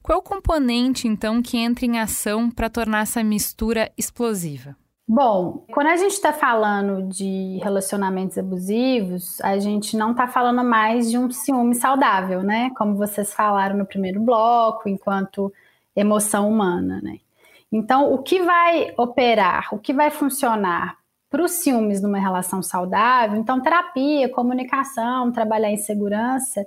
Qual 0.02 0.16
é 0.16 0.18
o 0.20 0.22
componente, 0.22 1.08
então, 1.08 1.42
que 1.42 1.58
entra 1.58 1.84
em 1.84 1.98
ação 1.98 2.50
para 2.50 2.70
tornar 2.70 3.02
essa 3.02 3.22
mistura 3.22 3.90
explosiva? 3.98 4.76
Bom, 5.10 5.64
quando 5.72 5.86
a 5.86 5.96
gente 5.96 6.12
está 6.12 6.34
falando 6.34 7.02
de 7.08 7.58
relacionamentos 7.62 8.36
abusivos, 8.36 9.40
a 9.40 9.58
gente 9.58 9.96
não 9.96 10.10
está 10.10 10.28
falando 10.28 10.62
mais 10.62 11.10
de 11.10 11.16
um 11.16 11.30
ciúme 11.30 11.74
saudável, 11.74 12.42
né? 12.42 12.70
Como 12.76 12.94
vocês 12.94 13.32
falaram 13.32 13.78
no 13.78 13.86
primeiro 13.86 14.20
bloco, 14.20 14.86
enquanto 14.86 15.50
emoção 15.96 16.46
humana, 16.46 17.00
né? 17.02 17.20
Então, 17.72 18.12
o 18.12 18.22
que 18.22 18.42
vai 18.42 18.92
operar, 18.98 19.68
o 19.72 19.78
que 19.78 19.94
vai 19.94 20.10
funcionar 20.10 20.98
para 21.30 21.42
os 21.42 21.52
ciúmes 21.52 22.02
numa 22.02 22.18
relação 22.18 22.62
saudável, 22.62 23.38
então 23.38 23.62
terapia, 23.62 24.28
comunicação, 24.28 25.32
trabalhar 25.32 25.70
em 25.70 25.78
segurança, 25.78 26.66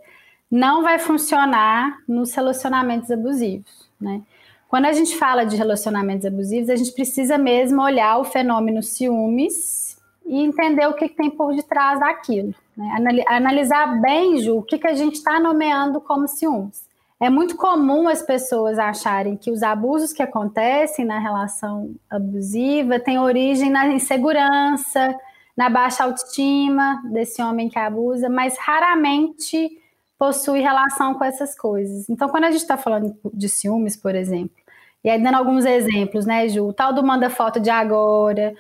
não 0.50 0.82
vai 0.82 0.98
funcionar 0.98 2.00
nos 2.08 2.34
relacionamentos 2.34 3.12
abusivos, 3.12 3.88
né? 4.00 4.24
Quando 4.72 4.86
a 4.86 4.94
gente 4.94 5.18
fala 5.18 5.44
de 5.44 5.58
relacionamentos 5.58 6.26
abusivos, 6.26 6.70
a 6.70 6.78
gente 6.78 6.94
precisa 6.94 7.38
mesmo 7.38 7.82
olhar 7.82 8.18
o 8.20 8.24
fenômeno 8.24 8.82
ciúmes 8.82 9.98
e 10.26 10.40
entender 10.42 10.88
o 10.88 10.94
que, 10.94 11.10
que 11.10 11.16
tem 11.18 11.30
por 11.30 11.54
detrás 11.54 12.00
daquilo. 12.00 12.56
Né? 12.78 13.26
Analisar 13.28 14.00
bem, 14.00 14.38
Ju, 14.38 14.60
o 14.60 14.64
que, 14.64 14.78
que 14.78 14.88
a 14.88 14.94
gente 14.94 15.16
está 15.16 15.42
nomeando 15.42 16.00
como 16.00 16.26
ciúmes. 16.26 16.88
É 17.20 17.30
muito 17.30 17.58
comum 17.58 18.08
as 18.08 18.22
pessoas 18.22 18.80
acharem 18.80 19.36
que 19.36 19.52
os 19.52 19.62
abusos 19.62 20.14
que 20.14 20.24
acontecem 20.24 21.04
na 21.04 21.20
relação 21.20 21.94
abusiva 22.10 22.98
têm 22.98 23.20
origem 23.20 23.70
na 23.70 23.88
insegurança, 23.88 25.14
na 25.56 25.70
baixa 25.70 26.06
autoestima 26.06 27.02
desse 27.12 27.42
homem 27.42 27.68
que 27.68 27.78
abusa, 27.78 28.30
mas 28.30 28.58
raramente 28.58 29.70
possui 30.18 30.62
relação 30.62 31.16
com 31.16 31.26
essas 31.26 31.58
coisas. 31.58 32.08
Então, 32.08 32.30
quando 32.30 32.44
a 32.44 32.52
gente 32.52 32.62
está 32.62 32.78
falando 32.78 33.18
de 33.34 33.50
ciúmes, 33.50 33.98
por 33.98 34.16
exemplo, 34.16 34.61
e 35.04 35.10
aí, 35.10 35.22
dando 35.22 35.36
alguns 35.36 35.66
exemplos, 35.66 36.26
né, 36.26 36.48
Ju? 36.48 36.68
O 36.68 36.74
tal 36.74 36.94
do 36.94 37.04
manda 37.04 37.30
foto 37.30 37.60
de 37.60 37.70
agora, 37.70 38.54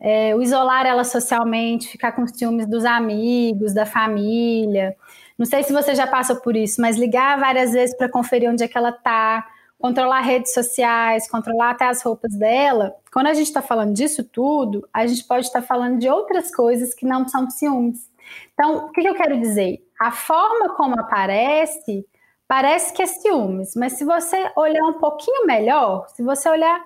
é, 0.00 0.34
o 0.34 0.42
isolar 0.42 0.86
ela 0.86 1.04
socialmente, 1.04 1.88
ficar 1.88 2.12
com 2.12 2.26
ciúmes 2.26 2.66
dos 2.66 2.84
amigos, 2.84 3.72
da 3.72 3.86
família, 3.86 4.96
Não 5.38 5.46
sei 5.46 5.62
se 5.62 5.72
você 5.72 5.94
já 5.94 6.06
passou 6.06 6.36
por 6.36 6.56
isso, 6.56 6.80
mas 6.80 6.96
ligar 6.96 7.38
várias 7.38 7.72
vezes 7.72 7.96
para 7.96 8.08
conferir 8.08 8.50
onde 8.50 8.62
é 8.64 8.68
que 8.68 8.78
ela 8.78 8.90
está, 8.90 9.46
controlar 9.78 10.20
redes 10.20 10.52
sociais, 10.54 11.28
controlar 11.28 11.70
até 11.70 11.86
as 11.86 12.02
roupas 12.02 12.34
dela. 12.36 12.94
Quando 13.12 13.26
a 13.28 13.34
gente 13.34 13.46
está 13.48 13.62
falando 13.62 13.94
disso 13.94 14.24
tudo, 14.24 14.88
a 14.92 15.06
gente 15.06 15.24
pode 15.24 15.46
estar 15.46 15.60
tá 15.60 15.66
falando 15.66 15.98
de 15.98 16.08
outras 16.08 16.54
coisas 16.54 16.94
que 16.94 17.06
não 17.06 17.26
são 17.28 17.50
ciúmes. 17.50 18.08
Então, 18.52 18.86
o 18.86 18.90
que, 18.92 19.02
que 19.02 19.08
eu 19.08 19.14
quero 19.14 19.40
dizer? 19.40 19.78
A 20.00 20.10
forma 20.10 20.74
como 20.74 20.98
aparece 20.98 22.06
parece 22.54 22.92
que 22.92 23.02
é 23.02 23.06
ciúmes, 23.06 23.74
mas 23.74 23.94
se 23.94 24.04
você 24.04 24.48
olhar 24.54 24.84
um 24.84 25.00
pouquinho 25.00 25.44
melhor, 25.44 26.06
se 26.10 26.22
você 26.22 26.48
olhar 26.48 26.80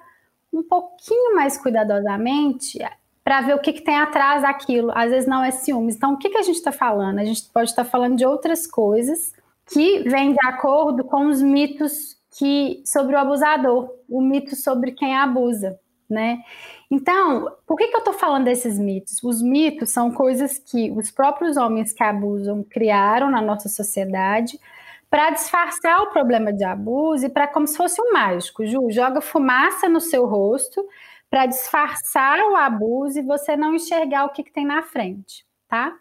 um 0.50 0.62
pouquinho 0.62 1.36
mais 1.36 1.58
cuidadosamente, 1.58 2.78
para 3.22 3.42
ver 3.42 3.54
o 3.54 3.58
que, 3.58 3.74
que, 3.74 3.82
tem 3.82 3.94
atrás 3.94 4.40
daquilo. 4.40 4.90
Às 4.94 5.10
vezes 5.10 5.28
não 5.28 5.44
é 5.44 5.50
ciúmes. 5.50 5.96
Então, 5.96 6.14
o 6.14 6.16
que, 6.16 6.30
que 6.30 6.38
a 6.38 6.42
gente 6.42 6.56
está 6.56 6.72
falando? 6.72 7.18
A 7.18 7.24
gente 7.26 7.44
pode 7.52 7.68
estar 7.68 7.84
tá 7.84 7.90
falando 7.90 8.16
de 8.16 8.24
outras 8.24 8.66
coisas 8.66 9.34
que 9.70 10.08
vêm 10.08 10.32
de 10.32 10.46
acordo 10.46 11.04
com 11.04 11.26
os 11.26 11.42
mitos 11.42 12.16
que 12.38 12.82
sobre 12.86 13.14
o 13.14 13.18
abusador, 13.18 13.90
o 14.08 14.22
mito 14.22 14.56
sobre 14.56 14.92
quem 14.92 15.14
abusa, 15.14 15.78
né? 16.08 16.38
Então, 16.90 17.52
por 17.66 17.76
que, 17.76 17.88
que 17.88 17.94
eu 17.94 17.98
estou 17.98 18.14
falando 18.14 18.44
desses 18.44 18.78
mitos? 18.78 19.22
Os 19.22 19.42
mitos 19.42 19.90
são 19.90 20.10
coisas 20.10 20.58
que 20.58 20.90
os 20.92 21.10
próprios 21.10 21.58
homens 21.58 21.92
que 21.92 22.02
abusam 22.02 22.64
criaram 22.64 23.30
na 23.30 23.42
nossa 23.42 23.68
sociedade 23.68 24.58
para 25.10 25.30
disfarçar 25.30 26.02
o 26.02 26.10
problema 26.10 26.52
de 26.52 26.64
abuso 26.64 27.26
e 27.26 27.30
para 27.30 27.46
como 27.46 27.66
se 27.66 27.76
fosse 27.76 28.00
um 28.00 28.12
mágico. 28.12 28.66
Ju, 28.66 28.90
joga 28.90 29.20
fumaça 29.20 29.88
no 29.88 30.00
seu 30.00 30.26
rosto 30.26 30.86
para 31.30 31.46
disfarçar 31.46 32.38
o 32.40 32.56
abuso 32.56 33.18
e 33.18 33.22
você 33.22 33.56
não 33.56 33.74
enxergar 33.74 34.24
o 34.24 34.30
que, 34.30 34.42
que 34.42 34.52
tem 34.52 34.64
na 34.64 34.82
frente, 34.82 35.44
tá? 35.68 35.94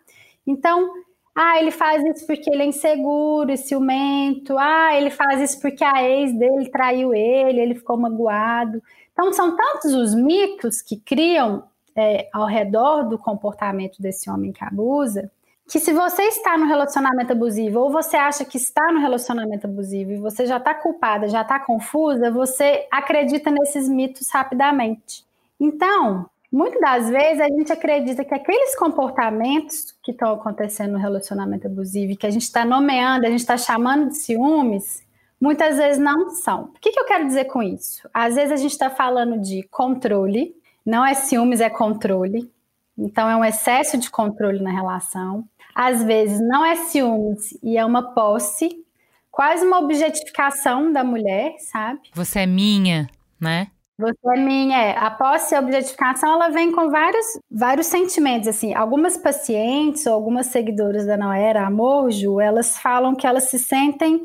Então, 0.45 0.91
ah, 1.35 1.59
ele 1.59 1.71
faz 1.71 2.03
isso 2.03 2.25
porque 2.25 2.49
ele 2.49 2.63
é 2.63 2.65
inseguro 2.65 3.51
e 3.51 3.57
ciumento. 3.57 4.57
Ah, 4.57 4.95
ele 4.95 5.11
faz 5.11 5.39
isso 5.39 5.61
porque 5.61 5.83
a 5.83 6.03
ex 6.03 6.33
dele 6.33 6.69
traiu 6.69 7.13
ele, 7.13 7.59
ele 7.59 7.75
ficou 7.75 7.97
magoado. 7.97 8.81
Então, 9.13 9.31
são 9.31 9.55
tantos 9.55 9.93
os 9.93 10.15
mitos 10.15 10.81
que 10.81 10.97
criam 10.97 11.63
é, 11.95 12.29
ao 12.33 12.45
redor 12.45 13.03
do 13.03 13.17
comportamento 13.17 14.01
desse 14.01 14.29
homem 14.29 14.51
que 14.51 14.63
abusa, 14.63 15.31
que 15.67 15.81
se 15.81 15.91
você 15.91 16.23
está 16.23 16.57
no 16.57 16.65
relacionamento 16.65 17.33
abusivo 17.33 17.81
ou 17.81 17.91
você 17.91 18.15
acha 18.15 18.45
que 18.45 18.57
está 18.57 18.89
no 18.91 19.01
relacionamento 19.01 19.67
abusivo 19.67 20.11
e 20.11 20.17
você 20.17 20.45
já 20.45 20.57
está 20.57 20.73
culpada, 20.73 21.27
já 21.27 21.41
está 21.41 21.59
confusa, 21.59 22.31
você 22.31 22.87
acredita 22.89 23.51
nesses 23.51 23.89
mitos 23.89 24.29
rapidamente. 24.29 25.25
Então, 25.59 26.25
muitas 26.49 26.79
das 26.79 27.09
vezes 27.09 27.41
a 27.41 27.49
gente 27.49 27.73
acredita 27.73 28.23
que 28.23 28.33
aqueles 28.33 28.77
comportamentos 28.77 29.93
que 30.01 30.11
estão 30.11 30.35
acontecendo 30.35 30.93
no 30.93 30.99
relacionamento 30.99 31.67
abusivo, 31.67 32.17
que 32.17 32.25
a 32.25 32.31
gente 32.31 32.43
está 32.43 32.63
nomeando, 32.63 33.25
a 33.25 33.29
gente 33.29 33.41
está 33.41 33.57
chamando 33.57 34.07
de 34.07 34.15
ciúmes, 34.15 35.05
muitas 35.39 35.75
vezes 35.75 35.97
não 36.01 36.29
são. 36.29 36.71
O 36.75 36.79
que, 36.79 36.91
que 36.91 36.99
eu 36.99 37.05
quero 37.05 37.27
dizer 37.27 37.45
com 37.45 37.61
isso? 37.61 38.07
Às 38.13 38.35
vezes 38.35 38.53
a 38.53 38.57
gente 38.57 38.71
está 38.71 38.89
falando 38.89 39.37
de 39.37 39.63
controle, 39.63 40.55
não 40.85 41.05
é 41.05 41.13
ciúmes, 41.13 41.59
é 41.59 41.69
controle. 41.69 42.49
Então, 42.97 43.29
é 43.29 43.35
um 43.35 43.43
excesso 43.43 43.97
de 43.97 44.09
controle 44.09 44.59
na 44.59 44.71
relação 44.71 45.45
às 45.77 46.03
vezes 46.03 46.39
não 46.41 46.65
é 46.65 46.75
ciúmes 46.75 47.55
e 47.61 47.77
é 47.77 47.85
uma 47.85 48.11
posse, 48.15 48.83
quase 49.29 49.63
uma 49.63 49.77
objetificação 49.77 50.91
da 50.91 51.03
mulher, 51.03 51.53
sabe? 51.59 51.99
Você 52.15 52.39
é 52.39 52.45
minha, 52.47 53.07
né? 53.39 53.67
Você 53.95 54.17
é 54.35 54.39
minha, 54.39 54.75
é. 54.75 54.97
A 54.97 55.11
posse 55.11 55.53
e 55.53 55.55
a 55.55 55.59
objetificação, 55.59 56.33
ela 56.33 56.49
vem 56.49 56.71
com 56.71 56.89
vários, 56.89 57.25
vários 57.49 57.85
sentimentos, 57.85 58.47
assim. 58.47 58.73
Algumas 58.73 59.17
pacientes 59.17 60.07
ou 60.07 60.13
algumas 60.13 60.47
seguidoras 60.47 61.05
da 61.05 61.15
Noera 61.15 61.67
Amor, 61.67 62.09
Ju, 62.09 62.39
elas 62.39 62.79
falam 62.79 63.13
que 63.13 63.27
elas 63.27 63.43
se 63.43 63.59
sentem 63.59 64.23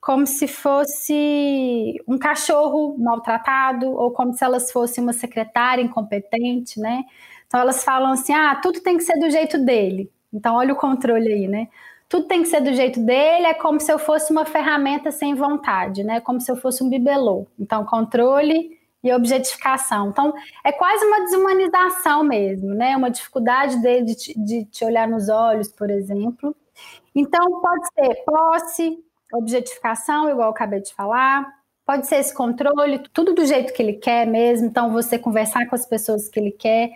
como 0.00 0.26
se 0.26 0.48
fosse 0.48 1.94
um 2.08 2.18
cachorro 2.18 2.96
maltratado 2.98 3.88
ou 3.88 4.10
como 4.10 4.32
se 4.32 4.44
elas 4.44 4.72
fossem 4.72 5.04
uma 5.04 5.12
secretária 5.12 5.80
incompetente, 5.80 6.80
né? 6.80 7.04
Então 7.46 7.60
elas 7.60 7.84
falam 7.84 8.12
assim: 8.12 8.32
"Ah, 8.32 8.56
tudo 8.60 8.80
tem 8.80 8.96
que 8.96 9.04
ser 9.04 9.16
do 9.20 9.30
jeito 9.30 9.64
dele". 9.64 10.10
Então, 10.32 10.56
olha 10.56 10.72
o 10.72 10.76
controle 10.76 11.32
aí, 11.32 11.48
né? 11.48 11.68
Tudo 12.08 12.26
tem 12.26 12.42
que 12.42 12.48
ser 12.48 12.62
do 12.62 12.72
jeito 12.72 13.00
dele, 13.00 13.46
é 13.46 13.54
como 13.54 13.78
se 13.78 13.92
eu 13.92 13.98
fosse 13.98 14.32
uma 14.32 14.44
ferramenta 14.44 15.10
sem 15.10 15.34
vontade, 15.34 16.02
né? 16.02 16.20
Como 16.20 16.40
se 16.40 16.50
eu 16.50 16.56
fosse 16.56 16.82
um 16.82 16.88
bibelô. 16.88 17.46
Então, 17.58 17.84
controle 17.84 18.78
e 19.02 19.12
objetificação. 19.12 20.08
Então, 20.08 20.32
é 20.64 20.72
quase 20.72 21.04
uma 21.04 21.20
desumanização 21.20 22.24
mesmo, 22.24 22.74
né? 22.74 22.96
Uma 22.96 23.10
dificuldade 23.10 23.80
dele 23.82 24.06
de 24.06 24.14
te, 24.14 24.38
de 24.38 24.64
te 24.64 24.84
olhar 24.84 25.06
nos 25.06 25.28
olhos, 25.28 25.68
por 25.68 25.90
exemplo. 25.90 26.54
Então, 27.14 27.60
pode 27.60 27.86
ser 27.92 28.24
posse, 28.24 28.98
objetificação, 29.32 30.30
igual 30.30 30.48
eu 30.48 30.52
acabei 30.52 30.80
de 30.80 30.94
falar. 30.94 31.46
Pode 31.84 32.06
ser 32.06 32.16
esse 32.16 32.34
controle, 32.34 33.02
tudo 33.12 33.34
do 33.34 33.44
jeito 33.44 33.72
que 33.72 33.82
ele 33.82 33.94
quer 33.94 34.26
mesmo. 34.26 34.66
Então, 34.66 34.92
você 34.92 35.18
conversar 35.18 35.66
com 35.66 35.74
as 35.74 35.86
pessoas 35.86 36.28
que 36.28 36.40
ele 36.40 36.52
quer 36.52 36.90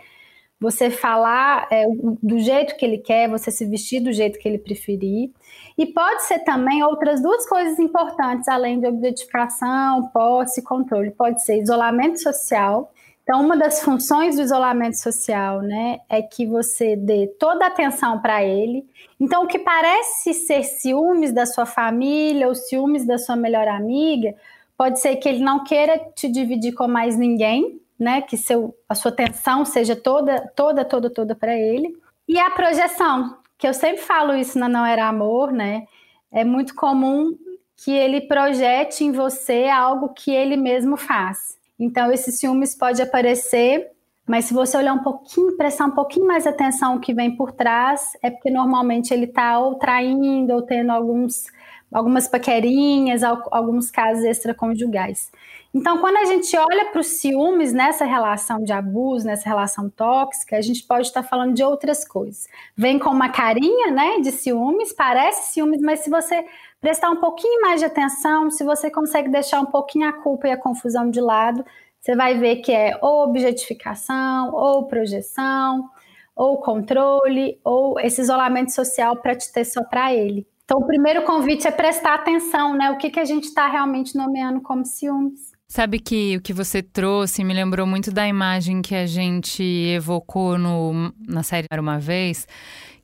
você 0.63 0.91
falar 0.91 1.67
é, 1.73 1.85
do 2.23 2.39
jeito 2.39 2.77
que 2.77 2.85
ele 2.87 2.99
quer, 2.99 3.29
você 3.29 3.51
se 3.51 3.67
vestir 3.67 4.01
do 4.01 4.13
jeito 4.13 4.39
que 4.39 4.49
ele 4.49 4.59
preferir. 4.59 5.33
E 5.77 5.87
pode 5.87 6.23
ser 6.23 6.39
também 6.45 6.85
outras 6.85 7.21
duas 7.21 7.45
coisas 7.49 7.81
importantes, 7.81 8.47
além 8.47 8.79
de 8.79 8.87
objetificação, 8.87 10.09
posse 10.15 10.61
e 10.61 10.63
controle. 10.63 11.11
Pode 11.11 11.45
ser 11.45 11.61
isolamento 11.61 12.23
social. 12.23 12.93
Então, 13.25 13.41
uma 13.45 13.57
das 13.57 13.83
funções 13.83 14.37
do 14.37 14.43
isolamento 14.43 14.99
social, 14.99 15.63
né, 15.63 15.99
é 16.09 16.23
que 16.23 16.47
você 16.47 16.95
dê 16.95 17.27
toda 17.41 17.65
a 17.65 17.69
atenção 17.69 18.21
para 18.21 18.45
ele. 18.45 18.87
Então, 19.19 19.43
o 19.43 19.47
que 19.49 19.59
parece 19.59 20.33
ser 20.33 20.63
ciúmes 20.63 21.33
da 21.33 21.45
sua 21.45 21.67
família 21.67 22.47
ou 22.47 22.55
ciúmes 22.55 23.05
da 23.05 23.19
sua 23.19 23.35
melhor 23.35 23.67
amiga, 23.67 24.33
pode 24.79 25.01
ser 25.01 25.17
que 25.17 25.29
ele 25.29 25.43
não 25.43 25.65
queira 25.65 25.99
te 26.15 26.29
dividir 26.29 26.73
com 26.73 26.87
mais 26.87 27.17
ninguém, 27.17 27.81
né? 28.03 28.21
Que 28.21 28.37
seu, 28.37 28.75
a 28.89 28.95
sua 28.95 29.11
atenção 29.11 29.65
seja 29.65 29.95
toda, 29.95 30.41
toda, 30.57 30.85
toda, 30.85 31.09
toda 31.09 31.35
para 31.35 31.57
ele. 31.57 31.97
E 32.29 32.39
a 32.39 32.51
projeção, 32.51 33.39
que 33.57 33.67
eu 33.67 33.73
sempre 33.73 34.03
falo 34.03 34.35
isso 34.35 34.59
na 34.59 34.69
Não 34.69 34.85
Era 34.85 35.09
Amor, 35.09 35.53
né? 35.53 35.85
É 36.31 36.45
muito 36.45 36.75
comum 36.75 37.37
que 37.77 37.91
ele 37.91 38.23
projete 38.23 39.05
em 39.05 39.13
você 39.13 39.69
algo 39.69 40.11
que 40.11 40.31
ele 40.31 40.57
mesmo 40.57 40.97
faz. 40.97 41.59
Então, 41.79 42.13
esses 42.13 42.39
ciúmes 42.39 42.77
pode 42.77 43.03
aparecer, 43.03 43.91
mas 44.27 44.45
se 44.45 44.55
você 44.55 44.77
olhar 44.77 44.93
um 44.95 45.03
pouquinho, 45.03 45.57
prestar 45.57 45.87
um 45.87 45.91
pouquinho 45.91 46.27
mais 46.27 46.47
atenção 46.47 46.97
o 46.97 47.01
que 47.01 47.13
vem 47.13 47.37
por 47.37 47.53
trás, 47.53 48.13
é 48.23 48.31
porque 48.31 48.51
normalmente 48.51 49.13
ele 49.13 49.27
está 49.27 49.59
ou 49.59 49.75
traindo 49.77 50.53
ou 50.55 50.63
tendo 50.63 50.91
alguns, 50.91 51.45
algumas 51.93 52.29
paquerinhas, 52.29 53.23
alguns 53.25 53.91
casos 53.91 54.25
extraconjugais. 54.25 55.31
Então, 55.75 55.99
quando 55.99 56.19
a 56.19 56.27
gente 56.27 56.55
olha 56.55 56.91
para 56.91 57.01
os 57.01 57.07
ciúmes 57.07 57.73
nessa 57.73 58.05
relação 58.05 58.63
de 58.63 58.75
abuso, 58.75 59.27
nessa 59.27 59.49
relação 59.49 59.89
tóxica, 59.89 60.57
a 60.57 60.61
gente 60.61 60.87
pode 60.87 61.07
estar 61.07 61.23
falando 61.23 61.55
de 61.55 61.65
outras 61.65 62.07
coisas. 62.07 62.47
Vem 62.77 62.99
com 62.99 63.09
uma 63.09 63.31
carinha, 63.31 63.91
né, 63.91 64.21
de 64.21 64.31
ciúmes, 64.33 64.93
parece 64.93 65.55
ciúmes, 65.55 65.81
mas 65.81 66.01
se 66.01 66.11
você 66.11 66.45
prestar 66.79 67.11
um 67.11 67.17
pouquinho 67.17 67.63
mais 67.63 67.81
de 67.81 67.87
atenção, 67.87 68.51
se 68.51 68.63
você 68.63 68.91
consegue 68.91 69.31
deixar 69.31 69.61
um 69.61 69.67
pouquinho 69.67 70.09
a 70.09 70.13
culpa 70.13 70.49
e 70.49 70.51
a 70.51 70.59
confusão 70.59 71.09
de 71.11 71.23
lado, 71.23 71.65
você 71.99 72.15
vai 72.15 72.37
ver 72.37 72.57
que 72.57 72.73
é 72.73 72.99
ou 73.01 73.25
objetificação, 73.25 74.53
ou 74.53 74.87
projeção, 74.87 75.89
ou 76.37 76.59
controle, 76.59 77.59
ou 77.65 77.99
esse 78.01 78.21
isolamento 78.21 78.73
social 78.73 79.17
para 79.17 79.35
te 79.35 79.51
ter 79.51 79.65
só 79.65 79.83
para 79.85 80.13
ele. 80.13 80.47
Então, 80.65 80.81
o 80.81 80.87
primeiro 80.87 81.23
convite 81.23 81.67
é 81.67 81.71
prestar 81.71 82.15
atenção, 82.15 82.75
né? 82.75 82.91
O 82.91 82.99
que, 82.99 83.11
que 83.11 83.21
a 83.21 83.25
gente 83.25 83.45
está 83.45 83.69
realmente 83.69 84.17
nomeando 84.17 84.61
como 84.61 84.85
ciúmes. 84.85 85.52
Sabe 85.75 85.99
que 86.01 86.37
o 86.37 86.43
que 86.43 86.53
você 86.53 86.83
trouxe 86.83 87.43
me 87.43 87.55
lembrou 87.55 87.87
muito 87.87 88.13
da 88.13 88.29
imagem 88.29 88.83
que 88.83 88.95
a 88.95 89.07
gente 89.07 89.63
evocou 89.63 90.59
no, 90.59 91.15
na 91.27 91.43
série 91.43 91.67
Uma 91.73 91.99
Vez, 91.99 92.47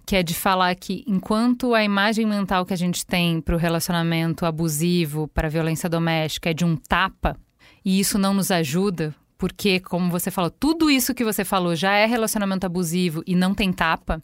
que 0.04 0.14
é 0.14 0.22
de 0.22 0.34
falar 0.34 0.74
que 0.74 1.02
enquanto 1.06 1.72
a 1.72 1.82
imagem 1.82 2.26
mental 2.26 2.66
que 2.66 2.74
a 2.74 2.76
gente 2.76 3.06
tem 3.06 3.40
para 3.40 3.54
o 3.54 3.58
relacionamento 3.58 4.44
abusivo, 4.44 5.26
para 5.28 5.46
a 5.46 5.50
violência 5.50 5.88
doméstica, 5.88 6.50
é 6.50 6.52
de 6.52 6.62
um 6.62 6.76
tapa, 6.76 7.38
e 7.82 7.98
isso 7.98 8.18
não 8.18 8.34
nos 8.34 8.50
ajuda, 8.50 9.14
porque, 9.38 9.80
como 9.80 10.10
você 10.10 10.30
falou, 10.30 10.50
tudo 10.50 10.90
isso 10.90 11.14
que 11.14 11.24
você 11.24 11.46
falou 11.46 11.74
já 11.74 11.94
é 11.94 12.04
relacionamento 12.04 12.66
abusivo 12.66 13.22
e 13.26 13.34
não 13.34 13.54
tem 13.54 13.72
tapa, 13.72 14.22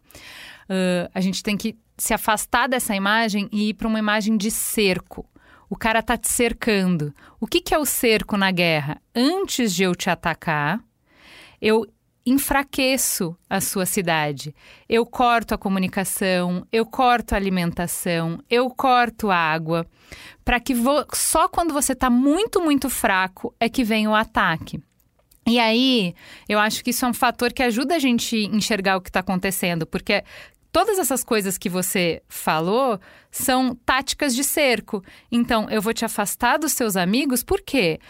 uh, 0.69 1.09
a 1.15 1.21
gente 1.23 1.43
tem 1.43 1.57
que 1.57 1.75
se 1.97 2.13
afastar 2.13 2.69
dessa 2.69 2.95
imagem 2.95 3.49
e 3.51 3.71
ir 3.71 3.75
para 3.75 3.89
uma 3.89 3.99
imagem 3.99 4.37
de 4.37 4.51
cerco. 4.51 5.25
O 5.75 5.77
cara 5.77 6.01
tá 6.01 6.17
te 6.17 6.31
cercando. 6.31 7.13
O 7.41 7.49
que, 7.49 7.61
que 7.61 7.75
é 7.75 7.79
o 7.79 7.85
cerco 7.85 8.37
na 8.37 8.53
guerra? 8.53 9.03
Antes 9.13 9.75
de 9.75 9.83
eu 9.83 9.93
te 9.93 10.09
atacar, 10.09 10.79
eu 11.61 11.85
enfraqueço 12.25 13.37
a 13.51 13.61
sua 13.61 13.85
cidade. 13.85 14.55
Eu 14.89 15.05
corto 15.05 15.53
a 15.53 15.59
comunicação, 15.59 16.65
eu 16.71 16.87
corto 16.87 17.35
a 17.35 17.37
alimentação, 17.37 18.39
eu 18.49 18.71
corto 18.71 19.33
a 19.33 19.37
água, 19.37 19.85
para 20.45 20.61
que 20.61 20.77
só 21.13 21.49
quando 21.49 21.75
você 21.75 21.93
está 21.93 22.09
muito, 22.09 22.61
muito 22.61 22.89
fraco 22.89 23.53
é 23.59 23.69
que 23.69 23.83
vem 23.83 24.07
o 24.07 24.15
ataque. 24.15 24.81
E 25.45 25.59
aí, 25.59 26.15
eu 26.49 26.61
acho 26.61 26.85
que 26.85 26.91
isso 26.91 27.05
é 27.05 27.09
um 27.09 27.13
fator 27.13 27.53
que 27.53 27.65
ajuda 27.65 27.97
a 27.97 27.99
gente 27.99 28.37
enxergar 28.37 28.97
o 28.97 29.01
que 29.01 29.11
está 29.11 29.19
acontecendo, 29.19 29.85
porque 29.89 30.23
todas 30.75 30.99
essas 30.99 31.23
coisas 31.23 31.57
que 31.57 31.69
você 31.69 32.21
falou 32.29 32.99
são 33.31 33.77
táticas 33.87 34.35
de 34.35 34.43
cerco. 34.43 35.05
Então, 35.31 35.71
eu 35.71 35.81
vou 35.81 35.95
te 35.95 36.05
afastar 36.05 36.59
dos 36.59 36.73
seus 36.73 36.97
amigos, 36.97 37.45
por 37.45 37.61
quê? 37.61 38.01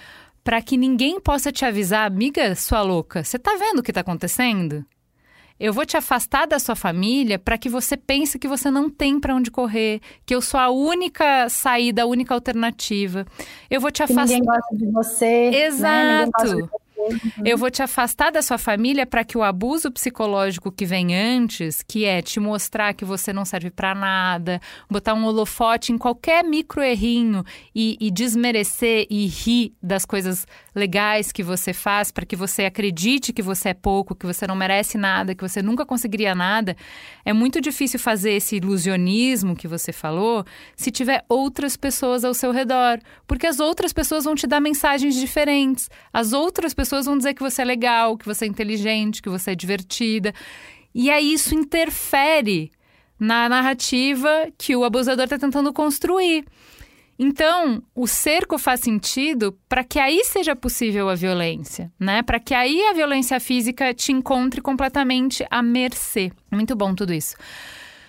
Para 0.43 0.63
que 0.63 0.75
ninguém 0.75 1.21
possa 1.21 1.53
te 1.53 1.67
avisar, 1.67 2.07
amiga, 2.07 2.55
sua 2.55 2.81
louca, 2.81 3.23
você 3.23 3.39
tá 3.39 3.55
vendo 3.59 3.81
o 3.81 3.83
que 3.83 3.93
tá 3.93 4.01
acontecendo? 4.01 4.83
Eu 5.61 5.75
vou 5.75 5.85
te 5.85 5.99
afastar 5.99 6.47
da 6.47 6.59
sua 6.59 6.75
família 6.75 7.39
para 7.39 7.59
que 7.59 7.69
você 7.69 7.99
pense 7.99 8.39
que 8.39 8.49
você 8.49 8.71
não 8.71 8.89
tem 8.89 9.21
para 9.21 9.35
onde 9.35 9.51
correr, 9.51 10.01
que 10.25 10.35
eu 10.35 10.41
sou 10.41 10.59
a 10.59 10.71
única 10.71 11.49
saída, 11.51 12.03
a 12.03 12.07
única 12.07 12.33
alternativa. 12.33 13.27
Eu 13.71 13.79
vou 13.79 13.91
te 13.91 14.03
afastar. 14.03 14.25
Ninguém 14.25 14.43
gosta 14.43 14.75
de 14.75 14.87
você. 14.91 15.51
Né? 15.51 15.65
Exato. 15.67 16.57
Né? 16.57 16.69
Uhum. 16.97 17.19
Eu 17.45 17.59
vou 17.59 17.71
te 17.71 17.83
afastar 17.83 18.31
da 18.31 18.41
sua 18.41 18.59
família 18.59 19.07
para 19.07 19.25
que 19.25 19.37
o 19.37 19.43
abuso 19.43 19.91
psicológico 19.91 20.71
que 20.71 20.87
vem 20.87 21.15
antes, 21.15 21.83
que 21.83 22.05
é 22.05 22.23
te 22.23 22.39
mostrar 22.41 22.95
que 22.95 23.05
você 23.05 23.33
não 23.33 23.45
serve 23.45 23.71
para 23.71 23.95
nada, 23.95 24.61
botar 24.91 25.15
um 25.15 25.25
holofote 25.25 25.93
em 25.93 25.99
qualquer 25.99 26.45
micro 26.45 26.83
errinho 26.83 27.45
e, 27.75 27.97
e 28.01 28.11
desmerecer 28.11 29.07
e 29.11 29.27
rir 29.27 29.75
das 29.83 30.05
coisas 30.05 30.47
legais 30.75 31.31
que 31.31 31.43
você 31.43 31.73
faz 31.73 32.11
para 32.11 32.27
que 32.27 32.35
você 32.35 32.65
acredite 32.65 33.33
que 33.33 33.43
você 33.43 33.69
é 33.71 33.75
pouco, 33.75 34.15
que 34.15 34.27
você 34.27 34.47
não 34.47 34.57
merece 34.57 34.99
nada, 34.99 35.35
que 35.35 35.47
você 35.47 35.63
nunca 35.63 35.87
conseguiria 35.87 36.35
nada, 36.35 36.77
é 37.25 37.33
muito 37.33 37.61
difícil 37.61 37.99
fazer 37.99 38.33
esse 38.33 38.57
ilusionismo 38.57 39.55
que 39.55 39.69
você 39.69 39.93
falou 39.93 40.45
se 40.77 40.91
tiver 40.91 41.25
outras 41.29 41.77
pessoas 41.77 42.25
ao 42.25 42.35
seu 42.35 42.51
redor, 42.51 42.99
porque 43.27 43.47
as 43.47 43.61
outras 43.61 43.93
pessoas 43.93 44.25
vão 44.25 44.35
te 44.35 44.47
dar 44.47 44.61
mensagens 44.61 45.15
diferentes. 45.15 45.89
As 46.13 46.33
outras 46.33 46.75
pessoas 46.75 47.07
vão 47.07 47.17
dizer 47.17 47.35
que 47.35 47.43
você 47.43 47.63
é 47.63 47.65
legal, 47.65 48.17
que 48.17 48.27
você 48.27 48.45
é 48.45 48.49
inteligente, 48.49 49.23
que 49.23 49.29
você 49.29 49.53
é 49.53 49.55
divertida. 49.55 50.33
E 50.95 51.11
aí 51.11 51.33
isso 51.33 51.55
interfere 51.55 52.71
na 53.19 53.49
narrativa 53.49 54.49
que 54.59 54.75
o 54.75 54.85
abusador 54.85 55.25
está 55.25 55.39
tentando 55.39 55.73
construir. 55.73 56.45
Então, 57.19 57.83
o 57.95 58.07
cerco 58.07 58.59
faz 58.59 58.81
sentido 58.81 59.57
para 59.69 59.85
que 59.85 59.99
aí 59.99 60.25
seja 60.25 60.57
possível 60.57 61.09
a 61.09 61.15
violência, 61.15 61.93
né? 61.99 62.23
Para 62.23 62.41
que 62.41 62.55
aí 62.55 62.83
a 62.89 62.93
violência 62.93 63.39
física 63.39 63.95
te 63.95 64.11
encontre 64.11 64.61
completamente 64.61 65.47
à 65.51 65.63
mercê. 65.63 66.33
Muito 66.51 66.75
bom 66.75 66.95
tudo 66.95 67.13
isso. 67.13 67.37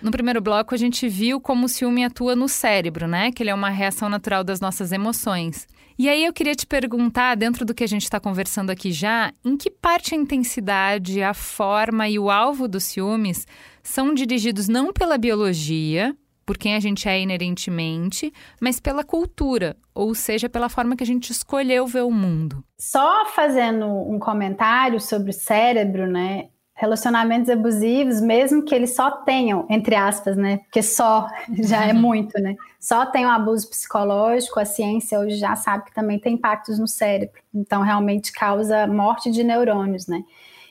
No 0.02 0.10
primeiro 0.10 0.40
bloco, 0.40 0.74
a 0.74 0.78
gente 0.78 1.08
viu 1.08 1.40
como 1.40 1.66
o 1.66 1.68
ciúme 1.68 2.04
atua 2.04 2.36
no 2.36 2.48
cérebro, 2.48 3.06
né? 3.06 3.30
Que 3.30 3.42
ele 3.42 3.50
é 3.50 3.54
uma 3.54 3.70
reação 3.70 4.08
natural 4.08 4.44
das 4.44 4.60
nossas 4.60 4.92
emoções. 4.92 5.66
E 5.98 6.10
aí 6.10 6.26
eu 6.26 6.32
queria 6.32 6.54
te 6.54 6.66
perguntar, 6.66 7.36
dentro 7.36 7.64
do 7.64 7.72
que 7.72 7.82
a 7.82 7.86
gente 7.86 8.02
está 8.02 8.20
conversando 8.20 8.68
aqui 8.68 8.92
já, 8.92 9.32
em 9.42 9.56
que 9.56 9.70
parte 9.70 10.14
a 10.14 10.18
intensidade, 10.18 11.22
a 11.22 11.32
forma 11.32 12.06
e 12.06 12.18
o 12.18 12.30
alvo 12.30 12.68
dos 12.68 12.84
ciúmes 12.84 13.46
são 13.82 14.12
dirigidos 14.12 14.68
não 14.68 14.92
pela 14.92 15.16
biologia, 15.16 16.14
por 16.46 16.56
quem 16.56 16.76
a 16.76 16.80
gente 16.80 17.08
é 17.08 17.20
inerentemente, 17.20 18.32
mas 18.60 18.78
pela 18.78 19.02
cultura, 19.02 19.76
ou 19.92 20.14
seja, 20.14 20.48
pela 20.48 20.68
forma 20.68 20.94
que 20.94 21.02
a 21.02 21.06
gente 21.06 21.30
escolheu 21.30 21.86
ver 21.88 22.04
o 22.04 22.10
mundo. 22.10 22.64
Só 22.78 23.26
fazendo 23.26 23.86
um 23.86 24.18
comentário 24.20 25.00
sobre 25.00 25.30
o 25.30 25.34
cérebro, 25.34 26.06
né? 26.06 26.46
Relacionamentos 26.78 27.50
abusivos, 27.50 28.20
mesmo 28.20 28.62
que 28.62 28.74
eles 28.74 28.94
só 28.94 29.10
tenham, 29.10 29.66
entre 29.68 29.96
aspas, 29.96 30.36
né? 30.36 30.58
Porque 30.58 30.82
só 30.82 31.26
já 31.64 31.84
é 31.84 31.92
muito, 31.92 32.40
né? 32.40 32.54
Só 32.78 33.04
tem 33.06 33.26
um 33.26 33.30
abuso 33.30 33.68
psicológico, 33.68 34.60
a 34.60 34.64
ciência 34.64 35.18
hoje 35.18 35.36
já 35.36 35.56
sabe 35.56 35.86
que 35.86 35.94
também 35.94 36.20
tem 36.20 36.34
impactos 36.34 36.78
no 36.78 36.86
cérebro. 36.86 37.40
Então, 37.52 37.82
realmente 37.82 38.30
causa 38.30 38.86
morte 38.86 39.30
de 39.32 39.42
neurônios, 39.42 40.06
né? 40.06 40.22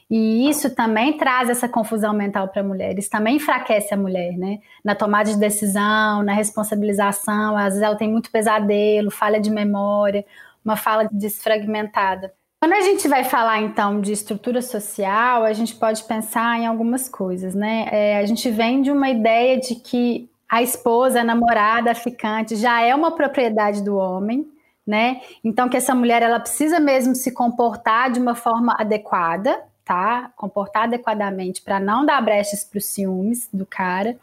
E 0.09 0.47
isso 0.47 0.73
também 0.75 1.17
traz 1.17 1.49
essa 1.49 1.67
confusão 1.67 2.13
mental 2.13 2.47
para 2.47 2.61
a 2.61 2.65
mulher, 2.65 2.97
isso 2.97 3.09
também 3.09 3.37
enfraquece 3.37 3.93
a 3.93 3.97
mulher, 3.97 4.37
né? 4.37 4.59
Na 4.83 4.93
tomada 4.93 5.31
de 5.31 5.39
decisão, 5.39 6.21
na 6.21 6.33
responsabilização, 6.33 7.57
às 7.57 7.73
vezes 7.73 7.81
ela 7.81 7.95
tem 7.95 8.11
muito 8.11 8.29
pesadelo, 8.29 9.09
falha 9.09 9.39
de 9.39 9.49
memória, 9.49 10.23
uma 10.63 10.75
fala 10.75 11.09
desfragmentada. 11.11 12.31
Quando 12.59 12.73
a 12.73 12.81
gente 12.81 13.07
vai 13.07 13.23
falar 13.23 13.61
então 13.61 13.99
de 13.99 14.11
estrutura 14.11 14.61
social, 14.61 15.43
a 15.43 15.53
gente 15.53 15.75
pode 15.75 16.03
pensar 16.03 16.59
em 16.59 16.65
algumas 16.65 17.09
coisas, 17.09 17.53
né? 17.53 17.87
É, 17.91 18.17
a 18.17 18.25
gente 18.25 18.49
vem 18.49 18.81
de 18.81 18.91
uma 18.91 19.09
ideia 19.09 19.59
de 19.59 19.75
que 19.75 20.29
a 20.49 20.61
esposa, 20.61 21.21
a 21.21 21.23
namorada, 21.23 21.91
a 21.91 21.95
ficante 21.95 22.55
já 22.55 22.81
é 22.81 22.93
uma 22.93 23.11
propriedade 23.11 23.83
do 23.83 23.97
homem, 23.97 24.47
né? 24.85 25.21
Então 25.43 25.67
que 25.67 25.77
essa 25.77 25.93
mulher 25.93 26.21
ela 26.21 26.39
precisa 26.39 26.79
mesmo 26.79 27.15
se 27.15 27.31
comportar 27.31 28.11
de 28.11 28.19
uma 28.19 28.35
forma 28.35 28.75
adequada, 28.79 29.63
tá? 29.85 30.31
Comportar 30.35 30.83
adequadamente 30.83 31.61
para 31.61 31.79
não 31.79 32.05
dar 32.05 32.21
brechas 32.21 32.65
para 32.65 32.79
os 32.79 32.85
ciúmes 32.87 33.47
do 33.53 33.65
cara. 33.65 34.17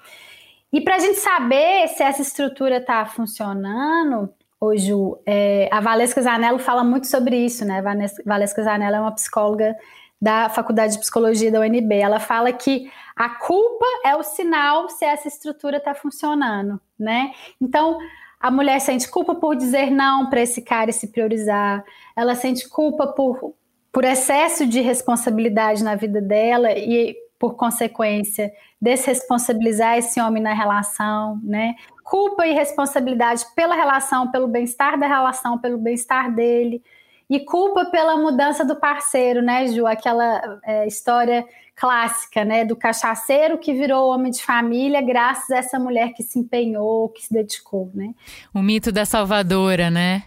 E 0.73 0.81
para 0.81 0.97
a 0.97 0.99
gente 0.99 1.19
saber 1.19 1.89
se 1.89 2.03
essa 2.03 2.21
estrutura 2.21 2.79
está 2.79 3.07
funcionando, 3.07 4.29
hoje 4.61 4.93
é, 5.25 5.69
a 5.71 5.81
Valesca 5.81 6.21
Zanello 6.21 6.59
fala 6.59 6.83
muito 6.83 7.07
sobre 7.07 7.37
isso, 7.37 7.65
né? 7.65 7.83
Valesca 8.27 8.63
Zanello 8.63 8.97
é 8.97 9.01
uma 9.01 9.13
psicóloga 9.13 9.77
da 10.21 10.49
Faculdade 10.49 10.95
de 10.95 11.01
Psicologia 11.01 11.51
da 11.51 11.61
UNB. 11.61 11.95
Ela 11.95 12.21
fala 12.21 12.53
que 12.53 12.91
a 13.15 13.29
culpa 13.29 13.85
é 14.05 14.17
o 14.17 14.23
sinal 14.23 14.89
se 14.89 15.05
essa 15.05 15.29
estrutura 15.29 15.77
está 15.77 15.95
funcionando, 15.95 16.81
né? 16.99 17.33
Então, 17.61 17.99
a 18.41 18.51
mulher 18.51 18.81
sente 18.81 19.09
culpa 19.09 19.35
por 19.35 19.55
dizer 19.55 19.91
não 19.91 20.31
para 20.31 20.41
esse 20.41 20.63
cara 20.63 20.91
e 20.91 20.93
se 20.93 21.09
priorizar. 21.09 21.85
Ela 22.17 22.35
sente 22.35 22.69
culpa 22.69 23.07
por 23.07 23.55
por 23.93 24.05
excesso 24.05 24.67
de 24.67 24.81
responsabilidade 24.81 25.85
na 25.85 25.95
vida 25.95 26.21
dela 26.21 26.73
e, 26.73 27.15
por 27.39 27.57
consequência, 27.57 28.51
desresponsabilizar 28.81 29.99
esse 29.99 30.19
homem 30.19 30.43
na 30.43 30.55
relação, 30.55 31.39
né? 31.45 31.75
Culpa 32.03 32.47
e 32.47 32.55
responsabilidade 32.55 33.45
pela 33.55 33.75
relação, 33.75 34.31
pelo 34.31 34.49
bem-estar 34.49 34.99
da 34.99 35.07
relação, 35.07 35.59
pelo 35.59 35.77
bem-estar 35.77 36.35
dele. 36.35 36.83
E 37.29 37.41
culpa 37.41 37.85
pela 37.87 38.17
mudança 38.17 38.65
do 38.65 38.77
parceiro, 38.77 39.43
né, 39.43 39.67
Ju? 39.69 39.87
Aquela 39.87 40.61
é, 40.65 40.87
história 40.87 41.47
clássica, 41.75 42.45
né, 42.45 42.65
do 42.65 42.77
cachaceiro 42.77 43.59
que 43.59 43.73
virou 43.73 44.11
homem 44.11 44.31
de 44.31 44.43
família 44.43 45.01
graças 45.01 45.51
a 45.51 45.57
essa 45.57 45.79
mulher 45.79 46.13
que 46.13 46.23
se 46.23 46.39
empenhou, 46.39 47.09
que 47.09 47.23
se 47.23 47.33
dedicou, 47.33 47.91
né? 47.95 48.15
O 48.55 48.61
mito 48.61 48.93
da 48.93 49.05
salvadora, 49.05 49.91
né? 49.91 50.23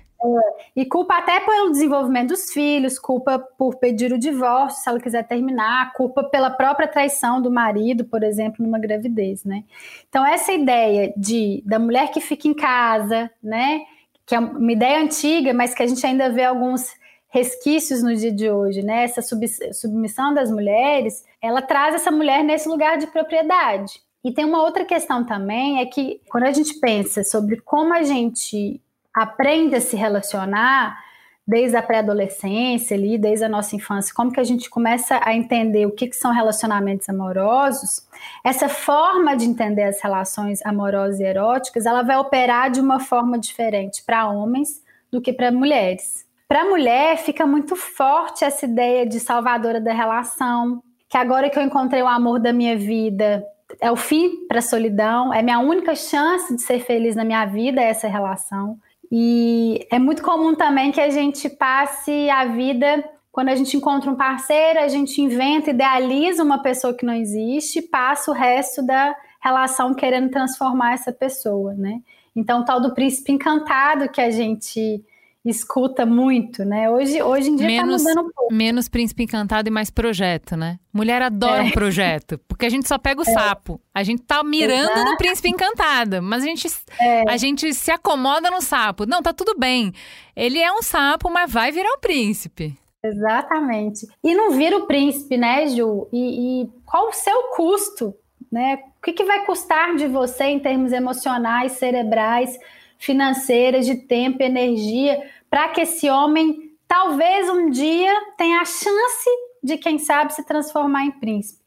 E 0.75 0.85
culpa 0.85 1.17
até 1.17 1.39
pelo 1.39 1.71
desenvolvimento 1.71 2.29
dos 2.29 2.51
filhos, 2.51 2.97
culpa 2.97 3.39
por 3.57 3.75
pedir 3.75 4.11
o 4.11 4.17
divórcio 4.17 4.81
se 4.81 4.89
ela 4.89 4.99
quiser 4.99 5.27
terminar, 5.27 5.93
culpa 5.93 6.23
pela 6.23 6.49
própria 6.49 6.87
traição 6.87 7.41
do 7.41 7.51
marido, 7.51 8.05
por 8.05 8.23
exemplo, 8.23 8.65
numa 8.65 8.79
gravidez, 8.79 9.43
né? 9.43 9.63
Então 10.09 10.25
essa 10.25 10.51
ideia 10.51 11.13
de 11.15 11.61
da 11.65 11.77
mulher 11.77 12.11
que 12.11 12.19
fica 12.19 12.47
em 12.47 12.53
casa, 12.53 13.29
né, 13.41 13.81
que 14.25 14.33
é 14.33 14.39
uma 14.39 14.71
ideia 14.71 15.01
antiga, 15.01 15.53
mas 15.53 15.75
que 15.75 15.83
a 15.83 15.87
gente 15.87 16.05
ainda 16.05 16.29
vê 16.29 16.43
alguns 16.43 16.89
resquícios 17.29 18.01
no 18.01 18.15
dia 18.15 18.31
de 18.31 18.49
hoje, 18.49 18.81
né? 18.81 19.03
Essa 19.03 19.21
submissão 19.21 20.33
das 20.33 20.49
mulheres, 20.49 21.23
ela 21.41 21.61
traz 21.61 21.93
essa 21.93 22.09
mulher 22.09 22.43
nesse 22.43 22.67
lugar 22.67 22.97
de 22.97 23.07
propriedade. 23.07 24.01
E 24.23 24.31
tem 24.31 24.43
uma 24.45 24.63
outra 24.63 24.83
questão 24.85 25.23
também, 25.23 25.79
é 25.81 25.85
que 25.85 26.19
quando 26.29 26.45
a 26.45 26.51
gente 26.51 26.79
pensa 26.79 27.23
sobre 27.23 27.61
como 27.61 27.93
a 27.93 28.01
gente 28.01 28.81
aprende 29.15 29.75
a 29.75 29.81
se 29.81 29.95
relacionar 29.95 31.03
desde 31.47 31.77
a 31.77 31.81
pré-adolescência 31.81 32.97
ali, 32.97 33.17
desde 33.17 33.45
a 33.45 33.49
nossa 33.49 33.75
infância, 33.75 34.13
como 34.15 34.31
que 34.31 34.39
a 34.39 34.43
gente 34.43 34.67
começa 34.69 35.19
a 35.23 35.33
entender 35.35 35.85
o 35.85 35.91
que, 35.91 36.07
que 36.07 36.15
são 36.15 36.33
relacionamentos 36.33 37.07
amorosos, 37.07 38.01
essa 38.43 38.67
forma 38.67 39.37
de 39.37 39.45
entender 39.45 39.83
as 39.83 40.01
relações 40.01 40.65
amorosas 40.65 41.19
e 41.19 41.23
eróticas, 41.23 41.85
ela 41.85 42.01
vai 42.01 42.17
operar 42.17 42.71
de 42.71 42.79
uma 42.79 42.99
forma 42.99 43.37
diferente 43.37 44.03
para 44.03 44.27
homens 44.27 44.83
do 45.11 45.21
que 45.21 45.31
para 45.31 45.51
mulheres. 45.51 46.25
Para 46.47 46.65
mulher 46.65 47.17
fica 47.17 47.45
muito 47.45 47.75
forte 47.75 48.43
essa 48.43 48.65
ideia 48.65 49.05
de 49.05 49.19
salvadora 49.19 49.79
da 49.79 49.93
relação, 49.93 50.81
que 51.07 51.17
agora 51.17 51.49
que 51.49 51.59
eu 51.59 51.63
encontrei 51.63 52.01
o 52.01 52.07
amor 52.07 52.39
da 52.39 52.51
minha 52.51 52.75
vida, 52.75 53.45
é 53.79 53.91
o 53.91 53.95
fim 53.95 54.47
para 54.47 54.59
a 54.59 54.63
solidão, 54.63 55.33
é 55.33 55.41
minha 55.41 55.59
única 55.59 55.95
chance 55.95 56.55
de 56.55 56.61
ser 56.61 56.79
feliz 56.79 57.15
na 57.15 57.23
minha 57.23 57.45
vida 57.45 57.81
essa 57.81 58.07
relação. 58.07 58.79
E 59.17 59.87
é 59.89 59.97
muito 59.97 60.21
comum 60.21 60.53
também 60.53 60.91
que 60.91 60.99
a 60.99 61.09
gente 61.09 61.47
passe 61.47 62.29
a 62.29 62.43
vida, 62.47 63.01
quando 63.31 63.47
a 63.47 63.55
gente 63.55 63.77
encontra 63.77 64.11
um 64.11 64.15
parceiro, 64.15 64.77
a 64.77 64.89
gente 64.89 65.21
inventa, 65.21 65.69
idealiza 65.69 66.43
uma 66.43 66.61
pessoa 66.61 66.93
que 66.93 67.05
não 67.05 67.13
existe, 67.13 67.81
passa 67.81 68.29
o 68.29 68.33
resto 68.33 68.85
da 68.85 69.15
relação 69.41 69.93
querendo 69.93 70.29
transformar 70.29 70.95
essa 70.95 71.13
pessoa, 71.13 71.73
né? 71.75 72.01
Então, 72.35 72.59
o 72.59 72.65
tal 72.65 72.81
do 72.81 72.93
príncipe 72.93 73.31
encantado 73.31 74.09
que 74.09 74.19
a 74.19 74.29
gente 74.29 75.01
escuta 75.45 76.05
muito, 76.05 76.65
né? 76.65 76.89
Hoje, 76.89 77.21
hoje 77.21 77.49
em 77.49 77.55
dia 77.55 77.67
tá 77.67 77.85
menos, 77.85 78.03
tá 78.03 78.09
mudando 78.09 78.27
um 78.27 78.31
pouco. 78.31 78.53
Menos 78.53 78.89
príncipe 78.89 79.23
encantado 79.23 79.67
e 79.67 79.71
mais 79.71 79.89
projeto, 79.89 80.57
né? 80.57 80.79
Mulher 80.91 81.21
adora 81.21 81.63
é. 81.63 81.67
um 81.67 81.71
projeto, 81.71 82.39
porque 82.47 82.65
a 82.65 82.69
gente 82.69 82.87
só 82.87 82.97
pega 82.97 83.21
o 83.21 83.29
é. 83.29 83.31
sapo. 83.31 83.79
A 83.93 84.03
gente 84.03 84.23
tá 84.23 84.43
mirando 84.43 84.91
Exato. 84.91 85.11
no 85.11 85.17
príncipe 85.17 85.49
encantado, 85.49 86.21
mas 86.21 86.43
a 86.43 86.45
gente, 86.45 86.67
é. 86.99 87.29
a 87.29 87.37
gente 87.37 87.73
se 87.73 87.91
acomoda 87.91 88.49
no 88.49 88.61
sapo. 88.61 89.05
Não, 89.05 89.21
tá 89.21 89.31
tudo 89.33 89.55
bem. 89.57 89.93
Ele 90.35 90.59
é 90.59 90.71
um 90.71 90.81
sapo, 90.81 91.29
mas 91.29 91.51
vai 91.51 91.71
virar 91.71 91.93
um 91.93 91.99
príncipe. 91.99 92.75
Exatamente. 93.03 94.07
E 94.23 94.33
não 94.33 94.51
vira 94.51 94.77
o 94.77 94.87
príncipe, 94.87 95.37
né, 95.37 95.67
Ju? 95.67 96.07
E, 96.11 96.63
e 96.63 96.69
qual 96.85 97.09
o 97.09 97.13
seu 97.13 97.51
custo 97.55 98.15
né? 98.51 98.79
O 98.97 99.01
que, 99.03 99.11
que 99.11 99.25
vai 99.25 99.45
custar 99.45 99.95
de 99.95 100.07
você 100.07 100.45
em 100.45 100.59
termos 100.59 100.93
emocionais, 100.93 101.73
cerebrais, 101.73 102.57
financeiras, 103.05 103.85
de 103.85 103.95
tempo, 103.95 104.41
energia, 104.41 105.21
para 105.49 105.69
que 105.69 105.81
esse 105.81 106.09
homem 106.09 106.71
talvez 106.87 107.49
um 107.49 107.69
dia 107.69 108.11
tenha 108.37 108.61
a 108.61 108.65
chance 108.65 109.29
de, 109.63 109.77
quem 109.77 109.97
sabe, 109.97 110.33
se 110.33 110.45
transformar 110.45 111.05
em 111.05 111.11
príncipe. 111.11 111.63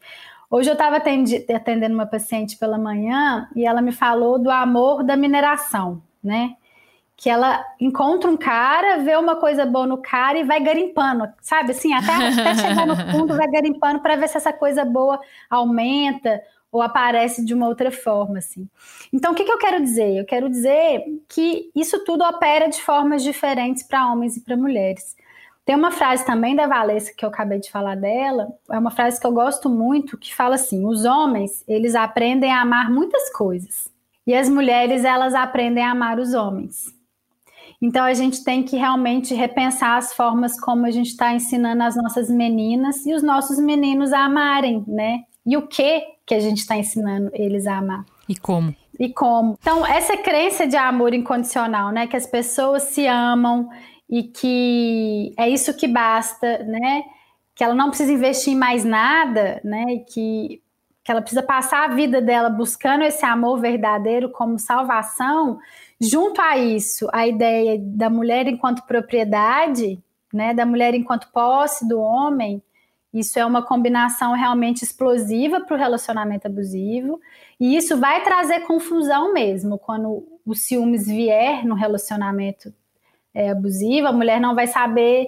Hoje 0.50 0.70
eu 0.70 0.74
estava 0.74 0.96
atendendo 0.96 1.94
uma 1.94 2.06
paciente 2.06 2.56
pela 2.56 2.78
manhã 2.78 3.48
e 3.54 3.66
ela 3.66 3.82
me 3.82 3.92
falou 3.92 4.38
do 4.38 4.50
amor 4.50 5.02
da 5.04 5.16
mineração, 5.16 6.02
né? 6.22 6.54
Que 7.16 7.28
ela 7.28 7.62
encontra 7.80 8.30
um 8.30 8.36
cara, 8.36 8.98
vê 8.98 9.16
uma 9.16 9.36
coisa 9.36 9.66
boa 9.66 9.86
no 9.86 9.98
cara 9.98 10.38
e 10.38 10.44
vai 10.44 10.60
garimpando, 10.60 11.28
sabe? 11.40 11.72
Assim, 11.72 11.92
até, 11.92 12.12
até 12.12 12.54
chegar 12.54 12.86
no 12.86 12.96
fundo, 13.12 13.36
vai 13.36 13.48
garimpando 13.48 14.00
para 14.00 14.16
ver 14.16 14.28
se 14.28 14.36
essa 14.36 14.52
coisa 14.52 14.84
boa 14.84 15.20
aumenta 15.50 16.40
ou 16.70 16.82
aparece 16.82 17.44
de 17.44 17.54
uma 17.54 17.66
outra 17.66 17.90
forma, 17.90 18.38
assim. 18.38 18.68
Então, 19.12 19.32
o 19.32 19.34
que, 19.34 19.44
que 19.44 19.52
eu 19.52 19.58
quero 19.58 19.82
dizer? 19.82 20.16
Eu 20.16 20.24
quero 20.24 20.48
dizer 20.48 21.02
que 21.28 21.70
isso 21.74 22.04
tudo 22.04 22.24
opera 22.24 22.68
de 22.68 22.80
formas 22.80 23.22
diferentes 23.22 23.82
para 23.82 24.10
homens 24.10 24.36
e 24.36 24.40
para 24.42 24.56
mulheres. 24.56 25.16
Tem 25.64 25.76
uma 25.76 25.90
frase 25.90 26.24
também 26.24 26.56
da 26.56 26.66
Valessa 26.66 27.12
que 27.14 27.24
eu 27.24 27.28
acabei 27.28 27.58
de 27.58 27.70
falar 27.70 27.94
dela, 27.94 28.48
é 28.70 28.78
uma 28.78 28.90
frase 28.90 29.20
que 29.20 29.26
eu 29.26 29.32
gosto 29.32 29.68
muito, 29.68 30.16
que 30.16 30.34
fala 30.34 30.54
assim: 30.54 30.86
os 30.86 31.04
homens, 31.04 31.62
eles 31.68 31.94
aprendem 31.94 32.50
a 32.50 32.62
amar 32.62 32.90
muitas 32.90 33.30
coisas, 33.30 33.90
e 34.26 34.34
as 34.34 34.48
mulheres, 34.48 35.04
elas 35.04 35.34
aprendem 35.34 35.84
a 35.84 35.90
amar 35.90 36.18
os 36.18 36.32
homens. 36.32 36.86
Então 37.80 38.04
a 38.04 38.14
gente 38.14 38.42
tem 38.42 38.62
que 38.62 38.76
realmente 38.76 39.34
repensar 39.34 39.98
as 39.98 40.12
formas 40.12 40.58
como 40.58 40.86
a 40.86 40.90
gente 40.90 41.08
está 41.10 41.32
ensinando 41.32 41.82
as 41.82 41.94
nossas 41.96 42.28
meninas 42.28 43.06
e 43.06 43.14
os 43.14 43.22
nossos 43.22 43.58
meninos 43.58 44.12
a 44.12 44.24
amarem, 44.24 44.82
né? 44.86 45.20
E 45.46 45.56
o 45.56 45.66
que 45.66 46.02
que 46.28 46.34
a 46.34 46.40
gente 46.40 46.58
está 46.58 46.76
ensinando 46.76 47.30
eles 47.32 47.66
a 47.66 47.78
amar. 47.78 48.04
E 48.28 48.36
como? 48.36 48.76
E 49.00 49.08
como. 49.08 49.56
Então, 49.58 49.84
essa 49.86 50.14
crença 50.18 50.66
de 50.66 50.76
amor 50.76 51.14
incondicional, 51.14 51.90
né? 51.90 52.06
Que 52.06 52.16
as 52.16 52.26
pessoas 52.26 52.82
se 52.82 53.06
amam 53.06 53.70
e 54.08 54.24
que 54.24 55.32
é 55.38 55.48
isso 55.48 55.74
que 55.74 55.88
basta, 55.88 56.58
né? 56.64 57.02
Que 57.54 57.64
ela 57.64 57.74
não 57.74 57.88
precisa 57.88 58.12
investir 58.12 58.52
em 58.52 58.56
mais 58.56 58.84
nada, 58.84 59.58
né? 59.64 59.84
E 59.88 60.00
que, 60.00 60.62
que 61.02 61.10
ela 61.10 61.22
precisa 61.22 61.42
passar 61.42 61.86
a 61.86 61.94
vida 61.94 62.20
dela 62.20 62.50
buscando 62.50 63.04
esse 63.04 63.24
amor 63.24 63.58
verdadeiro 63.58 64.30
como 64.30 64.58
salvação. 64.58 65.58
Junto 65.98 66.42
a 66.42 66.58
isso, 66.58 67.08
a 67.10 67.26
ideia 67.26 67.78
da 67.80 68.10
mulher 68.10 68.46
enquanto 68.46 68.84
propriedade, 68.84 69.98
né? 70.30 70.52
Da 70.52 70.66
mulher 70.66 70.92
enquanto 70.92 71.32
posse 71.32 71.88
do 71.88 71.98
homem. 71.98 72.62
Isso 73.18 73.38
é 73.38 73.44
uma 73.44 73.62
combinação 73.62 74.32
realmente 74.32 74.82
explosiva 74.82 75.60
para 75.60 75.74
o 75.76 75.78
relacionamento 75.78 76.46
abusivo. 76.46 77.20
E 77.58 77.76
isso 77.76 77.96
vai 77.98 78.22
trazer 78.22 78.60
confusão 78.60 79.32
mesmo 79.32 79.78
quando 79.78 80.26
o 80.46 80.54
ciúmes 80.54 81.06
vier 81.06 81.64
no 81.66 81.74
relacionamento 81.74 82.72
é, 83.34 83.50
abusiva, 83.50 84.08
a 84.08 84.12
mulher 84.12 84.40
não 84.40 84.54
vai 84.54 84.66
saber. 84.66 85.26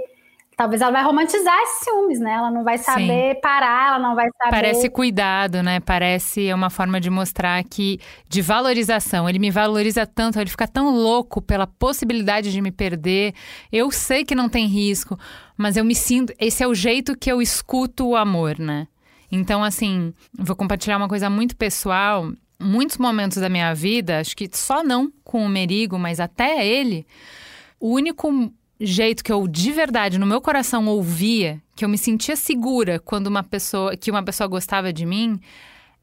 Talvez 0.61 0.83
ela 0.83 0.91
vai 0.91 1.03
romantizar 1.03 1.59
esses 1.63 1.85
ciúmes, 1.85 2.21
né? 2.21 2.33
Ela 2.33 2.51
não 2.51 2.63
vai 2.63 2.77
saber 2.77 3.35
Sim. 3.35 3.41
parar, 3.41 3.89
ela 3.89 3.99
não 3.99 4.15
vai 4.15 4.29
saber. 4.37 4.51
Parece 4.51 4.91
cuidado, 4.91 5.63
né? 5.63 5.81
Parece 5.81 6.53
uma 6.53 6.69
forma 6.69 7.01
de 7.01 7.09
mostrar 7.09 7.65
que. 7.65 7.99
de 8.29 8.43
valorização. 8.43 9.27
Ele 9.27 9.39
me 9.39 9.51
valoriza 9.51 10.05
tanto, 10.05 10.39
ele 10.39 10.51
fica 10.51 10.69
tão 10.69 10.91
louco 10.91 11.41
pela 11.41 11.67
possibilidade 11.67 12.53
de 12.53 12.61
me 12.61 12.71
perder. 12.71 13.33
Eu 13.73 13.91
sei 13.91 14.23
que 14.23 14.35
não 14.35 14.51
tem 14.51 14.67
risco, 14.67 15.19
mas 15.57 15.79
eu 15.79 15.85
me 15.85 15.95
sinto. 15.95 16.35
Esse 16.39 16.63
é 16.63 16.69
o 16.69 16.75
jeito 16.75 17.17
que 17.17 17.33
eu 17.33 17.41
escuto 17.41 18.07
o 18.07 18.15
amor, 18.15 18.59
né? 18.59 18.87
Então, 19.33 19.65
assim, 19.65 20.13
vou 20.39 20.55
compartilhar 20.55 20.99
uma 20.99 21.09
coisa 21.09 21.31
muito 21.31 21.57
pessoal. 21.57 22.31
Muitos 22.61 22.99
momentos 22.99 23.39
da 23.39 23.49
minha 23.49 23.73
vida, 23.73 24.21
acho 24.21 24.37
que 24.37 24.47
só 24.53 24.85
não 24.85 25.11
com 25.25 25.43
o 25.43 25.49
Merigo, 25.49 25.99
mas 25.99 26.21
até 26.21 26.67
ele 26.67 27.07
o 27.81 27.95
único 27.95 28.53
jeito 28.81 29.23
que 29.23 29.31
eu 29.31 29.47
de 29.47 29.71
verdade 29.73 30.19
no 30.19 30.27
meu 30.27 30.41
coração 30.41 30.87
ouvia, 30.87 31.63
que 31.77 31.85
eu 31.85 31.89
me 31.89 31.99
sentia 31.99 32.35
segura 32.35 32.99
quando 32.99 33.27
uma 33.27 33.43
pessoa, 33.43 33.97
que 33.97 34.11
uma 34.11 34.23
pessoa 34.23 34.49
gostava 34.49 34.93
de 34.93 35.05
mim, 35.05 35.39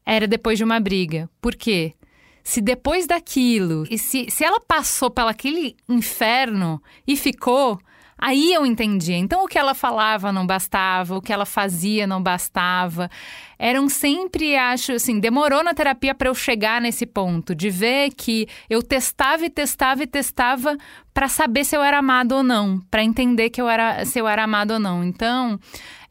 era 0.06 0.26
depois 0.26 0.56
de 0.56 0.64
uma 0.64 0.78
briga. 0.78 1.28
Por 1.40 1.54
quê? 1.54 1.94
Se 2.42 2.60
depois 2.60 3.06
daquilo, 3.06 3.84
e 3.90 3.98
se, 3.98 4.30
se 4.30 4.42
ela 4.42 4.60
passou 4.60 5.10
pelo 5.10 5.28
aquele 5.28 5.76
inferno 5.88 6.82
e 7.06 7.16
ficou, 7.16 7.78
Aí 8.18 8.52
eu 8.52 8.66
entendia. 8.66 9.16
Então, 9.16 9.44
o 9.44 9.46
que 9.46 9.56
ela 9.56 9.74
falava 9.74 10.32
não 10.32 10.44
bastava, 10.44 11.16
o 11.16 11.22
que 11.22 11.32
ela 11.32 11.46
fazia 11.46 12.04
não 12.04 12.20
bastava. 12.20 13.08
Eram 13.56 13.88
sempre, 13.88 14.56
acho 14.56 14.92
assim, 14.92 15.20
demorou 15.20 15.62
na 15.62 15.72
terapia 15.72 16.14
para 16.14 16.28
eu 16.28 16.34
chegar 16.34 16.80
nesse 16.80 17.06
ponto, 17.06 17.54
de 17.54 17.70
ver 17.70 18.10
que 18.10 18.48
eu 18.68 18.82
testava 18.82 19.46
e 19.46 19.50
testava 19.50 20.02
e 20.02 20.06
testava 20.06 20.76
para 21.14 21.28
saber 21.28 21.64
se 21.64 21.76
eu 21.76 21.82
era 21.82 21.98
amado 21.98 22.32
ou 22.32 22.42
não, 22.42 22.80
para 22.90 23.04
entender 23.04 23.50
que 23.50 23.60
eu 23.60 23.68
era, 23.68 24.04
se 24.04 24.18
eu 24.18 24.26
era 24.26 24.42
amado 24.44 24.72
ou 24.72 24.80
não. 24.80 25.04
Então, 25.04 25.58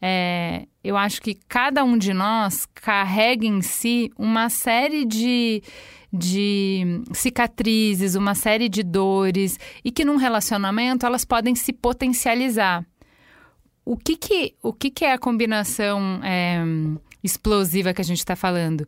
é, 0.00 0.66
eu 0.82 0.96
acho 0.96 1.20
que 1.20 1.34
cada 1.46 1.84
um 1.84 1.98
de 1.98 2.14
nós 2.14 2.66
carrega 2.74 3.46
em 3.46 3.60
si 3.60 4.10
uma 4.16 4.48
série 4.48 5.04
de 5.04 5.62
de 6.12 7.02
cicatrizes, 7.12 8.14
uma 8.14 8.34
série 8.34 8.68
de 8.68 8.82
dores 8.82 9.58
e 9.84 9.90
que 9.90 10.04
num 10.04 10.16
relacionamento 10.16 11.04
elas 11.04 11.24
podem 11.24 11.54
se 11.54 11.72
potencializar. 11.72 12.84
O 13.84 13.96
que 13.96 14.16
que, 14.16 14.54
o 14.62 14.72
que, 14.72 14.90
que 14.90 15.04
é 15.04 15.12
a 15.12 15.18
combinação 15.18 16.20
é, 16.22 16.62
explosiva 17.22 17.94
que 17.94 18.00
a 18.00 18.04
gente 18.04 18.18
está 18.18 18.36
falando? 18.36 18.86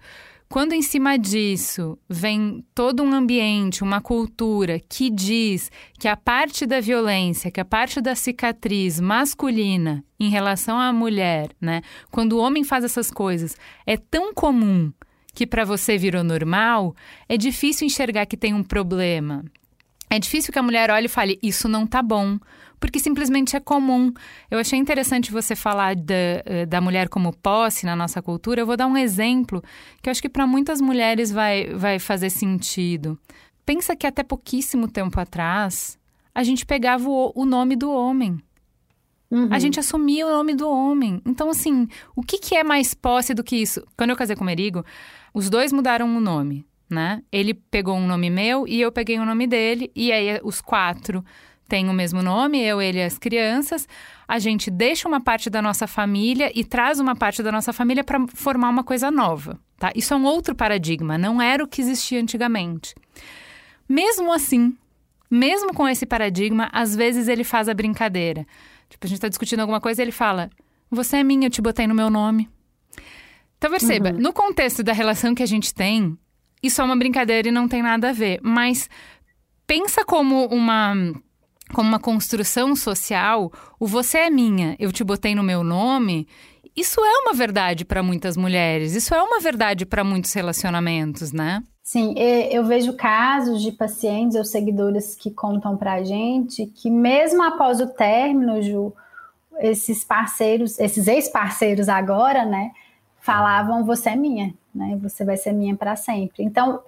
Quando 0.52 0.72
em 0.72 0.82
cima 0.82 1.16
disso 1.16 1.96
vem 2.08 2.64
todo 2.74 3.04
um 3.04 3.12
ambiente, 3.14 3.84
uma 3.84 4.00
cultura 4.00 4.80
que 4.80 5.08
diz 5.08 5.70
que 5.96 6.08
a 6.08 6.16
parte 6.16 6.66
da 6.66 6.80
violência, 6.80 7.52
que 7.52 7.60
a 7.60 7.64
parte 7.64 8.00
da 8.00 8.16
cicatriz 8.16 8.98
masculina 8.98 10.04
em 10.18 10.28
relação 10.28 10.76
à 10.76 10.92
mulher, 10.92 11.50
né? 11.60 11.82
Quando 12.10 12.32
o 12.32 12.38
homem 12.38 12.64
faz 12.64 12.82
essas 12.82 13.12
coisas, 13.12 13.56
é 13.86 13.96
tão 13.96 14.34
comum 14.34 14.92
que 15.34 15.46
para 15.46 15.64
você 15.64 15.96
virou 15.96 16.24
normal, 16.24 16.94
é 17.28 17.36
difícil 17.36 17.86
enxergar 17.86 18.26
que 18.26 18.36
tem 18.36 18.54
um 18.54 18.62
problema. 18.62 19.44
É 20.08 20.18
difícil 20.18 20.52
que 20.52 20.58
a 20.58 20.62
mulher 20.62 20.90
olhe 20.90 21.06
e 21.06 21.08
fale, 21.08 21.38
isso 21.40 21.68
não 21.68 21.86
tá 21.86 22.02
bom, 22.02 22.38
porque 22.80 22.98
simplesmente 22.98 23.54
é 23.54 23.60
comum. 23.60 24.12
Eu 24.50 24.58
achei 24.58 24.78
interessante 24.78 25.30
você 25.30 25.54
falar 25.54 25.94
da, 25.94 26.14
eh, 26.44 26.66
da 26.66 26.80
mulher 26.80 27.08
como 27.08 27.36
posse 27.36 27.86
na 27.86 27.94
nossa 27.94 28.20
cultura. 28.20 28.60
Eu 28.60 28.66
vou 28.66 28.76
dar 28.76 28.88
um 28.88 28.96
exemplo 28.96 29.62
que 30.02 30.08
eu 30.08 30.10
acho 30.10 30.22
que 30.22 30.28
para 30.28 30.46
muitas 30.46 30.80
mulheres 30.80 31.30
vai, 31.30 31.72
vai 31.74 31.98
fazer 32.00 32.30
sentido. 32.30 33.16
Pensa 33.64 33.94
que 33.94 34.06
até 34.06 34.24
pouquíssimo 34.24 34.88
tempo 34.88 35.20
atrás, 35.20 35.96
a 36.34 36.42
gente 36.42 36.66
pegava 36.66 37.08
o, 37.08 37.32
o 37.36 37.44
nome 37.44 37.76
do 37.76 37.92
homem. 37.92 38.42
Uhum. 39.30 39.48
A 39.50 39.58
gente 39.60 39.78
assumia 39.78 40.26
o 40.26 40.30
nome 40.30 40.54
do 40.54 40.68
homem. 40.68 41.22
Então, 41.24 41.50
assim, 41.50 41.86
o 42.16 42.22
que, 42.22 42.38
que 42.38 42.56
é 42.56 42.64
mais 42.64 42.94
posse 42.94 43.32
do 43.32 43.44
que 43.44 43.56
isso? 43.56 43.86
Quando 43.96 44.10
eu 44.10 44.16
casei 44.16 44.34
com 44.34 44.42
o 44.42 44.46
Merigo, 44.46 44.84
os 45.32 45.50
dois 45.50 45.72
mudaram 45.72 46.16
o 46.16 46.20
nome, 46.20 46.66
né? 46.88 47.22
Ele 47.30 47.54
pegou 47.54 47.96
um 47.96 48.06
nome 48.06 48.30
meu 48.30 48.66
e 48.66 48.80
eu 48.80 48.90
peguei 48.90 49.18
o 49.18 49.24
nome 49.24 49.46
dele, 49.46 49.90
e 49.94 50.12
aí 50.12 50.40
os 50.42 50.60
quatro 50.60 51.24
têm 51.68 51.88
o 51.88 51.92
mesmo 51.92 52.20
nome, 52.20 52.60
eu, 52.60 52.82
ele 52.82 52.98
e 52.98 53.02
as 53.02 53.16
crianças. 53.16 53.86
A 54.26 54.38
gente 54.38 54.70
deixa 54.70 55.06
uma 55.06 55.20
parte 55.20 55.48
da 55.48 55.62
nossa 55.62 55.86
família 55.86 56.50
e 56.54 56.64
traz 56.64 56.98
uma 56.98 57.14
parte 57.14 57.42
da 57.42 57.52
nossa 57.52 57.72
família 57.72 58.02
para 58.02 58.26
formar 58.34 58.68
uma 58.68 58.82
coisa 58.82 59.10
nova, 59.10 59.58
tá? 59.78 59.92
Isso 59.94 60.12
é 60.12 60.16
um 60.16 60.24
outro 60.24 60.54
paradigma, 60.54 61.16
não 61.16 61.40
era 61.40 61.62
o 61.62 61.68
que 61.68 61.80
existia 61.80 62.20
antigamente. 62.20 62.94
Mesmo 63.88 64.32
assim, 64.32 64.76
mesmo 65.30 65.72
com 65.72 65.88
esse 65.88 66.04
paradigma, 66.04 66.68
às 66.72 66.94
vezes 66.94 67.28
ele 67.28 67.44
faz 67.44 67.68
a 67.68 67.74
brincadeira. 67.74 68.44
Tipo, 68.88 69.06
a 69.06 69.08
gente 69.08 69.18
está 69.18 69.28
discutindo 69.28 69.60
alguma 69.60 69.80
coisa 69.80 70.02
e 70.02 70.04
ele 70.04 70.12
fala: 70.12 70.50
Você 70.90 71.18
é 71.18 71.24
minha, 71.24 71.46
eu 71.46 71.50
te 71.50 71.62
botei 71.62 71.86
no 71.86 71.94
meu 71.94 72.10
nome. 72.10 72.48
Então 73.60 73.70
perceba, 73.70 74.08
uhum. 74.08 74.18
no 74.18 74.32
contexto 74.32 74.82
da 74.82 74.94
relação 74.94 75.34
que 75.34 75.42
a 75.42 75.46
gente 75.46 75.74
tem, 75.74 76.16
isso 76.62 76.80
é 76.80 76.84
uma 76.84 76.96
brincadeira 76.96 77.48
e 77.48 77.52
não 77.52 77.68
tem 77.68 77.82
nada 77.82 78.08
a 78.08 78.12
ver. 78.12 78.40
Mas 78.42 78.88
pensa 79.66 80.02
como 80.02 80.46
uma 80.46 80.94
como 81.74 81.86
uma 81.86 82.00
construção 82.00 82.74
social, 82.74 83.52
o 83.78 83.86
você 83.86 84.18
é 84.18 84.30
minha, 84.30 84.74
eu 84.78 84.90
te 84.90 85.04
botei 85.04 85.34
no 85.34 85.42
meu 85.42 85.62
nome. 85.62 86.26
Isso 86.74 87.04
é 87.04 87.18
uma 87.18 87.34
verdade 87.34 87.84
para 87.84 88.02
muitas 88.02 88.34
mulheres, 88.34 88.94
isso 88.94 89.14
é 89.14 89.22
uma 89.22 89.38
verdade 89.38 89.84
para 89.84 90.02
muitos 90.02 90.32
relacionamentos, 90.32 91.30
né? 91.30 91.62
Sim, 91.82 92.14
eu 92.16 92.64
vejo 92.64 92.94
casos 92.94 93.60
de 93.60 93.72
pacientes 93.72 94.36
ou 94.36 94.44
seguidores 94.44 95.14
que 95.14 95.30
contam 95.30 95.76
para 95.76 95.94
a 95.94 96.02
gente 96.02 96.64
que 96.64 96.88
mesmo 96.88 97.42
após 97.42 97.78
o 97.78 97.88
término, 97.88 98.62
Ju, 98.62 98.94
esses 99.58 100.02
parceiros, 100.02 100.78
esses 100.78 101.06
ex-parceiros 101.06 101.90
agora, 101.90 102.46
né, 102.46 102.70
falavam 103.20 103.84
você 103.84 104.10
é 104.10 104.16
minha, 104.16 104.54
né, 104.74 104.98
você 105.00 105.24
vai 105.24 105.36
ser 105.36 105.52
minha 105.52 105.76
para 105.76 105.96
sempre. 105.96 106.42
Então, 106.42 106.80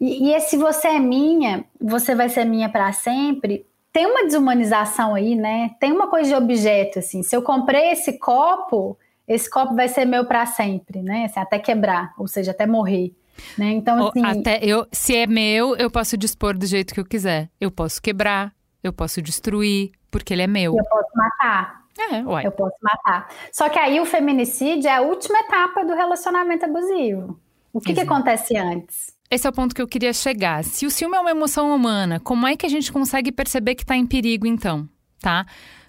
e, 0.00 0.28
e 0.28 0.34
esse 0.34 0.56
você 0.56 0.88
é 0.88 0.98
minha, 0.98 1.64
você 1.80 2.14
vai 2.14 2.28
ser 2.28 2.44
minha 2.44 2.68
para 2.68 2.92
sempre, 2.92 3.66
tem 3.92 4.06
uma 4.06 4.24
desumanização 4.24 5.14
aí, 5.14 5.34
né? 5.34 5.70
Tem 5.80 5.90
uma 5.90 6.08
coisa 6.08 6.28
de 6.30 6.36
objeto 6.36 6.98
assim. 6.98 7.22
Se 7.22 7.34
eu 7.34 7.42
comprei 7.42 7.90
esse 7.90 8.18
copo, 8.18 8.96
esse 9.26 9.50
copo 9.50 9.74
vai 9.74 9.88
ser 9.88 10.04
meu 10.04 10.24
para 10.24 10.46
sempre, 10.46 11.02
né? 11.02 11.24
Assim, 11.24 11.40
até 11.40 11.58
quebrar, 11.58 12.12
ou 12.18 12.28
seja, 12.28 12.52
até 12.52 12.66
morrer. 12.66 13.12
Né? 13.56 13.72
Então, 13.72 14.08
assim. 14.08 14.24
Até 14.24 14.60
eu, 14.62 14.86
se 14.92 15.16
é 15.16 15.26
meu, 15.26 15.76
eu 15.76 15.90
posso 15.90 16.16
dispor 16.16 16.56
do 16.56 16.66
jeito 16.66 16.94
que 16.94 17.00
eu 17.00 17.04
quiser. 17.04 17.48
Eu 17.60 17.70
posso 17.70 18.00
quebrar, 18.00 18.52
eu 18.82 18.92
posso 18.92 19.20
destruir, 19.20 19.92
porque 20.10 20.32
ele 20.32 20.42
é 20.42 20.46
meu. 20.46 20.76
Eu 20.76 20.84
posso 20.84 21.10
matar. 21.14 21.84
É, 21.98 22.22
uai. 22.22 22.46
Eu 22.46 22.52
posso 22.52 22.76
matar. 22.80 23.28
Só 23.52 23.68
que 23.68 23.78
aí 23.78 24.00
o 24.00 24.06
feminicídio 24.06 24.88
é 24.88 24.96
a 24.96 25.00
última 25.00 25.40
etapa 25.40 25.84
do 25.84 25.94
relacionamento 25.94 26.64
abusivo. 26.64 27.38
O 27.72 27.80
que, 27.80 27.92
que 27.92 28.00
acontece 28.00 28.56
antes? 28.56 29.12
Esse 29.30 29.46
é 29.46 29.50
o 29.50 29.52
ponto 29.52 29.74
que 29.74 29.82
eu 29.82 29.88
queria 29.88 30.12
chegar. 30.12 30.64
Se 30.64 30.86
o 30.86 30.90
ciúme 30.90 31.16
é 31.16 31.20
uma 31.20 31.30
emoção 31.30 31.74
humana, 31.74 32.18
como 32.20 32.46
é 32.46 32.56
que 32.56 32.64
a 32.64 32.68
gente 32.68 32.90
consegue 32.90 33.30
perceber 33.30 33.74
que 33.74 33.82
está 33.82 33.96
em 33.96 34.06
perigo, 34.06 34.46
então? 34.46 34.88
Tá? 35.20 35.44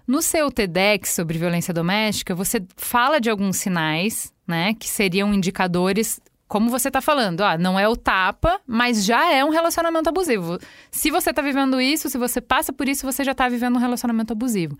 No 0.06 0.22
seu 0.22 0.52
TEDx 0.52 1.14
sobre 1.14 1.38
violência 1.38 1.74
doméstica, 1.74 2.36
você 2.36 2.66
fala 2.76 3.22
de 3.22 3.30
alguns 3.30 3.58
sinais, 3.58 4.34
né, 4.46 4.74
que 4.74 4.90
seriam 4.90 5.34
indicadores 5.34 6.20
como 6.50 6.68
você 6.68 6.90
está 6.90 7.00
falando, 7.00 7.42
ah, 7.42 7.60
não 7.60 7.80
é 7.80 7.88
o 7.88 7.96
tapa, 7.96 8.60
mas 8.66 9.06
já 9.06 9.32
é 9.32 9.46
um 9.46 9.52
relacionamento 9.52 10.10
abusivo. 10.10 10.58
Se 10.90 11.12
você 11.12 11.30
está 11.30 11.44
vivendo 11.44 11.80
isso, 11.80 12.10
se 12.10 12.18
você 12.18 12.42
passa 12.42 12.74
por 12.74 12.90
isso, 12.90 13.06
você 13.06 13.24
já 13.24 13.34
está 13.34 13.48
vivendo 13.48 13.76
um 13.76 13.80
relacionamento 13.80 14.34
abusivo. 14.34 14.76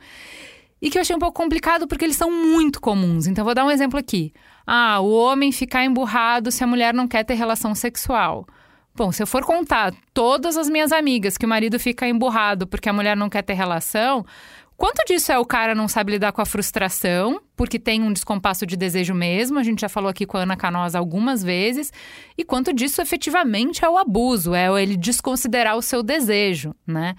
E 0.82 0.90
que 0.90 0.98
eu 0.98 1.02
achei 1.02 1.16
um 1.16 1.20
pouco 1.20 1.40
complicado 1.40 1.88
porque 1.88 2.04
eles 2.04 2.16
são 2.16 2.32
muito 2.32 2.82
comuns. 2.82 3.28
Então, 3.28 3.46
vou 3.46 3.54
dar 3.54 3.64
um 3.64 3.70
exemplo 3.70 4.00
aqui. 4.00 4.34
Ah, 4.66 5.00
o 5.00 5.12
homem 5.12 5.52
ficar 5.52 5.86
emburrado 5.86 6.52
se 6.52 6.64
a 6.64 6.68
mulher 6.68 6.92
não 6.92 7.08
quer 7.08 7.24
ter 7.24 7.36
relação 7.36 7.76
sexual. 7.76 8.48
Bom, 8.96 9.12
se 9.12 9.22
eu 9.22 9.28
for 9.28 9.46
contar 9.46 9.94
todas 10.12 10.58
as 10.58 10.68
minhas 10.68 10.92
amigas 10.92 11.38
que 11.38 11.46
o 11.46 11.50
marido 11.50 11.80
fica 11.80 12.08
emburrado 12.08 12.66
porque 12.66 12.90
a 12.90 12.94
mulher 12.94 13.16
não 13.16 13.30
quer 13.30 13.44
ter 13.44 13.54
relação, 13.54 14.26
Quanto 14.80 15.04
disso 15.06 15.30
é 15.30 15.38
o 15.38 15.44
cara 15.44 15.76
não 15.76 15.90
sabe 15.90 16.14
lidar 16.14 16.32
com 16.32 16.42
a 16.42 16.46
frustração, 16.46 17.42
porque 17.54 17.78
tem 17.78 18.02
um 18.02 18.14
descompasso 18.14 18.66
de 18.66 18.78
desejo 18.78 19.14
mesmo, 19.14 19.60
a 19.60 19.64
gente 19.64 19.82
já 19.82 19.90
falou 19.90 20.10
aqui 20.10 20.26
com 20.26 20.38
a 20.38 20.44
Ana 20.44 20.56
Canosa 20.56 20.98
algumas 20.98 21.44
vezes, 21.44 21.92
e 22.38 22.46
quanto 22.46 22.72
disso 22.72 23.02
efetivamente 23.02 23.84
é 23.84 23.90
o 23.90 23.98
abuso, 23.98 24.56
é 24.56 24.68
ele 24.82 24.96
desconsiderar 24.96 25.76
o 25.76 25.82
seu 25.82 26.02
desejo, 26.02 26.74
né? 26.88 27.16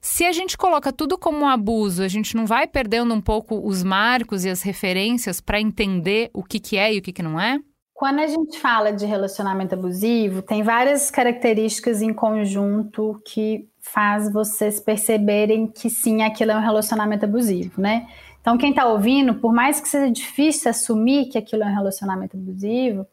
Se 0.00 0.24
a 0.24 0.32
gente 0.32 0.56
coloca 0.56 0.90
tudo 0.90 1.18
como 1.18 1.40
um 1.40 1.48
abuso, 1.48 2.02
a 2.02 2.08
gente 2.08 2.34
não 2.34 2.46
vai 2.46 2.66
perdendo 2.66 3.12
um 3.12 3.20
pouco 3.20 3.60
os 3.62 3.82
marcos 3.82 4.46
e 4.46 4.48
as 4.48 4.62
referências 4.62 5.38
para 5.38 5.60
entender 5.60 6.30
o 6.32 6.42
que, 6.42 6.58
que 6.58 6.78
é 6.78 6.94
e 6.94 6.98
o 6.98 7.02
que, 7.02 7.12
que 7.12 7.22
não 7.22 7.38
é? 7.38 7.58
Quando 7.92 8.20
a 8.20 8.26
gente 8.26 8.58
fala 8.58 8.92
de 8.92 9.04
relacionamento 9.04 9.74
abusivo, 9.74 10.40
tem 10.40 10.62
várias 10.62 11.10
características 11.10 12.00
em 12.00 12.14
conjunto 12.14 13.20
que 13.24 13.68
faz 13.92 14.32
vocês 14.32 14.80
perceberem 14.80 15.66
que 15.66 15.88
sim, 15.88 16.22
aquilo 16.22 16.50
é 16.50 16.56
um 16.56 16.60
relacionamento 16.60 17.24
abusivo, 17.24 17.80
né? 17.80 18.06
Então, 18.40 18.58
quem 18.58 18.70
está 18.70 18.86
ouvindo, 18.86 19.34
por 19.34 19.52
mais 19.52 19.80
que 19.80 19.88
seja 19.88 20.10
difícil 20.10 20.70
assumir 20.70 21.26
que 21.26 21.38
aquilo 21.38 21.62
é 21.62 21.66
um 21.66 21.74
relacionamento 21.74 22.36
abusivo, 22.36 23.06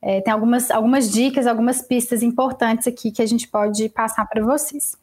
é, 0.00 0.20
tem 0.20 0.32
algumas, 0.32 0.70
algumas 0.70 1.10
dicas, 1.10 1.46
algumas 1.46 1.82
pistas 1.82 2.22
importantes 2.22 2.88
aqui 2.88 3.12
que 3.12 3.22
a 3.22 3.26
gente 3.26 3.46
pode 3.46 3.88
passar 3.88 4.26
para 4.26 4.44
vocês. 4.44 4.96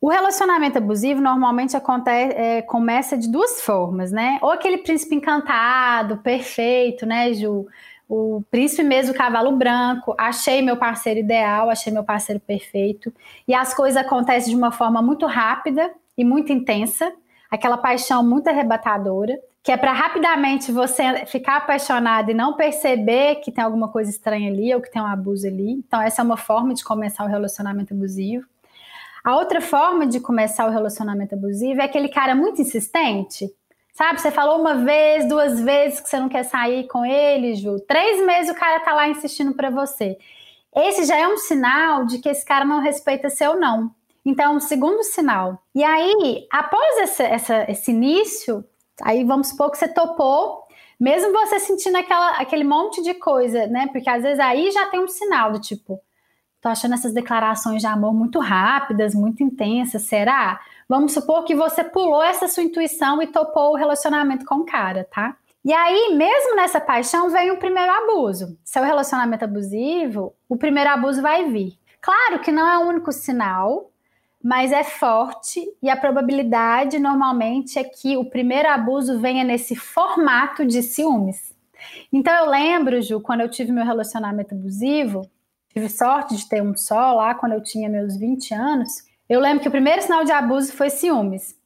O 0.00 0.08
relacionamento 0.08 0.78
abusivo 0.78 1.20
normalmente 1.20 1.76
acontece, 1.76 2.36
é, 2.36 2.62
começa 2.62 3.16
de 3.16 3.30
duas 3.30 3.62
formas, 3.62 4.10
né? 4.10 4.38
Ou 4.42 4.50
aquele 4.50 4.78
príncipe 4.78 5.14
encantado, 5.14 6.18
perfeito, 6.18 7.06
né, 7.06 7.32
Ju? 7.32 7.66
O 8.08 8.42
príncipe 8.50 8.82
mesmo, 8.82 9.12
o 9.12 9.16
cavalo 9.16 9.52
branco, 9.56 10.14
achei 10.18 10.62
meu 10.62 10.76
parceiro 10.76 11.20
ideal, 11.20 11.68
achei 11.70 11.92
meu 11.92 12.04
parceiro 12.04 12.40
perfeito, 12.40 13.12
e 13.46 13.54
as 13.54 13.74
coisas 13.74 13.96
acontecem 13.96 14.50
de 14.50 14.56
uma 14.56 14.70
forma 14.70 15.02
muito 15.02 15.26
rápida 15.26 15.92
e 16.16 16.24
muito 16.24 16.52
intensa, 16.52 17.12
aquela 17.50 17.76
paixão 17.76 18.22
muito 18.22 18.48
arrebatadora, 18.48 19.38
que 19.62 19.72
é 19.72 19.76
para 19.76 19.92
rapidamente 19.92 20.70
você 20.70 21.26
ficar 21.26 21.56
apaixonado 21.56 22.30
e 22.30 22.34
não 22.34 22.54
perceber 22.54 23.36
que 23.36 23.50
tem 23.50 23.64
alguma 23.64 23.88
coisa 23.88 24.08
estranha 24.08 24.48
ali 24.48 24.72
ou 24.72 24.80
que 24.80 24.90
tem 24.90 25.02
um 25.02 25.06
abuso 25.06 25.44
ali. 25.44 25.72
Então, 25.72 26.00
essa 26.00 26.22
é 26.22 26.24
uma 26.24 26.36
forma 26.36 26.72
de 26.72 26.84
começar 26.84 27.24
o 27.24 27.28
relacionamento 27.28 27.92
abusivo. 27.92 28.46
A 29.24 29.34
outra 29.34 29.60
forma 29.60 30.06
de 30.06 30.20
começar 30.20 30.68
o 30.68 30.70
relacionamento 30.70 31.34
abusivo 31.34 31.80
é 31.80 31.84
aquele 31.84 32.08
cara 32.08 32.32
muito 32.32 32.62
insistente, 32.62 33.52
Sabe, 33.96 34.20
você 34.20 34.30
falou 34.30 34.60
uma 34.60 34.74
vez, 34.74 35.26
duas 35.26 35.58
vezes 35.58 36.00
que 36.00 36.08
você 36.10 36.20
não 36.20 36.28
quer 36.28 36.42
sair 36.42 36.86
com 36.86 37.02
ele, 37.02 37.54
Ju. 37.54 37.80
Três 37.88 38.22
meses 38.26 38.52
o 38.52 38.54
cara 38.54 38.78
tá 38.80 38.92
lá 38.92 39.08
insistindo 39.08 39.54
para 39.54 39.70
você. 39.70 40.18
Esse 40.74 41.06
já 41.06 41.16
é 41.16 41.26
um 41.26 41.38
sinal 41.38 42.04
de 42.04 42.18
que 42.18 42.28
esse 42.28 42.44
cara 42.44 42.62
não 42.62 42.80
respeita 42.82 43.30
seu 43.30 43.58
não. 43.58 43.90
Então, 44.22 44.56
um 44.56 44.60
segundo 44.60 45.02
sinal. 45.02 45.62
E 45.74 45.82
aí, 45.82 46.46
após 46.52 46.98
esse, 46.98 47.22
essa, 47.22 47.70
esse 47.70 47.90
início, 47.90 48.62
aí 49.00 49.24
vamos 49.24 49.48
supor 49.48 49.70
que 49.70 49.78
você 49.78 49.88
topou, 49.88 50.64
mesmo 51.00 51.32
você 51.32 51.58
sentindo 51.58 51.96
aquela, 51.96 52.32
aquele 52.32 52.64
monte 52.64 53.02
de 53.02 53.14
coisa, 53.14 53.66
né? 53.66 53.86
Porque 53.90 54.10
às 54.10 54.22
vezes 54.22 54.38
aí 54.38 54.70
já 54.72 54.90
tem 54.90 55.00
um 55.00 55.08
sinal 55.08 55.52
do 55.52 55.58
tipo, 55.58 55.98
tô 56.60 56.68
achando 56.68 56.92
essas 56.92 57.14
declarações 57.14 57.80
de 57.80 57.86
amor 57.86 58.12
muito 58.12 58.40
rápidas, 58.40 59.14
muito 59.14 59.42
intensas, 59.42 60.02
será? 60.02 60.60
Vamos 60.88 61.12
supor 61.12 61.44
que 61.44 61.54
você 61.54 61.82
pulou 61.82 62.22
essa 62.22 62.46
sua 62.46 62.62
intuição 62.62 63.20
e 63.22 63.26
topou 63.26 63.72
o 63.72 63.76
relacionamento 63.76 64.44
com 64.44 64.56
o 64.56 64.64
cara, 64.64 65.04
tá? 65.04 65.36
E 65.64 65.72
aí, 65.72 66.14
mesmo 66.14 66.54
nessa 66.54 66.80
paixão, 66.80 67.28
vem 67.28 67.50
o 67.50 67.58
primeiro 67.58 67.90
abuso. 67.90 68.56
Seu 68.64 68.84
relacionamento 68.84 69.44
abusivo, 69.44 70.32
o 70.48 70.56
primeiro 70.56 70.90
abuso 70.90 71.20
vai 71.20 71.50
vir. 71.50 71.76
Claro 72.00 72.38
que 72.38 72.52
não 72.52 72.68
é 72.68 72.78
o 72.78 72.88
único 72.88 73.10
sinal, 73.10 73.90
mas 74.40 74.70
é 74.70 74.84
forte 74.84 75.60
e 75.82 75.90
a 75.90 75.96
probabilidade 75.96 77.00
normalmente 77.00 77.80
é 77.80 77.82
que 77.82 78.16
o 78.16 78.24
primeiro 78.24 78.68
abuso 78.68 79.18
venha 79.18 79.42
nesse 79.42 79.74
formato 79.74 80.64
de 80.64 80.84
ciúmes. 80.84 81.52
Então 82.12 82.32
eu 82.32 82.48
lembro, 82.48 83.02
Ju, 83.02 83.20
quando 83.20 83.40
eu 83.40 83.50
tive 83.50 83.72
meu 83.72 83.84
relacionamento 83.84 84.54
abusivo, 84.54 85.28
tive 85.72 85.88
sorte 85.88 86.36
de 86.36 86.48
ter 86.48 86.62
um 86.62 86.76
só 86.76 87.12
lá 87.12 87.34
quando 87.34 87.54
eu 87.54 87.62
tinha 87.62 87.88
meus 87.88 88.16
20 88.16 88.54
anos. 88.54 89.04
Eu 89.28 89.40
lembro 89.40 89.60
que 89.60 89.68
o 89.68 89.72
primeiro 89.72 90.00
sinal 90.02 90.24
de 90.24 90.30
abuso 90.30 90.72
foi 90.72 90.88
ciúmes. 90.88 91.56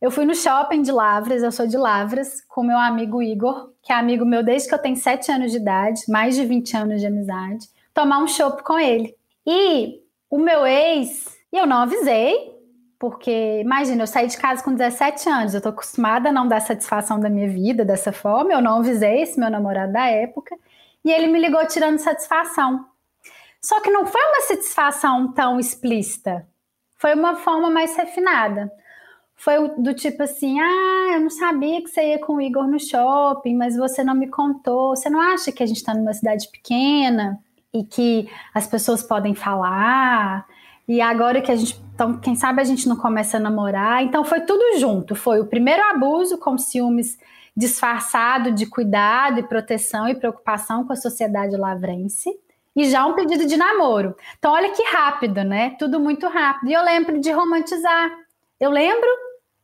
Eu 0.00 0.10
fui 0.10 0.24
no 0.24 0.34
shopping 0.34 0.80
de 0.80 0.90
Lavras, 0.90 1.42
eu 1.42 1.52
sou 1.52 1.66
de 1.66 1.76
Lavras, 1.76 2.40
com 2.48 2.62
meu 2.62 2.78
amigo 2.78 3.22
Igor, 3.22 3.74
que 3.82 3.92
é 3.92 3.96
amigo 3.96 4.24
meu 4.24 4.42
desde 4.42 4.66
que 4.66 4.74
eu 4.74 4.78
tenho 4.78 4.96
7 4.96 5.30
anos 5.30 5.52
de 5.52 5.58
idade, 5.58 6.00
mais 6.08 6.34
de 6.34 6.46
20 6.46 6.76
anos 6.78 7.00
de 7.00 7.06
amizade, 7.06 7.66
tomar 7.92 8.20
um 8.20 8.26
chopp 8.26 8.62
com 8.62 8.78
ele. 8.78 9.14
E 9.46 10.00
o 10.30 10.38
meu 10.38 10.66
ex, 10.66 11.26
e 11.52 11.58
eu 11.58 11.66
não 11.66 11.82
avisei, 11.82 12.58
porque 12.98 13.60
imagina, 13.60 14.02
eu 14.02 14.06
saí 14.06 14.26
de 14.26 14.38
casa 14.38 14.62
com 14.64 14.72
17 14.72 15.28
anos, 15.28 15.54
eu 15.54 15.60
tô 15.60 15.68
acostumada 15.68 16.30
a 16.30 16.32
não 16.32 16.48
dar 16.48 16.60
satisfação 16.60 17.20
da 17.20 17.28
minha 17.28 17.50
vida 17.50 17.84
dessa 17.84 18.12
forma, 18.12 18.54
eu 18.54 18.62
não 18.62 18.78
avisei 18.78 19.20
esse 19.20 19.38
meu 19.38 19.50
namorado 19.50 19.92
da 19.92 20.06
época, 20.06 20.56
e 21.04 21.12
ele 21.12 21.26
me 21.26 21.38
ligou 21.38 21.66
tirando 21.66 21.98
satisfação. 21.98 22.86
Só 23.62 23.78
que 23.82 23.90
não 23.90 24.06
foi 24.06 24.22
uma 24.22 24.40
satisfação 24.46 25.30
tão 25.34 25.60
explícita 25.60 26.48
foi 27.00 27.14
uma 27.14 27.34
forma 27.34 27.70
mais 27.70 27.96
refinada. 27.96 28.70
Foi 29.34 29.56
do 29.78 29.94
tipo 29.94 30.22
assim: 30.22 30.60
ah, 30.60 31.14
eu 31.14 31.20
não 31.20 31.30
sabia 31.30 31.82
que 31.82 31.88
você 31.88 32.10
ia 32.10 32.18
com 32.18 32.34
o 32.34 32.40
Igor 32.40 32.66
no 32.66 32.78
shopping, 32.78 33.56
mas 33.56 33.74
você 33.74 34.04
não 34.04 34.14
me 34.14 34.28
contou. 34.28 34.94
Você 34.94 35.08
não 35.08 35.18
acha 35.18 35.50
que 35.50 35.62
a 35.62 35.66
gente 35.66 35.78
está 35.78 35.94
numa 35.94 36.12
cidade 36.12 36.46
pequena 36.48 37.40
e 37.72 37.82
que 37.82 38.28
as 38.52 38.66
pessoas 38.66 39.02
podem 39.02 39.34
falar? 39.34 40.46
E 40.86 41.00
agora 41.00 41.40
que 41.40 41.50
a 41.50 41.56
gente. 41.56 41.80
Então, 41.94 42.18
quem 42.18 42.34
sabe 42.34 42.60
a 42.60 42.64
gente 42.64 42.86
não 42.86 42.96
começa 42.96 43.38
a 43.38 43.40
namorar. 43.40 44.02
Então, 44.02 44.22
foi 44.22 44.42
tudo 44.42 44.78
junto. 44.78 45.14
Foi 45.14 45.40
o 45.40 45.46
primeiro 45.46 45.82
abuso 45.84 46.36
com 46.36 46.58
ciúmes 46.58 47.18
disfarçado 47.56 48.52
de 48.52 48.66
cuidado 48.66 49.40
e 49.40 49.42
proteção 49.42 50.06
e 50.06 50.14
preocupação 50.14 50.84
com 50.84 50.92
a 50.92 50.96
sociedade 50.96 51.56
lavrense 51.56 52.30
e 52.74 52.88
já 52.88 53.06
um 53.06 53.14
pedido 53.14 53.46
de 53.46 53.56
namoro. 53.56 54.16
Então, 54.38 54.52
olha 54.52 54.70
que 54.70 54.82
rápido, 54.82 55.42
né? 55.44 55.76
Tudo 55.78 55.98
muito 55.98 56.26
rápido. 56.28 56.70
E 56.70 56.72
eu 56.72 56.82
lembro 56.82 57.18
de 57.18 57.30
romantizar. 57.30 58.10
Eu 58.58 58.70
lembro, 58.70 59.08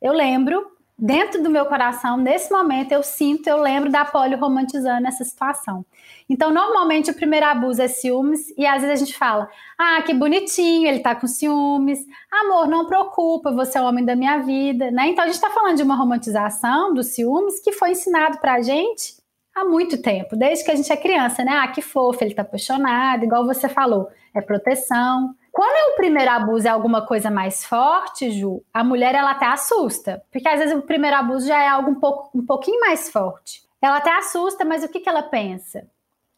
eu 0.01 0.13
lembro, 0.13 0.67
dentro 0.99 1.43
do 1.43 1.51
meu 1.51 1.67
coração, 1.67 2.17
nesse 2.17 2.51
momento, 2.51 2.93
eu 2.93 3.03
sinto, 3.03 3.47
eu 3.49 3.59
lembro 3.59 3.91
da 3.91 4.05
Polly 4.05 4.35
romantizando 4.35 5.07
essa 5.07 5.25
situação. 5.25 5.85
Então, 6.29 6.51
normalmente, 6.51 7.11
o 7.11 7.15
primeiro 7.15 7.47
abuso 7.47 7.83
é 7.83 7.89
ciúmes, 7.89 8.53
e 8.57 8.67
às 8.67 8.83
vezes 8.83 9.03
a 9.03 9.05
gente 9.05 9.17
fala: 9.17 9.49
ah, 9.79 10.03
que 10.03 10.13
bonitinho, 10.13 10.89
ele 10.89 11.01
tá 11.01 11.15
com 11.15 11.27
ciúmes. 11.27 11.99
Amor, 12.31 12.67
não 12.67 12.87
preocupa, 12.87 13.53
você 13.53 13.79
é 13.79 13.81
o 13.81 13.85
homem 13.85 14.05
da 14.05 14.17
minha 14.17 14.39
vida, 14.39 14.91
né? 14.91 15.09
Então, 15.09 15.25
a 15.25 15.29
gente 15.29 15.41
tá 15.41 15.51
falando 15.51 15.77
de 15.77 15.83
uma 15.83 15.95
romantização 15.95 16.93
dos 16.93 17.09
ciúmes 17.09 17.61
que 17.61 17.73
foi 17.73 17.93
ensinado 17.93 18.39
pra 18.39 18.63
gente 18.63 19.16
há 19.57 19.65
muito 19.65 20.01
tempo, 20.03 20.37
desde 20.37 20.63
que 20.63 20.71
a 20.71 20.77
gente 20.77 20.93
é 20.93 20.97
criança, 20.97 21.43
né? 21.43 21.53
Ah, 21.53 21.69
que 21.69 21.81
fofo, 21.81 22.23
ele 22.23 22.35
tá 22.35 22.43
apaixonado, 22.43 23.25
igual 23.25 23.47
você 23.47 23.71
falou, 23.71 24.11
é 24.35 24.41
proteção. 24.43 25.35
Quando 25.51 25.75
é 25.75 25.93
o 25.93 25.97
primeiro 25.97 26.31
abuso 26.31 26.69
é 26.69 26.71
alguma 26.71 27.07
coisa 27.07 27.31
mais 27.31 27.65
forte, 27.65 28.31
Ju, 28.31 28.63
a 28.73 28.85
mulher 28.85 29.15
ela 29.15 29.31
até 29.31 29.47
assusta, 29.47 30.23
porque 30.31 30.47
às 30.47 30.59
vezes 30.61 30.77
o 30.77 30.83
primeiro 30.83 31.17
abuso 31.17 31.47
já 31.47 31.59
é 31.59 31.69
algo 31.69 31.91
um, 31.91 31.95
pouco, 31.95 32.31
um 32.39 32.45
pouquinho 32.45 32.79
mais 32.81 33.11
forte. 33.11 33.63
Ela 33.81 33.97
até 33.97 34.15
assusta, 34.15 34.63
mas 34.63 34.85
o 34.85 34.89
que, 34.89 35.01
que 35.01 35.09
ela 35.09 35.23
pensa? 35.23 35.89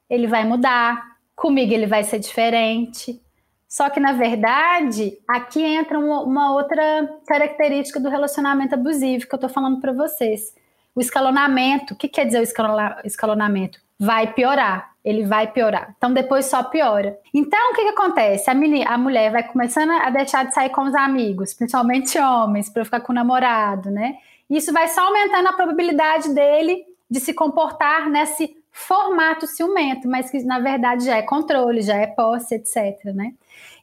Ele 0.09 0.29
vai 0.29 0.45
mudar, 0.45 1.03
comigo 1.35 1.73
ele 1.73 1.87
vai 1.87 2.05
ser 2.05 2.21
diferente. 2.21 3.21
Só 3.69 3.91
que, 3.91 3.99
na 3.99 4.13
verdade, 4.13 5.19
aqui 5.29 5.63
entra 5.63 5.99
uma, 5.99 6.53
outra 6.53 7.19
característica 7.27 7.99
do 7.99 8.09
relacionamento 8.09 8.75
abusivo 8.75 9.27
que 9.27 9.35
eu 9.35 9.39
tô 9.39 9.49
falando 9.49 9.81
para 9.81 9.93
vocês 9.93 10.55
o 10.99 11.01
escalonamento. 11.01 11.95
O 11.95 11.97
que 11.97 12.09
quer 12.09 12.27
dizer 12.27 12.41
o 12.41 13.07
escalonamento? 13.07 13.79
Vai 13.97 14.33
piorar, 14.33 14.91
ele 15.05 15.25
vai 15.25 15.47
piorar. 15.47 15.95
Então 15.97 16.13
depois 16.13 16.47
só 16.47 16.65
piora. 16.65 17.17
Então 17.33 17.71
o 17.71 17.75
que, 17.75 17.83
que 17.83 17.91
acontece? 17.91 18.51
A, 18.51 18.55
menina, 18.55 18.91
a 18.91 18.99
mulher 18.99 19.31
vai 19.31 19.45
começando 19.45 19.91
a 19.91 20.11
deixar 20.11 20.45
de 20.45 20.55
sair 20.55 20.71
com 20.71 20.83
os 20.83 20.95
amigos, 20.95 21.55
principalmente 21.55 22.19
homens, 22.19 22.69
para 22.69 22.85
ficar 22.85 23.01
com 23.01 23.13
o 23.13 23.15
namorado, 23.15 23.93
né? 23.93 24.17
Isso 24.51 24.73
vai 24.73 24.89
só 24.89 25.03
aumentando 25.07 25.49
a 25.49 25.53
probabilidade 25.53 26.35
dele 26.35 26.85
de 27.09 27.21
se 27.21 27.33
comportar 27.33 28.09
nesse 28.11 28.57
formato 28.73 29.47
ciumento, 29.47 30.09
mas 30.09 30.31
que 30.31 30.43
na 30.43 30.59
verdade 30.59 31.05
já 31.05 31.17
é 31.17 31.23
controle, 31.23 31.81
já 31.81 31.97
é 31.97 32.09
posse, 32.09 32.57
etc, 32.57 33.05
né? 33.15 33.35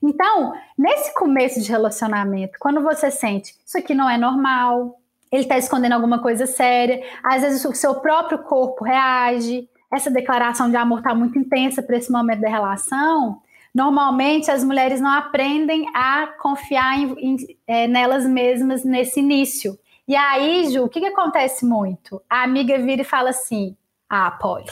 Então, 0.03 0.53
nesse 0.77 1.13
começo 1.13 1.61
de 1.61 1.71
relacionamento, 1.71 2.59
quando 2.59 2.81
você 2.81 3.09
sente 3.09 3.55
isso 3.65 3.77
aqui 3.77 3.93
não 3.93 4.09
é 4.09 4.17
normal, 4.17 4.99
ele 5.35 5.43
está 5.43 5.57
escondendo 5.57 5.93
alguma 5.93 6.19
coisa 6.19 6.45
séria, 6.45 7.01
às 7.23 7.41
vezes 7.41 7.63
o 7.65 7.73
seu 7.73 7.95
próprio 7.95 8.39
corpo 8.39 8.83
reage, 8.83 9.69
essa 9.93 10.09
declaração 10.09 10.69
de 10.69 10.75
amor 10.75 10.99
está 10.99 11.13
muito 11.13 11.37
intensa 11.37 11.81
para 11.81 11.97
esse 11.97 12.11
momento 12.11 12.41
da 12.41 12.49
relação. 12.49 13.41
Normalmente 13.73 14.49
as 14.49 14.63
mulheres 14.63 15.01
não 15.01 15.11
aprendem 15.11 15.85
a 15.93 16.27
confiar 16.39 16.97
em, 16.97 17.13
em, 17.19 17.37
é, 17.67 17.87
nelas 17.87 18.25
mesmas 18.25 18.83
nesse 18.83 19.19
início. 19.19 19.77
E 20.07 20.15
aí, 20.15 20.69
Ju, 20.71 20.83
o 20.83 20.89
que, 20.89 20.99
que 20.99 21.07
acontece 21.07 21.65
muito? 21.65 22.21
A 22.29 22.43
amiga 22.43 22.77
vira 22.77 23.01
e 23.01 23.05
fala 23.05 23.31
assim: 23.31 23.75
Ah, 24.09 24.31
Polly, 24.31 24.65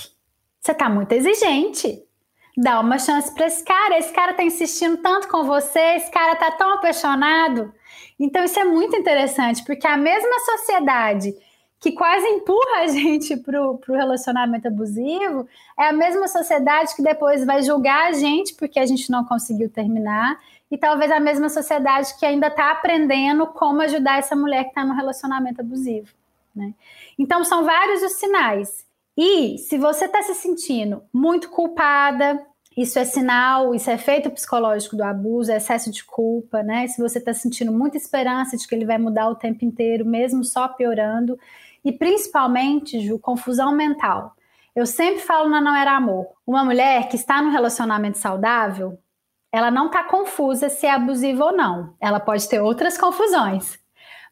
você 0.60 0.73
tá 0.73 0.90
muito 0.90 1.11
exigente. 1.11 2.02
Dá 2.56 2.80
uma 2.80 3.00
chance 3.00 3.34
para 3.34 3.48
esse 3.48 3.64
cara. 3.64 3.98
Esse 3.98 4.14
cara 4.14 4.34
tá 4.34 4.44
insistindo 4.44 4.98
tanto 4.98 5.28
com 5.28 5.44
você, 5.44 5.96
esse 5.96 6.12
cara 6.12 6.36
tá 6.36 6.52
tão 6.52 6.74
apaixonado. 6.74 7.74
Então, 8.20 8.44
isso 8.44 8.60
é 8.60 8.64
muito 8.64 8.96
interessante, 8.96 9.64
porque 9.66 9.88
a 9.88 9.98
mesma 9.98 10.40
sociedade 10.40 11.34
que 11.84 11.92
quase 11.92 12.26
empurra 12.28 12.82
a 12.84 12.88
gente 12.88 13.36
para 13.36 13.62
o 13.62 13.80
relacionamento 13.90 14.68
abusivo 14.68 15.46
é 15.78 15.88
a 15.88 15.94
mesma 15.94 16.28
sociedade 16.30 16.96
que 16.96 17.04
depois 17.04 17.46
vai 17.46 17.62
julgar 17.62 18.08
a 18.08 18.12
gente 18.14 18.54
porque 18.54 18.80
a 18.80 18.86
gente 18.86 19.12
não 19.12 19.26
conseguiu 19.26 19.70
terminar 19.70 20.40
e 20.72 20.78
talvez 20.78 21.12
a 21.12 21.20
mesma 21.20 21.50
sociedade 21.50 22.18
que 22.18 22.26
ainda 22.26 22.48
está 22.48 22.72
aprendendo 22.72 23.46
como 23.48 23.82
ajudar 23.82 24.20
essa 24.20 24.36
mulher 24.36 24.64
que 24.64 24.70
está 24.70 24.86
no 24.86 24.96
relacionamento 24.96 25.60
abusivo. 25.60 26.08
Né? 26.56 26.74
Então, 27.20 27.44
são 27.44 27.66
vários 27.66 28.02
os 28.02 28.14
sinais. 28.14 28.83
E 29.18 29.57
se 29.60 29.77
você 29.77 30.06
está 30.06 30.22
se 30.23 30.34
sentindo 30.34 31.03
muito 31.14 31.49
culpada, 31.49 32.44
isso 32.76 32.98
é 32.98 33.06
sinal, 33.06 33.76
isso 33.76 33.90
é 33.90 33.94
efeito 33.94 34.31
psicológico 34.31 34.95
do 34.95 35.03
abuso, 35.03 35.52
é 35.52 35.57
excesso 35.57 35.91
de 35.91 36.03
culpa, 36.03 36.64
né? 36.64 36.88
Se 36.88 36.99
você 37.02 37.19
está 37.19 37.34
sentindo 37.34 37.72
muita 37.72 37.98
esperança 37.98 38.57
de 38.57 38.68
que 38.68 38.73
ele 38.73 38.85
vai 38.85 38.98
mudar 38.98 39.30
o 39.30 39.35
tempo 39.35 39.64
inteiro, 39.64 40.06
mesmo 40.06 40.44
só 40.44 40.68
piorando, 40.68 41.38
e 41.85 41.91
principalmente, 41.91 42.99
Ju, 42.99 43.19
confusão 43.19 43.76
mental. 43.76 44.35
Eu 44.76 44.88
sempre 44.88 45.22
falo 45.22 45.49
na 45.49 45.61
Não 45.61 45.76
Era 45.76 45.95
Amor. 45.95 46.26
Uma 46.48 46.65
mulher 46.65 47.07
que 47.10 47.15
está 47.15 47.41
num 47.41 47.52
relacionamento 47.52 48.18
saudável, 48.18 48.98
ela 49.52 49.69
não 49.69 49.85
está 49.85 50.03
confusa 50.03 50.68
se 50.68 50.88
é 50.88 50.91
abusiva 50.91 51.45
ou 51.45 51.56
não. 51.56 51.94
Ela 51.99 52.19
pode 52.19 52.49
ter 52.49 52.60
outras 52.60 52.98
confusões. 52.98 53.77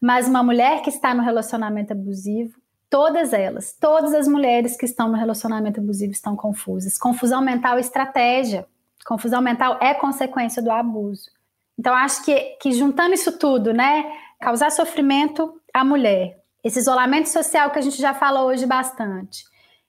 Mas 0.02 0.28
uma 0.28 0.42
mulher 0.42 0.82
que 0.82 0.90
está 0.90 1.14
no 1.14 1.22
relacionamento 1.22 1.94
abusivo, 1.94 2.60
todas 2.92 3.32
elas, 3.32 3.74
todas 3.80 4.14
as 4.14 4.28
mulheres 4.28 4.76
que 4.76 4.86
estão 4.86 5.08
no 5.08 5.18
relacionamento 5.18 5.80
abusivo 5.80 6.12
estão 6.12 6.36
confusas. 6.36 6.98
Confusão 6.98 7.42
mental 7.42 7.78
é 7.78 7.80
estratégia. 7.80 8.68
Confusão 9.06 9.42
mental 9.42 9.80
é 9.82 9.94
consequência 9.94 10.62
do 10.62 10.70
abuso. 10.70 11.32
Então, 11.80 11.96
acho 11.96 12.24
que, 12.26 12.36
que 12.62 12.74
juntando 12.74 13.14
isso 13.14 13.40
tudo, 13.40 13.74
né? 13.74 14.06
Causar 14.42 14.72
sofrimento 14.72 15.56
à 15.74 15.86
mulher, 15.86 16.38
esse 16.64 16.80
isolamento 16.80 17.30
social 17.30 17.72
que 17.72 17.80
a 17.80 17.82
gente 17.82 18.00
já 18.00 18.14
falou 18.14 18.48
hoje 18.48 18.66
bastante, 18.66 19.46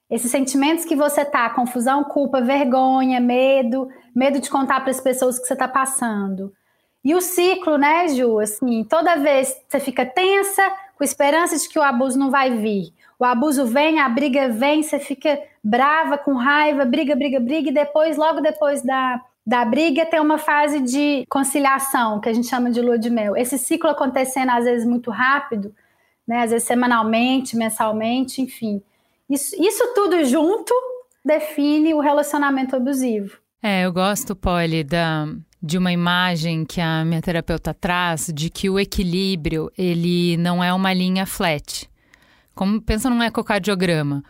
esses 0.09 0.31
sentimentos 0.31 0.85
que 0.85 0.95
você 0.95 1.25
tá, 1.25 1.49
confusão, 1.49 2.05
culpa, 2.05 2.41
vergonha, 2.41 3.19
medo, 3.19 3.89
medo 4.15 4.39
de 4.39 4.49
contar 4.49 4.79
para 4.79 4.91
as 4.91 5.01
pessoas 5.01 5.37
que 5.37 5.45
você 5.45 5.53
está 5.53 5.67
passando. 5.67 6.53
E 7.03 7.13
o 7.13 7.19
ciclo, 7.19 7.77
né, 7.77 8.07
Ju? 8.07 8.39
Assim, 8.39 8.85
toda 8.85 9.17
vez 9.17 9.53
você 9.67 9.79
fica 9.79 10.05
tensa, 10.05 10.63
com 10.95 11.03
esperança 11.03 11.57
de 11.57 11.67
que 11.67 11.79
o 11.79 11.83
abuso 11.83 12.17
não 12.17 12.29
vai 12.29 12.55
vir. 12.57 12.93
O 13.19 13.25
abuso 13.25 13.65
vem, 13.65 13.99
a 13.99 14.09
briga 14.09 14.49
vem, 14.49 14.83
você 14.83 14.99
fica 14.99 15.39
brava, 15.63 16.17
com 16.17 16.33
raiva, 16.33 16.85
briga, 16.85 17.15
briga, 17.15 17.39
briga, 17.39 17.69
e 17.69 17.73
depois, 17.73 18.17
logo 18.17 18.41
depois 18.41 18.81
da, 18.81 19.21
da 19.45 19.63
briga, 19.63 20.05
tem 20.05 20.19
uma 20.19 20.37
fase 20.37 20.79
de 20.79 21.25
conciliação, 21.29 22.19
que 22.19 22.29
a 22.29 22.33
gente 22.33 22.47
chama 22.47 22.69
de 22.69 22.81
lua 22.81 22.97
de 22.97 23.09
mel. 23.09 23.35
Esse 23.37 23.57
ciclo 23.57 23.89
acontecendo, 23.89 24.49
às 24.49 24.65
vezes, 24.65 24.85
muito 24.85 25.09
rápido, 25.09 25.73
né? 26.27 26.41
Às 26.43 26.51
vezes 26.51 26.67
semanalmente, 26.67 27.55
mensalmente, 27.55 28.41
enfim. 28.41 28.81
Isso, 29.29 29.55
isso 29.61 29.93
tudo 29.93 30.23
junto 30.25 30.73
define 31.23 31.93
o 31.93 31.99
relacionamento 31.99 32.75
abusivo. 32.75 33.37
É, 33.61 33.85
eu 33.85 33.93
gosto, 33.93 34.35
Polly, 34.35 34.83
da, 34.83 35.27
de 35.63 35.77
uma 35.77 35.93
imagem 35.93 36.65
que 36.65 36.81
a 36.81 37.05
minha 37.05 37.21
terapeuta 37.21 37.73
traz 37.73 38.29
de 38.35 38.49
que 38.49 38.69
o 38.69 38.77
equilíbrio, 38.77 39.71
ele 39.77 40.35
não 40.35 40.61
é 40.61 40.73
uma 40.73 40.91
linha 40.91 41.25
flat. 41.25 41.89
Como 42.53 42.81
pensa 42.81 43.09
num 43.09 43.23
ecocardiograma. 43.23 44.21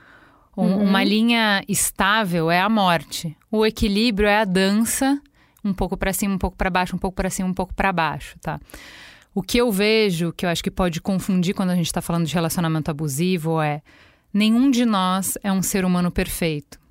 Um, 0.56 0.66
uhum. 0.66 0.84
Uma 0.84 1.04
linha 1.04 1.64
estável 1.68 2.52
é 2.52 2.62
a 2.62 2.70
morte. 2.70 3.36
O 3.50 3.66
equilíbrio 3.66 4.30
é 4.30 4.42
a 4.42 4.46
dança, 4.46 5.20
um 5.66 5.74
pouco 5.74 5.98
para 5.98 6.14
cima, 6.14 6.36
um 6.36 6.38
pouco 6.38 6.56
para 6.56 6.70
baixo, 6.70 6.96
um 6.96 7.00
pouco 7.00 7.16
para 7.16 7.32
cima, 7.32 7.50
um 7.50 7.54
pouco 7.54 7.74
para 7.74 7.92
baixo, 7.92 8.38
tá? 8.40 8.60
O 9.34 9.42
que 9.42 9.58
eu 9.58 9.72
vejo, 9.72 10.32
que 10.34 10.46
eu 10.46 10.50
acho 10.52 10.64
que 10.64 10.70
pode 10.70 11.02
confundir 11.02 11.56
quando 11.56 11.72
a 11.72 11.76
gente 11.76 11.88
está 11.88 12.00
falando 12.00 12.28
de 12.28 12.34
relacionamento 12.36 12.92
abusivo, 12.92 13.60
é 13.60 13.82
nenhum 14.32 14.70
de 14.70 14.86
nós 14.86 15.36
é 15.42 15.52
um 15.52 15.64
ser 15.64 15.84
humano 15.84 16.12
perfeito. 16.12 16.83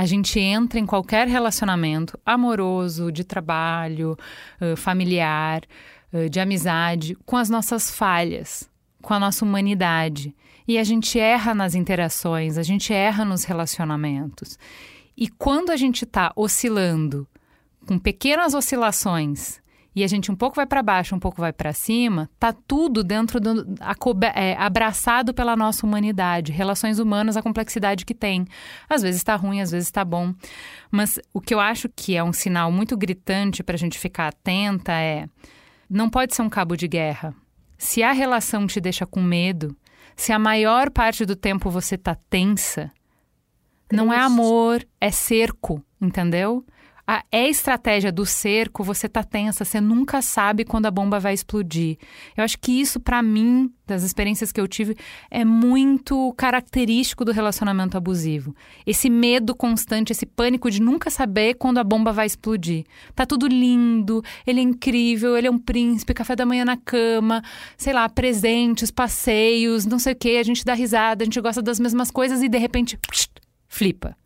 A 0.00 0.06
gente 0.06 0.40
entra 0.40 0.80
em 0.80 0.86
qualquer 0.86 1.28
relacionamento 1.28 2.18
amoroso, 2.24 3.12
de 3.12 3.22
trabalho, 3.22 4.16
familiar, 4.74 5.60
de 6.30 6.40
amizade, 6.40 7.14
com 7.26 7.36
as 7.36 7.50
nossas 7.50 7.90
falhas, 7.90 8.66
com 9.02 9.12
a 9.12 9.20
nossa 9.20 9.44
humanidade. 9.44 10.34
E 10.66 10.78
a 10.78 10.84
gente 10.84 11.20
erra 11.20 11.54
nas 11.54 11.74
interações, 11.74 12.56
a 12.56 12.62
gente 12.62 12.94
erra 12.94 13.26
nos 13.26 13.44
relacionamentos. 13.44 14.58
E 15.14 15.28
quando 15.28 15.68
a 15.68 15.76
gente 15.76 16.06
está 16.06 16.32
oscilando, 16.34 17.28
com 17.86 17.98
pequenas 17.98 18.54
oscilações, 18.54 19.59
e 19.94 20.04
a 20.04 20.06
gente 20.06 20.30
um 20.30 20.36
pouco 20.36 20.56
vai 20.56 20.66
para 20.66 20.82
baixo, 20.82 21.14
um 21.14 21.18
pouco 21.18 21.40
vai 21.40 21.52
para 21.52 21.72
cima, 21.72 22.30
tá 22.38 22.52
tudo 22.52 23.02
dentro 23.02 23.40
do 23.40 23.66
é, 24.34 24.54
abraçado 24.56 25.34
pela 25.34 25.56
nossa 25.56 25.84
humanidade, 25.84 26.52
relações 26.52 26.98
humanas, 26.98 27.36
a 27.36 27.42
complexidade 27.42 28.04
que 28.04 28.14
tem. 28.14 28.46
Às 28.88 29.02
vezes 29.02 29.20
está 29.20 29.34
ruim, 29.34 29.60
às 29.60 29.70
vezes 29.70 29.88
está 29.88 30.04
bom, 30.04 30.32
mas 30.90 31.18
o 31.34 31.40
que 31.40 31.52
eu 31.52 31.60
acho 31.60 31.88
que 31.88 32.16
é 32.16 32.22
um 32.22 32.32
sinal 32.32 32.70
muito 32.70 32.96
gritante 32.96 33.62
para 33.62 33.74
a 33.74 33.78
gente 33.78 33.98
ficar 33.98 34.28
atenta 34.28 34.92
é 34.92 35.26
não 35.88 36.08
pode 36.08 36.34
ser 36.34 36.42
um 36.42 36.48
cabo 36.48 36.76
de 36.76 36.86
guerra. 36.86 37.34
Se 37.76 38.02
a 38.02 38.12
relação 38.12 38.66
te 38.66 38.80
deixa 38.80 39.04
com 39.04 39.20
medo, 39.20 39.76
se 40.14 40.32
a 40.32 40.38
maior 40.38 40.90
parte 40.90 41.24
do 41.24 41.34
tempo 41.34 41.70
você 41.70 41.98
tá 41.98 42.14
tensa, 42.14 42.92
não 43.90 44.12
é 44.12 44.18
amor, 44.18 44.86
é 45.00 45.10
cerco, 45.10 45.82
entendeu? 46.00 46.64
A, 47.12 47.24
é 47.32 47.48
estratégia 47.48 48.12
do 48.12 48.24
cerco, 48.24 48.84
você 48.84 49.08
tá 49.08 49.24
tensa, 49.24 49.64
você 49.64 49.80
nunca 49.80 50.22
sabe 50.22 50.64
quando 50.64 50.86
a 50.86 50.92
bomba 50.92 51.18
vai 51.18 51.34
explodir. 51.34 51.98
Eu 52.36 52.44
acho 52.44 52.56
que 52.56 52.70
isso, 52.80 53.00
para 53.00 53.20
mim, 53.20 53.68
das 53.84 54.04
experiências 54.04 54.52
que 54.52 54.60
eu 54.60 54.68
tive, 54.68 54.96
é 55.28 55.44
muito 55.44 56.32
característico 56.36 57.24
do 57.24 57.32
relacionamento 57.32 57.96
abusivo. 57.96 58.54
Esse 58.86 59.10
medo 59.10 59.56
constante, 59.56 60.12
esse 60.12 60.24
pânico 60.24 60.70
de 60.70 60.80
nunca 60.80 61.10
saber 61.10 61.54
quando 61.54 61.78
a 61.78 61.84
bomba 61.84 62.12
vai 62.12 62.26
explodir. 62.26 62.84
Tá 63.12 63.26
tudo 63.26 63.48
lindo, 63.48 64.22
ele 64.46 64.60
é 64.60 64.62
incrível, 64.62 65.36
ele 65.36 65.48
é 65.48 65.50
um 65.50 65.58
príncipe, 65.58 66.14
café 66.14 66.36
da 66.36 66.46
manhã 66.46 66.64
na 66.64 66.76
cama, 66.76 67.42
sei 67.76 67.92
lá, 67.92 68.08
presentes, 68.08 68.92
passeios, 68.92 69.84
não 69.84 69.98
sei 69.98 70.12
o 70.12 70.16
quê, 70.16 70.36
a 70.38 70.44
gente 70.44 70.64
dá 70.64 70.74
risada, 70.74 71.24
a 71.24 71.26
gente 71.26 71.40
gosta 71.40 71.60
das 71.60 71.80
mesmas 71.80 72.08
coisas 72.08 72.40
e 72.40 72.48
de 72.48 72.58
repente, 72.58 72.96
psh, 72.96 73.26
flipa. 73.66 74.16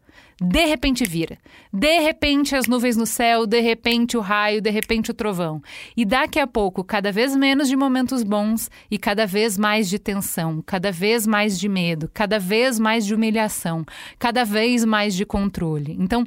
De 0.40 0.65
repente 0.65 1.05
vira. 1.05 1.39
De 1.73 2.01
repente 2.01 2.56
as 2.56 2.66
nuvens 2.66 2.97
no 2.97 3.06
céu, 3.06 3.47
de 3.47 3.61
repente 3.61 4.16
o 4.16 4.20
raio, 4.20 4.61
de 4.61 4.70
repente 4.70 5.11
o 5.11 5.15
trovão. 5.15 5.62
E 5.97 6.05
daqui 6.05 6.40
a 6.40 6.47
pouco, 6.47 6.82
cada 6.82 7.12
vez 7.12 7.36
menos 7.36 7.69
de 7.69 7.77
momentos 7.77 8.24
bons 8.24 8.69
e 8.90 8.98
cada 8.98 9.27
vez 9.27 9.56
mais 9.56 9.89
de 9.89 9.98
tensão, 9.98 10.62
cada 10.66 10.90
vez 10.90 11.27
mais 11.27 11.59
de 11.59 11.69
medo, 11.69 12.11
cada 12.12 12.39
vez 12.39 12.78
mais 12.81 13.06
de 13.06 13.15
humilhação, 13.15 13.85
cada 14.19 14.44
vez 14.44 14.85
mais 14.85 15.15
de 15.15 15.24
controle. 15.24 15.97
Então, 16.01 16.24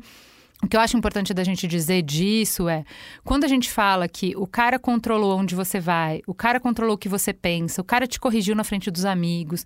o 0.63 0.67
que 0.67 0.75
eu 0.75 0.81
acho 0.81 0.97
importante 0.97 1.33
da 1.33 1.43
gente 1.43 1.67
dizer 1.67 2.01
disso 2.01 2.69
é, 2.69 2.83
quando 3.23 3.43
a 3.43 3.47
gente 3.47 3.69
fala 3.69 4.07
que 4.07 4.33
o 4.37 4.47
cara 4.47 4.79
controlou 4.79 5.37
onde 5.37 5.53
você 5.53 5.79
vai, 5.79 6.21
o 6.25 6.33
cara 6.33 6.59
controlou 6.59 6.95
o 6.95 6.97
que 6.97 7.09
você 7.09 7.33
pensa, 7.33 7.81
o 7.81 7.83
cara 7.83 8.07
te 8.07 8.19
corrigiu 8.19 8.55
na 8.55 8.63
frente 8.63 8.89
dos 8.89 9.05
amigos, 9.05 9.65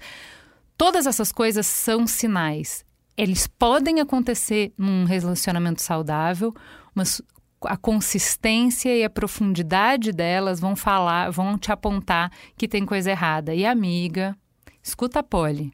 todas 0.76 1.06
essas 1.06 1.32
coisas 1.32 1.66
são 1.68 2.06
sinais 2.08 2.84
eles 3.22 3.46
podem 3.46 4.00
acontecer 4.00 4.74
num 4.76 5.04
relacionamento 5.04 5.80
saudável, 5.80 6.56
mas 6.96 7.22
a 7.62 7.78
consistência 7.78 8.98
e 8.98 9.04
a 9.04 9.12
profundidade 9.12 10.12
delas 10.12 10.60
vão 10.60 10.76
falar, 10.76 11.30
vão 11.30 11.56
te 11.56 11.72
apontar 11.72 12.32
que 12.58 12.68
tem 12.68 12.84
coisa 12.84 13.12
errada. 13.12 13.54
E 13.54 13.64
amiga, 13.64 14.36
escuta 14.82 15.20
a 15.20 15.24
Polly. 15.24 15.72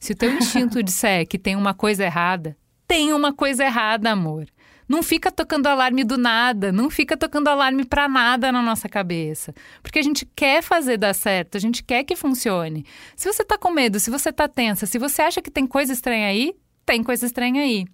Se 0.00 0.14
o 0.14 0.16
teu 0.16 0.32
instinto 0.32 0.82
disser 0.82 1.28
que 1.28 1.38
tem 1.38 1.54
uma 1.54 1.72
coisa 1.72 2.02
errada, 2.02 2.56
tem 2.88 3.12
uma 3.12 3.32
coisa 3.32 3.64
errada, 3.64 4.10
amor. 4.10 4.48
Não 4.88 5.00
fica 5.00 5.30
tocando 5.30 5.68
alarme 5.68 6.02
do 6.02 6.18
nada, 6.18 6.72
não 6.72 6.90
fica 6.90 7.16
tocando 7.16 7.46
alarme 7.46 7.84
para 7.84 8.08
nada 8.08 8.50
na 8.50 8.60
nossa 8.60 8.88
cabeça. 8.88 9.54
Porque 9.80 10.00
a 10.00 10.02
gente 10.02 10.26
quer 10.34 10.60
fazer 10.60 10.96
dar 10.96 11.14
certo, 11.14 11.54
a 11.56 11.60
gente 11.60 11.84
quer 11.84 12.02
que 12.02 12.16
funcione. 12.16 12.84
Se 13.14 13.32
você 13.32 13.44
tá 13.44 13.56
com 13.56 13.70
medo, 13.70 14.00
se 14.00 14.10
você 14.10 14.32
tá 14.32 14.48
tensa, 14.48 14.86
se 14.86 14.98
você 14.98 15.22
acha 15.22 15.40
que 15.40 15.52
tem 15.52 15.68
coisa 15.68 15.92
estranha 15.92 16.26
aí, 16.26 16.56
tem 16.90 17.04
coisa 17.04 17.24
estranha 17.24 17.62
aí. 17.62 17.86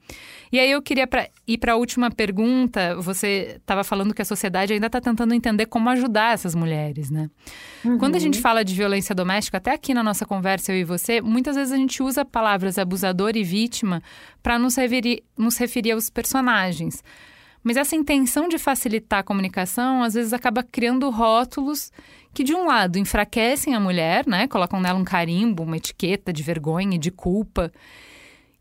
E 0.51 0.59
aí 0.59 0.71
eu 0.71 0.81
queria 0.81 1.07
pra, 1.07 1.29
ir 1.47 1.59
para 1.59 1.75
a 1.75 1.77
última 1.77 2.11
pergunta. 2.11 2.97
Você 2.97 3.57
estava 3.59 3.85
falando 3.85 4.15
que 4.15 4.23
a 4.23 4.25
sociedade 4.25 4.73
ainda 4.73 4.87
está 4.87 5.03
tentando 5.03 5.35
entender 5.35 5.67
como 5.67 5.91
ajudar 5.91 6.33
essas 6.33 6.55
mulheres, 6.55 7.11
né? 7.11 7.29
Uhum. 7.85 7.99
Quando 7.99 8.17
a 8.17 8.19
gente 8.19 8.41
fala 8.41 8.65
de 8.65 8.75
violência 8.75 9.15
doméstica, 9.15 9.59
até 9.59 9.73
aqui 9.73 9.93
na 9.93 10.03
nossa 10.03 10.25
conversa, 10.25 10.73
eu 10.73 10.79
e 10.79 10.85
você, 10.85 11.21
muitas 11.21 11.57
vezes 11.57 11.75
a 11.75 11.77
gente 11.77 12.03
usa 12.03 12.25
palavras 12.25 12.79
abusador 12.79 13.37
e 13.37 13.45
vítima 13.45 14.03
para 14.43 14.59
nos 14.59 14.77
referir, 14.77 15.23
nos 15.37 15.59
referir 15.59 15.93
aos 15.93 16.09
personagens. 16.09 17.05
Mas 17.63 17.77
essa 17.77 17.95
intenção 17.95 18.49
de 18.49 18.57
facilitar 18.57 19.19
a 19.19 19.25
comunicação, 19.25 20.03
às 20.03 20.15
vezes 20.15 20.33
acaba 20.33 20.63
criando 20.63 21.11
rótulos 21.11 21.93
que, 22.33 22.43
de 22.43 22.55
um 22.55 22.65
lado, 22.65 22.99
enfraquecem 22.99 23.75
a 23.75 23.81
mulher, 23.81 24.27
né? 24.27 24.47
Colocam 24.47 24.81
nela 24.81 24.99
um 24.99 25.05
carimbo, 25.05 25.65
uma 25.65 25.77
etiqueta 25.77 26.33
de 26.33 26.43
vergonha 26.43 26.95
e 26.95 26.99
de 26.99 27.11
culpa 27.11 27.71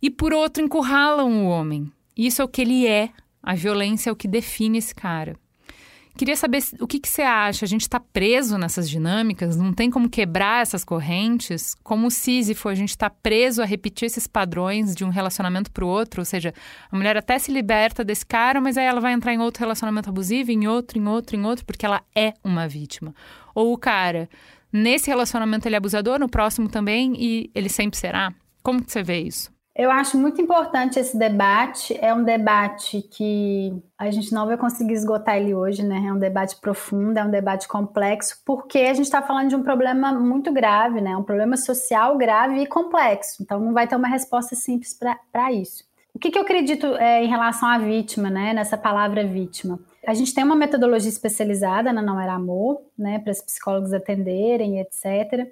e 0.05 0.09
por 0.11 0.31
outro 0.31 0.63
encurralam 0.63 1.27
o 1.31 1.47
homem. 1.47 1.91
Isso 2.15 2.39
é 2.39 2.45
o 2.45 2.47
que 2.47 2.61
ele 2.61 2.85
é. 2.85 3.09
A 3.41 3.55
violência 3.55 4.11
é 4.11 4.13
o 4.13 4.15
que 4.15 4.27
define 4.27 4.77
esse 4.77 4.93
cara. 4.93 5.35
Queria 6.15 6.35
saber 6.35 6.63
o 6.79 6.85
que, 6.85 6.99
que 6.99 7.09
você 7.09 7.23
acha. 7.23 7.65
A 7.65 7.67
gente 7.67 7.81
está 7.81 7.99
preso 7.99 8.55
nessas 8.55 8.87
dinâmicas? 8.87 9.57
Não 9.57 9.73
tem 9.73 9.89
como 9.89 10.07
quebrar 10.07 10.61
essas 10.61 10.85
correntes? 10.85 11.73
Como 11.83 12.05
o 12.05 12.11
Sísifo, 12.11 12.69
a 12.69 12.75
gente 12.75 12.91
está 12.91 13.09
preso 13.09 13.63
a 13.63 13.65
repetir 13.65 14.05
esses 14.05 14.27
padrões 14.27 14.93
de 14.93 15.03
um 15.03 15.09
relacionamento 15.09 15.71
para 15.71 15.83
o 15.83 15.87
outro? 15.87 16.21
Ou 16.21 16.25
seja, 16.25 16.53
a 16.91 16.95
mulher 16.95 17.17
até 17.17 17.39
se 17.39 17.51
liberta 17.51 18.03
desse 18.03 18.27
cara, 18.27 18.61
mas 18.61 18.77
aí 18.77 18.85
ela 18.85 19.01
vai 19.01 19.11
entrar 19.11 19.33
em 19.33 19.39
outro 19.39 19.61
relacionamento 19.61 20.07
abusivo, 20.07 20.51
em 20.51 20.67
outro, 20.67 20.99
em 20.99 21.07
outro, 21.07 21.35
em 21.35 21.43
outro, 21.43 21.65
porque 21.65 21.83
ela 21.83 22.03
é 22.15 22.35
uma 22.43 22.67
vítima. 22.67 23.11
Ou 23.55 23.73
o 23.73 23.77
cara, 23.77 24.29
nesse 24.71 25.07
relacionamento 25.07 25.67
ele 25.67 25.73
é 25.73 25.79
abusador, 25.79 26.19
no 26.19 26.29
próximo 26.29 26.69
também, 26.69 27.15
e 27.17 27.49
ele 27.55 27.69
sempre 27.69 27.97
será? 27.97 28.31
Como 28.61 28.83
que 28.85 28.91
você 28.91 29.01
vê 29.01 29.21
isso? 29.21 29.54
Eu 29.75 29.91
acho 29.91 30.17
muito 30.17 30.41
importante 30.41 30.97
esse 30.97 31.17
debate. 31.17 31.97
É 31.99 32.13
um 32.13 32.23
debate 32.23 33.01
que 33.01 33.73
a 33.97 34.09
gente 34.09 34.33
não 34.33 34.47
vai 34.47 34.55
conseguir 34.55 34.93
esgotar 34.93 35.35
ele 35.35 35.53
hoje, 35.53 35.83
né? 35.83 36.05
É 36.07 36.13
um 36.13 36.17
debate 36.17 36.55
profundo, 36.61 37.17
é 37.17 37.23
um 37.25 37.29
debate 37.29 37.67
complexo, 37.67 38.41
porque 38.45 38.79
a 38.79 38.93
gente 38.93 39.05
está 39.05 39.21
falando 39.21 39.49
de 39.49 39.55
um 39.55 39.63
problema 39.63 40.13
muito 40.13 40.49
grave, 40.53 41.01
né? 41.01 41.17
Um 41.17 41.23
problema 41.23 41.57
social 41.57 42.17
grave 42.17 42.61
e 42.61 42.65
complexo. 42.65 43.43
Então, 43.43 43.59
não 43.59 43.73
vai 43.73 43.85
ter 43.85 43.97
uma 43.97 44.07
resposta 44.07 44.55
simples 44.55 44.97
para 45.29 45.51
isso. 45.51 45.83
O 46.13 46.19
que, 46.19 46.31
que 46.31 46.37
eu 46.37 46.43
acredito 46.43 46.95
é, 46.95 47.25
em 47.25 47.27
relação 47.27 47.67
à 47.67 47.77
vítima, 47.77 48.29
né? 48.29 48.53
Nessa 48.53 48.77
palavra 48.77 49.27
vítima. 49.27 49.77
A 50.07 50.13
gente 50.13 50.33
tem 50.33 50.45
uma 50.45 50.55
metodologia 50.55 51.09
especializada 51.09 51.91
na 51.91 52.01
Não 52.01 52.17
Era 52.17 52.35
Amor, 52.35 52.79
né? 52.97 53.19
Para 53.19 53.31
os 53.31 53.41
psicólogos 53.41 53.91
atenderem, 53.91 54.79
etc. 54.79 55.51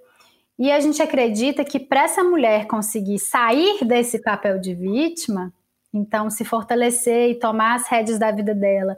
E 0.58 0.72
a 0.72 0.80
gente 0.80 1.02
acredita 1.02 1.64
que 1.64 1.80
para 1.80 2.04
essa 2.04 2.24
mulher 2.24 2.68
conseguir 2.68 3.20
sair 3.20 3.84
desse 3.84 4.22
papel 4.22 4.60
de 4.60 4.76
vítima, 4.76 5.52
então 5.94 6.30
se 6.30 6.46
fortalecer 6.46 7.32
e 7.32 7.36
tomar 7.36 7.76
as 7.76 7.88
rédeas 7.88 8.20
da 8.20 8.32
vida 8.32 8.54
dela, 8.54 8.98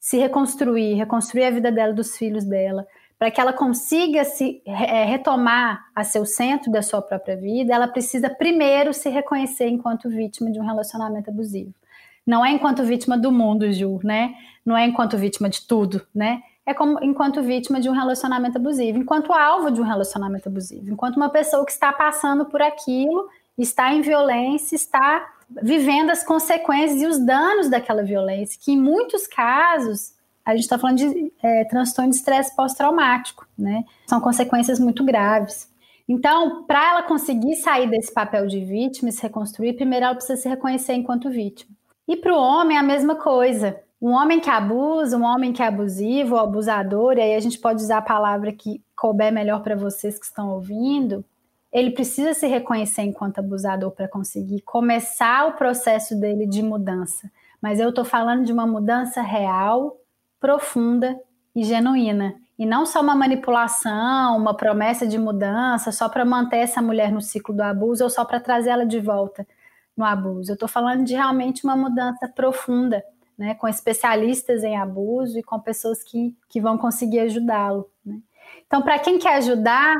se 0.00 0.16
reconstruir, 0.16 0.94
reconstruir 0.94 1.44
a 1.44 1.50
vida 1.50 1.70
dela, 1.70 1.92
dos 1.92 2.16
filhos 2.16 2.44
dela, 2.44 2.86
para 3.18 3.30
que 3.30 3.40
ela 3.40 3.52
consiga 3.52 4.24
se 4.24 4.62
é, 4.64 5.04
retomar 5.04 5.86
a 5.94 6.04
seu 6.04 6.24
centro 6.24 6.70
da 6.70 6.82
sua 6.82 7.02
própria 7.02 7.36
vida, 7.36 7.74
ela 7.74 7.88
precisa 7.88 8.30
primeiro 8.30 8.94
se 8.94 9.08
reconhecer 9.08 9.66
enquanto 9.68 10.08
vítima 10.08 10.52
de 10.52 10.60
um 10.60 10.64
relacionamento 10.64 11.28
abusivo. 11.28 11.74
Não 12.24 12.44
é 12.44 12.52
enquanto 12.52 12.84
vítima 12.84 13.18
do 13.18 13.32
mundo, 13.32 13.72
Ju, 13.72 14.00
né? 14.04 14.34
Não 14.64 14.76
é 14.76 14.86
enquanto 14.86 15.16
vítima 15.16 15.48
de 15.48 15.66
tudo, 15.66 16.06
né? 16.14 16.42
É 16.68 16.74
como 16.74 17.02
enquanto 17.02 17.42
vítima 17.42 17.80
de 17.80 17.88
um 17.88 17.92
relacionamento 17.92 18.58
abusivo, 18.58 18.98
enquanto 18.98 19.32
alvo 19.32 19.70
de 19.70 19.80
um 19.80 19.84
relacionamento 19.84 20.50
abusivo, 20.50 20.90
enquanto 20.90 21.16
uma 21.16 21.30
pessoa 21.30 21.64
que 21.64 21.72
está 21.72 21.90
passando 21.90 22.44
por 22.44 22.60
aquilo, 22.60 23.26
está 23.56 23.94
em 23.94 24.02
violência, 24.02 24.76
está 24.76 25.26
vivendo 25.62 26.10
as 26.10 26.22
consequências 26.22 27.00
e 27.00 27.06
os 27.06 27.18
danos 27.18 27.70
daquela 27.70 28.02
violência, 28.02 28.60
que 28.62 28.72
em 28.72 28.78
muitos 28.78 29.26
casos 29.26 30.12
a 30.44 30.50
gente 30.50 30.64
está 30.64 30.78
falando 30.78 30.98
de 30.98 31.32
é, 31.42 31.64
transtorno 31.64 32.10
de 32.10 32.16
estresse 32.16 32.54
pós-traumático, 32.54 33.48
né? 33.58 33.84
São 34.06 34.20
consequências 34.20 34.78
muito 34.78 35.02
graves. 35.02 35.70
Então, 36.06 36.64
para 36.64 36.90
ela 36.90 37.02
conseguir 37.02 37.56
sair 37.56 37.88
desse 37.88 38.12
papel 38.12 38.46
de 38.46 38.62
vítima 38.62 39.08
e 39.08 39.12
se 39.12 39.22
reconstruir, 39.22 39.72
primeiro 39.72 40.04
ela 40.04 40.14
precisa 40.14 40.40
se 40.40 40.48
reconhecer 40.48 40.92
enquanto 40.92 41.30
vítima. 41.30 41.70
E 42.06 42.14
para 42.14 42.34
o 42.34 42.38
homem, 42.38 42.76
a 42.76 42.82
mesma 42.82 43.16
coisa. 43.16 43.80
Um 44.00 44.10
homem 44.10 44.38
que 44.38 44.48
abusa, 44.48 45.16
um 45.16 45.24
homem 45.24 45.52
que 45.52 45.62
é 45.62 45.66
abusivo 45.66 46.36
abusador, 46.36 47.14
e 47.16 47.20
aí 47.20 47.34
a 47.34 47.40
gente 47.40 47.58
pode 47.58 47.82
usar 47.82 47.98
a 47.98 48.02
palavra 48.02 48.52
que 48.52 48.82
couber 48.96 49.32
melhor 49.32 49.62
para 49.62 49.74
vocês 49.74 50.18
que 50.18 50.24
estão 50.24 50.50
ouvindo, 50.50 51.24
ele 51.72 51.90
precisa 51.90 52.32
se 52.32 52.46
reconhecer 52.46 53.02
enquanto 53.02 53.38
abusador 53.38 53.90
para 53.90 54.08
conseguir 54.08 54.62
começar 54.62 55.46
o 55.48 55.52
processo 55.52 56.18
dele 56.18 56.46
de 56.46 56.62
mudança. 56.62 57.30
Mas 57.60 57.78
eu 57.80 57.90
estou 57.90 58.04
falando 58.04 58.44
de 58.44 58.52
uma 58.52 58.66
mudança 58.66 59.20
real, 59.20 59.98
profunda 60.40 61.18
e 61.54 61.64
genuína. 61.64 62.34
E 62.58 62.64
não 62.64 62.86
só 62.86 63.00
uma 63.00 63.14
manipulação, 63.14 64.36
uma 64.36 64.54
promessa 64.54 65.06
de 65.06 65.18
mudança, 65.18 65.92
só 65.92 66.08
para 66.08 66.24
manter 66.24 66.58
essa 66.58 66.80
mulher 66.80 67.12
no 67.12 67.20
ciclo 67.20 67.54
do 67.54 67.62
abuso 67.62 68.04
ou 68.04 68.10
só 68.10 68.24
para 68.24 68.40
trazer 68.40 68.70
ela 68.70 68.86
de 68.86 68.98
volta 68.98 69.46
no 69.96 70.04
abuso. 70.04 70.50
Eu 70.50 70.54
estou 70.54 70.68
falando 70.68 71.04
de 71.04 71.14
realmente 71.14 71.64
uma 71.64 71.76
mudança 71.76 72.28
profunda 72.28 73.02
né, 73.38 73.54
com 73.54 73.68
especialistas 73.68 74.64
em 74.64 74.76
abuso 74.76 75.38
e 75.38 75.42
com 75.42 75.60
pessoas 75.60 76.02
que, 76.02 76.36
que 76.48 76.60
vão 76.60 76.76
conseguir 76.76 77.20
ajudá-lo. 77.20 77.88
Né? 78.04 78.18
Então, 78.66 78.82
para 78.82 78.98
quem 78.98 79.18
quer 79.18 79.36
ajudar, 79.36 79.96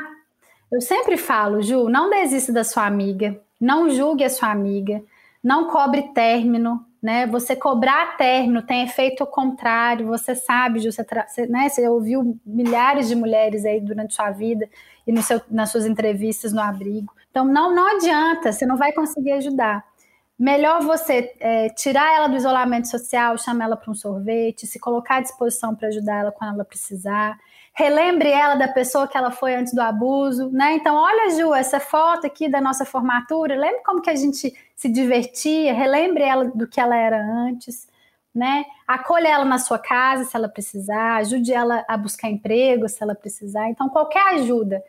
eu 0.70 0.80
sempre 0.80 1.16
falo, 1.16 1.62
Ju, 1.62 1.88
não 1.88 2.10
desista 2.10 2.52
da 2.52 2.64
sua 2.64 2.84
amiga, 2.84 3.40
não 3.60 3.88
julgue 3.88 4.24
a 4.24 4.30
sua 4.30 4.50
amiga, 4.50 5.02
não 5.42 5.68
cobre 5.68 6.02
término, 6.12 6.84
né? 7.00 7.26
Você 7.28 7.54
cobrar 7.54 8.16
término 8.16 8.60
tem 8.60 8.82
efeito 8.82 9.24
contrário, 9.24 10.06
você 10.08 10.34
sabe, 10.34 10.80
Ju, 10.80 10.90
você, 10.90 11.46
né, 11.46 11.68
você 11.68 11.88
ouviu 11.88 12.38
milhares 12.44 13.08
de 13.08 13.14
mulheres 13.14 13.64
aí 13.64 13.80
durante 13.80 14.14
sua 14.14 14.30
vida 14.30 14.68
e 15.06 15.12
no 15.12 15.22
seu, 15.22 15.40
nas 15.48 15.70
suas 15.70 15.86
entrevistas 15.86 16.52
no 16.52 16.60
abrigo. 16.60 17.12
Então, 17.30 17.44
não, 17.44 17.74
não 17.74 17.96
adianta, 17.96 18.52
você 18.52 18.66
não 18.66 18.76
vai 18.76 18.92
conseguir 18.92 19.32
ajudar. 19.32 19.84
Melhor 20.38 20.82
você 20.82 21.34
é, 21.40 21.68
tirar 21.70 22.14
ela 22.14 22.28
do 22.28 22.36
isolamento 22.36 22.86
social, 22.86 23.36
chamar 23.36 23.64
ela 23.64 23.76
para 23.76 23.90
um 23.90 23.94
sorvete, 23.94 24.68
se 24.68 24.78
colocar 24.78 25.16
à 25.16 25.20
disposição 25.20 25.74
para 25.74 25.88
ajudar 25.88 26.20
ela 26.20 26.30
quando 26.30 26.54
ela 26.54 26.64
precisar. 26.64 27.36
Relembre 27.74 28.30
ela 28.30 28.54
da 28.54 28.68
pessoa 28.68 29.08
que 29.08 29.18
ela 29.18 29.32
foi 29.32 29.56
antes 29.56 29.74
do 29.74 29.80
abuso, 29.80 30.48
né? 30.50 30.74
Então, 30.74 30.94
olha, 30.94 31.30
Ju, 31.30 31.52
essa 31.52 31.80
foto 31.80 32.24
aqui 32.24 32.48
da 32.48 32.60
nossa 32.60 32.84
formatura, 32.84 33.56
lembre 33.56 33.82
como 33.84 34.00
que 34.00 34.10
a 34.10 34.14
gente 34.14 34.54
se 34.76 34.88
divertia, 34.88 35.74
relembre 35.74 36.22
ela 36.22 36.44
do 36.44 36.68
que 36.68 36.80
ela 36.80 36.96
era 36.96 37.20
antes, 37.20 37.88
né? 38.32 38.64
Acolha 38.86 39.28
ela 39.28 39.44
na 39.44 39.58
sua 39.58 39.78
casa 39.78 40.24
se 40.24 40.36
ela 40.36 40.48
precisar, 40.48 41.16
ajude 41.16 41.52
ela 41.52 41.84
a 41.88 41.96
buscar 41.96 42.30
emprego 42.30 42.88
se 42.88 43.02
ela 43.02 43.14
precisar. 43.14 43.68
Então, 43.70 43.88
qualquer 43.88 44.34
ajuda 44.34 44.80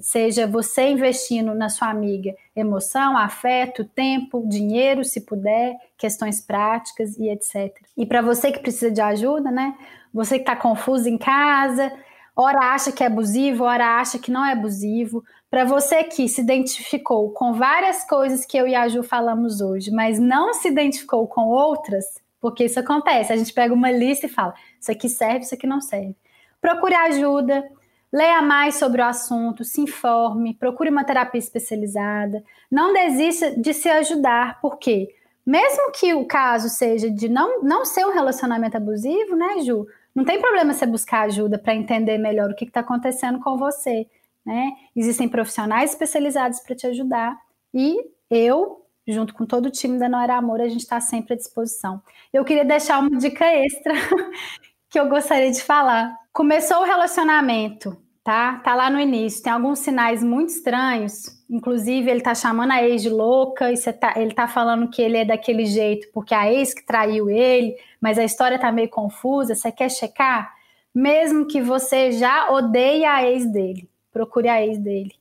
seja 0.00 0.46
você 0.46 0.90
investindo 0.90 1.54
na 1.54 1.68
sua 1.68 1.88
amiga 1.88 2.34
emoção, 2.54 3.16
afeto, 3.16 3.84
tempo, 3.84 4.46
dinheiro, 4.46 5.04
se 5.04 5.22
puder, 5.22 5.76
questões 5.98 6.40
práticas 6.40 7.16
e 7.16 7.28
etc. 7.28 7.74
E 7.96 8.06
para 8.06 8.22
você 8.22 8.52
que 8.52 8.60
precisa 8.60 8.90
de 8.90 9.00
ajuda, 9.00 9.50
né? 9.50 9.74
Você 10.12 10.36
que 10.36 10.42
está 10.42 10.54
confuso 10.54 11.08
em 11.08 11.18
casa, 11.18 11.92
ora 12.36 12.72
acha 12.72 12.92
que 12.92 13.02
é 13.02 13.06
abusivo, 13.06 13.64
ora 13.64 13.98
acha 13.98 14.18
que 14.18 14.30
não 14.30 14.44
é 14.44 14.52
abusivo. 14.52 15.24
Para 15.50 15.64
você 15.64 16.04
que 16.04 16.28
se 16.28 16.40
identificou 16.40 17.30
com 17.30 17.52
várias 17.54 18.04
coisas 18.04 18.46
que 18.46 18.56
eu 18.56 18.68
e 18.68 18.74
a 18.74 18.88
Ju 18.88 19.02
falamos 19.02 19.60
hoje, 19.60 19.90
mas 19.90 20.18
não 20.18 20.54
se 20.54 20.68
identificou 20.68 21.26
com 21.26 21.48
outras, 21.48 22.04
porque 22.40 22.64
isso 22.64 22.78
acontece, 22.78 23.32
a 23.32 23.36
gente 23.36 23.52
pega 23.52 23.74
uma 23.74 23.90
lista 23.90 24.26
e 24.26 24.28
fala: 24.28 24.54
isso 24.80 24.90
aqui 24.90 25.08
serve, 25.08 25.40
isso 25.40 25.54
aqui 25.54 25.66
não 25.66 25.80
serve. 25.80 26.16
Procure 26.60 26.94
ajuda 26.94 27.64
Leia 28.12 28.42
mais 28.42 28.74
sobre 28.74 29.00
o 29.00 29.06
assunto, 29.06 29.64
se 29.64 29.80
informe, 29.80 30.54
procure 30.54 30.90
uma 30.90 31.04
terapia 31.04 31.38
especializada. 31.38 32.44
Não 32.70 32.92
desista 32.92 33.58
de 33.58 33.72
se 33.72 33.88
ajudar, 33.88 34.60
porque 34.60 35.08
mesmo 35.44 35.90
que 35.92 36.14
o 36.14 36.24
caso 36.24 36.68
seja 36.68 37.10
de 37.10 37.28
não, 37.28 37.62
não 37.62 37.84
ser 37.84 38.06
um 38.06 38.12
relacionamento 38.12 38.76
abusivo, 38.76 39.34
né, 39.34 39.60
Ju? 39.62 39.86
Não 40.14 40.24
tem 40.24 40.40
problema 40.40 40.72
você 40.72 40.86
buscar 40.86 41.22
ajuda 41.22 41.58
para 41.58 41.74
entender 41.74 42.18
melhor 42.18 42.50
o 42.50 42.54
que 42.54 42.64
está 42.64 42.80
acontecendo 42.80 43.40
com 43.40 43.56
você, 43.56 44.06
né? 44.44 44.72
Existem 44.94 45.28
profissionais 45.28 45.90
especializados 45.90 46.60
para 46.60 46.76
te 46.76 46.86
ajudar 46.86 47.36
e 47.74 47.98
eu, 48.30 48.84
junto 49.06 49.34
com 49.34 49.46
todo 49.46 49.66
o 49.66 49.70
time 49.70 49.98
da 49.98 50.08
Noera 50.08 50.36
Amor, 50.36 50.60
a 50.60 50.68
gente 50.68 50.80
está 50.80 51.00
sempre 51.00 51.34
à 51.34 51.36
disposição. 51.36 52.00
Eu 52.32 52.44
queria 52.44 52.64
deixar 52.64 53.00
uma 53.00 53.18
dica 53.18 53.46
extra 53.46 53.94
que 54.88 55.00
eu 55.00 55.08
gostaria 55.08 55.50
de 55.50 55.62
falar. 55.62 56.14
Começou 56.32 56.78
o 56.78 56.84
relacionamento, 56.84 57.96
tá? 58.24 58.58
Tá 58.58 58.74
lá 58.74 58.88
no 58.88 59.00
início, 59.00 59.42
tem 59.42 59.52
alguns 59.52 59.80
sinais 59.80 60.22
muito 60.22 60.50
estranhos. 60.50 61.42
Inclusive, 61.50 62.10
ele 62.10 62.20
tá 62.20 62.34
chamando 62.34 62.72
a 62.72 62.82
ex 62.82 63.02
de 63.02 63.10
louca 63.10 63.72
e 63.72 63.92
tá, 63.92 64.14
ele 64.16 64.32
tá 64.32 64.46
falando 64.48 64.88
que 64.88 65.02
ele 65.02 65.18
é 65.18 65.24
daquele 65.24 65.66
jeito 65.66 66.08
porque 66.12 66.34
a 66.34 66.50
ex 66.52 66.72
que 66.72 66.84
traiu 66.84 67.28
ele, 67.28 67.76
mas 68.00 68.18
a 68.18 68.24
história 68.24 68.58
tá 68.58 68.70
meio 68.70 68.88
confusa. 68.88 69.54
Você 69.54 69.70
quer 69.72 69.90
checar? 69.90 70.54
Mesmo 70.94 71.46
que 71.46 71.60
você 71.60 72.12
já 72.12 72.50
odeie 72.50 73.04
a 73.04 73.26
ex 73.26 73.50
dele, 73.50 73.88
procure 74.12 74.48
a 74.48 74.64
ex 74.64 74.78
dele. 74.78 75.14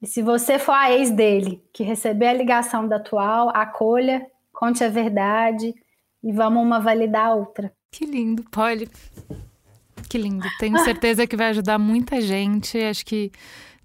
E 0.00 0.06
se 0.06 0.22
você 0.22 0.58
for 0.58 0.72
a 0.72 0.92
ex 0.92 1.10
dele, 1.10 1.62
que 1.72 1.82
receber 1.82 2.28
a 2.28 2.32
ligação 2.32 2.86
da 2.86 2.96
atual, 2.96 3.50
acolha, 3.54 4.26
conte 4.52 4.84
a 4.84 4.88
verdade 4.88 5.74
e 6.22 6.32
vamos 6.32 6.62
uma 6.62 6.80
validar 6.80 7.26
a 7.26 7.34
outra. 7.34 7.72
Que 7.90 8.04
lindo, 8.04 8.44
Polly. 8.50 8.88
Que 10.08 10.18
lindo. 10.18 10.46
Tenho 10.58 10.78
certeza 10.84 11.26
que 11.26 11.36
vai 11.36 11.48
ajudar 11.48 11.78
muita 11.78 12.20
gente. 12.20 12.78
Acho 12.78 13.04
que 13.04 13.30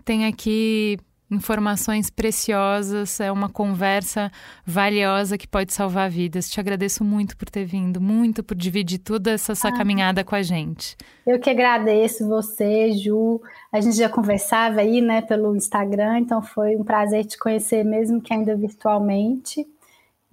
tem 0.04 0.26
aqui 0.26 0.98
informações 1.32 2.10
preciosas, 2.10 3.20
é 3.22 3.32
uma 3.32 3.48
conversa 3.48 4.30
valiosa 4.66 5.38
que 5.38 5.48
pode 5.48 5.74
salvar 5.74 6.10
vidas. 6.10 6.50
Te 6.50 6.60
agradeço 6.60 7.06
muito 7.06 7.38
por 7.38 7.50
ter 7.50 7.64
vindo, 7.64 8.02
muito 8.02 8.44
por 8.44 8.54
dividir 8.54 9.00
toda 9.00 9.32
essa 9.32 9.56
sua 9.56 9.70
ah, 9.70 9.78
caminhada 9.78 10.26
com 10.26 10.36
a 10.36 10.42
gente. 10.42 10.98
Eu 11.26 11.40
que 11.40 11.50
agradeço 11.50 12.28
você, 12.28 12.92
Ju. 12.92 13.42
A 13.72 13.80
gente 13.80 13.96
já 13.96 14.10
conversava 14.10 14.82
aí, 14.82 15.00
né, 15.00 15.22
pelo 15.22 15.56
Instagram, 15.56 16.20
então 16.20 16.42
foi 16.42 16.76
um 16.76 16.84
prazer 16.84 17.24
te 17.24 17.38
conhecer, 17.38 17.86
mesmo 17.86 18.22
que 18.22 18.34
ainda 18.34 18.56
virtualmente. 18.56 19.66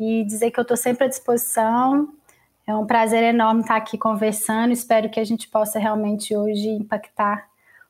E 0.00 0.24
dizer 0.24 0.50
que 0.50 0.58
eu 0.58 0.62
estou 0.62 0.76
sempre 0.76 1.04
à 1.04 1.08
disposição. 1.08 2.08
É 2.68 2.76
um 2.76 2.84
prazer 2.84 3.22
enorme 3.22 3.62
estar 3.62 3.76
aqui 3.76 3.96
conversando. 3.96 4.72
Espero 4.72 5.08
que 5.08 5.18
a 5.18 5.24
gente 5.24 5.48
possa 5.48 5.78
realmente 5.78 6.36
hoje 6.36 6.68
impactar 6.68 7.48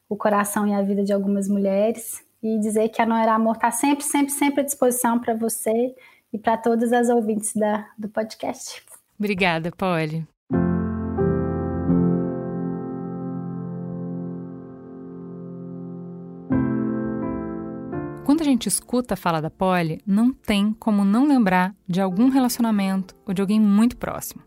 o 0.08 0.16
coração 0.16 0.68
e 0.68 0.72
a 0.72 0.80
vida 0.80 1.02
de 1.02 1.12
algumas 1.12 1.48
mulheres 1.48 2.24
e 2.40 2.60
dizer 2.60 2.88
que 2.90 3.02
a 3.02 3.06
Não 3.06 3.16
Era 3.16 3.34
Amor 3.34 3.56
está 3.56 3.72
sempre, 3.72 4.04
sempre, 4.04 4.30
sempre 4.30 4.60
à 4.60 4.64
disposição 4.64 5.18
para 5.18 5.34
você 5.34 5.96
e 6.32 6.38
para 6.38 6.56
todas 6.56 6.92
as 6.92 7.08
ouvintes 7.08 7.54
da, 7.56 7.88
do 7.98 8.08
podcast. 8.08 8.80
Obrigada, 9.18 9.72
Polly. 9.72 10.24
Quando 18.24 18.42
a 18.42 18.44
gente 18.44 18.68
escuta 18.68 19.14
a 19.14 19.16
fala 19.16 19.42
da 19.42 19.50
Polly, 19.50 20.00
não 20.06 20.32
tem 20.32 20.72
como 20.72 21.04
não 21.04 21.26
lembrar 21.26 21.74
de 21.84 22.00
algum 22.00 22.28
relacionamento 22.28 23.16
ou 23.26 23.34
de 23.34 23.40
alguém 23.40 23.58
muito 23.58 23.96
próximo. 23.96 24.46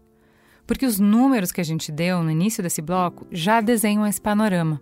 Porque 0.72 0.86
os 0.86 1.02
números 1.02 1.52
que 1.52 1.60
a 1.60 1.66
gente 1.66 1.92
deu 1.92 2.24
no 2.24 2.32
início 2.32 2.64
desse 2.64 2.82
bloco 2.82 3.28
já 3.30 3.60
desenham 3.60 4.08
esse 4.08 4.22
panorama. 4.22 4.82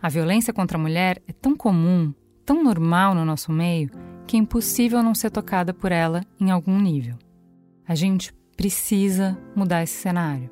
A 0.00 0.08
violência 0.08 0.50
contra 0.50 0.78
a 0.78 0.80
mulher 0.80 1.22
é 1.28 1.32
tão 1.34 1.54
comum, 1.54 2.14
tão 2.42 2.64
normal 2.64 3.14
no 3.14 3.22
nosso 3.22 3.52
meio, 3.52 3.90
que 4.26 4.34
é 4.34 4.40
impossível 4.40 5.02
não 5.02 5.14
ser 5.14 5.28
tocada 5.30 5.74
por 5.74 5.92
ela 5.92 6.24
em 6.40 6.50
algum 6.50 6.80
nível. 6.80 7.18
A 7.86 7.94
gente 7.94 8.32
precisa 8.56 9.38
mudar 9.54 9.82
esse 9.82 9.92
cenário. 9.92 10.50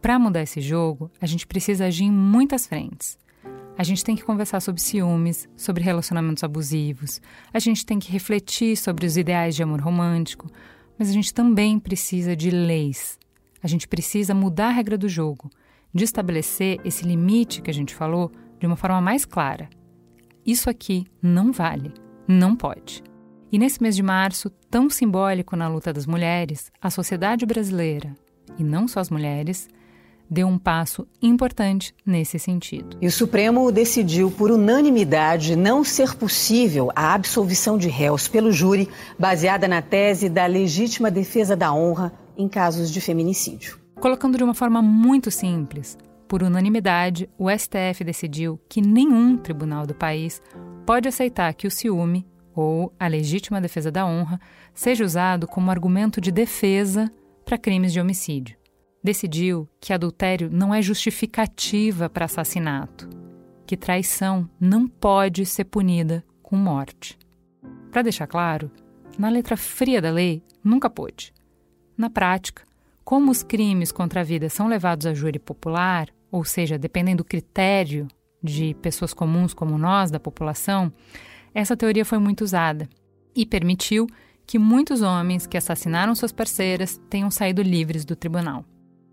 Para 0.00 0.16
mudar 0.16 0.42
esse 0.42 0.60
jogo, 0.60 1.10
a 1.20 1.26
gente 1.26 1.44
precisa 1.44 1.86
agir 1.86 2.04
em 2.04 2.12
muitas 2.12 2.68
frentes. 2.68 3.18
A 3.76 3.82
gente 3.82 4.04
tem 4.04 4.14
que 4.14 4.22
conversar 4.22 4.60
sobre 4.60 4.80
ciúmes, 4.80 5.48
sobre 5.56 5.82
relacionamentos 5.82 6.44
abusivos, 6.44 7.20
a 7.52 7.58
gente 7.58 7.84
tem 7.84 7.98
que 7.98 8.12
refletir 8.12 8.76
sobre 8.76 9.04
os 9.06 9.16
ideais 9.16 9.56
de 9.56 9.64
amor 9.64 9.80
romântico, 9.80 10.48
mas 10.96 11.10
a 11.10 11.12
gente 11.12 11.34
também 11.34 11.80
precisa 11.80 12.36
de 12.36 12.48
leis. 12.48 13.18
A 13.66 13.68
gente 13.68 13.88
precisa 13.88 14.32
mudar 14.32 14.68
a 14.68 14.70
regra 14.70 14.96
do 14.96 15.08
jogo, 15.08 15.50
de 15.92 16.04
estabelecer 16.04 16.78
esse 16.84 17.04
limite 17.04 17.60
que 17.60 17.68
a 17.68 17.74
gente 17.74 17.96
falou 17.96 18.30
de 18.60 18.64
uma 18.64 18.76
forma 18.76 19.00
mais 19.00 19.24
clara. 19.24 19.68
Isso 20.46 20.70
aqui 20.70 21.04
não 21.20 21.50
vale, 21.50 21.92
não 22.28 22.54
pode. 22.54 23.02
E 23.50 23.58
nesse 23.58 23.82
mês 23.82 23.96
de 23.96 24.04
março, 24.04 24.50
tão 24.70 24.88
simbólico 24.88 25.56
na 25.56 25.66
luta 25.66 25.92
das 25.92 26.06
mulheres, 26.06 26.70
a 26.80 26.90
sociedade 26.90 27.44
brasileira, 27.44 28.14
e 28.56 28.62
não 28.62 28.86
só 28.86 29.00
as 29.00 29.10
mulheres, 29.10 29.68
deu 30.30 30.46
um 30.46 30.58
passo 30.58 31.04
importante 31.20 31.92
nesse 32.06 32.38
sentido. 32.38 32.96
E 33.02 33.08
o 33.08 33.10
Supremo 33.10 33.72
decidiu 33.72 34.30
por 34.30 34.52
unanimidade 34.52 35.56
não 35.56 35.82
ser 35.82 36.14
possível 36.14 36.92
a 36.94 37.14
absolvição 37.14 37.76
de 37.76 37.88
réus 37.88 38.28
pelo 38.28 38.52
júri 38.52 38.88
baseada 39.18 39.66
na 39.66 39.82
tese 39.82 40.28
da 40.28 40.46
legítima 40.46 41.10
defesa 41.10 41.56
da 41.56 41.74
honra 41.74 42.12
em 42.36 42.48
casos 42.48 42.90
de 42.90 43.00
feminicídio. 43.00 43.78
Colocando 44.00 44.36
de 44.36 44.44
uma 44.44 44.54
forma 44.54 44.82
muito 44.82 45.30
simples, 45.30 45.96
por 46.28 46.42
unanimidade, 46.42 47.30
o 47.38 47.48
STF 47.48 48.02
decidiu 48.04 48.60
que 48.68 48.80
nenhum 48.80 49.36
tribunal 49.36 49.86
do 49.86 49.94
país 49.94 50.42
pode 50.84 51.08
aceitar 51.08 51.54
que 51.54 51.66
o 51.66 51.70
ciúme, 51.70 52.26
ou 52.54 52.92
a 52.98 53.06
legítima 53.06 53.60
defesa 53.60 53.90
da 53.90 54.04
honra, 54.06 54.40
seja 54.74 55.04
usado 55.04 55.46
como 55.46 55.70
argumento 55.70 56.20
de 56.20 56.32
defesa 56.32 57.10
para 57.44 57.58
crimes 57.58 57.92
de 57.92 58.00
homicídio. 58.00 58.56
Decidiu 59.02 59.68
que 59.80 59.92
adultério 59.92 60.50
não 60.50 60.74
é 60.74 60.82
justificativa 60.82 62.08
para 62.08 62.24
assassinato, 62.24 63.08
que 63.64 63.76
traição 63.76 64.50
não 64.58 64.88
pode 64.88 65.46
ser 65.46 65.64
punida 65.64 66.24
com 66.42 66.56
morte. 66.56 67.16
Para 67.92 68.02
deixar 68.02 68.26
claro, 68.26 68.70
na 69.16 69.28
letra 69.28 69.56
fria 69.56 70.02
da 70.02 70.10
lei, 70.10 70.42
nunca 70.62 70.90
pôde. 70.90 71.32
Na 71.96 72.10
prática, 72.10 72.62
como 73.04 73.30
os 73.30 73.42
crimes 73.42 73.92
contra 73.92 74.20
a 74.20 74.24
vida 74.24 74.48
são 74.48 74.68
levados 74.68 75.06
a 75.06 75.14
júri 75.14 75.38
popular, 75.38 76.08
ou 76.30 76.44
seja, 76.44 76.78
dependendo 76.78 77.22
do 77.22 77.24
critério 77.24 78.08
de 78.42 78.74
pessoas 78.82 79.14
comuns 79.14 79.54
como 79.54 79.78
nós, 79.78 80.10
da 80.10 80.20
população, 80.20 80.92
essa 81.54 81.76
teoria 81.76 82.04
foi 82.04 82.18
muito 82.18 82.42
usada 82.42 82.88
e 83.34 83.46
permitiu 83.46 84.06
que 84.46 84.58
muitos 84.58 85.02
homens 85.02 85.46
que 85.46 85.56
assassinaram 85.56 86.14
suas 86.14 86.32
parceiras 86.32 87.00
tenham 87.08 87.30
saído 87.30 87.62
livres 87.62 88.04
do 88.04 88.14
tribunal. 88.14 88.64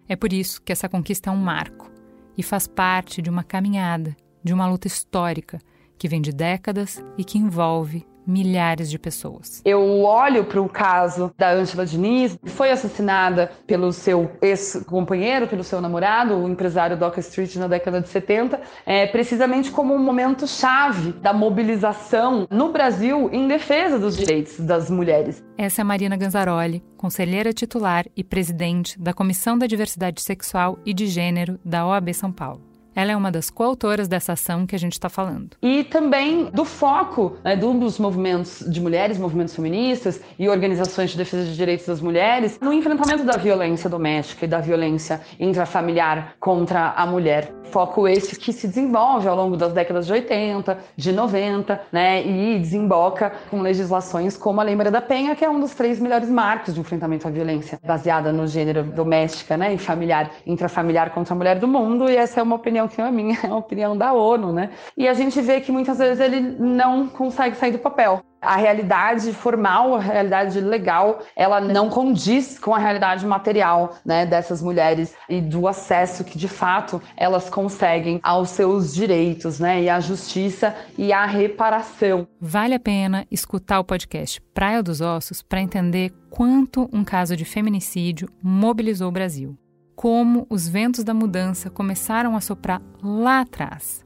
É 0.08 0.16
por 0.16 0.34
isso 0.34 0.62
que 0.62 0.72
essa 0.72 0.90
conquista 0.90 1.30
é 1.30 1.34
um 1.34 1.38
marco 1.38 1.90
e 2.38 2.44
faz 2.44 2.68
parte 2.68 3.22
de 3.22 3.30
uma 3.30 3.44
caminhada, 3.44 4.16
de 4.44 4.54
uma 4.54 4.68
luta 4.68 4.88
histórica 4.88 5.60
que 5.98 6.08
vem 6.08 6.22
de 6.22 6.32
décadas 6.32 7.04
e 7.18 7.24
que 7.24 7.38
envolve 7.38 8.06
milhares 8.26 8.90
de 8.90 8.98
pessoas. 8.98 9.62
Eu 9.66 10.02
olho 10.02 10.44
para 10.46 10.62
o 10.62 10.70
caso 10.70 11.32
da 11.38 11.52
Ângela 11.52 11.86
Diniz, 11.86 12.38
que 12.44 12.50
foi 12.50 12.72
assassinada 12.72 13.52
pelo 13.68 13.92
seu 13.92 14.32
ex-companheiro, 14.42 15.48
pelo 15.48 15.64
seu 15.64 15.82
namorado, 15.82 16.36
o 16.36 16.50
empresário 16.50 16.98
Doca 16.98 17.20
Street 17.20 17.56
na 17.56 17.68
década 17.68 18.02
de 18.02 18.10
70, 18.10 18.60
é, 18.86 19.08
precisamente 19.08 19.72
como 19.72 19.94
um 19.94 20.00
momento 20.00 20.48
chave 20.48 21.14
da 21.14 21.34
mobilização 21.34 22.48
no 22.50 22.72
Brasil 22.72 23.30
em 23.32 23.48
defesa 23.48 24.00
dos 24.00 24.18
direitos 24.18 24.60
das 24.60 24.90
mulheres. 24.90 25.44
Essa 25.58 25.82
é 25.82 25.84
a 25.84 25.86
Marina 25.86 26.18
Ganzaroli, 26.18 26.84
conselheira 26.98 27.54
titular 27.54 28.06
e 28.16 28.24
presidente 28.24 29.00
da 29.00 29.14
Comissão 29.14 29.58
da 29.58 29.68
Diversidade 29.68 30.22
Sexual 30.22 30.80
e 30.86 30.94
de 30.94 31.08
Gênero 31.08 31.60
da 31.64 31.86
OAB 31.86 32.14
São 32.14 32.32
Paulo. 32.32 32.73
Ela 32.96 33.12
é 33.12 33.16
uma 33.16 33.32
das 33.32 33.50
coautoras 33.50 34.08
dessa 34.08 34.34
ação 34.34 34.66
que 34.66 34.76
a 34.76 34.80
gente 34.80 34.94
está 34.94 35.10
falando. 35.10 35.58
E 35.62 35.84
também 35.84 36.46
do 36.46 36.64
foco 36.64 37.38
né, 37.44 37.56
dos 37.56 37.98
movimentos 37.98 38.64
de 38.68 38.80
mulheres, 38.80 39.18
movimentos 39.18 39.56
feministas 39.56 40.22
e 40.38 40.48
organizações 40.48 41.12
de 41.12 41.18
defesa 41.18 41.46
de 41.46 41.56
direitos 41.56 41.86
das 41.88 42.02
mulheres 42.02 42.60
no 42.62 42.72
enfrentamento 42.72 43.24
da 43.24 43.38
violência 43.38 43.90
doméstica 43.90 44.46
e 44.46 44.48
da 44.48 44.60
violência 44.60 45.22
intrafamiliar 45.40 46.36
contra 46.40 46.92
a 46.92 47.06
mulher. 47.06 47.52
Foco 47.72 48.08
esse 48.08 48.38
que 48.40 48.54
se 48.54 48.68
desenvolve 48.68 49.28
ao 49.28 49.36
longo 49.36 49.58
das 49.58 49.74
décadas 49.74 50.06
de 50.06 50.14
80, 50.14 50.78
de 50.96 51.12
90, 51.12 51.82
né, 51.92 52.24
e 52.24 52.60
desemboca 52.60 53.32
com 53.50 53.62
legislações 53.62 54.38
como 54.38 54.62
a 54.62 54.64
Lei 54.64 54.76
Maria 54.76 54.92
da 54.92 55.02
Penha, 55.02 55.36
que 55.36 55.44
é 55.44 55.50
um 55.50 55.60
dos 55.60 55.74
três 55.74 56.00
melhores 56.00 56.30
marcos 56.30 56.76
de 56.76 56.80
enfrentamento 56.80 57.28
à 57.28 57.32
violência 57.32 57.80
baseada 57.84 58.32
no 58.32 58.46
gênero 58.46 58.84
doméstica 58.84 59.58
né, 59.58 59.74
e 59.74 59.80
familiar, 59.80 60.30
intrafamiliar 60.46 61.10
contra 61.12 61.34
a 61.34 61.38
mulher 61.38 61.58
do 61.58 61.68
mundo, 61.68 62.08
e 62.08 62.16
essa 62.16 62.40
é 62.40 62.44
uma 62.44 62.56
opinião 62.56 62.83
opinião 62.84 62.88
que 62.88 62.98
não 62.98 63.08
é 63.08 63.12
minha, 63.12 63.40
é 63.44 63.48
a 63.52 63.56
opinião 63.56 63.98
da 63.98 64.14
ONU, 64.14 64.52
né? 64.52 64.70
E 64.98 65.08
a 65.08 65.14
gente 65.14 65.40
vê 65.42 65.62
que 65.62 65.72
muitas 65.72 65.98
vezes 65.98 66.20
ele 66.20 66.40
não 66.40 67.08
consegue 67.08 67.56
sair 67.56 67.72
do 67.72 67.80
papel. 67.80 68.22
A 68.42 68.58
realidade 68.58 69.32
formal, 69.32 69.96
a 69.96 70.00
realidade 70.00 70.60
legal, 70.60 71.20
ela 71.34 71.62
não 71.62 71.90
condiz 71.90 72.60
com 72.60 72.76
a 72.76 72.78
realidade 72.78 73.26
material 73.26 73.96
né, 74.06 74.26
dessas 74.26 74.62
mulheres 74.62 75.16
e 75.30 75.40
do 75.40 75.66
acesso 75.66 76.26
que, 76.26 76.38
de 76.38 76.50
fato, 76.50 77.02
elas 77.16 77.50
conseguem 77.50 78.20
aos 78.22 78.50
seus 78.50 78.94
direitos, 78.94 79.62
né, 79.62 79.84
e 79.84 79.90
à 79.90 80.02
justiça 80.02 80.76
e 80.98 81.14
à 81.14 81.26
reparação. 81.26 82.28
Vale 82.42 82.76
a 82.76 82.80
pena 82.80 83.26
escutar 83.32 83.80
o 83.80 83.86
podcast 83.86 84.42
Praia 84.54 84.84
dos 84.84 85.00
Ossos 85.00 85.42
para 85.42 85.62
entender 85.62 86.12
quanto 86.30 86.90
um 86.92 87.06
caso 87.06 87.38
de 87.38 87.46
feminicídio 87.46 88.28
mobilizou 88.44 89.08
o 89.08 89.12
Brasil 89.12 89.58
como 89.96 90.46
os 90.50 90.68
ventos 90.68 91.04
da 91.04 91.14
mudança 91.14 91.70
começaram 91.70 92.36
a 92.36 92.42
soprar 92.42 92.82
lá 93.02 93.42
atrás. 93.42 94.04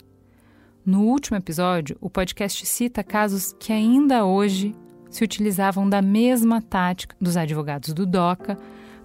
No 0.85 1.03
último 1.03 1.38
episódio, 1.38 1.97
o 1.99 2.09
podcast 2.09 2.65
cita 2.65 3.03
casos 3.03 3.53
que 3.59 3.73
ainda 3.73 4.26
hoje 4.26 4.76
se 5.09 5.23
utilizavam 5.23 5.88
da 5.89 6.01
mesma 6.01 6.61
tática 6.61 7.15
dos 7.19 7.35
advogados 7.35 7.93
do 7.93 8.05
DOCA 8.05 8.57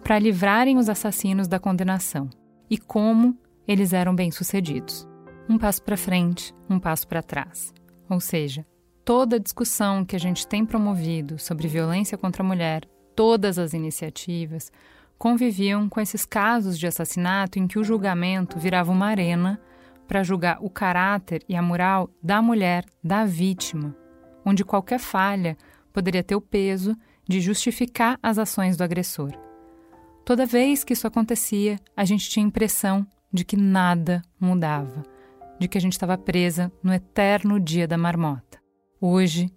para 0.02 0.18
livrarem 0.18 0.78
os 0.78 0.88
assassinos 0.88 1.48
da 1.48 1.58
condenação 1.58 2.28
e 2.68 2.76
como 2.78 3.36
eles 3.66 3.92
eram 3.92 4.14
bem-sucedidos. 4.14 5.06
Um 5.48 5.58
passo 5.58 5.82
para 5.82 5.96
frente, 5.96 6.54
um 6.68 6.78
passo 6.78 7.06
para 7.06 7.22
trás. 7.22 7.72
Ou 8.08 8.20
seja, 8.20 8.66
toda 9.04 9.36
a 9.36 9.38
discussão 9.38 10.04
que 10.04 10.16
a 10.16 10.18
gente 10.18 10.46
tem 10.46 10.64
promovido 10.64 11.38
sobre 11.38 11.68
violência 11.68 12.18
contra 12.18 12.42
a 12.42 12.46
mulher, 12.46 12.84
todas 13.14 13.58
as 13.58 13.72
iniciativas, 13.72 14.70
conviviam 15.22 15.88
com 15.88 16.00
esses 16.00 16.24
casos 16.26 16.76
de 16.76 16.84
assassinato 16.84 17.56
em 17.56 17.68
que 17.68 17.78
o 17.78 17.84
julgamento 17.84 18.58
virava 18.58 18.90
uma 18.90 19.06
arena 19.06 19.60
para 20.08 20.24
julgar 20.24 20.58
o 20.60 20.68
caráter 20.68 21.44
e 21.48 21.54
a 21.54 21.62
moral 21.62 22.10
da 22.20 22.42
mulher, 22.42 22.84
da 23.04 23.24
vítima, 23.24 23.96
onde 24.44 24.64
qualquer 24.64 24.98
falha 24.98 25.56
poderia 25.92 26.24
ter 26.24 26.34
o 26.34 26.40
peso 26.40 26.96
de 27.24 27.40
justificar 27.40 28.18
as 28.20 28.36
ações 28.36 28.76
do 28.76 28.82
agressor. 28.82 29.30
Toda 30.24 30.44
vez 30.44 30.82
que 30.82 30.92
isso 30.92 31.06
acontecia, 31.06 31.78
a 31.96 32.04
gente 32.04 32.28
tinha 32.28 32.44
a 32.44 32.48
impressão 32.48 33.06
de 33.32 33.44
que 33.44 33.56
nada 33.56 34.22
mudava, 34.40 35.04
de 35.56 35.68
que 35.68 35.78
a 35.78 35.80
gente 35.80 35.92
estava 35.92 36.18
presa 36.18 36.72
no 36.82 36.92
eterno 36.92 37.60
dia 37.60 37.86
da 37.86 37.96
marmota. 37.96 38.58
Hoje, 39.00 39.54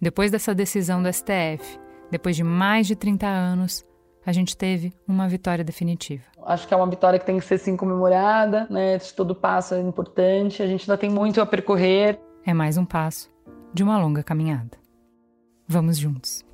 depois 0.00 0.30
dessa 0.30 0.54
decisão 0.54 1.02
do 1.02 1.12
STF, 1.12 1.78
depois 2.10 2.34
de 2.34 2.42
mais 2.42 2.86
de 2.86 2.96
30 2.96 3.26
anos, 3.26 3.84
a 4.24 4.32
gente 4.32 4.56
teve 4.56 4.92
uma 5.06 5.28
vitória 5.28 5.64
definitiva. 5.64 6.22
Acho 6.46 6.66
que 6.66 6.74
é 6.74 6.76
uma 6.76 6.88
vitória 6.88 7.18
que 7.18 7.26
tem 7.26 7.38
que 7.38 7.44
ser 7.44 7.58
sim 7.58 7.76
comemorada, 7.76 8.66
né? 8.70 8.98
Todo 9.16 9.34
passo 9.34 9.74
é 9.74 9.80
importante, 9.80 10.62
a 10.62 10.66
gente 10.66 10.82
ainda 10.82 10.98
tem 10.98 11.10
muito 11.10 11.40
a 11.40 11.46
percorrer. 11.46 12.20
É 12.44 12.54
mais 12.54 12.76
um 12.76 12.84
passo 12.84 13.30
de 13.72 13.82
uma 13.82 13.98
longa 13.98 14.22
caminhada. 14.22 14.76
Vamos 15.66 15.98
juntos. 15.98 16.44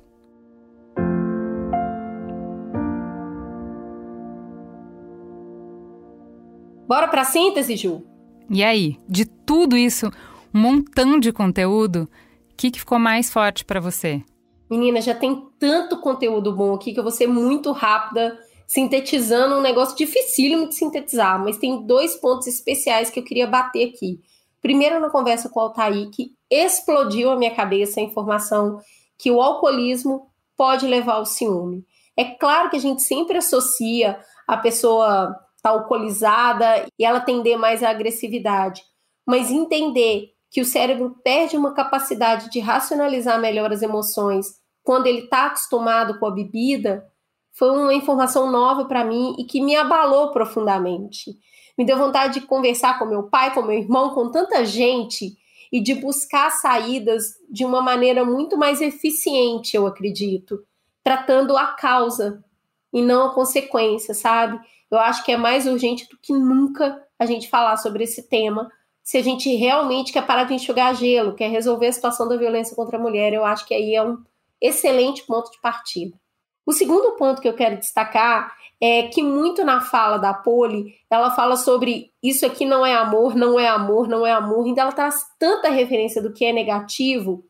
Bora 6.87 7.07
para 7.07 7.21
a 7.21 7.25
síntese, 7.25 7.75
Ju? 7.75 8.03
E 8.49 8.63
aí, 8.63 8.97
de 9.07 9.25
tudo 9.25 9.77
isso, 9.77 10.11
um 10.51 10.59
montão 10.59 11.19
de 11.19 11.31
conteúdo, 11.31 12.09
o 12.51 12.55
que, 12.57 12.71
que 12.71 12.79
ficou 12.79 12.97
mais 12.97 13.31
forte 13.31 13.63
para 13.63 13.79
você? 13.79 14.23
Menina, 14.69 15.01
já 15.01 15.15
tem 15.15 15.47
tanto 15.57 15.99
conteúdo 15.99 16.53
bom 16.53 16.73
aqui 16.73 16.93
que 16.93 16.99
eu 16.99 17.03
vou 17.03 17.11
ser 17.11 17.27
muito 17.27 17.71
rápida, 17.71 18.37
sintetizando 18.67 19.55
um 19.55 19.61
negócio 19.61 19.97
dificílimo 19.97 20.69
de 20.69 20.75
sintetizar, 20.75 21.43
mas 21.43 21.57
tem 21.57 21.85
dois 21.85 22.15
pontos 22.15 22.47
especiais 22.47 23.09
que 23.09 23.19
eu 23.19 23.23
queria 23.23 23.47
bater 23.47 23.89
aqui. 23.89 24.19
Primeiro, 24.61 24.99
na 24.99 25.09
conversa 25.09 25.49
com 25.49 25.59
o 25.59 25.63
Altair, 25.63 26.09
que 26.11 26.33
explodiu 26.49 27.31
a 27.31 27.35
minha 27.35 27.55
cabeça 27.55 27.99
a 27.99 28.03
informação 28.03 28.79
que 29.17 29.31
o 29.31 29.41
alcoolismo 29.41 30.27
pode 30.55 30.85
levar 30.85 31.13
ao 31.13 31.25
ciúme. 31.25 31.85
É 32.15 32.25
claro 32.25 32.69
que 32.69 32.75
a 32.75 32.81
gente 32.81 33.01
sempre 33.01 33.37
associa 33.37 34.19
a 34.47 34.57
pessoa 34.57 35.35
tá 35.61 35.69
alcoolizada 35.69 36.85
e 36.97 37.05
ela 37.05 37.19
tender 37.19 37.57
mais 37.57 37.83
à 37.83 37.89
agressividade. 37.89 38.81
Mas 39.25 39.51
entender 39.51 40.33
que 40.49 40.61
o 40.61 40.65
cérebro 40.65 41.15
perde 41.23 41.55
uma 41.55 41.73
capacidade 41.73 42.49
de 42.49 42.59
racionalizar 42.59 43.39
melhor 43.39 43.71
as 43.71 43.81
emoções 43.81 44.59
quando 44.83 45.07
ele 45.07 45.19
está 45.19 45.45
acostumado 45.45 46.17
com 46.17 46.25
a 46.25 46.31
bebida 46.31 47.05
foi 47.53 47.69
uma 47.71 47.93
informação 47.93 48.49
nova 48.49 48.85
para 48.85 49.03
mim 49.03 49.35
e 49.37 49.43
que 49.43 49.61
me 49.61 49.75
abalou 49.75 50.31
profundamente. 50.31 51.37
Me 51.77 51.85
deu 51.85 51.97
vontade 51.97 52.39
de 52.39 52.47
conversar 52.47 52.97
com 52.97 53.05
meu 53.05 53.23
pai, 53.23 53.53
com 53.53 53.61
meu 53.61 53.77
irmão, 53.77 54.15
com 54.15 54.31
tanta 54.31 54.65
gente 54.65 55.37
e 55.71 55.79
de 55.79 55.93
buscar 55.93 56.49
saídas 56.51 57.35
de 57.49 57.63
uma 57.63 57.81
maneira 57.81 58.25
muito 58.25 58.57
mais 58.57 58.81
eficiente, 58.81 59.75
eu 59.75 59.85
acredito, 59.85 60.63
tratando 61.03 61.55
a 61.55 61.67
causa 61.67 62.43
e 62.91 63.01
não 63.01 63.27
a 63.27 63.33
consequência, 63.33 64.13
sabe? 64.13 64.59
Eu 64.89 64.97
acho 64.97 65.23
que 65.23 65.31
é 65.31 65.37
mais 65.37 65.67
urgente 65.67 66.07
do 66.09 66.17
que 66.17 66.33
nunca 66.33 66.99
a 67.19 67.25
gente 67.25 67.49
falar 67.49 67.77
sobre 67.77 68.05
esse 68.05 68.27
tema. 68.27 68.71
Se 69.09 69.17
a 69.17 69.23
gente 69.23 69.49
realmente 69.55 70.13
quer 70.13 70.23
parar 70.23 70.43
de 70.43 70.53
enxugar 70.53 70.93
gelo, 70.93 71.33
quer 71.33 71.49
resolver 71.49 71.87
a 71.87 71.91
situação 71.91 72.27
da 72.27 72.37
violência 72.37 72.75
contra 72.75 72.95
a 72.95 73.01
mulher, 73.01 73.33
eu 73.33 73.43
acho 73.43 73.65
que 73.65 73.73
aí 73.73 73.95
é 73.95 74.03
um 74.03 74.19
excelente 74.61 75.23
ponto 75.23 75.49
de 75.49 75.59
partida. 75.59 76.15
O 76.63 76.71
segundo 76.71 77.15
ponto 77.15 77.41
que 77.41 77.47
eu 77.47 77.55
quero 77.55 77.79
destacar 77.79 78.55
é 78.79 79.07
que 79.07 79.23
muito 79.23 79.65
na 79.65 79.81
fala 79.81 80.19
da 80.19 80.31
Poli, 80.31 80.93
ela 81.09 81.31
fala 81.31 81.57
sobre 81.57 82.11
isso 82.21 82.45
aqui 82.45 82.65
não 82.67 82.85
é 82.85 82.93
amor, 82.93 83.35
não 83.35 83.59
é 83.59 83.67
amor, 83.67 84.07
não 84.07 84.27
é 84.27 84.31
amor, 84.31 84.67
então 84.67 84.83
ela 84.83 84.93
traz 84.93 85.15
tanta 85.39 85.69
referência 85.69 86.21
do 86.21 86.31
que 86.31 86.45
é 86.45 86.53
negativo 86.53 87.43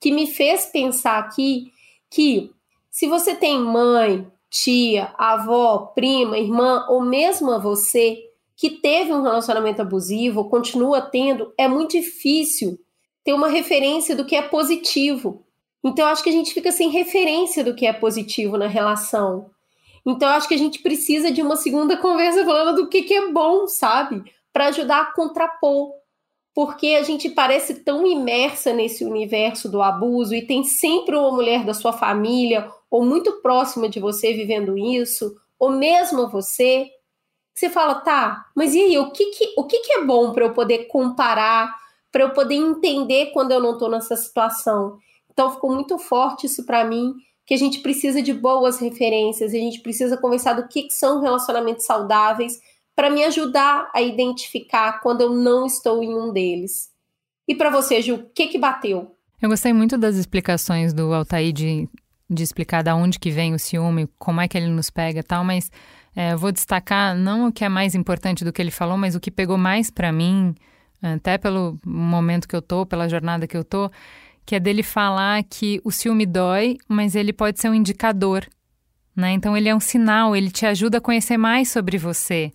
que 0.00 0.10
me 0.10 0.26
fez 0.26 0.64
pensar 0.64 1.18
aqui 1.18 1.70
que 2.10 2.50
se 2.90 3.06
você 3.06 3.34
tem 3.34 3.58
mãe, 3.60 4.26
tia, 4.48 5.12
avó, 5.18 5.92
prima, 5.94 6.38
irmã 6.38 6.86
ou 6.88 7.02
mesmo 7.02 7.50
a 7.50 7.58
você 7.58 8.22
que 8.64 8.70
teve 8.70 9.12
um 9.12 9.20
relacionamento 9.20 9.82
abusivo, 9.82 10.48
continua 10.48 11.02
tendo, 11.02 11.52
é 11.58 11.68
muito 11.68 11.90
difícil 11.90 12.78
ter 13.22 13.34
uma 13.34 13.48
referência 13.48 14.16
do 14.16 14.24
que 14.24 14.34
é 14.34 14.40
positivo. 14.40 15.44
Então, 15.84 16.06
acho 16.06 16.22
que 16.22 16.30
a 16.30 16.32
gente 16.32 16.54
fica 16.54 16.72
sem 16.72 16.88
referência 16.88 17.62
do 17.62 17.74
que 17.74 17.84
é 17.84 17.92
positivo 17.92 18.56
na 18.56 18.66
relação. 18.66 19.50
Então, 20.06 20.30
acho 20.30 20.48
que 20.48 20.54
a 20.54 20.58
gente 20.58 20.78
precisa 20.78 21.30
de 21.30 21.42
uma 21.42 21.56
segunda 21.56 21.94
conversa 22.00 22.42
falando 22.42 22.76
do 22.76 22.88
que, 22.88 23.02
que 23.02 23.12
é 23.12 23.30
bom, 23.30 23.66
sabe? 23.66 24.24
Para 24.50 24.68
ajudar 24.68 25.02
a 25.02 25.12
contrapor. 25.12 25.92
Porque 26.54 26.96
a 26.98 27.02
gente 27.02 27.28
parece 27.28 27.84
tão 27.84 28.06
imersa 28.06 28.72
nesse 28.72 29.04
universo 29.04 29.70
do 29.70 29.82
abuso 29.82 30.34
e 30.34 30.46
tem 30.46 30.64
sempre 30.64 31.14
uma 31.14 31.30
mulher 31.30 31.66
da 31.66 31.74
sua 31.74 31.92
família 31.92 32.66
ou 32.90 33.04
muito 33.04 33.42
próxima 33.42 33.90
de 33.90 34.00
você 34.00 34.32
vivendo 34.32 34.78
isso, 34.78 35.34
ou 35.58 35.68
mesmo 35.68 36.30
você, 36.30 36.88
você 37.54 37.70
fala, 37.70 37.96
tá, 37.96 38.46
mas 38.54 38.74
e 38.74 38.80
aí, 38.80 38.98
o 38.98 39.12
que, 39.12 39.26
que, 39.26 39.54
o 39.56 39.64
que, 39.64 39.78
que 39.80 39.92
é 39.92 40.04
bom 40.04 40.32
para 40.32 40.44
eu 40.44 40.52
poder 40.52 40.86
comparar, 40.86 41.72
para 42.10 42.24
eu 42.24 42.30
poder 42.30 42.56
entender 42.56 43.26
quando 43.26 43.52
eu 43.52 43.60
não 43.60 43.74
estou 43.74 43.88
nessa 43.88 44.16
situação? 44.16 44.98
Então 45.30 45.52
ficou 45.52 45.72
muito 45.72 45.96
forte 45.98 46.46
isso 46.46 46.66
para 46.66 46.84
mim, 46.84 47.14
que 47.46 47.54
a 47.54 47.56
gente 47.56 47.80
precisa 47.80 48.20
de 48.20 48.32
boas 48.32 48.78
referências, 48.78 49.52
a 49.52 49.58
gente 49.58 49.80
precisa 49.80 50.16
conversar 50.16 50.54
do 50.54 50.66
que, 50.66 50.84
que 50.84 50.92
são 50.94 51.20
relacionamentos 51.20 51.84
saudáveis 51.84 52.60
para 52.96 53.10
me 53.10 53.24
ajudar 53.24 53.90
a 53.94 54.02
identificar 54.02 55.00
quando 55.00 55.20
eu 55.20 55.30
não 55.30 55.66
estou 55.66 56.02
em 56.02 56.14
um 56.14 56.32
deles. 56.32 56.90
E 57.46 57.54
para 57.54 57.70
você, 57.70 58.00
Ju, 58.02 58.14
o 58.14 58.30
que 58.30 58.48
que 58.48 58.58
bateu? 58.58 59.14
Eu 59.40 59.48
gostei 59.48 59.72
muito 59.72 59.98
das 59.98 60.16
explicações 60.16 60.92
do 60.92 61.12
Altair 61.12 61.52
de 61.52 61.88
de 62.28 62.42
explicar 62.42 62.82
da 62.82 62.94
onde 62.94 63.18
que 63.18 63.30
vem 63.30 63.54
o 63.54 63.58
ciúme, 63.58 64.08
como 64.18 64.40
é 64.40 64.48
que 64.48 64.56
ele 64.56 64.68
nos 64.68 64.90
pega 64.90 65.22
tal, 65.22 65.44
mas 65.44 65.70
é, 66.14 66.36
vou 66.36 66.52
destacar 66.52 67.16
não 67.16 67.48
o 67.48 67.52
que 67.52 67.64
é 67.64 67.68
mais 67.68 67.94
importante 67.94 68.44
do 68.44 68.52
que 68.52 68.62
ele 68.62 68.70
falou, 68.70 68.96
mas 68.96 69.14
o 69.14 69.20
que 69.20 69.30
pegou 69.30 69.58
mais 69.58 69.90
para 69.90 70.12
mim, 70.12 70.54
até 71.02 71.36
pelo 71.36 71.78
momento 71.84 72.48
que 72.48 72.54
eu 72.54 72.62
tô, 72.62 72.86
pela 72.86 73.08
jornada 73.08 73.46
que 73.46 73.56
eu 73.56 73.64
tô, 73.64 73.90
que 74.46 74.54
é 74.54 74.60
dele 74.60 74.82
falar 74.82 75.42
que 75.44 75.80
o 75.84 75.90
ciúme 75.90 76.26
dói, 76.26 76.76
mas 76.88 77.14
ele 77.14 77.32
pode 77.32 77.60
ser 77.60 77.68
um 77.68 77.74
indicador, 77.74 78.46
né? 79.16 79.32
Então 79.32 79.56
ele 79.56 79.68
é 79.68 79.74
um 79.74 79.80
sinal, 79.80 80.36
ele 80.36 80.50
te 80.50 80.66
ajuda 80.66 80.98
a 80.98 81.00
conhecer 81.00 81.36
mais 81.36 81.70
sobre 81.70 81.98
você. 81.98 82.52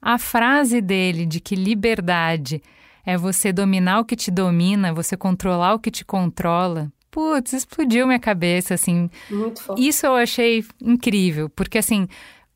A 0.00 0.18
frase 0.18 0.80
dele 0.80 1.24
de 1.24 1.40
que 1.40 1.54
liberdade 1.54 2.62
é 3.04 3.16
você 3.16 3.52
dominar 3.52 4.00
o 4.00 4.04
que 4.04 4.16
te 4.16 4.30
domina, 4.30 4.92
você 4.92 5.16
controlar 5.16 5.74
o 5.74 5.78
que 5.78 5.90
te 5.90 6.04
controla, 6.04 6.92
putz, 7.10 7.52
explodiu 7.52 8.06
minha 8.06 8.18
cabeça, 8.18 8.74
assim. 8.74 9.08
Muito. 9.30 9.74
Isso 9.76 10.06
eu 10.06 10.14
achei 10.14 10.64
incrível, 10.80 11.48
porque 11.48 11.78
assim, 11.78 12.08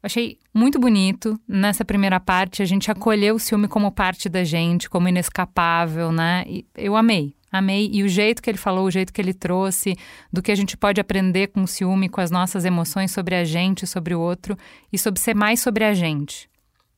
achei 0.06 0.38
muito 0.54 0.78
bonito. 0.78 1.38
Nessa 1.46 1.84
primeira 1.84 2.18
parte, 2.18 2.62
a 2.62 2.64
gente 2.64 2.90
acolheu 2.90 3.34
o 3.34 3.38
ciúme 3.38 3.68
como 3.68 3.90
parte 3.92 4.28
da 4.28 4.44
gente, 4.44 4.88
como 4.88 5.08
inescapável, 5.08 6.10
né? 6.10 6.44
E 6.46 6.64
eu 6.74 6.96
amei. 6.96 7.34
Amei. 7.50 7.88
E 7.92 8.02
o 8.02 8.08
jeito 8.08 8.42
que 8.42 8.50
ele 8.50 8.58
falou, 8.58 8.86
o 8.86 8.90
jeito 8.90 9.12
que 9.12 9.20
ele 9.20 9.34
trouxe, 9.34 9.96
do 10.32 10.42
que 10.42 10.52
a 10.52 10.54
gente 10.54 10.76
pode 10.76 11.00
aprender 11.00 11.48
com 11.48 11.62
o 11.62 11.66
ciúme, 11.66 12.08
com 12.08 12.20
as 12.20 12.30
nossas 12.30 12.64
emoções 12.64 13.10
sobre 13.10 13.34
a 13.34 13.44
gente, 13.44 13.86
sobre 13.86 14.14
o 14.14 14.20
outro, 14.20 14.56
e 14.92 14.98
sobre 14.98 15.20
ser 15.20 15.34
mais 15.34 15.60
sobre 15.60 15.84
a 15.84 15.94
gente. 15.94 16.48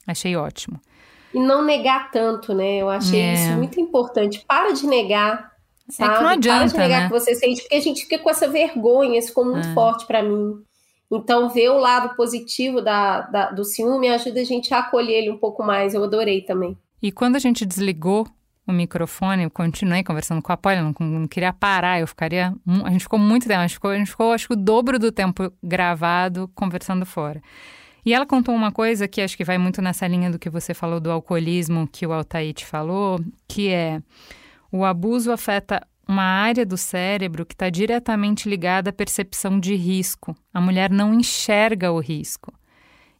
Achei 0.06 0.36
ótimo. 0.36 0.80
E 1.32 1.38
não 1.38 1.64
negar 1.64 2.10
tanto, 2.10 2.54
né? 2.54 2.78
Eu 2.78 2.88
achei 2.88 3.20
é. 3.20 3.34
isso 3.34 3.52
muito 3.52 3.80
importante. 3.80 4.44
Para 4.46 4.72
de 4.72 4.86
negar 4.86 5.58
Sabe? 5.90 6.12
É 6.12 6.16
que 6.16 6.22
não 6.22 6.30
adianta, 6.30 6.58
Para 6.58 6.66
de 6.66 6.78
negar 6.78 7.00
né? 7.00 7.06
que 7.06 7.12
você 7.12 7.34
sente, 7.34 7.62
porque 7.62 7.76
a 7.76 7.80
gente 7.80 8.02
fica 8.02 8.18
com 8.18 8.28
essa 8.28 8.46
vergonha, 8.46 9.18
isso 9.18 9.28
ficou 9.28 9.44
muito 9.44 9.68
é. 9.68 9.74
forte 9.74 10.06
para 10.06 10.22
mim. 10.22 10.62
Então, 11.10 11.48
ver 11.48 11.70
o 11.70 11.78
lado 11.78 12.14
positivo 12.14 12.82
da, 12.82 13.22
da, 13.22 13.50
do 13.50 13.64
ciúme 13.64 14.08
ajuda 14.08 14.40
a 14.40 14.44
gente 14.44 14.72
a 14.74 14.80
acolher 14.80 15.14
ele 15.14 15.30
um 15.30 15.38
pouco 15.38 15.62
mais. 15.62 15.94
Eu 15.94 16.04
adorei 16.04 16.42
também. 16.42 16.76
E 17.02 17.10
quando 17.10 17.36
a 17.36 17.38
gente 17.38 17.64
desligou 17.64 18.26
o 18.66 18.72
microfone, 18.72 19.44
eu 19.44 19.50
continuei 19.50 20.04
conversando 20.04 20.42
com 20.42 20.52
a 20.52 20.56
Polly, 20.56 20.80
não, 20.82 20.94
não 21.00 21.26
queria 21.26 21.52
parar, 21.52 22.00
eu 22.00 22.06
ficaria. 22.06 22.54
A 22.84 22.90
gente 22.90 23.02
ficou 23.02 23.18
muito 23.18 23.48
tempo, 23.48 23.60
a 23.60 23.66
gente 23.66 23.74
ficou, 23.74 23.90
a 23.90 23.96
gente 23.96 24.10
ficou 24.10 24.32
acho 24.32 24.46
que 24.48 24.52
o 24.52 24.56
dobro 24.56 24.98
do 24.98 25.10
tempo 25.10 25.50
gravado 25.62 26.50
conversando 26.54 27.06
fora. 27.06 27.40
E 28.04 28.12
ela 28.12 28.26
contou 28.26 28.54
uma 28.54 28.70
coisa 28.70 29.08
que 29.08 29.22
acho 29.22 29.36
que 29.36 29.44
vai 29.44 29.56
muito 29.56 29.80
nessa 29.80 30.06
linha 30.06 30.30
do 30.30 30.38
que 30.38 30.50
você 30.50 30.74
falou 30.74 31.00
do 31.00 31.10
alcoolismo, 31.10 31.88
que 31.90 32.06
o 32.06 32.12
Altair 32.12 32.52
te 32.52 32.66
falou, 32.66 33.18
que 33.46 33.68
é 33.68 34.02
o 34.70 34.84
abuso 34.84 35.32
afeta 35.32 35.86
uma 36.08 36.22
área 36.22 36.64
do 36.64 36.78
cérebro 36.78 37.44
que 37.44 37.54
está 37.54 37.68
diretamente 37.68 38.48
ligada 38.48 38.88
à 38.88 38.92
percepção 38.92 39.60
de 39.60 39.74
risco. 39.74 40.34
A 40.52 40.60
mulher 40.60 40.90
não 40.90 41.12
enxerga 41.12 41.92
o 41.92 42.00
risco. 42.00 42.50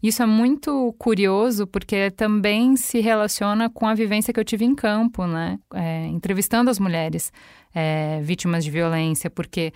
Isso 0.02 0.23
é 0.23 0.27
muito 0.27 0.94
curioso 0.98 1.66
porque 1.66 2.10
também 2.10 2.77
se 2.77 3.01
relaciona 3.01 3.69
com 3.69 3.86
a 3.86 3.94
vivência 3.94 4.32
que 4.32 4.40
eu 4.40 4.44
tive 4.44 4.65
em 4.65 4.74
campo, 4.74 5.27
né? 5.27 5.59
É, 5.74 6.06
entrevistando 6.06 6.70
as 6.70 6.78
mulheres 6.78 7.32
é, 7.74 8.20
vítimas 8.23 8.65
de 8.65 8.70
violência, 8.70 9.28
porque 9.28 9.73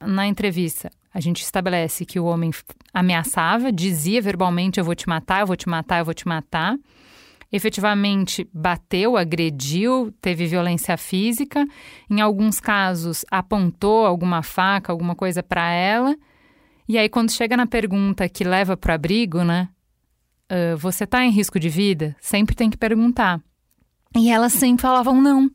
na 0.00 0.26
entrevista 0.26 0.90
a 1.14 1.20
gente 1.20 1.42
estabelece 1.42 2.04
que 2.04 2.18
o 2.18 2.24
homem 2.24 2.50
ameaçava, 2.92 3.70
dizia 3.70 4.20
verbalmente: 4.20 4.80
Eu 4.80 4.84
vou 4.84 4.96
te 4.96 5.08
matar, 5.08 5.40
eu 5.40 5.46
vou 5.46 5.56
te 5.56 5.68
matar, 5.68 6.00
eu 6.00 6.04
vou 6.04 6.14
te 6.14 6.26
matar. 6.26 6.76
Efetivamente 7.52 8.48
bateu, 8.52 9.16
agrediu, 9.16 10.10
teve 10.22 10.46
violência 10.46 10.96
física. 10.96 11.66
Em 12.08 12.22
alguns 12.22 12.58
casos, 12.58 13.26
apontou 13.30 14.06
alguma 14.06 14.42
faca, 14.42 14.90
alguma 14.90 15.14
coisa 15.14 15.42
para 15.42 15.70
ela. 15.70 16.16
E 16.88 16.96
aí, 16.96 17.10
quando 17.10 17.30
chega 17.30 17.56
na 17.56 17.66
pergunta 17.66 18.28
que 18.28 18.42
leva 18.42 18.76
para 18.76 18.92
o 18.92 18.94
abrigo, 18.94 19.44
né? 19.44 19.68
Uh, 20.50 20.76
você 20.78 21.04
está 21.04 21.24
em 21.24 21.30
risco 21.30 21.60
de 21.60 21.68
vida? 21.68 22.16
Sempre 22.20 22.54
tem 22.54 22.70
que 22.70 22.76
perguntar. 22.76 23.40
E 24.16 24.30
elas 24.30 24.52
sempre 24.52 24.82
falavam 24.82 25.20
não. 25.20 25.50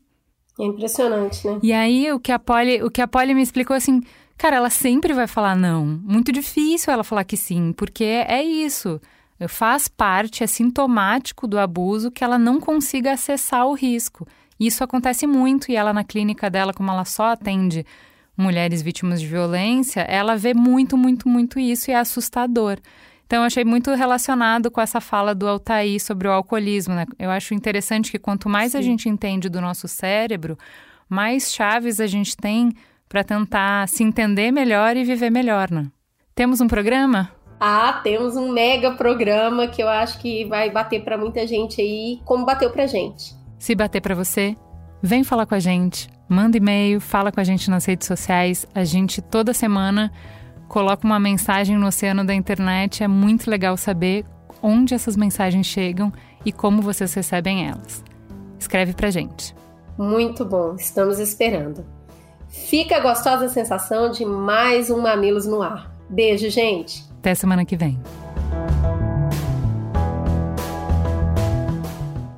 É 0.58 0.64
impressionante, 0.64 1.46
né? 1.46 1.58
E 1.62 1.72
aí, 1.72 2.12
o 2.12 2.18
que 2.18 2.32
a 2.32 2.38
Polly, 2.38 2.82
o 2.82 2.90
que 2.90 3.00
a 3.00 3.06
Polly 3.06 3.34
me 3.34 3.42
explicou 3.42 3.76
assim, 3.76 4.02
cara, 4.36 4.56
ela 4.56 4.70
sempre 4.70 5.12
vai 5.12 5.26
falar 5.26 5.56
não. 5.56 5.84
Muito 5.84 6.32
difícil 6.32 6.92
ela 6.92 7.04
falar 7.04 7.24
que 7.24 7.36
sim, 7.36 7.72
porque 7.72 8.04
é 8.04 8.42
isso. 8.42 9.00
Faz 9.46 9.86
parte, 9.86 10.42
é 10.42 10.46
sintomático 10.46 11.46
do 11.46 11.58
abuso 11.58 12.10
que 12.10 12.24
ela 12.24 12.38
não 12.38 12.58
consiga 12.58 13.12
acessar 13.12 13.66
o 13.66 13.74
risco. 13.74 14.26
Isso 14.58 14.82
acontece 14.82 15.26
muito 15.26 15.70
e 15.70 15.76
ela 15.76 15.92
na 15.92 16.02
clínica 16.02 16.50
dela, 16.50 16.72
como 16.74 16.90
ela 16.90 17.04
só 17.04 17.26
atende 17.26 17.86
mulheres 18.36 18.82
vítimas 18.82 19.20
de 19.20 19.26
violência, 19.26 20.00
ela 20.02 20.36
vê 20.36 20.54
muito, 20.54 20.96
muito, 20.96 21.28
muito 21.28 21.58
isso 21.58 21.90
e 21.90 21.94
é 21.94 21.98
assustador. 21.98 22.78
Então, 23.26 23.40
eu 23.40 23.44
achei 23.44 23.64
muito 23.64 23.92
relacionado 23.94 24.70
com 24.70 24.80
essa 24.80 25.02
fala 25.02 25.34
do 25.34 25.46
Altair 25.46 26.00
sobre 26.00 26.26
o 26.26 26.32
alcoolismo. 26.32 26.94
Né? 26.94 27.04
Eu 27.18 27.30
acho 27.30 27.52
interessante 27.52 28.10
que 28.10 28.18
quanto 28.18 28.48
mais 28.48 28.72
Sim. 28.72 28.78
a 28.78 28.80
gente 28.80 29.08
entende 29.08 29.50
do 29.50 29.60
nosso 29.60 29.86
cérebro, 29.86 30.56
mais 31.08 31.52
chaves 31.52 32.00
a 32.00 32.06
gente 32.06 32.36
tem 32.36 32.72
para 33.06 33.22
tentar 33.22 33.86
se 33.88 34.02
entender 34.02 34.50
melhor 34.50 34.96
e 34.96 35.04
viver 35.04 35.30
melhor. 35.30 35.70
Né? 35.70 35.86
Temos 36.34 36.60
um 36.60 36.68
programa? 36.68 37.30
Ah, 37.60 38.00
temos 38.04 38.36
um 38.36 38.52
mega 38.52 38.92
programa 38.92 39.66
que 39.66 39.82
eu 39.82 39.88
acho 39.88 40.18
que 40.18 40.44
vai 40.44 40.70
bater 40.70 41.02
para 41.02 41.18
muita 41.18 41.46
gente 41.46 41.80
aí, 41.80 42.20
como 42.24 42.46
bateu 42.46 42.70
pra 42.70 42.86
gente. 42.86 43.34
Se 43.58 43.74
bater 43.74 44.00
para 44.00 44.14
você, 44.14 44.56
vem 45.02 45.24
falar 45.24 45.46
com 45.46 45.54
a 45.54 45.58
gente. 45.58 46.08
Manda 46.28 46.56
e-mail, 46.56 47.00
fala 47.00 47.32
com 47.32 47.40
a 47.40 47.44
gente 47.44 47.68
nas 47.70 47.84
redes 47.84 48.06
sociais. 48.06 48.66
A 48.74 48.84
gente 48.84 49.20
toda 49.20 49.52
semana 49.52 50.12
coloca 50.68 51.04
uma 51.04 51.18
mensagem 51.18 51.76
no 51.76 51.86
oceano 51.86 52.24
da 52.24 52.34
internet. 52.34 53.02
É 53.02 53.08
muito 53.08 53.50
legal 53.50 53.76
saber 53.76 54.24
onde 54.62 54.94
essas 54.94 55.16
mensagens 55.16 55.66
chegam 55.66 56.12
e 56.44 56.52
como 56.52 56.82
vocês 56.82 57.12
recebem 57.14 57.66
elas. 57.66 58.04
Escreve 58.58 58.92
pra 58.92 59.10
gente. 59.10 59.54
Muito 59.96 60.44
bom, 60.44 60.74
estamos 60.76 61.18
esperando. 61.18 61.84
Fica 62.48 62.96
a 62.96 63.00
gostosa 63.00 63.48
sensação 63.48 64.10
de 64.10 64.24
mais 64.24 64.90
um 64.90 65.00
Mamilos 65.00 65.46
no 65.46 65.60
ar. 65.60 65.90
Beijo, 66.08 66.48
gente. 66.48 67.07
Até 67.28 67.34
semana 67.34 67.64
que 67.64 67.76
vem. 67.76 68.00